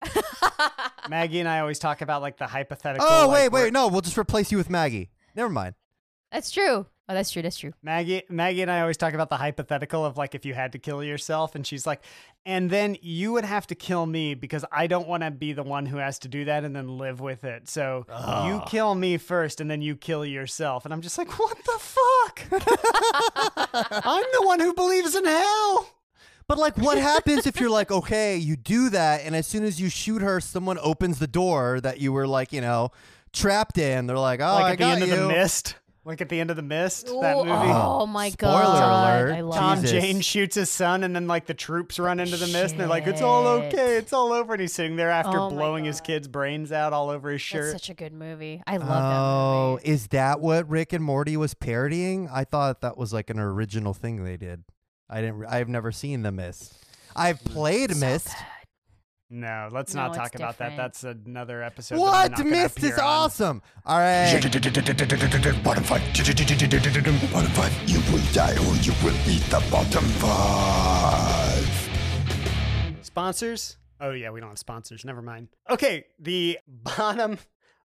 Maggie 1.08 1.40
and 1.40 1.48
I 1.48 1.58
always 1.60 1.78
talk 1.80 2.02
about 2.02 2.22
like 2.22 2.36
the 2.36 2.46
hypothetical. 2.46 3.06
Oh 3.08 3.26
like, 3.26 3.34
wait, 3.34 3.48
where- 3.52 3.64
wait, 3.64 3.72
no, 3.72 3.88
we'll 3.88 4.00
just 4.02 4.18
replace 4.18 4.52
you 4.52 4.58
with 4.58 4.70
Maggie. 4.70 5.10
Never 5.34 5.50
mind. 5.50 5.74
That's 6.30 6.50
true. 6.50 6.86
Oh, 7.10 7.14
that's 7.14 7.30
true. 7.30 7.40
That's 7.40 7.56
true. 7.56 7.72
Maggie, 7.82 8.22
Maggie 8.28 8.60
and 8.60 8.70
I 8.70 8.82
always 8.82 8.98
talk 8.98 9.14
about 9.14 9.30
the 9.30 9.38
hypothetical 9.38 10.04
of 10.04 10.18
like 10.18 10.34
if 10.34 10.44
you 10.44 10.52
had 10.52 10.72
to 10.72 10.78
kill 10.78 11.02
yourself, 11.02 11.54
and 11.54 11.66
she's 11.66 11.86
like, 11.86 12.02
and 12.44 12.68
then 12.68 12.98
you 13.00 13.32
would 13.32 13.46
have 13.46 13.66
to 13.68 13.74
kill 13.74 14.04
me 14.04 14.34
because 14.34 14.62
I 14.70 14.88
don't 14.88 15.08
want 15.08 15.22
to 15.22 15.30
be 15.30 15.54
the 15.54 15.62
one 15.62 15.86
who 15.86 15.96
has 15.96 16.18
to 16.20 16.28
do 16.28 16.44
that 16.44 16.64
and 16.64 16.76
then 16.76 16.98
live 16.98 17.20
with 17.20 17.44
it. 17.44 17.66
So 17.66 18.04
you 18.46 18.62
kill 18.66 18.94
me 18.94 19.16
first, 19.16 19.62
and 19.62 19.70
then 19.70 19.80
you 19.80 19.96
kill 19.96 20.26
yourself. 20.26 20.84
And 20.84 20.92
I'm 20.92 21.00
just 21.00 21.16
like, 21.16 21.38
what 21.38 21.56
the 21.56 21.78
fuck? 21.78 22.42
I'm 24.06 24.24
the 24.32 24.42
one 24.46 24.60
who 24.60 24.74
believes 24.74 25.14
in 25.14 25.24
hell. 25.24 25.88
But 26.46 26.58
like, 26.58 26.76
what 26.76 26.98
happens 26.98 27.46
if 27.46 27.58
you're 27.60 27.70
like, 27.70 27.90
okay, 27.90 28.36
you 28.36 28.56
do 28.56 28.90
that, 28.90 29.22
and 29.24 29.34
as 29.34 29.46
soon 29.46 29.64
as 29.64 29.80
you 29.80 29.88
shoot 29.88 30.20
her, 30.20 30.40
someone 30.40 30.78
opens 30.82 31.18
the 31.18 31.26
door 31.26 31.80
that 31.80 32.00
you 32.00 32.12
were 32.12 32.26
like, 32.26 32.52
you 32.52 32.60
know, 32.60 32.90
trapped 33.32 33.78
in. 33.78 34.06
They're 34.06 34.18
like, 34.18 34.40
oh, 34.40 34.44
like 34.54 34.64
I 34.64 34.70
at 34.72 34.72
the 34.72 34.76
got 34.84 34.98
end 35.02 35.06
you. 35.06 35.12
of 35.14 35.20
the 35.20 35.28
mist. 35.28 35.76
Like 36.04 36.22
at 36.22 36.30
the 36.30 36.40
end 36.40 36.48
of 36.48 36.56
the 36.56 36.62
Mist, 36.62 37.06
that 37.06 37.14
oh, 37.36 37.44
movie. 37.44 37.50
oh 37.70 38.06
my 38.06 38.30
Spoiler 38.30 38.52
god! 38.62 39.20
alert. 39.20 39.32
I 39.34 39.40
love 39.42 39.54
Tom 39.58 39.80
Jesus. 39.82 39.90
Jane 39.90 40.20
shoots 40.22 40.54
his 40.54 40.70
son, 40.70 41.04
and 41.04 41.14
then 41.14 41.26
like 41.26 41.44
the 41.44 41.52
troops 41.52 41.98
run 41.98 42.18
into 42.18 42.38
the 42.38 42.46
mist, 42.46 42.72
and 42.72 42.80
they're 42.80 42.86
like, 42.86 43.06
"It's 43.06 43.20
all 43.20 43.60
Shit. 43.60 43.74
okay, 43.74 43.96
it's 43.96 44.12
all 44.14 44.32
over." 44.32 44.54
And 44.54 44.62
he's 44.62 44.72
sitting 44.72 44.96
there 44.96 45.10
after 45.10 45.38
Oh 45.38 45.50
my 45.50 45.56
blowing 45.56 45.84
his 45.84 46.00
God. 46.00 46.06
kid's 46.06 46.28
brains 46.28 46.72
out 46.72 46.94
all 46.94 47.10
over 47.10 47.30
his 47.30 47.40
That's 47.40 47.44
shirt. 47.44 47.72
such 47.72 47.90
a 47.90 47.94
good 47.94 48.14
movie. 48.14 48.62
I 48.66 48.78
love 48.78 48.88
Oh, 48.88 49.76
that 49.76 49.82
movie. 49.82 49.92
is 49.94 50.06
that 50.08 50.40
what 50.40 50.66
Rick 50.70 50.94
and 50.94 51.04
Morty 51.04 51.36
was 51.36 51.52
parodying? 51.52 52.26
I 52.32 52.44
thought 52.44 52.80
that 52.80 52.96
was 52.96 53.12
like 53.12 53.28
an 53.28 53.38
original 53.38 53.92
thing 53.92 54.24
they 54.24 54.38
did. 54.38 54.64
I 55.10 55.20
didn't. 55.20 55.44
I've 55.46 55.68
never 55.68 55.92
seen 55.92 56.22
The 56.22 56.32
Mist. 56.32 56.74
I've 57.14 57.42
played 57.44 57.92
So 57.94 58.00
Mist. 58.00 58.28
Good. 59.28 59.36
no, 59.36 59.68
let's 59.72 59.94
No, 59.94 60.06
not 60.06 60.14
talk 60.14 60.34
about 60.34 60.58
that. 60.58 60.76
That's 60.76 61.04
another 61.04 61.62
episode. 61.62 61.98
What? 61.98 62.30
not 62.30 62.38
gonna 62.38 62.50
Mist 62.50 62.82
is 62.82 62.98
awesome. 62.98 63.62
All 63.84 63.98
right. 63.98 64.40
Bottom 65.62 65.84
five. 65.84 66.02
Bottom 67.32 67.50
five. 67.50 67.88
You 67.88 68.00
will 68.12 68.22
die 68.32 68.52
or 68.52 68.74
you 68.76 68.92
will 69.04 69.16
eat 69.28 69.42
the 69.50 69.62
bottom 69.70 70.04
five. 70.04 71.88
Sponsors? 73.02 73.76
Oh 74.00 74.10
yeah, 74.12 74.30
we 74.30 74.40
don't 74.40 74.50
have 74.50 74.58
sponsors. 74.58 75.04
Never 75.04 75.22
mind. 75.22 75.48
Okay, 75.68 76.04
the 76.18 76.58
bottom 76.66 77.38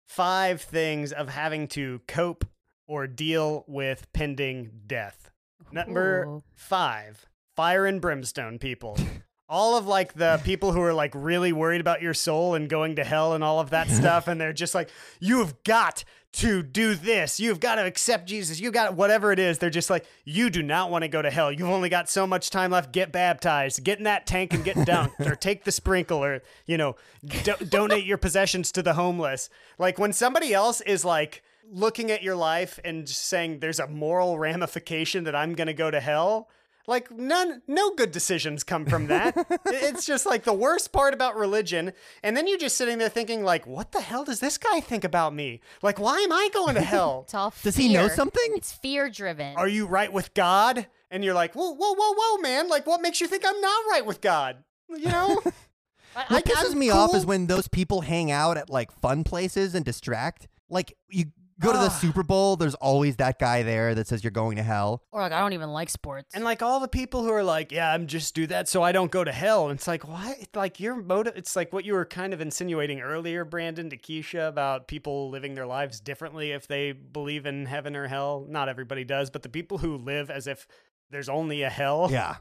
five 0.04 0.60
things 0.60 1.12
of 1.12 1.28
having 1.30 1.68
to 1.68 2.00
cope 2.06 2.44
or 2.86 3.06
deal 3.06 3.64
with 3.66 4.12
pending 4.12 4.70
death. 4.86 5.30
Number 5.70 6.24
Ooh. 6.26 6.42
five, 6.54 7.24
fire 7.56 7.86
and 7.86 8.00
brimstone 8.00 8.58
people. 8.58 8.98
all 9.52 9.76
of 9.76 9.86
like 9.86 10.14
the 10.14 10.40
people 10.44 10.72
who 10.72 10.80
are 10.80 10.94
like 10.94 11.12
really 11.14 11.52
worried 11.52 11.82
about 11.82 12.00
your 12.00 12.14
soul 12.14 12.54
and 12.54 12.70
going 12.70 12.96
to 12.96 13.04
hell 13.04 13.34
and 13.34 13.44
all 13.44 13.60
of 13.60 13.68
that 13.68 13.90
stuff, 13.90 14.26
and 14.26 14.40
they're 14.40 14.54
just 14.54 14.74
like, 14.74 14.88
you've 15.20 15.62
got 15.62 16.04
to 16.32 16.62
do 16.62 16.94
this. 16.94 17.38
You've 17.38 17.60
got 17.60 17.74
to 17.74 17.84
accept 17.84 18.26
Jesus. 18.26 18.58
You 18.58 18.70
got 18.70 18.94
whatever 18.94 19.30
it 19.30 19.38
is. 19.38 19.58
They're 19.58 19.68
just 19.68 19.90
like, 19.90 20.06
you 20.24 20.48
do 20.48 20.62
not 20.62 20.90
want 20.90 21.02
to 21.02 21.08
go 21.08 21.20
to 21.20 21.30
hell. 21.30 21.52
You've 21.52 21.68
only 21.68 21.90
got 21.90 22.08
so 22.08 22.26
much 22.26 22.48
time 22.48 22.70
left. 22.70 22.92
Get 22.92 23.12
baptized. 23.12 23.84
Get 23.84 23.98
in 23.98 24.04
that 24.04 24.26
tank 24.26 24.54
and 24.54 24.64
get 24.64 24.76
dunked, 24.76 25.20
or 25.26 25.36
take 25.36 25.64
the 25.64 25.72
sprinkle, 25.72 26.24
or 26.24 26.42
you 26.64 26.78
know, 26.78 26.96
do- 27.44 27.66
donate 27.68 28.06
your 28.06 28.16
possessions 28.16 28.72
to 28.72 28.82
the 28.82 28.94
homeless. 28.94 29.50
Like 29.78 29.98
when 29.98 30.14
somebody 30.14 30.54
else 30.54 30.80
is 30.80 31.04
like 31.04 31.42
looking 31.70 32.10
at 32.10 32.22
your 32.22 32.36
life 32.36 32.80
and 32.86 33.06
saying 33.06 33.58
there's 33.58 33.80
a 33.80 33.86
moral 33.86 34.38
ramification 34.38 35.24
that 35.24 35.36
I'm 35.36 35.52
gonna 35.52 35.74
go 35.74 35.90
to 35.90 36.00
hell. 36.00 36.48
Like 36.86 37.10
none, 37.10 37.62
no 37.68 37.94
good 37.94 38.10
decisions 38.10 38.64
come 38.64 38.86
from 38.86 39.06
that. 39.06 39.34
it's 39.66 40.04
just 40.04 40.26
like 40.26 40.44
the 40.44 40.52
worst 40.52 40.92
part 40.92 41.14
about 41.14 41.36
religion. 41.36 41.92
And 42.22 42.36
then 42.36 42.46
you're 42.48 42.58
just 42.58 42.76
sitting 42.76 42.98
there 42.98 43.08
thinking, 43.08 43.44
like, 43.44 43.66
what 43.66 43.92
the 43.92 44.00
hell 44.00 44.24
does 44.24 44.40
this 44.40 44.58
guy 44.58 44.80
think 44.80 45.04
about 45.04 45.32
me? 45.34 45.60
Like, 45.82 45.98
why 46.00 46.18
am 46.20 46.32
I 46.32 46.48
going 46.52 46.74
to 46.74 46.82
hell? 46.82 47.22
It's 47.26 47.34
all 47.34 47.50
fear. 47.50 47.70
Does 47.70 47.76
he 47.76 47.92
know 47.92 48.08
something? 48.08 48.52
It's 48.56 48.72
fear 48.72 49.08
driven. 49.10 49.56
Are 49.56 49.68
you 49.68 49.86
right 49.86 50.12
with 50.12 50.34
God? 50.34 50.86
And 51.10 51.22
you're 51.24 51.34
like, 51.34 51.54
whoa, 51.54 51.72
whoa, 51.72 51.94
whoa, 51.94 52.14
whoa, 52.16 52.38
man! 52.38 52.68
Like, 52.68 52.86
what 52.86 53.02
makes 53.02 53.20
you 53.20 53.26
think 53.28 53.44
I'm 53.46 53.60
not 53.60 53.84
right 53.90 54.04
with 54.06 54.20
God? 54.22 54.64
You 54.88 55.08
know? 55.08 55.40
I- 56.16 56.24
What 56.28 56.32
I- 56.48 56.50
pisses 56.50 56.72
I'm 56.72 56.78
me 56.78 56.90
off 56.90 57.14
is 57.14 57.24
when 57.26 57.46
those 57.46 57.68
people 57.68 58.00
hang 58.00 58.30
out 58.30 58.56
at 58.56 58.68
like 58.70 58.90
fun 59.00 59.22
places 59.24 59.74
and 59.74 59.84
distract. 59.84 60.48
Like 60.68 60.96
you 61.10 61.26
go 61.62 61.72
to 61.72 61.78
the. 61.78 61.88
Super 61.88 62.22
Bowl, 62.22 62.56
there's 62.56 62.74
always 62.74 63.16
that 63.16 63.38
guy 63.38 63.62
there 63.62 63.94
that 63.94 64.08
says 64.08 64.24
you're 64.24 64.30
going 64.30 64.56
to 64.56 64.62
hell. 64.62 65.04
or 65.12 65.20
like 65.20 65.32
I 65.32 65.40
don't 65.40 65.52
even 65.52 65.70
like 65.70 65.88
sports. 65.88 66.34
And 66.34 66.42
like 66.42 66.62
all 66.62 66.80
the 66.80 66.88
people 66.88 67.22
who 67.22 67.30
are 67.30 67.44
like, 67.44 67.70
yeah, 67.70 67.92
I'm 67.92 68.06
just 68.06 68.34
do 68.34 68.46
that 68.48 68.68
so 68.68 68.82
I 68.82 68.92
don't 68.92 69.10
go 69.10 69.22
to 69.22 69.32
hell. 69.32 69.68
And 69.68 69.78
it's 69.78 69.86
like, 69.86 70.06
what? 70.06 70.36
Like 70.54 70.80
your 70.80 70.96
motive. 70.96 71.34
It's 71.36 71.54
like 71.54 71.72
what 71.72 71.84
you 71.84 71.94
were 71.94 72.04
kind 72.04 72.32
of 72.34 72.40
insinuating 72.40 73.00
earlier, 73.00 73.44
Brandon, 73.44 73.90
to 73.90 73.96
Keisha 73.96 74.48
about 74.48 74.88
people 74.88 75.30
living 75.30 75.54
their 75.54 75.66
lives 75.66 76.00
differently 76.00 76.50
if 76.52 76.66
they 76.66 76.92
believe 76.92 77.46
in 77.46 77.66
heaven 77.66 77.94
or 77.94 78.08
hell. 78.08 78.46
Not 78.48 78.68
everybody 78.68 79.04
does, 79.04 79.30
but 79.30 79.42
the 79.42 79.48
people 79.48 79.78
who 79.78 79.96
live 79.96 80.30
as 80.30 80.46
if 80.46 80.66
there's 81.10 81.28
only 81.28 81.62
a 81.62 81.70
hell. 81.70 82.08
Yeah. 82.22 82.36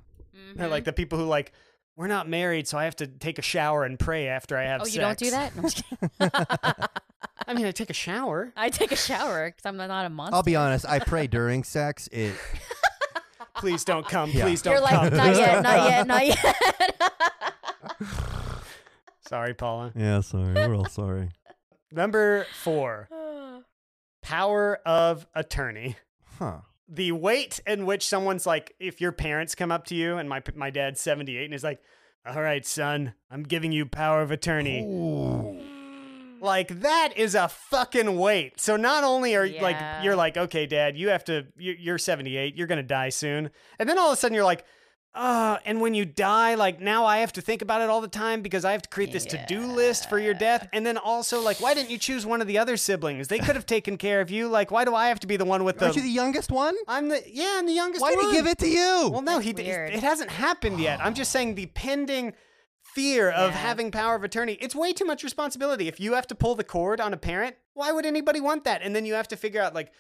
Mm-hmm. 0.56 0.72
like 0.72 0.86
the 0.86 0.94
people 0.94 1.20
who 1.20 1.26
like, 1.26 1.52
we're 1.96 2.08
not 2.08 2.28
married, 2.28 2.68
so 2.68 2.78
I 2.78 2.86
have 2.86 2.96
to 2.98 3.08
take 3.08 3.38
a 3.38 3.42
shower 3.42 3.84
and 3.84 4.00
pray 4.00 4.28
after 4.28 4.58
I 4.58 4.64
have 4.64 4.82
oh, 4.82 4.86
sex. 4.86 4.96
you 4.96 5.02
don't 5.02 5.18
do 5.18 5.30
that? 5.32 5.56
No, 5.56 5.62
I'm 5.62 5.70
just 5.70 5.84
kidding. 5.90 6.10
I 7.52 7.54
mean, 7.54 7.66
I 7.66 7.72
take 7.72 7.90
a 7.90 7.94
shower. 7.94 8.54
I 8.56 8.70
take 8.70 8.94
a 8.94 8.96
shower 8.96 9.50
because 9.50 9.66
I'm 9.66 9.76
not 9.76 10.06
a 10.06 10.10
monster. 10.10 10.36
I'll 10.36 10.44
be 10.44 10.56
honest, 10.56 10.86
I 10.88 11.00
pray 11.00 11.28
during 11.28 11.66
sex. 11.66 12.08
It 12.12 12.34
Please 13.56 13.84
don't 13.84 14.08
come. 14.08 14.32
Yeah. 14.32 14.46
Please 14.46 14.62
don't 14.62 14.72
You're 14.74 14.82
like, 14.82 14.94
come. 14.94 15.18
not 15.18 15.36
yet, 15.36 15.62
not 15.62 15.90
yet, 15.90 16.08
not 16.08 16.26
yet. 16.26 17.02
Sorry, 19.28 19.54
Paula. 19.54 19.92
Yeah, 19.96 20.22
sorry. 20.22 20.54
We're 20.54 20.76
all 20.76 20.90
sorry. 20.90 21.30
Number 21.92 22.46
four, 22.64 23.08
power 24.22 24.80
of 24.86 25.26
attorney. 25.34 25.96
Huh. 26.40 26.62
the 26.90 27.12
weight 27.12 27.60
in 27.68 27.86
which 27.86 28.06
someone's 28.08 28.46
like, 28.46 28.74
if 28.80 29.00
your 29.00 29.12
parents 29.12 29.56
come 29.56 29.72
up 29.72 29.86
to 29.86 29.96
you, 29.96 30.18
and 30.18 30.28
my 30.28 30.42
my 30.56 30.70
dad's 30.70 31.00
seventy 31.00 31.38
eight, 31.38 31.46
and 31.46 31.54
he's 31.54 31.64
like, 31.64 31.80
"All 32.26 32.42
right, 32.42 32.66
son, 32.66 33.14
I'm 33.30 33.44
giving 33.44 33.72
you 33.72 33.86
power 33.86 34.22
of 34.22 34.32
attorney." 34.32 34.84
Like 36.42 36.82
that 36.82 37.14
is 37.16 37.36
a 37.36 37.48
fucking 37.48 38.18
weight. 38.18 38.60
So 38.60 38.76
not 38.76 39.04
only 39.04 39.36
are 39.36 39.48
like 39.62 39.78
you're 40.04 40.16
like, 40.16 40.36
okay, 40.38 40.66
dad, 40.66 40.98
you 40.98 41.10
have 41.10 41.24
to. 41.26 41.46
you- 41.56 41.78
You're 41.80 41.98
78. 42.00 42.56
You're 42.56 42.68
gonna 42.68 42.82
die 42.84 43.10
soon, 43.10 43.52
and 43.80 43.88
then 43.88 43.98
all 44.00 44.12
of 44.12 44.18
a 44.18 44.20
sudden 44.20 44.36
you're 44.36 44.44
like. 44.44 44.66
Uh, 45.14 45.58
and 45.66 45.82
when 45.82 45.94
you 45.94 46.06
die, 46.06 46.56
like 46.56 46.80
now 46.80 47.04
I 47.06 47.18
have 47.18 47.34
to 47.34 47.42
think 47.42 47.62
about 47.62 47.82
it 47.82 47.90
all 47.90 48.00
the 48.00 48.08
time 48.08 48.42
because 48.42 48.64
I 48.64 48.72
have 48.72 48.82
to 48.84 48.88
create 48.88 49.12
this 49.12 49.26
to-do 49.26 49.60
list 49.68 50.08
for 50.08 50.18
your 50.18 50.34
death. 50.34 50.70
And 50.72 50.86
then 50.86 50.96
also, 50.98 51.42
like, 51.42 51.60
why 51.60 51.74
didn't 51.74 51.90
you 51.90 51.98
choose 51.98 52.26
one 52.26 52.40
of 52.40 52.48
the 52.48 52.58
other 52.58 52.78
siblings? 52.78 53.28
They 53.28 53.40
could 53.40 53.56
have 53.58 53.66
taken 53.66 53.98
care 53.98 54.22
of 54.22 54.32
you. 54.32 54.48
Like, 54.48 54.72
why 54.72 54.86
do 54.86 54.96
I 54.96 55.10
have 55.10 55.20
to 55.20 55.28
be 55.28 55.36
the 55.36 55.44
one 55.44 55.66
with 55.66 55.80
the? 55.80 55.88
Aren't 55.88 55.98
you 55.98 56.02
the 56.02 56.08
youngest 56.08 56.50
one? 56.50 56.76
I'm 56.88 57.10
the 57.10 57.22
yeah, 57.28 57.56
I'm 57.58 57.66
the 57.66 57.74
youngest. 57.74 58.02
One. 58.02 58.14
Why 58.16 58.22
did 58.22 58.30
he 58.32 58.38
give 58.38 58.48
it 58.48 58.58
to 58.60 58.70
you? 58.70 59.10
Well, 59.12 59.22
no, 59.22 59.34
That's 59.34 59.46
he 59.48 59.52
weird. 59.54 59.92
it 59.92 60.02
hasn't 60.02 60.30
happened 60.32 60.80
yet. 60.80 61.02
I'm 61.04 61.14
just 61.14 61.32
saying 61.34 61.56
the 61.56 61.66
pending 61.66 62.32
fear 62.94 63.30
of 63.30 63.52
Yeah. 63.52 63.58
having 63.58 63.92
power 63.92 64.16
of 64.16 64.24
attorney. 64.24 64.54
It's 64.54 64.76
way 64.76 64.94
too 64.94 65.06
much 65.06 65.24
responsibility. 65.24 65.88
If 65.88 66.00
you 66.00 66.14
have 66.14 66.28
to 66.28 66.36
pull 66.36 66.56
the 66.56 66.64
cord 66.64 67.00
on 67.00 67.14
a 67.14 67.18
parent, 67.18 67.56
why 67.74 67.92
would 67.92 68.06
anybody 68.06 68.40
want 68.40 68.64
that? 68.66 68.82
And 68.82 68.96
then 68.96 69.06
you 69.06 69.14
have 69.14 69.28
to 69.30 69.36
figure 69.38 69.62
out 69.62 69.74
like 69.74 69.92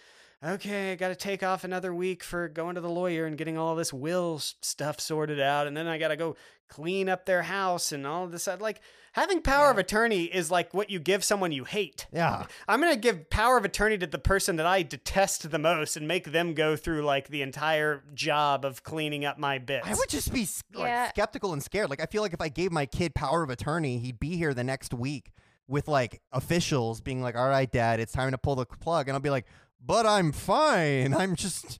okay, 0.44 0.92
I 0.92 0.96
got 0.96 1.10
to 1.10 1.16
take 1.16 1.44
off 1.44 1.64
another 1.64 1.94
week 1.94 2.24
for 2.24 2.48
going 2.48 2.76
to 2.76 2.82
the 2.82 2.89
lawyer 2.89 3.26
and 3.26 3.38
getting 3.38 3.58
all 3.58 3.76
this 3.76 3.94
will 3.94 4.39
stuff 4.39 5.00
sorted 5.00 5.39
out 5.39 5.68
and 5.68 5.76
then 5.78 5.88
I 5.88 5.98
got 5.98 6.10
to 6.10 6.16
go 6.18 6.36
clean 6.68 7.10
up 7.10 7.26
their 7.26 7.42
house 7.44 7.92
and 7.92 8.08
all 8.08 8.24
of 8.24 8.32
this 8.32 8.48
uh, 8.48 8.56
like 8.62 8.80
having 9.12 9.42
power 9.42 9.70
of 9.70 9.78
attorney 9.78 10.24
is 10.24 10.50
like 10.50 10.74
what 10.74 10.89
you 10.89 11.00
give 11.00 11.22
someone 11.22 11.52
you 11.52 11.66
hate. 11.66 12.08
yeah. 12.14 12.46
I'm 12.66 12.80
gonna 12.80 12.96
give 12.96 13.30
power 13.30 13.58
of 13.58 13.66
attorney 13.66 13.98
to 13.98 14.08
the 14.08 14.18
person 14.18 14.56
that 14.56 14.66
I 14.66 14.82
detest 14.84 15.52
the 15.52 15.60
most 15.60 15.98
and 15.98 16.08
make 16.08 16.32
them 16.32 16.54
go 16.54 16.78
through 16.78 17.02
like 17.04 17.28
the 17.28 17.42
entire 17.42 18.04
job 18.14 18.64
of 18.64 18.84
cleaning 18.84 19.26
up 19.26 19.38
my 19.38 19.58
bits. 19.58 19.86
I 19.86 19.96
would 19.96 20.08
just 20.08 20.32
be 20.34 20.48
like 20.74 20.88
Yeah. 20.88 21.10
skeptical 21.10 21.52
and 21.52 21.62
scared. 21.62 21.89
Like 21.89 22.02
I 22.02 22.06
feel 22.06 22.22
like 22.22 22.34
if 22.34 22.39
I 22.42 22.48
gave 22.48 22.72
my 22.72 22.86
kid 22.86 23.14
power 23.14 23.44
of 23.44 23.50
attorney, 23.50 23.98
he'd 24.00 24.20
be 24.20 24.38
here 24.38 24.54
the 24.54 24.64
next 24.64 24.94
week 24.94 25.32
with 25.68 25.89
like 25.89 26.22
officials 26.32 27.02
being 27.02 27.22
like, 27.22 27.36
"All 27.36 27.48
right, 27.50 27.70
dad, 27.70 28.00
it's 28.00 28.12
time 28.14 28.32
to 28.32 28.38
pull 28.38 28.56
the 28.56 28.66
plug." 28.66 29.08
And 29.10 29.14
I'll 29.16 29.22
be 29.22 29.30
like, 29.30 29.46
"But 29.86 30.06
I'm 30.06 30.32
fine. 30.32 31.14
I'm 31.14 31.36
just 31.36 31.80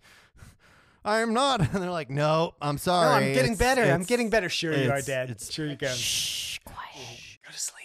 I'm 1.04 1.34
not." 1.34 1.60
And 1.74 1.82
they're 1.84 1.90
like, 1.92 2.10
"No, 2.10 2.54
I'm 2.62 2.76
no, 2.76 2.78
sorry. 2.78 3.26
I'm 3.28 3.34
getting 3.34 3.54
It's- 3.54 3.58
better. 3.58 3.84
I'm 3.84 4.04
getting 4.04 4.30
better. 4.30 4.50
Sure 4.50 4.74
you 4.76 4.92
are, 4.92 5.02
Dad. 5.02 5.30
it's- 5.32 5.52
sure 5.52 5.66
you 5.68 5.76
go. 5.76 5.94
Shh, 5.94 6.60
quiet. 6.66 7.20
Go 7.46 7.52
to 7.52 7.60
sleep. 7.60 7.78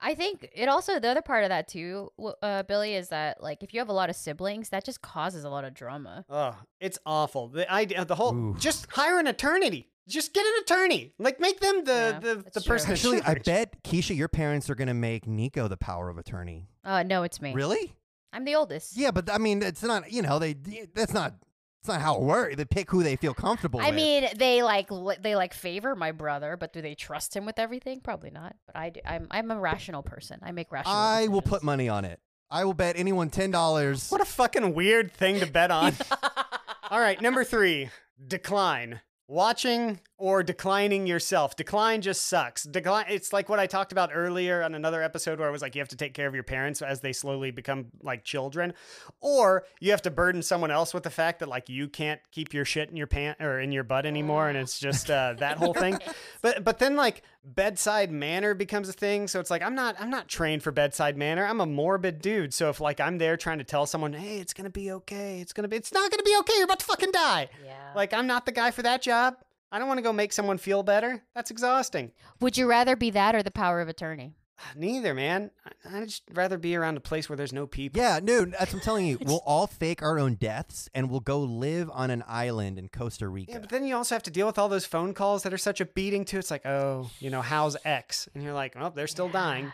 I 0.00 0.14
think 0.14 0.46
it 0.52 0.68
also 0.68 1.00
the 1.00 1.08
other 1.08 1.22
part 1.22 1.44
of 1.44 1.48
that 1.48 1.66
too, 1.66 2.10
uh, 2.42 2.62
Billy, 2.64 2.94
is 2.94 3.08
that 3.08 3.42
like 3.42 3.62
if 3.62 3.72
you 3.72 3.80
have 3.80 3.88
a 3.88 3.92
lot 3.94 4.10
of 4.10 4.16
siblings, 4.16 4.68
that 4.68 4.84
just 4.84 5.00
causes 5.00 5.44
a 5.44 5.48
lot 5.48 5.64
of 5.64 5.72
drama. 5.72 6.26
Oh, 6.28 6.54
it's 6.78 6.98
awful. 7.06 7.48
The 7.48 7.70
idea, 7.72 8.04
the 8.04 8.14
whole, 8.14 8.34
Ooh. 8.34 8.56
just 8.58 8.86
hire 8.90 9.18
an 9.18 9.26
attorney. 9.26 9.88
Just 10.06 10.34
get 10.34 10.44
an 10.44 10.52
attorney. 10.60 11.14
Like 11.18 11.40
make 11.40 11.60
them 11.60 11.84
the 11.86 11.92
Yeah, 11.92 12.18
the, 12.20 12.44
the 12.52 12.60
person. 12.60 12.92
Actually, 12.92 13.22
I 13.22 13.34
bet 13.46 13.82
Keisha, 13.82 14.14
your 14.14 14.28
parents 14.28 14.68
are 14.68 14.74
gonna 14.74 14.92
make 14.92 15.26
Nico 15.26 15.66
the 15.68 15.78
power 15.78 16.10
of 16.10 16.18
attorney. 16.18 16.68
Uh, 16.84 17.02
no, 17.02 17.22
it's 17.22 17.40
me. 17.40 17.54
Really? 17.54 17.94
I'm 18.34 18.44
the 18.44 18.54
oldest. 18.56 18.96
Yeah, 18.96 19.10
but 19.12 19.30
I 19.30 19.38
mean, 19.38 19.62
it's 19.62 19.82
not. 19.82 20.10
You 20.12 20.22
know, 20.22 20.38
they. 20.38 20.54
That's 20.94 21.14
not. 21.14 21.34
It's 21.80 21.88
not 21.88 22.00
how 22.00 22.16
it 22.16 22.22
works. 22.22 22.56
They 22.56 22.64
pick 22.64 22.90
who 22.90 23.02
they 23.02 23.14
feel 23.16 23.34
comfortable 23.34 23.78
I 23.78 23.86
with. 23.88 23.96
mean, 23.96 24.26
they 24.36 24.62
like 24.62 24.88
they 25.20 25.36
like 25.36 25.52
favor 25.54 25.94
my 25.94 26.12
brother, 26.12 26.56
but 26.56 26.72
do 26.72 26.80
they 26.80 26.94
trust 26.94 27.36
him 27.36 27.44
with 27.44 27.58
everything? 27.58 28.00
Probably 28.00 28.30
not. 28.30 28.56
But 28.66 28.76
I 28.76 28.90
do. 28.90 29.00
I'm 29.04 29.26
I'm 29.30 29.50
a 29.50 29.60
rational 29.60 30.02
person. 30.02 30.38
I 30.42 30.52
make 30.52 30.72
rational. 30.72 30.96
I 30.96 31.28
will 31.28 31.42
put 31.42 31.62
money 31.62 31.88
on 31.88 32.04
it. 32.04 32.20
I 32.50 32.64
will 32.64 32.74
bet 32.74 32.96
anyone 32.96 33.28
ten 33.30 33.50
dollars. 33.50 34.10
What 34.10 34.20
a 34.20 34.24
fucking 34.24 34.74
weird 34.74 35.12
thing 35.12 35.40
to 35.40 35.46
bet 35.46 35.70
on. 35.70 35.94
All 36.90 37.00
right, 37.00 37.20
number 37.20 37.44
three, 37.44 37.90
decline. 38.26 39.00
Watching 39.26 40.00
or 40.18 40.42
declining 40.42 41.06
yourself. 41.06 41.56
Decline 41.56 42.02
just 42.02 42.26
sucks. 42.26 42.64
Decline. 42.64 43.06
It's 43.08 43.32
like 43.32 43.48
what 43.48 43.58
I 43.58 43.66
talked 43.66 43.90
about 43.90 44.10
earlier 44.12 44.62
on 44.62 44.74
another 44.74 45.02
episode 45.02 45.38
where 45.38 45.48
I 45.48 45.50
was 45.50 45.62
like, 45.62 45.74
you 45.74 45.80
have 45.80 45.88
to 45.88 45.96
take 45.96 46.12
care 46.12 46.26
of 46.26 46.34
your 46.34 46.44
parents 46.44 46.82
as 46.82 47.00
they 47.00 47.14
slowly 47.14 47.50
become 47.50 47.86
like 48.02 48.22
children, 48.22 48.74
or 49.22 49.64
you 49.80 49.92
have 49.92 50.02
to 50.02 50.10
burden 50.10 50.42
someone 50.42 50.70
else 50.70 50.92
with 50.92 51.04
the 51.04 51.10
fact 51.10 51.38
that 51.38 51.48
like 51.48 51.70
you 51.70 51.88
can't 51.88 52.20
keep 52.32 52.52
your 52.52 52.66
shit 52.66 52.90
in 52.90 52.96
your 52.96 53.06
pant 53.06 53.40
or 53.40 53.60
in 53.60 53.72
your 53.72 53.82
butt 53.82 54.04
anymore, 54.04 54.48
and 54.48 54.58
it's 54.58 54.78
just 54.78 55.10
uh, 55.10 55.32
that 55.38 55.56
whole 55.56 55.74
thing. 55.74 55.98
But 56.42 56.62
but 56.62 56.78
then 56.78 56.94
like 56.96 57.22
bedside 57.44 58.10
manner 58.10 58.54
becomes 58.54 58.88
a 58.88 58.92
thing. 58.92 59.28
So 59.28 59.40
it's 59.40 59.50
like 59.50 59.62
I'm 59.62 59.74
not 59.74 59.96
I'm 59.98 60.10
not 60.10 60.28
trained 60.28 60.62
for 60.62 60.72
bedside 60.72 61.16
manner. 61.16 61.46
I'm 61.46 61.60
a 61.60 61.66
morbid 61.66 62.20
dude. 62.20 62.54
So 62.54 62.70
if 62.70 62.80
like 62.80 63.00
I'm 63.00 63.18
there 63.18 63.36
trying 63.36 63.58
to 63.58 63.64
tell 63.64 63.86
someone, 63.86 64.12
hey, 64.12 64.38
it's 64.38 64.54
gonna 64.54 64.70
be 64.70 64.90
okay, 64.92 65.40
it's 65.40 65.52
gonna 65.52 65.68
be 65.68 65.76
it's 65.76 65.92
not 65.92 66.10
gonna 66.10 66.22
be 66.22 66.36
okay, 66.40 66.54
you're 66.56 66.64
about 66.64 66.80
to 66.80 66.86
fucking 66.86 67.12
die. 67.12 67.48
Yeah. 67.64 67.92
Like 67.94 68.12
I'm 68.12 68.26
not 68.26 68.46
the 68.46 68.52
guy 68.52 68.70
for 68.70 68.82
that 68.82 69.02
job. 69.02 69.36
I 69.70 69.78
don't 69.78 69.88
want 69.88 69.98
to 69.98 70.02
go 70.02 70.12
make 70.12 70.32
someone 70.32 70.58
feel 70.58 70.84
better. 70.84 71.22
That's 71.34 71.50
exhausting. 71.50 72.12
Would 72.40 72.56
you 72.56 72.68
rather 72.68 72.94
be 72.94 73.10
that 73.10 73.34
or 73.34 73.42
the 73.42 73.50
power 73.50 73.80
of 73.80 73.88
attorney? 73.88 74.36
Neither, 74.76 75.14
man. 75.14 75.50
I- 75.64 75.98
I'd 75.98 76.08
just 76.08 76.22
rather 76.32 76.58
be 76.58 76.76
around 76.76 76.96
a 76.96 77.00
place 77.00 77.28
where 77.28 77.36
there's 77.36 77.52
no 77.52 77.66
people. 77.66 78.00
Yeah, 78.00 78.20
no, 78.22 78.44
that's 78.44 78.72
what 78.72 78.74
I'm 78.74 78.80
telling 78.80 79.06
you. 79.06 79.18
We'll 79.24 79.42
all 79.46 79.66
fake 79.66 80.02
our 80.02 80.18
own 80.18 80.34
deaths 80.34 80.88
and 80.94 81.10
we'll 81.10 81.20
go 81.20 81.40
live 81.40 81.90
on 81.92 82.10
an 82.10 82.22
island 82.26 82.78
in 82.78 82.88
Costa 82.88 83.28
Rica. 83.28 83.52
Yeah, 83.52 83.58
but 83.58 83.70
then 83.70 83.84
you 83.86 83.96
also 83.96 84.14
have 84.14 84.22
to 84.24 84.30
deal 84.30 84.46
with 84.46 84.58
all 84.58 84.68
those 84.68 84.84
phone 84.84 85.14
calls 85.14 85.42
that 85.44 85.52
are 85.52 85.58
such 85.58 85.80
a 85.80 85.84
beating 85.86 86.24
too. 86.24 86.38
It's 86.38 86.50
like, 86.50 86.66
oh, 86.66 87.10
you 87.20 87.30
know, 87.30 87.42
how's 87.42 87.76
X? 87.84 88.28
And 88.34 88.42
you're 88.42 88.52
like, 88.52 88.74
oh, 88.78 88.92
they're 88.94 89.06
still 89.06 89.28
dying. 89.28 89.72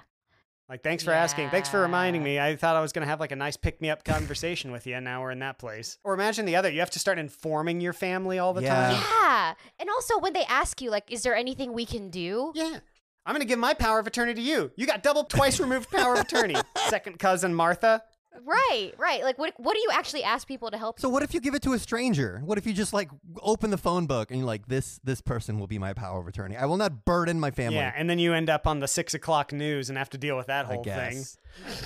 Like, 0.68 0.84
thanks 0.84 1.02
for 1.02 1.10
asking. 1.10 1.50
Thanks 1.50 1.68
for 1.68 1.80
reminding 1.80 2.22
me. 2.22 2.38
I 2.38 2.54
thought 2.54 2.76
I 2.76 2.80
was 2.80 2.92
going 2.92 3.02
to 3.02 3.08
have 3.08 3.18
like 3.18 3.32
a 3.32 3.36
nice 3.36 3.56
pick 3.56 3.80
me 3.80 3.90
up 3.90 4.04
conversation 4.04 4.70
with 4.70 4.86
you, 4.86 4.94
and 4.94 5.04
now 5.04 5.20
we're 5.20 5.32
in 5.32 5.40
that 5.40 5.58
place. 5.58 5.98
Or 6.04 6.14
imagine 6.14 6.46
the 6.46 6.54
other. 6.54 6.70
You 6.70 6.78
have 6.78 6.90
to 6.90 7.00
start 7.00 7.18
informing 7.18 7.80
your 7.80 7.92
family 7.92 8.38
all 8.38 8.52
the 8.54 8.62
Yeah. 8.62 8.74
time. 8.92 8.92
Yeah. 9.20 9.54
And 9.80 9.90
also 9.90 10.16
when 10.20 10.32
they 10.32 10.44
ask 10.44 10.80
you, 10.80 10.90
like, 10.92 11.10
is 11.10 11.24
there 11.24 11.34
anything 11.34 11.72
we 11.72 11.84
can 11.84 12.08
do? 12.08 12.52
Yeah. 12.54 12.78
I'm 13.26 13.34
going 13.34 13.42
to 13.42 13.48
give 13.48 13.58
my 13.58 13.74
power 13.74 13.98
of 13.98 14.06
attorney 14.06 14.34
to 14.34 14.40
you. 14.40 14.70
You 14.76 14.86
got 14.86 15.02
double, 15.02 15.24
twice 15.24 15.60
removed 15.60 15.90
power 15.90 16.14
of 16.14 16.20
attorney. 16.20 16.56
Second 16.88 17.18
cousin 17.18 17.54
Martha. 17.54 18.02
Right, 18.44 18.92
right. 18.96 19.22
Like, 19.22 19.38
what 19.38 19.54
what 19.58 19.74
do 19.74 19.80
you 19.80 19.88
actually 19.92 20.22
ask 20.22 20.46
people 20.46 20.70
to 20.70 20.78
help? 20.78 21.00
So 21.00 21.08
what 21.08 21.22
if 21.22 21.34
you 21.34 21.40
give 21.40 21.54
it 21.54 21.62
to 21.62 21.72
a 21.72 21.78
stranger? 21.78 22.40
What 22.44 22.58
if 22.58 22.66
you 22.66 22.72
just 22.72 22.92
like 22.92 23.10
open 23.40 23.70
the 23.70 23.76
phone 23.76 24.06
book 24.06 24.30
and 24.30 24.38
you're 24.38 24.46
like, 24.46 24.66
this 24.66 25.00
this 25.02 25.20
person 25.20 25.58
will 25.58 25.66
be 25.66 25.78
my 25.78 25.92
power 25.92 26.20
of 26.20 26.28
attorney. 26.28 26.56
I 26.56 26.66
will 26.66 26.76
not 26.76 27.04
burden 27.04 27.40
my 27.40 27.50
family. 27.50 27.76
Yeah. 27.76 27.92
And 27.94 28.08
then 28.08 28.18
you 28.18 28.32
end 28.32 28.48
up 28.48 28.66
on 28.66 28.78
the 28.78 28.88
six 28.88 29.14
o'clock 29.14 29.52
news 29.52 29.88
and 29.88 29.98
have 29.98 30.10
to 30.10 30.18
deal 30.18 30.36
with 30.36 30.46
that 30.46 30.66
I 30.66 30.74
whole 30.74 30.84
thing. 30.84 31.24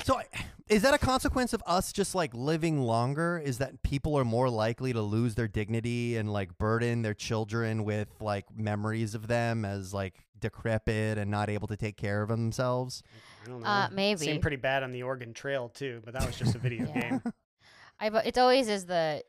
So 0.05 0.20
is 0.68 0.82
that 0.82 0.95
a 0.95 0.99
consequence 0.99 1.53
of 1.53 1.62
us 1.66 1.93
just 1.93 2.14
like 2.14 2.35
living 2.35 2.80
longer? 2.80 3.41
Is 3.43 3.59
that 3.59 3.82
people 3.82 4.16
are 4.18 4.24
more 4.24 4.51
likely 4.51 4.93
to 4.93 5.01
lose 5.03 5.35
their 5.35 5.49
dignity 5.49 6.16
and 6.16 6.32
like 6.32 6.57
burden 6.59 7.03
their 7.03 7.14
children 7.14 7.85
with 7.85 8.09
like 8.20 8.47
memories 8.55 9.14
of 9.14 9.28
them 9.28 9.64
as 9.64 9.93
like 9.93 10.14
decrepit 10.45 11.18
and 11.18 11.30
not 11.30 11.51
able 11.51 11.66
to 11.68 11.76
take 11.76 11.97
care 11.97 12.22
of 12.22 12.28
themselves? 12.28 13.03
I 13.45 13.49
don't 13.49 13.61
know. 13.61 13.66
Uh, 13.66 13.88
maybe. 13.92 14.20
Seemed 14.26 14.42
pretty 14.42 14.57
bad 14.57 14.82
on 14.82 14.92
the 14.92 15.03
Oregon 15.03 15.32
Trail 15.34 15.68
too, 15.68 16.01
but 16.05 16.14
that 16.14 16.24
was 16.26 16.36
just 16.38 16.55
a 16.55 16.59
video 16.59 16.86
Yeah. 16.88 17.01
game. 17.11 17.22
I've 18.01 18.14
it's 18.26 18.38
always 18.38 18.68
is 18.68 18.86
the 18.86 19.22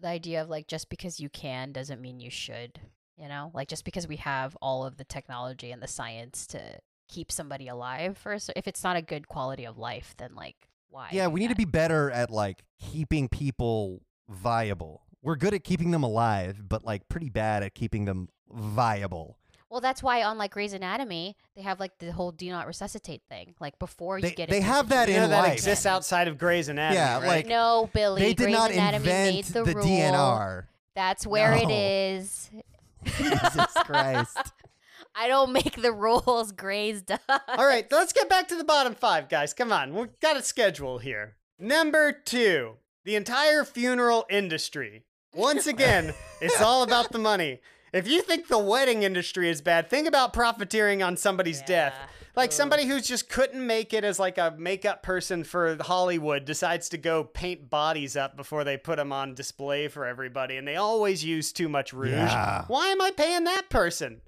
the 0.00 0.08
idea 0.08 0.42
of 0.42 0.48
like 0.48 0.66
just 0.66 0.88
because 0.88 1.18
you 1.20 1.28
can 1.28 1.72
doesn't 1.72 2.00
mean 2.00 2.20
you 2.20 2.30
should. 2.30 2.80
You 3.16 3.28
know, 3.28 3.50
like 3.54 3.68
just 3.68 3.84
because 3.84 4.08
we 4.08 4.16
have 4.16 4.56
all 4.62 4.84
of 4.84 4.96
the 4.96 5.04
technology 5.04 5.70
and 5.70 5.82
the 5.82 5.86
science 5.88 6.46
to 6.48 6.78
keep 7.08 7.30
somebody 7.30 7.68
alive 7.68 8.16
for 8.18 8.32
a 8.32 8.40
cer- 8.40 8.54
if 8.56 8.66
it's 8.66 8.82
not 8.82 8.96
a 8.96 9.02
good 9.02 9.28
quality 9.28 9.64
of 9.66 9.78
life, 9.78 10.14
then 10.18 10.34
like 10.34 10.56
why? 10.88 11.08
Yeah, 11.12 11.26
we 11.28 11.40
need 11.40 11.50
to 11.50 11.54
be 11.56 11.64
better 11.66 12.10
at 12.10 12.30
like 12.30 12.64
keeping 12.80 13.28
people 13.28 14.02
viable. 14.28 15.02
We're 15.22 15.36
good 15.36 15.54
at 15.54 15.62
keeping 15.62 15.90
them 15.92 16.02
alive, 16.02 16.68
but 16.68 16.84
like 16.84 17.08
pretty 17.08 17.28
bad 17.28 17.62
at 17.62 17.74
keeping 17.74 18.06
them 18.06 18.28
viable. 18.50 19.38
Well, 19.72 19.80
that's 19.80 20.02
why 20.02 20.22
on 20.22 20.36
like 20.36 20.50
Grey's 20.50 20.74
Anatomy, 20.74 21.34
they 21.56 21.62
have 21.62 21.80
like 21.80 21.96
the 21.98 22.12
whole 22.12 22.30
do 22.30 22.46
not 22.50 22.66
resuscitate 22.66 23.22
thing. 23.30 23.54
Like 23.58 23.78
before 23.78 24.20
They- 24.20 24.28
you 24.28 24.34
get 24.34 24.50
they 24.50 24.58
into 24.58 24.68
a 24.68 24.72
have 24.74 24.90
that 24.90 25.08
You 25.08 25.14
in 25.14 25.22
know 25.22 25.28
that 25.28 25.44
life. 25.44 25.52
exists 25.54 25.86
outside 25.86 26.28
of 26.28 26.36
Grey's 26.36 26.68
Anatomy. 26.68 26.96
Yeah, 26.98 27.14
right? 27.20 27.26
like- 27.26 27.46
No, 27.46 27.88
Billy. 27.94 28.20
they 28.20 28.34
did 28.34 28.44
Grey's 28.44 28.52
not 28.54 28.70
Anatomy 28.70 29.06
made 29.06 29.28
invent 29.46 29.46
the, 29.54 29.62
the, 29.72 29.74
rule. 29.78 29.86
DNR. 29.86 30.64
That's 30.94 31.26
where 31.26 31.54
it 31.54 31.68
No. 31.68 31.74
is. 31.74 32.50
Jesus 33.16 33.72
Christ. 33.86 34.52
I 35.14 35.28
don't 35.28 35.52
make 35.54 35.80
the 35.80 35.92
rules. 35.92 36.52
Grey's 36.52 37.00
does. 37.00 37.18
All 37.28 37.64
right, 37.66 37.90
let's 37.90 38.12
get 38.12 38.28
back 38.28 38.48
to 38.48 38.56
the 38.56 38.64
bottom 38.64 38.94
five, 38.94 39.30
guys. 39.30 39.54
Come 39.54 39.72
on, 39.72 39.94
we've 39.94 40.20
got 40.20 40.36
a 40.36 40.42
schedule 40.42 40.98
here. 40.98 41.36
Number 41.58 42.12
two, 42.12 42.74
the 43.06 43.16
entire 43.16 43.64
funeral 43.64 44.26
industry. 44.28 45.04
Once 45.34 45.66
again, 45.66 46.12
it's 46.42 46.60
all 46.60 46.82
about 46.82 47.10
the 47.10 47.18
money. 47.18 47.60
If 47.92 48.08
you 48.08 48.22
think 48.22 48.48
the 48.48 48.58
wedding 48.58 49.02
industry 49.02 49.50
is 49.50 49.60
bad, 49.60 49.90
think 49.90 50.08
about 50.08 50.32
profiteering 50.32 51.02
on 51.02 51.18
somebody's 51.18 51.60
death. 51.60 51.94
Like 52.34 52.50
somebody 52.50 52.86
who 52.86 52.98
just 53.02 53.28
couldn't 53.28 53.66
make 53.66 53.92
it 53.92 54.04
as 54.04 54.18
like 54.18 54.38
a 54.38 54.54
makeup 54.56 55.02
person 55.02 55.44
for 55.44 55.76
Hollywood 55.78 56.46
decides 56.46 56.88
to 56.90 56.96
go 56.96 57.24
paint 57.24 57.68
bodies 57.68 58.16
up 58.16 58.34
before 58.34 58.64
they 58.64 58.78
put 58.78 58.96
them 58.96 59.12
on 59.12 59.34
display 59.34 59.88
for 59.88 60.06
everybody, 60.06 60.56
and 60.56 60.66
they 60.66 60.76
always 60.76 61.22
use 61.22 61.52
too 61.52 61.68
much 61.68 61.92
rouge. 61.92 62.12
Yeah. 62.12 62.64
Why 62.68 62.86
am 62.86 63.02
I 63.02 63.10
paying 63.10 63.44
that 63.44 63.68
person? 63.68 64.22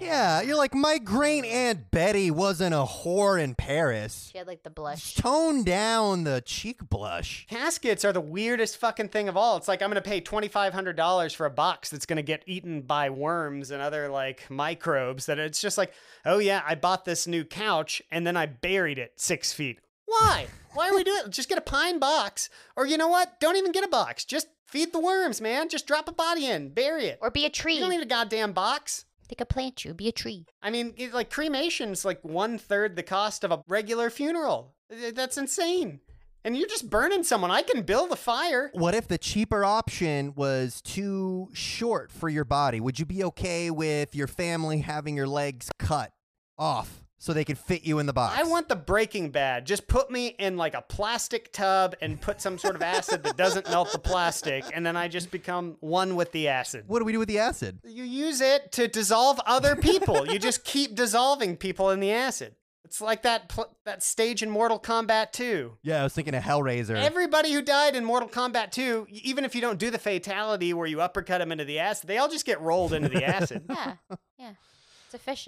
Yeah, 0.00 0.42
you're 0.42 0.56
like, 0.56 0.74
my 0.74 0.98
great 0.98 1.44
aunt 1.44 1.90
Betty 1.90 2.30
wasn't 2.30 2.74
a 2.74 2.84
whore 2.84 3.42
in 3.42 3.54
Paris. 3.54 4.30
She 4.32 4.38
had 4.38 4.46
like 4.46 4.62
the 4.62 4.70
blush. 4.70 5.14
Tone 5.14 5.64
down 5.64 6.24
the 6.24 6.42
cheek 6.44 6.88
blush. 6.88 7.46
Caskets 7.50 8.04
are 8.04 8.12
the 8.12 8.20
weirdest 8.20 8.76
fucking 8.76 9.08
thing 9.08 9.28
of 9.28 9.36
all. 9.36 9.56
It's 9.56 9.68
like 9.68 9.82
I'm 9.82 9.90
gonna 9.90 10.02
pay 10.02 10.20
twenty 10.20 10.48
five 10.48 10.72
hundred 10.72 10.96
dollars 10.96 11.32
for 11.32 11.46
a 11.46 11.50
box 11.50 11.90
that's 11.90 12.06
gonna 12.06 12.22
get 12.22 12.42
eaten 12.46 12.82
by 12.82 13.10
worms 13.10 13.70
and 13.70 13.80
other 13.82 14.08
like 14.08 14.50
microbes. 14.50 15.26
That 15.26 15.38
it's 15.38 15.60
just 15.60 15.78
like, 15.78 15.92
oh 16.24 16.38
yeah, 16.38 16.62
I 16.66 16.74
bought 16.74 17.04
this 17.04 17.26
new 17.26 17.44
couch 17.44 18.02
and 18.10 18.26
then 18.26 18.36
I 18.36 18.46
buried 18.46 18.98
it 18.98 19.12
six 19.16 19.52
feet. 19.52 19.78
Why? 20.06 20.46
Why 20.74 20.88
are 20.88 20.94
we 20.94 21.04
doing 21.04 21.22
it? 21.24 21.30
Just 21.30 21.48
get 21.48 21.58
a 21.58 21.62
pine 21.62 21.98
box, 21.98 22.50
or 22.76 22.86
you 22.86 22.96
know 22.98 23.08
what? 23.08 23.40
Don't 23.40 23.56
even 23.56 23.72
get 23.72 23.84
a 23.84 23.88
box. 23.88 24.24
Just 24.24 24.48
feed 24.66 24.92
the 24.92 25.00
worms, 25.00 25.40
man. 25.40 25.68
Just 25.68 25.86
drop 25.86 26.08
a 26.08 26.12
body 26.12 26.46
in, 26.46 26.70
bury 26.70 27.06
it. 27.06 27.18
Or 27.22 27.30
be 27.30 27.46
a 27.46 27.50
tree. 27.50 27.74
You 27.74 27.80
don't 27.80 27.90
need 27.90 28.02
a 28.02 28.06
goddamn 28.06 28.52
box. 28.52 29.04
They 29.28 29.34
could 29.34 29.48
plant 29.48 29.84
you. 29.84 29.94
Be 29.94 30.08
a 30.08 30.12
tree. 30.12 30.46
I 30.62 30.70
mean, 30.70 30.94
it, 30.96 31.14
like 31.14 31.30
cremation's 31.30 32.04
like 32.04 32.22
one 32.22 32.58
third 32.58 32.96
the 32.96 33.02
cost 33.02 33.44
of 33.44 33.52
a 33.52 33.62
regular 33.68 34.10
funeral. 34.10 34.74
That's 35.14 35.38
insane. 35.38 36.00
And 36.46 36.56
you're 36.56 36.68
just 36.68 36.90
burning 36.90 37.22
someone. 37.22 37.50
I 37.50 37.62
can 37.62 37.82
build 37.82 38.12
a 38.12 38.16
fire. 38.16 38.70
What 38.74 38.94
if 38.94 39.08
the 39.08 39.16
cheaper 39.16 39.64
option 39.64 40.34
was 40.36 40.82
too 40.82 41.48
short 41.54 42.12
for 42.12 42.28
your 42.28 42.44
body? 42.44 42.80
Would 42.80 42.98
you 42.98 43.06
be 43.06 43.24
okay 43.24 43.70
with 43.70 44.14
your 44.14 44.26
family 44.26 44.80
having 44.80 45.16
your 45.16 45.26
legs 45.26 45.70
cut 45.78 46.12
off 46.58 47.03
so 47.18 47.32
they 47.32 47.44
could 47.44 47.58
fit 47.58 47.84
you 47.84 47.98
in 47.98 48.06
the 48.06 48.12
box? 48.12 48.38
I 48.38 48.42
want 48.44 48.68
the 48.68 48.76
Breaking 48.76 49.30
Bad. 49.30 49.66
Just 49.66 49.86
put 49.88 50.10
me 50.10 50.28
in 50.38 50.56
like 50.56 50.74
a 50.74 50.82
plastic 50.82 51.52
tub 51.52 51.94
and 52.00 52.20
put 52.20 52.40
some 52.40 52.58
sort 52.58 52.74
of 52.76 52.82
acid 52.82 53.22
that 53.22 53.36
doesn't 53.36 53.68
melt 53.70 53.92
the 53.92 53.98
plastic, 53.98 54.64
and 54.74 54.84
then 54.84 54.96
I 54.96 55.08
just 55.08 55.30
become 55.30 55.76
one 55.80 56.16
with 56.16 56.32
the 56.32 56.48
acid. 56.48 56.84
What 56.86 56.98
do 56.98 57.04
we 57.04 57.12
do 57.12 57.18
with 57.18 57.28
the 57.28 57.38
acid? 57.38 57.78
You 57.84 58.04
use 58.04 58.40
it 58.40 58.72
to 58.72 58.88
dissolve 58.88 59.40
other 59.46 59.76
people. 59.76 60.26
you 60.30 60.38
just 60.38 60.64
keep 60.64 60.94
dissolving 60.94 61.56
people 61.56 61.90
in 61.90 62.00
the 62.00 62.12
acid. 62.12 62.54
It's 62.84 63.00
like 63.00 63.22
that 63.22 63.48
pl- 63.48 63.74
that 63.86 64.02
stage 64.02 64.42
in 64.42 64.50
Mortal 64.50 64.78
Kombat 64.78 65.32
2. 65.32 65.78
Yeah, 65.82 66.00
I 66.00 66.04
was 66.04 66.12
thinking 66.12 66.34
of 66.34 66.44
Hellraiser. 66.44 66.94
Everybody 66.94 67.52
who 67.52 67.60
died 67.62 67.96
in 67.96 68.04
Mortal 68.04 68.28
Kombat 68.28 68.70
2, 68.72 69.06
even 69.10 69.44
if 69.44 69.54
you 69.54 69.60
don't 69.60 69.78
do 69.80 69.90
the 69.90 69.98
fatality 69.98 70.72
where 70.74 70.86
you 70.86 71.00
uppercut 71.00 71.40
them 71.40 71.50
into 71.50 71.64
the 71.64 71.78
acid, 71.80 72.06
they 72.08 72.18
all 72.18 72.28
just 72.28 72.44
get 72.44 72.60
rolled 72.60 72.92
into 72.92 73.08
the 73.08 73.24
acid. 73.24 73.64
Yeah. 73.68 73.94
yeah. 74.38 74.50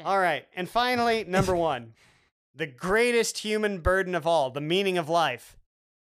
All 0.07 0.19
right. 0.19 0.47
And 0.55 0.69
finally, 0.69 1.25
number 1.25 1.55
one, 1.55 1.95
the 2.55 2.67
greatest 2.67 3.39
human 3.39 3.79
burden 3.79 4.15
of 4.15 4.27
all, 4.27 4.51
the 4.51 4.61
meaning 4.61 4.99
of 4.99 5.09
life. 5.09 5.57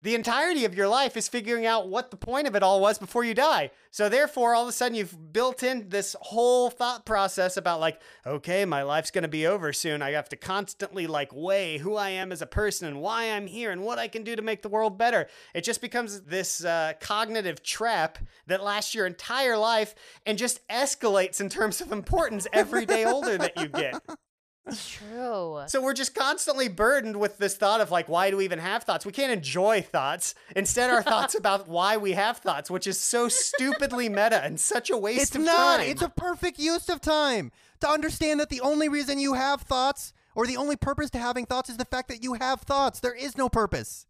The 0.03 0.17
entirety 0.17 0.65
of 0.65 0.75
your 0.75 0.89
life 0.89 1.17
is 1.17 1.29
figuring 1.29 1.65
out 1.65 1.89
what 1.89 2.11
the 2.11 2.17
point 2.17 2.49
of 2.49 2.57
it 2.57 2.63
all 2.65 2.81
was 2.81 2.99
before 2.99 3.23
you 3.23 3.35
die. 3.35 3.71
So, 3.93 4.09
therefore, 4.09 4.53
all 4.53 4.65
of 4.65 4.69
a 4.69 4.73
sudden, 4.73 4.97
you've 4.97 5.33
built 5.33 5.63
in 5.63 5.91
this 5.91 6.17
whole 6.21 6.71
thought 6.71 7.07
process 7.07 7.57
about, 7.57 7.79
like, 7.79 8.01
okay, 8.27 8.65
my 8.65 8.83
life's 8.83 9.13
going 9.13 9.23
to 9.23 9.29
be 9.29 9.47
over 9.47 9.73
soon. 9.73 10.03
I 10.03 10.11
have 10.11 10.29
to 10.31 10.37
constantly, 10.37 11.07
like, 11.07 11.31
weigh 11.33 11.79
who 11.79 11.95
I 11.95 12.09
am 12.09 12.33
as 12.33 12.43
a 12.43 12.47
person 12.47 12.89
and 12.89 13.01
why 13.01 13.31
I'm 13.31 13.47
here 13.47 13.71
and 13.71 13.85
what 13.85 14.01
I 14.01 14.09
can 14.09 14.25
do 14.25 14.35
to 14.35 14.43
make 14.43 14.63
the 14.63 14.69
world 14.69 14.99
better. 14.99 15.29
It 15.55 15.63
just 15.63 15.81
becomes 15.81 16.23
this 16.23 16.65
uh, 16.65 16.95
cognitive 17.01 17.63
trap 17.63 18.19
that 18.49 18.65
lasts 18.65 18.97
your 18.97 19.07
entire 19.07 19.57
life 19.57 19.95
and 20.27 20.37
just 20.37 20.67
escalates 20.67 21.41
in 21.41 21.49
terms 21.49 21.81
of 21.81 21.93
importance 21.93 22.49
every 22.53 22.87
day 22.87 23.05
older 23.05 23.39
that 23.39 23.57
you 23.57 23.69
get. 23.69 24.03
It's 24.67 24.89
true. 24.99 25.63
So 25.67 25.83
we're 25.83 25.93
just 25.95 26.15
constantly 26.15 26.69
burdened 26.69 27.17
with 27.19 27.39
this 27.39 27.57
thought 27.57 27.81
of 27.81 27.91
like, 27.91 28.09
why 28.09 28.31
do 28.31 28.37
we 28.37 28.45
even 28.45 28.59
have 28.61 28.85
thoughts? 28.85 29.05
We 29.05 29.13
can't 29.13 29.33
enjoy 29.33 29.83
thoughts. 29.83 30.35
Instead, 30.55 30.91
our 30.91 31.03
thoughts 31.03 31.35
about 31.39 31.69
why 31.69 31.97
we 31.97 32.13
have 32.13 32.39
thoughts, 32.39 32.71
which 32.71 32.87
is 32.87 32.99
so 33.01 33.29
stupidly 33.29 34.09
meta 34.09 34.43
and 34.43 34.59
such 34.61 34.91
a 34.91 34.97
waste 34.97 35.23
It's 35.23 35.37
of 35.37 35.43
not. 35.43 35.79
time. 35.79 35.89
It's 35.89 36.03
a 36.03 36.09
perfect 36.11 36.59
use 36.59 36.89
of 36.89 37.01
time 37.01 37.51
to 37.81 37.89
understand 37.89 38.39
that 38.41 38.49
the 38.51 38.61
only 38.61 38.89
reason 38.89 39.19
you 39.19 39.35
have 39.35 39.63
thoughts 39.63 40.13
or 40.35 40.47
the 40.47 40.57
only 40.57 40.77
purpose 40.77 41.11
to 41.11 41.19
having 41.19 41.45
thoughts 41.45 41.69
is 41.69 41.77
the 41.77 41.85
fact 41.85 42.09
that 42.09 42.23
you 42.23 42.35
have 42.35 42.61
thoughts. 42.63 43.01
There 43.01 43.15
is 43.15 43.37
no 43.37 43.49
purpose. 43.49 44.07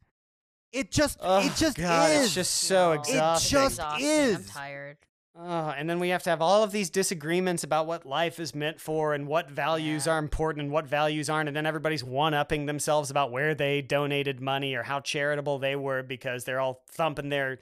It 0.73 0.91
just 0.91 1.19
Oh, 1.21 1.45
it 1.47 1.53
just 1.57 1.77
God, 1.77 2.11
is. 2.13 2.25
It's 2.27 2.35
just 2.35 2.55
so 2.55 2.95
No, 2.95 3.01
It 3.03 3.05
just 3.41 3.53
exhausting. 3.79 4.07
is. 4.07 4.37
I'm 4.37 4.45
tired. 4.45 4.97
Oh, 5.35 5.71
and 5.71 5.89
then 5.89 5.99
we 5.99 6.11
have 6.11 6.23
to 6.25 6.31
have 6.31 6.43
all 6.43 6.63
of 6.63 6.73
these 6.73 6.91
disagreements 6.91 7.65
about 7.65 7.87
what 7.87 8.05
life 8.05 8.39
is 8.39 8.55
meant 8.55 8.79
for 8.81 9.15
and 9.15 9.27
what 9.27 9.51
values 9.51 10.07
Yeah. 10.07 10.13
are 10.15 10.19
important 10.19 10.65
and 10.65 10.73
what 10.73 10.87
values 10.87 11.31
aren't. 11.31 11.49
And 11.49 11.57
then 11.57 11.65
everybody's 11.65 12.05
one 12.05 12.35
upping 12.35 12.67
themselves 12.67 13.11
about 13.11 13.31
where 13.33 13.55
they 13.55 13.81
donated 13.81 14.41
money 14.43 14.75
or 14.75 14.83
how 14.83 15.01
charitable 15.01 15.59
they 15.59 15.75
were 15.75 16.03
because 16.03 16.45
they're 16.45 16.61
all 16.61 16.83
thumping 16.91 17.31
their 17.31 17.59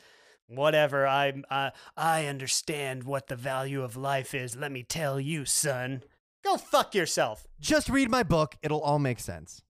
whatever. 0.49 1.07
I, 1.07 1.33
uh, 1.49 1.71
I 1.97 2.27
understand 2.27 3.05
what 3.05 3.29
the 3.29 3.37
value 3.37 3.85
of 3.85 3.97
life 3.97 4.35
is. 4.35 4.57
Let 4.57 4.73
me 4.73 4.83
tell 4.83 5.21
you, 5.21 5.45
son. 5.45 6.03
Go 6.43 6.53
Go 6.53 6.57
fuck 6.57 6.95
yourself. 6.95 7.47
Just 7.61 7.89
read 7.89 8.11
my 8.11 8.25
book. 8.25 8.57
It'll 8.63 8.81
all 8.81 8.99
make 8.99 9.21
sense. 9.21 9.63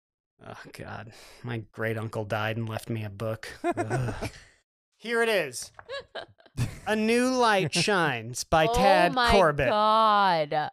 Oh 0.46 0.54
God, 0.72 1.12
my 1.42 1.64
great 1.72 1.98
uncle 1.98 2.24
died 2.24 2.56
and 2.56 2.66
left 2.66 2.88
me 2.88 3.04
a 3.04 3.10
book. 3.10 3.48
Here 4.96 5.22
it 5.22 5.28
is. 5.28 5.70
A 6.86 6.96
New 6.96 7.28
Light 7.30 7.72
Shines 7.74 8.44
by 8.44 8.66
oh 8.66 8.74
Tad 8.74 9.12
Corbett. 9.12 9.12
oh 9.12 9.14
my 9.14 9.30
Corbett. 9.30 9.68
god. 9.70 10.70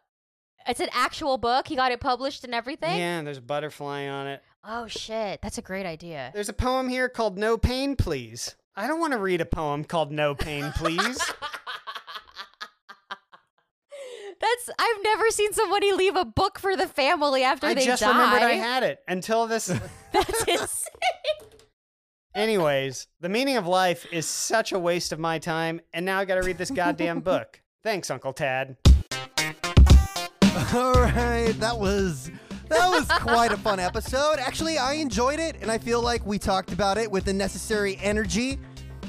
It's 0.66 0.80
an 0.80 0.88
actual 0.92 1.38
book. 1.38 1.68
He 1.68 1.76
got 1.76 1.92
it 1.92 2.00
published 2.00 2.44
and 2.44 2.54
everything. 2.54 2.98
Yeah, 2.98 3.22
there's 3.22 3.38
a 3.38 3.42
butterfly 3.42 4.06
on 4.06 4.26
it. 4.26 4.42
Oh 4.64 4.86
shit, 4.86 5.40
that's 5.40 5.56
a 5.58 5.62
great 5.62 5.86
idea. 5.86 6.30
There's 6.34 6.48
a 6.48 6.52
poem 6.54 6.88
here 6.88 7.08
called 7.08 7.38
No 7.38 7.56
Pain 7.56 7.96
Please. 7.96 8.54
I 8.76 8.86
don't 8.86 9.00
want 9.00 9.12
to 9.12 9.18
read 9.18 9.40
a 9.40 9.46
poem 9.46 9.84
called 9.84 10.12
No 10.12 10.34
Pain 10.34 10.72
Please. 10.76 11.20
That's 14.40 14.70
I've 14.78 15.02
never 15.02 15.30
seen 15.30 15.52
somebody 15.52 15.92
leave 15.92 16.14
a 16.14 16.24
book 16.24 16.58
for 16.60 16.76
the 16.76 16.86
family 16.86 17.42
after 17.42 17.66
I 17.66 17.74
they 17.74 17.84
just 17.84 18.02
die. 18.02 18.08
remembered 18.10 18.42
I 18.42 18.52
had 18.52 18.84
it 18.84 19.00
until 19.08 19.46
this. 19.48 19.66
That's 20.12 20.42
insane. 20.44 21.48
Anyways, 22.38 23.08
the 23.20 23.28
meaning 23.28 23.56
of 23.56 23.66
life 23.66 24.06
is 24.12 24.24
such 24.24 24.70
a 24.70 24.78
waste 24.78 25.10
of 25.10 25.18
my 25.18 25.40
time, 25.40 25.80
and 25.92 26.06
now 26.06 26.20
I 26.20 26.24
got 26.24 26.36
to 26.36 26.46
read 26.46 26.56
this 26.56 26.70
goddamn 26.70 27.18
book. 27.18 27.60
Thanks, 27.82 28.12
Uncle 28.12 28.32
Tad. 28.32 28.76
All 30.72 30.92
right, 30.92 31.52
that 31.58 31.76
was 31.76 32.30
that 32.68 32.88
was 32.90 33.08
quite 33.08 33.50
a 33.50 33.56
fun 33.56 33.80
episode. 33.80 34.38
Actually, 34.38 34.78
I 34.78 34.92
enjoyed 34.92 35.40
it, 35.40 35.56
and 35.62 35.68
I 35.68 35.78
feel 35.78 36.00
like 36.00 36.24
we 36.24 36.38
talked 36.38 36.72
about 36.72 36.96
it 36.96 37.10
with 37.10 37.24
the 37.24 37.32
necessary 37.32 37.98
energy 38.00 38.60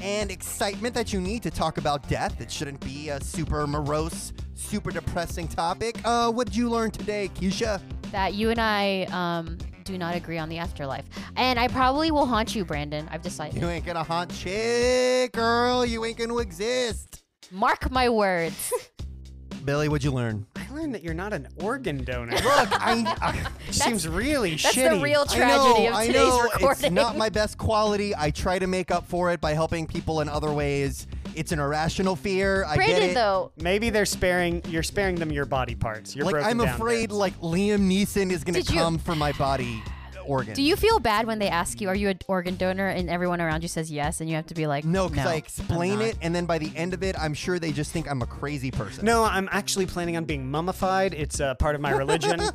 and 0.02 0.32
excitement 0.32 0.92
that 0.94 1.12
you 1.12 1.20
need 1.20 1.44
to 1.44 1.52
talk 1.52 1.78
about 1.78 2.08
death. 2.08 2.40
It 2.40 2.50
shouldn't 2.50 2.80
be 2.80 3.10
a 3.10 3.22
super 3.22 3.64
morose, 3.68 4.32
super 4.56 4.90
depressing 4.90 5.46
topic. 5.46 6.00
Uh, 6.04 6.32
what 6.32 6.48
did 6.48 6.56
you 6.56 6.68
learn 6.68 6.90
today, 6.90 7.30
Keisha? 7.36 7.80
that 8.10 8.34
you 8.34 8.50
and 8.50 8.60
I 8.60 9.06
um, 9.10 9.58
do 9.90 9.98
not 9.98 10.14
agree 10.14 10.38
on 10.38 10.48
the 10.48 10.58
afterlife, 10.58 11.04
and 11.36 11.58
I 11.58 11.68
probably 11.68 12.10
will 12.10 12.26
haunt 12.26 12.54
you, 12.54 12.64
Brandon. 12.64 13.08
I've 13.10 13.22
decided. 13.22 13.60
You 13.60 13.68
ain't 13.68 13.84
gonna 13.84 14.02
haunt 14.04 14.32
shit, 14.32 15.32
girl. 15.32 15.84
You 15.84 16.04
ain't 16.04 16.16
gonna 16.16 16.38
exist. 16.38 17.22
Mark 17.50 17.90
my 17.90 18.08
words. 18.08 18.72
Billy, 19.64 19.88
what'd 19.88 20.04
you 20.04 20.10
learn? 20.12 20.46
I 20.56 20.66
learned 20.72 20.94
that 20.94 21.02
you're 21.02 21.12
not 21.14 21.32
an 21.34 21.48
organ 21.62 22.02
donor. 22.04 22.32
Look, 22.32 22.44
I, 22.44 23.14
I 23.20 23.46
seems 23.70 24.08
really 24.08 24.50
That's 24.52 24.74
shitty. 24.74 24.96
the 24.96 25.02
real 25.02 25.24
I 25.28 25.36
tragedy 25.36 25.84
know, 25.84 25.88
of 25.88 25.94
I 25.94 26.06
know 26.06 26.42
recording. 26.44 26.84
it's 26.86 26.90
not 26.90 27.16
my 27.16 27.28
best 27.28 27.58
quality. 27.58 28.14
I 28.16 28.30
try 28.30 28.58
to 28.58 28.66
make 28.66 28.90
up 28.90 29.06
for 29.06 29.30
it 29.32 29.40
by 29.40 29.52
helping 29.52 29.86
people 29.86 30.22
in 30.22 30.28
other 30.30 30.52
ways. 30.52 31.06
It's 31.34 31.52
an 31.52 31.58
irrational 31.60 32.16
fear. 32.16 32.64
I 32.64 32.76
get 32.76 32.86
Brandon, 32.86 33.10
it. 33.10 33.14
though, 33.14 33.52
Maybe 33.60 33.90
they're 33.90 34.04
sparing. 34.06 34.62
You're 34.68 34.82
sparing 34.82 35.16
them 35.16 35.30
your 35.32 35.44
body 35.46 35.74
parts. 35.74 36.14
You're 36.16 36.24
like 36.26 36.32
broken 36.32 36.50
I'm 36.50 36.58
down 36.58 36.68
afraid 36.74 37.08
bits. 37.10 37.12
like 37.14 37.38
Liam 37.40 37.80
Neeson 37.88 38.30
is 38.30 38.44
gonna 38.44 38.58
Did 38.58 38.70
you- 38.70 38.78
come 38.80 38.98
for 38.98 39.14
my 39.14 39.32
body 39.32 39.82
organ. 40.30 40.54
do 40.54 40.62
you 40.62 40.76
feel 40.76 40.98
bad 41.00 41.26
when 41.26 41.38
they 41.38 41.48
ask 41.48 41.80
you, 41.80 41.88
"Are 41.88 41.94
you 41.94 42.08
an 42.08 42.18
organ 42.28 42.56
donor?" 42.56 42.88
and 42.88 43.10
everyone 43.10 43.40
around 43.40 43.62
you 43.62 43.68
says 43.68 43.90
yes, 43.90 44.20
and 44.20 44.28
you 44.30 44.36
have 44.36 44.46
to 44.46 44.54
be 44.54 44.66
like, 44.66 44.84
No, 44.84 45.08
because 45.08 45.26
I 45.26 45.32
I'm 45.32 45.38
explain 45.38 45.98
not." 45.98 46.08
it, 46.08 46.18
and 46.22 46.34
then 46.34 46.46
by 46.46 46.58
the 46.58 46.72
end 46.76 46.94
of 46.94 47.02
it, 47.02 47.18
I'm 47.18 47.34
sure 47.34 47.58
they 47.58 47.72
just 47.72 47.92
think 47.92 48.10
I'm 48.10 48.22
a 48.22 48.26
crazy 48.26 48.70
person. 48.70 49.04
No, 49.04 49.24
I'm 49.24 49.48
actually 49.52 49.86
planning 49.86 50.16
on 50.16 50.24
being 50.24 50.50
mummified. 50.50 51.14
It's 51.14 51.40
uh, 51.40 51.54
part 51.56 51.74
of 51.74 51.80
my 51.80 51.90
religion. 51.90 52.40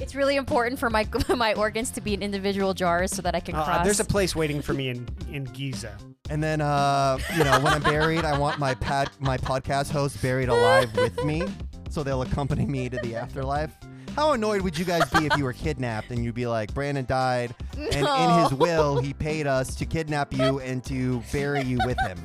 It's 0.00 0.16
really 0.16 0.36
important 0.36 0.78
for 0.80 0.90
my 0.90 1.06
my 1.28 1.54
organs 1.54 1.90
to 1.92 2.00
be 2.00 2.12
in 2.12 2.22
individual 2.22 2.74
jars 2.74 3.12
so 3.12 3.22
that 3.22 3.34
I 3.34 3.40
can 3.40 3.54
Uh, 3.54 3.82
there's 3.84 4.00
a 4.00 4.04
place 4.04 4.34
waiting 4.34 4.60
for 4.60 4.74
me 4.74 4.88
in 4.88 5.08
in 5.30 5.44
Giza. 5.44 5.96
And 6.28 6.42
then, 6.42 6.60
uh, 6.60 7.18
you 7.36 7.44
know, 7.44 7.60
when 7.60 7.72
I'm 7.72 7.82
buried, 7.82 8.24
I 8.24 8.38
want 8.38 8.58
my 8.58 8.74
pad, 8.74 9.10
my 9.20 9.36
podcast 9.38 9.90
host 9.90 10.20
buried 10.22 10.48
alive 10.48 10.94
with 10.96 11.22
me, 11.24 11.42
so 11.90 12.02
they'll 12.02 12.22
accompany 12.22 12.64
me 12.66 12.88
to 12.88 12.96
the 13.02 13.16
afterlife. 13.16 13.72
How 14.16 14.32
annoyed 14.32 14.60
would 14.60 14.78
you 14.78 14.84
guys 14.84 15.08
be 15.10 15.26
if 15.26 15.36
you 15.38 15.44
were 15.44 15.52
kidnapped 15.54 16.10
and 16.10 16.22
you'd 16.24 16.34
be 16.34 16.46
like, 16.46 16.72
Brandon 16.74 17.04
died, 17.06 17.54
and 17.78 17.94
in 17.94 18.04
No. 18.04 18.42
his 18.48 18.52
will, 18.58 19.00
he 19.00 19.14
paid 19.14 19.46
us 19.46 19.74
to 19.76 19.86
kidnap 19.86 20.32
you 20.34 20.60
and 20.60 20.84
to 20.84 21.22
bury 21.32 21.62
you 21.62 21.78
with 21.86 21.98
him 22.00 22.18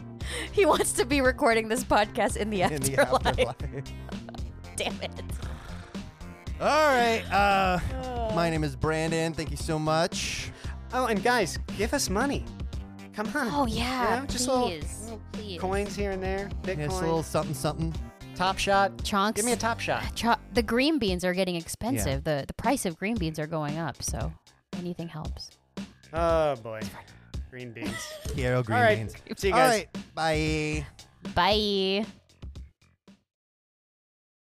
he 0.52 0.66
wants 0.66 0.92
to 0.92 1.04
be 1.06 1.20
recording 1.20 1.68
this 1.68 1.82
podcast 1.84 2.36
in 2.36 2.50
the 2.50 2.62
in 2.62 2.82
the 2.82 2.98
afterlife. 2.98 3.38
afterlife. 3.48 3.84
Damn 4.76 5.00
it. 5.00 5.10
All 6.60 6.66
right. 6.66 7.22
Uh, 7.32 7.78
my 8.34 8.50
name 8.50 8.62
is 8.64 8.74
Brandon. 8.76 9.32
Thank 9.32 9.50
you 9.50 9.56
so 9.56 9.78
much. 9.78 10.50
Oh, 10.92 11.06
and 11.06 11.22
guys, 11.22 11.58
give 11.78 11.94
us 11.94 12.10
money. 12.10 12.44
Come 13.14 13.28
on. 13.34 13.48
Oh 13.52 13.66
yeah, 13.66 14.16
You 14.16 14.20
know, 14.22 14.26
just 14.26 14.48
little- 14.48 14.68
please, 14.68 15.00
little 15.04 15.20
please. 15.32 15.60
coins 15.60 15.96
here 15.96 16.10
and 16.10 16.22
there. 16.22 16.50
Bitcoin. 16.62 16.78
It's 16.80 16.94
a 16.96 17.00
little 17.00 17.22
something, 17.22 17.54
something. 17.54 17.94
Top 18.38 18.56
shot. 18.58 19.02
Chunks. 19.04 19.36
Give 19.36 19.44
me 19.44 19.52
a 19.52 19.56
top 19.56 19.80
shot. 19.80 20.04
Cho- 20.14 20.36
the 20.54 20.62
green 20.62 20.98
beans 20.98 21.24
are 21.24 21.34
getting 21.34 21.56
expensive. 21.56 22.24
The 22.24 22.44
the 22.46 22.54
price 22.54 22.86
of 22.86 22.96
green 22.96 23.16
beans 23.16 23.38
are 23.38 23.46
going 23.46 23.78
up, 23.78 24.02
so 24.02 24.32
anything 24.78 25.08
helps. 25.08 25.50
Oh 26.12 26.54
boy. 26.56 26.80
Green 27.50 27.72
beans. 27.72 27.94
Quiero 28.28 28.62
green 28.62 28.78
All 28.78 28.84
right. 28.84 28.98
beans. 28.98 29.14
See 29.36 29.48
you 29.48 29.54
All 29.54 29.60
guys. 29.60 29.70
right. 29.70 30.14
Bye. 30.14 30.86
Bye. 31.34 32.06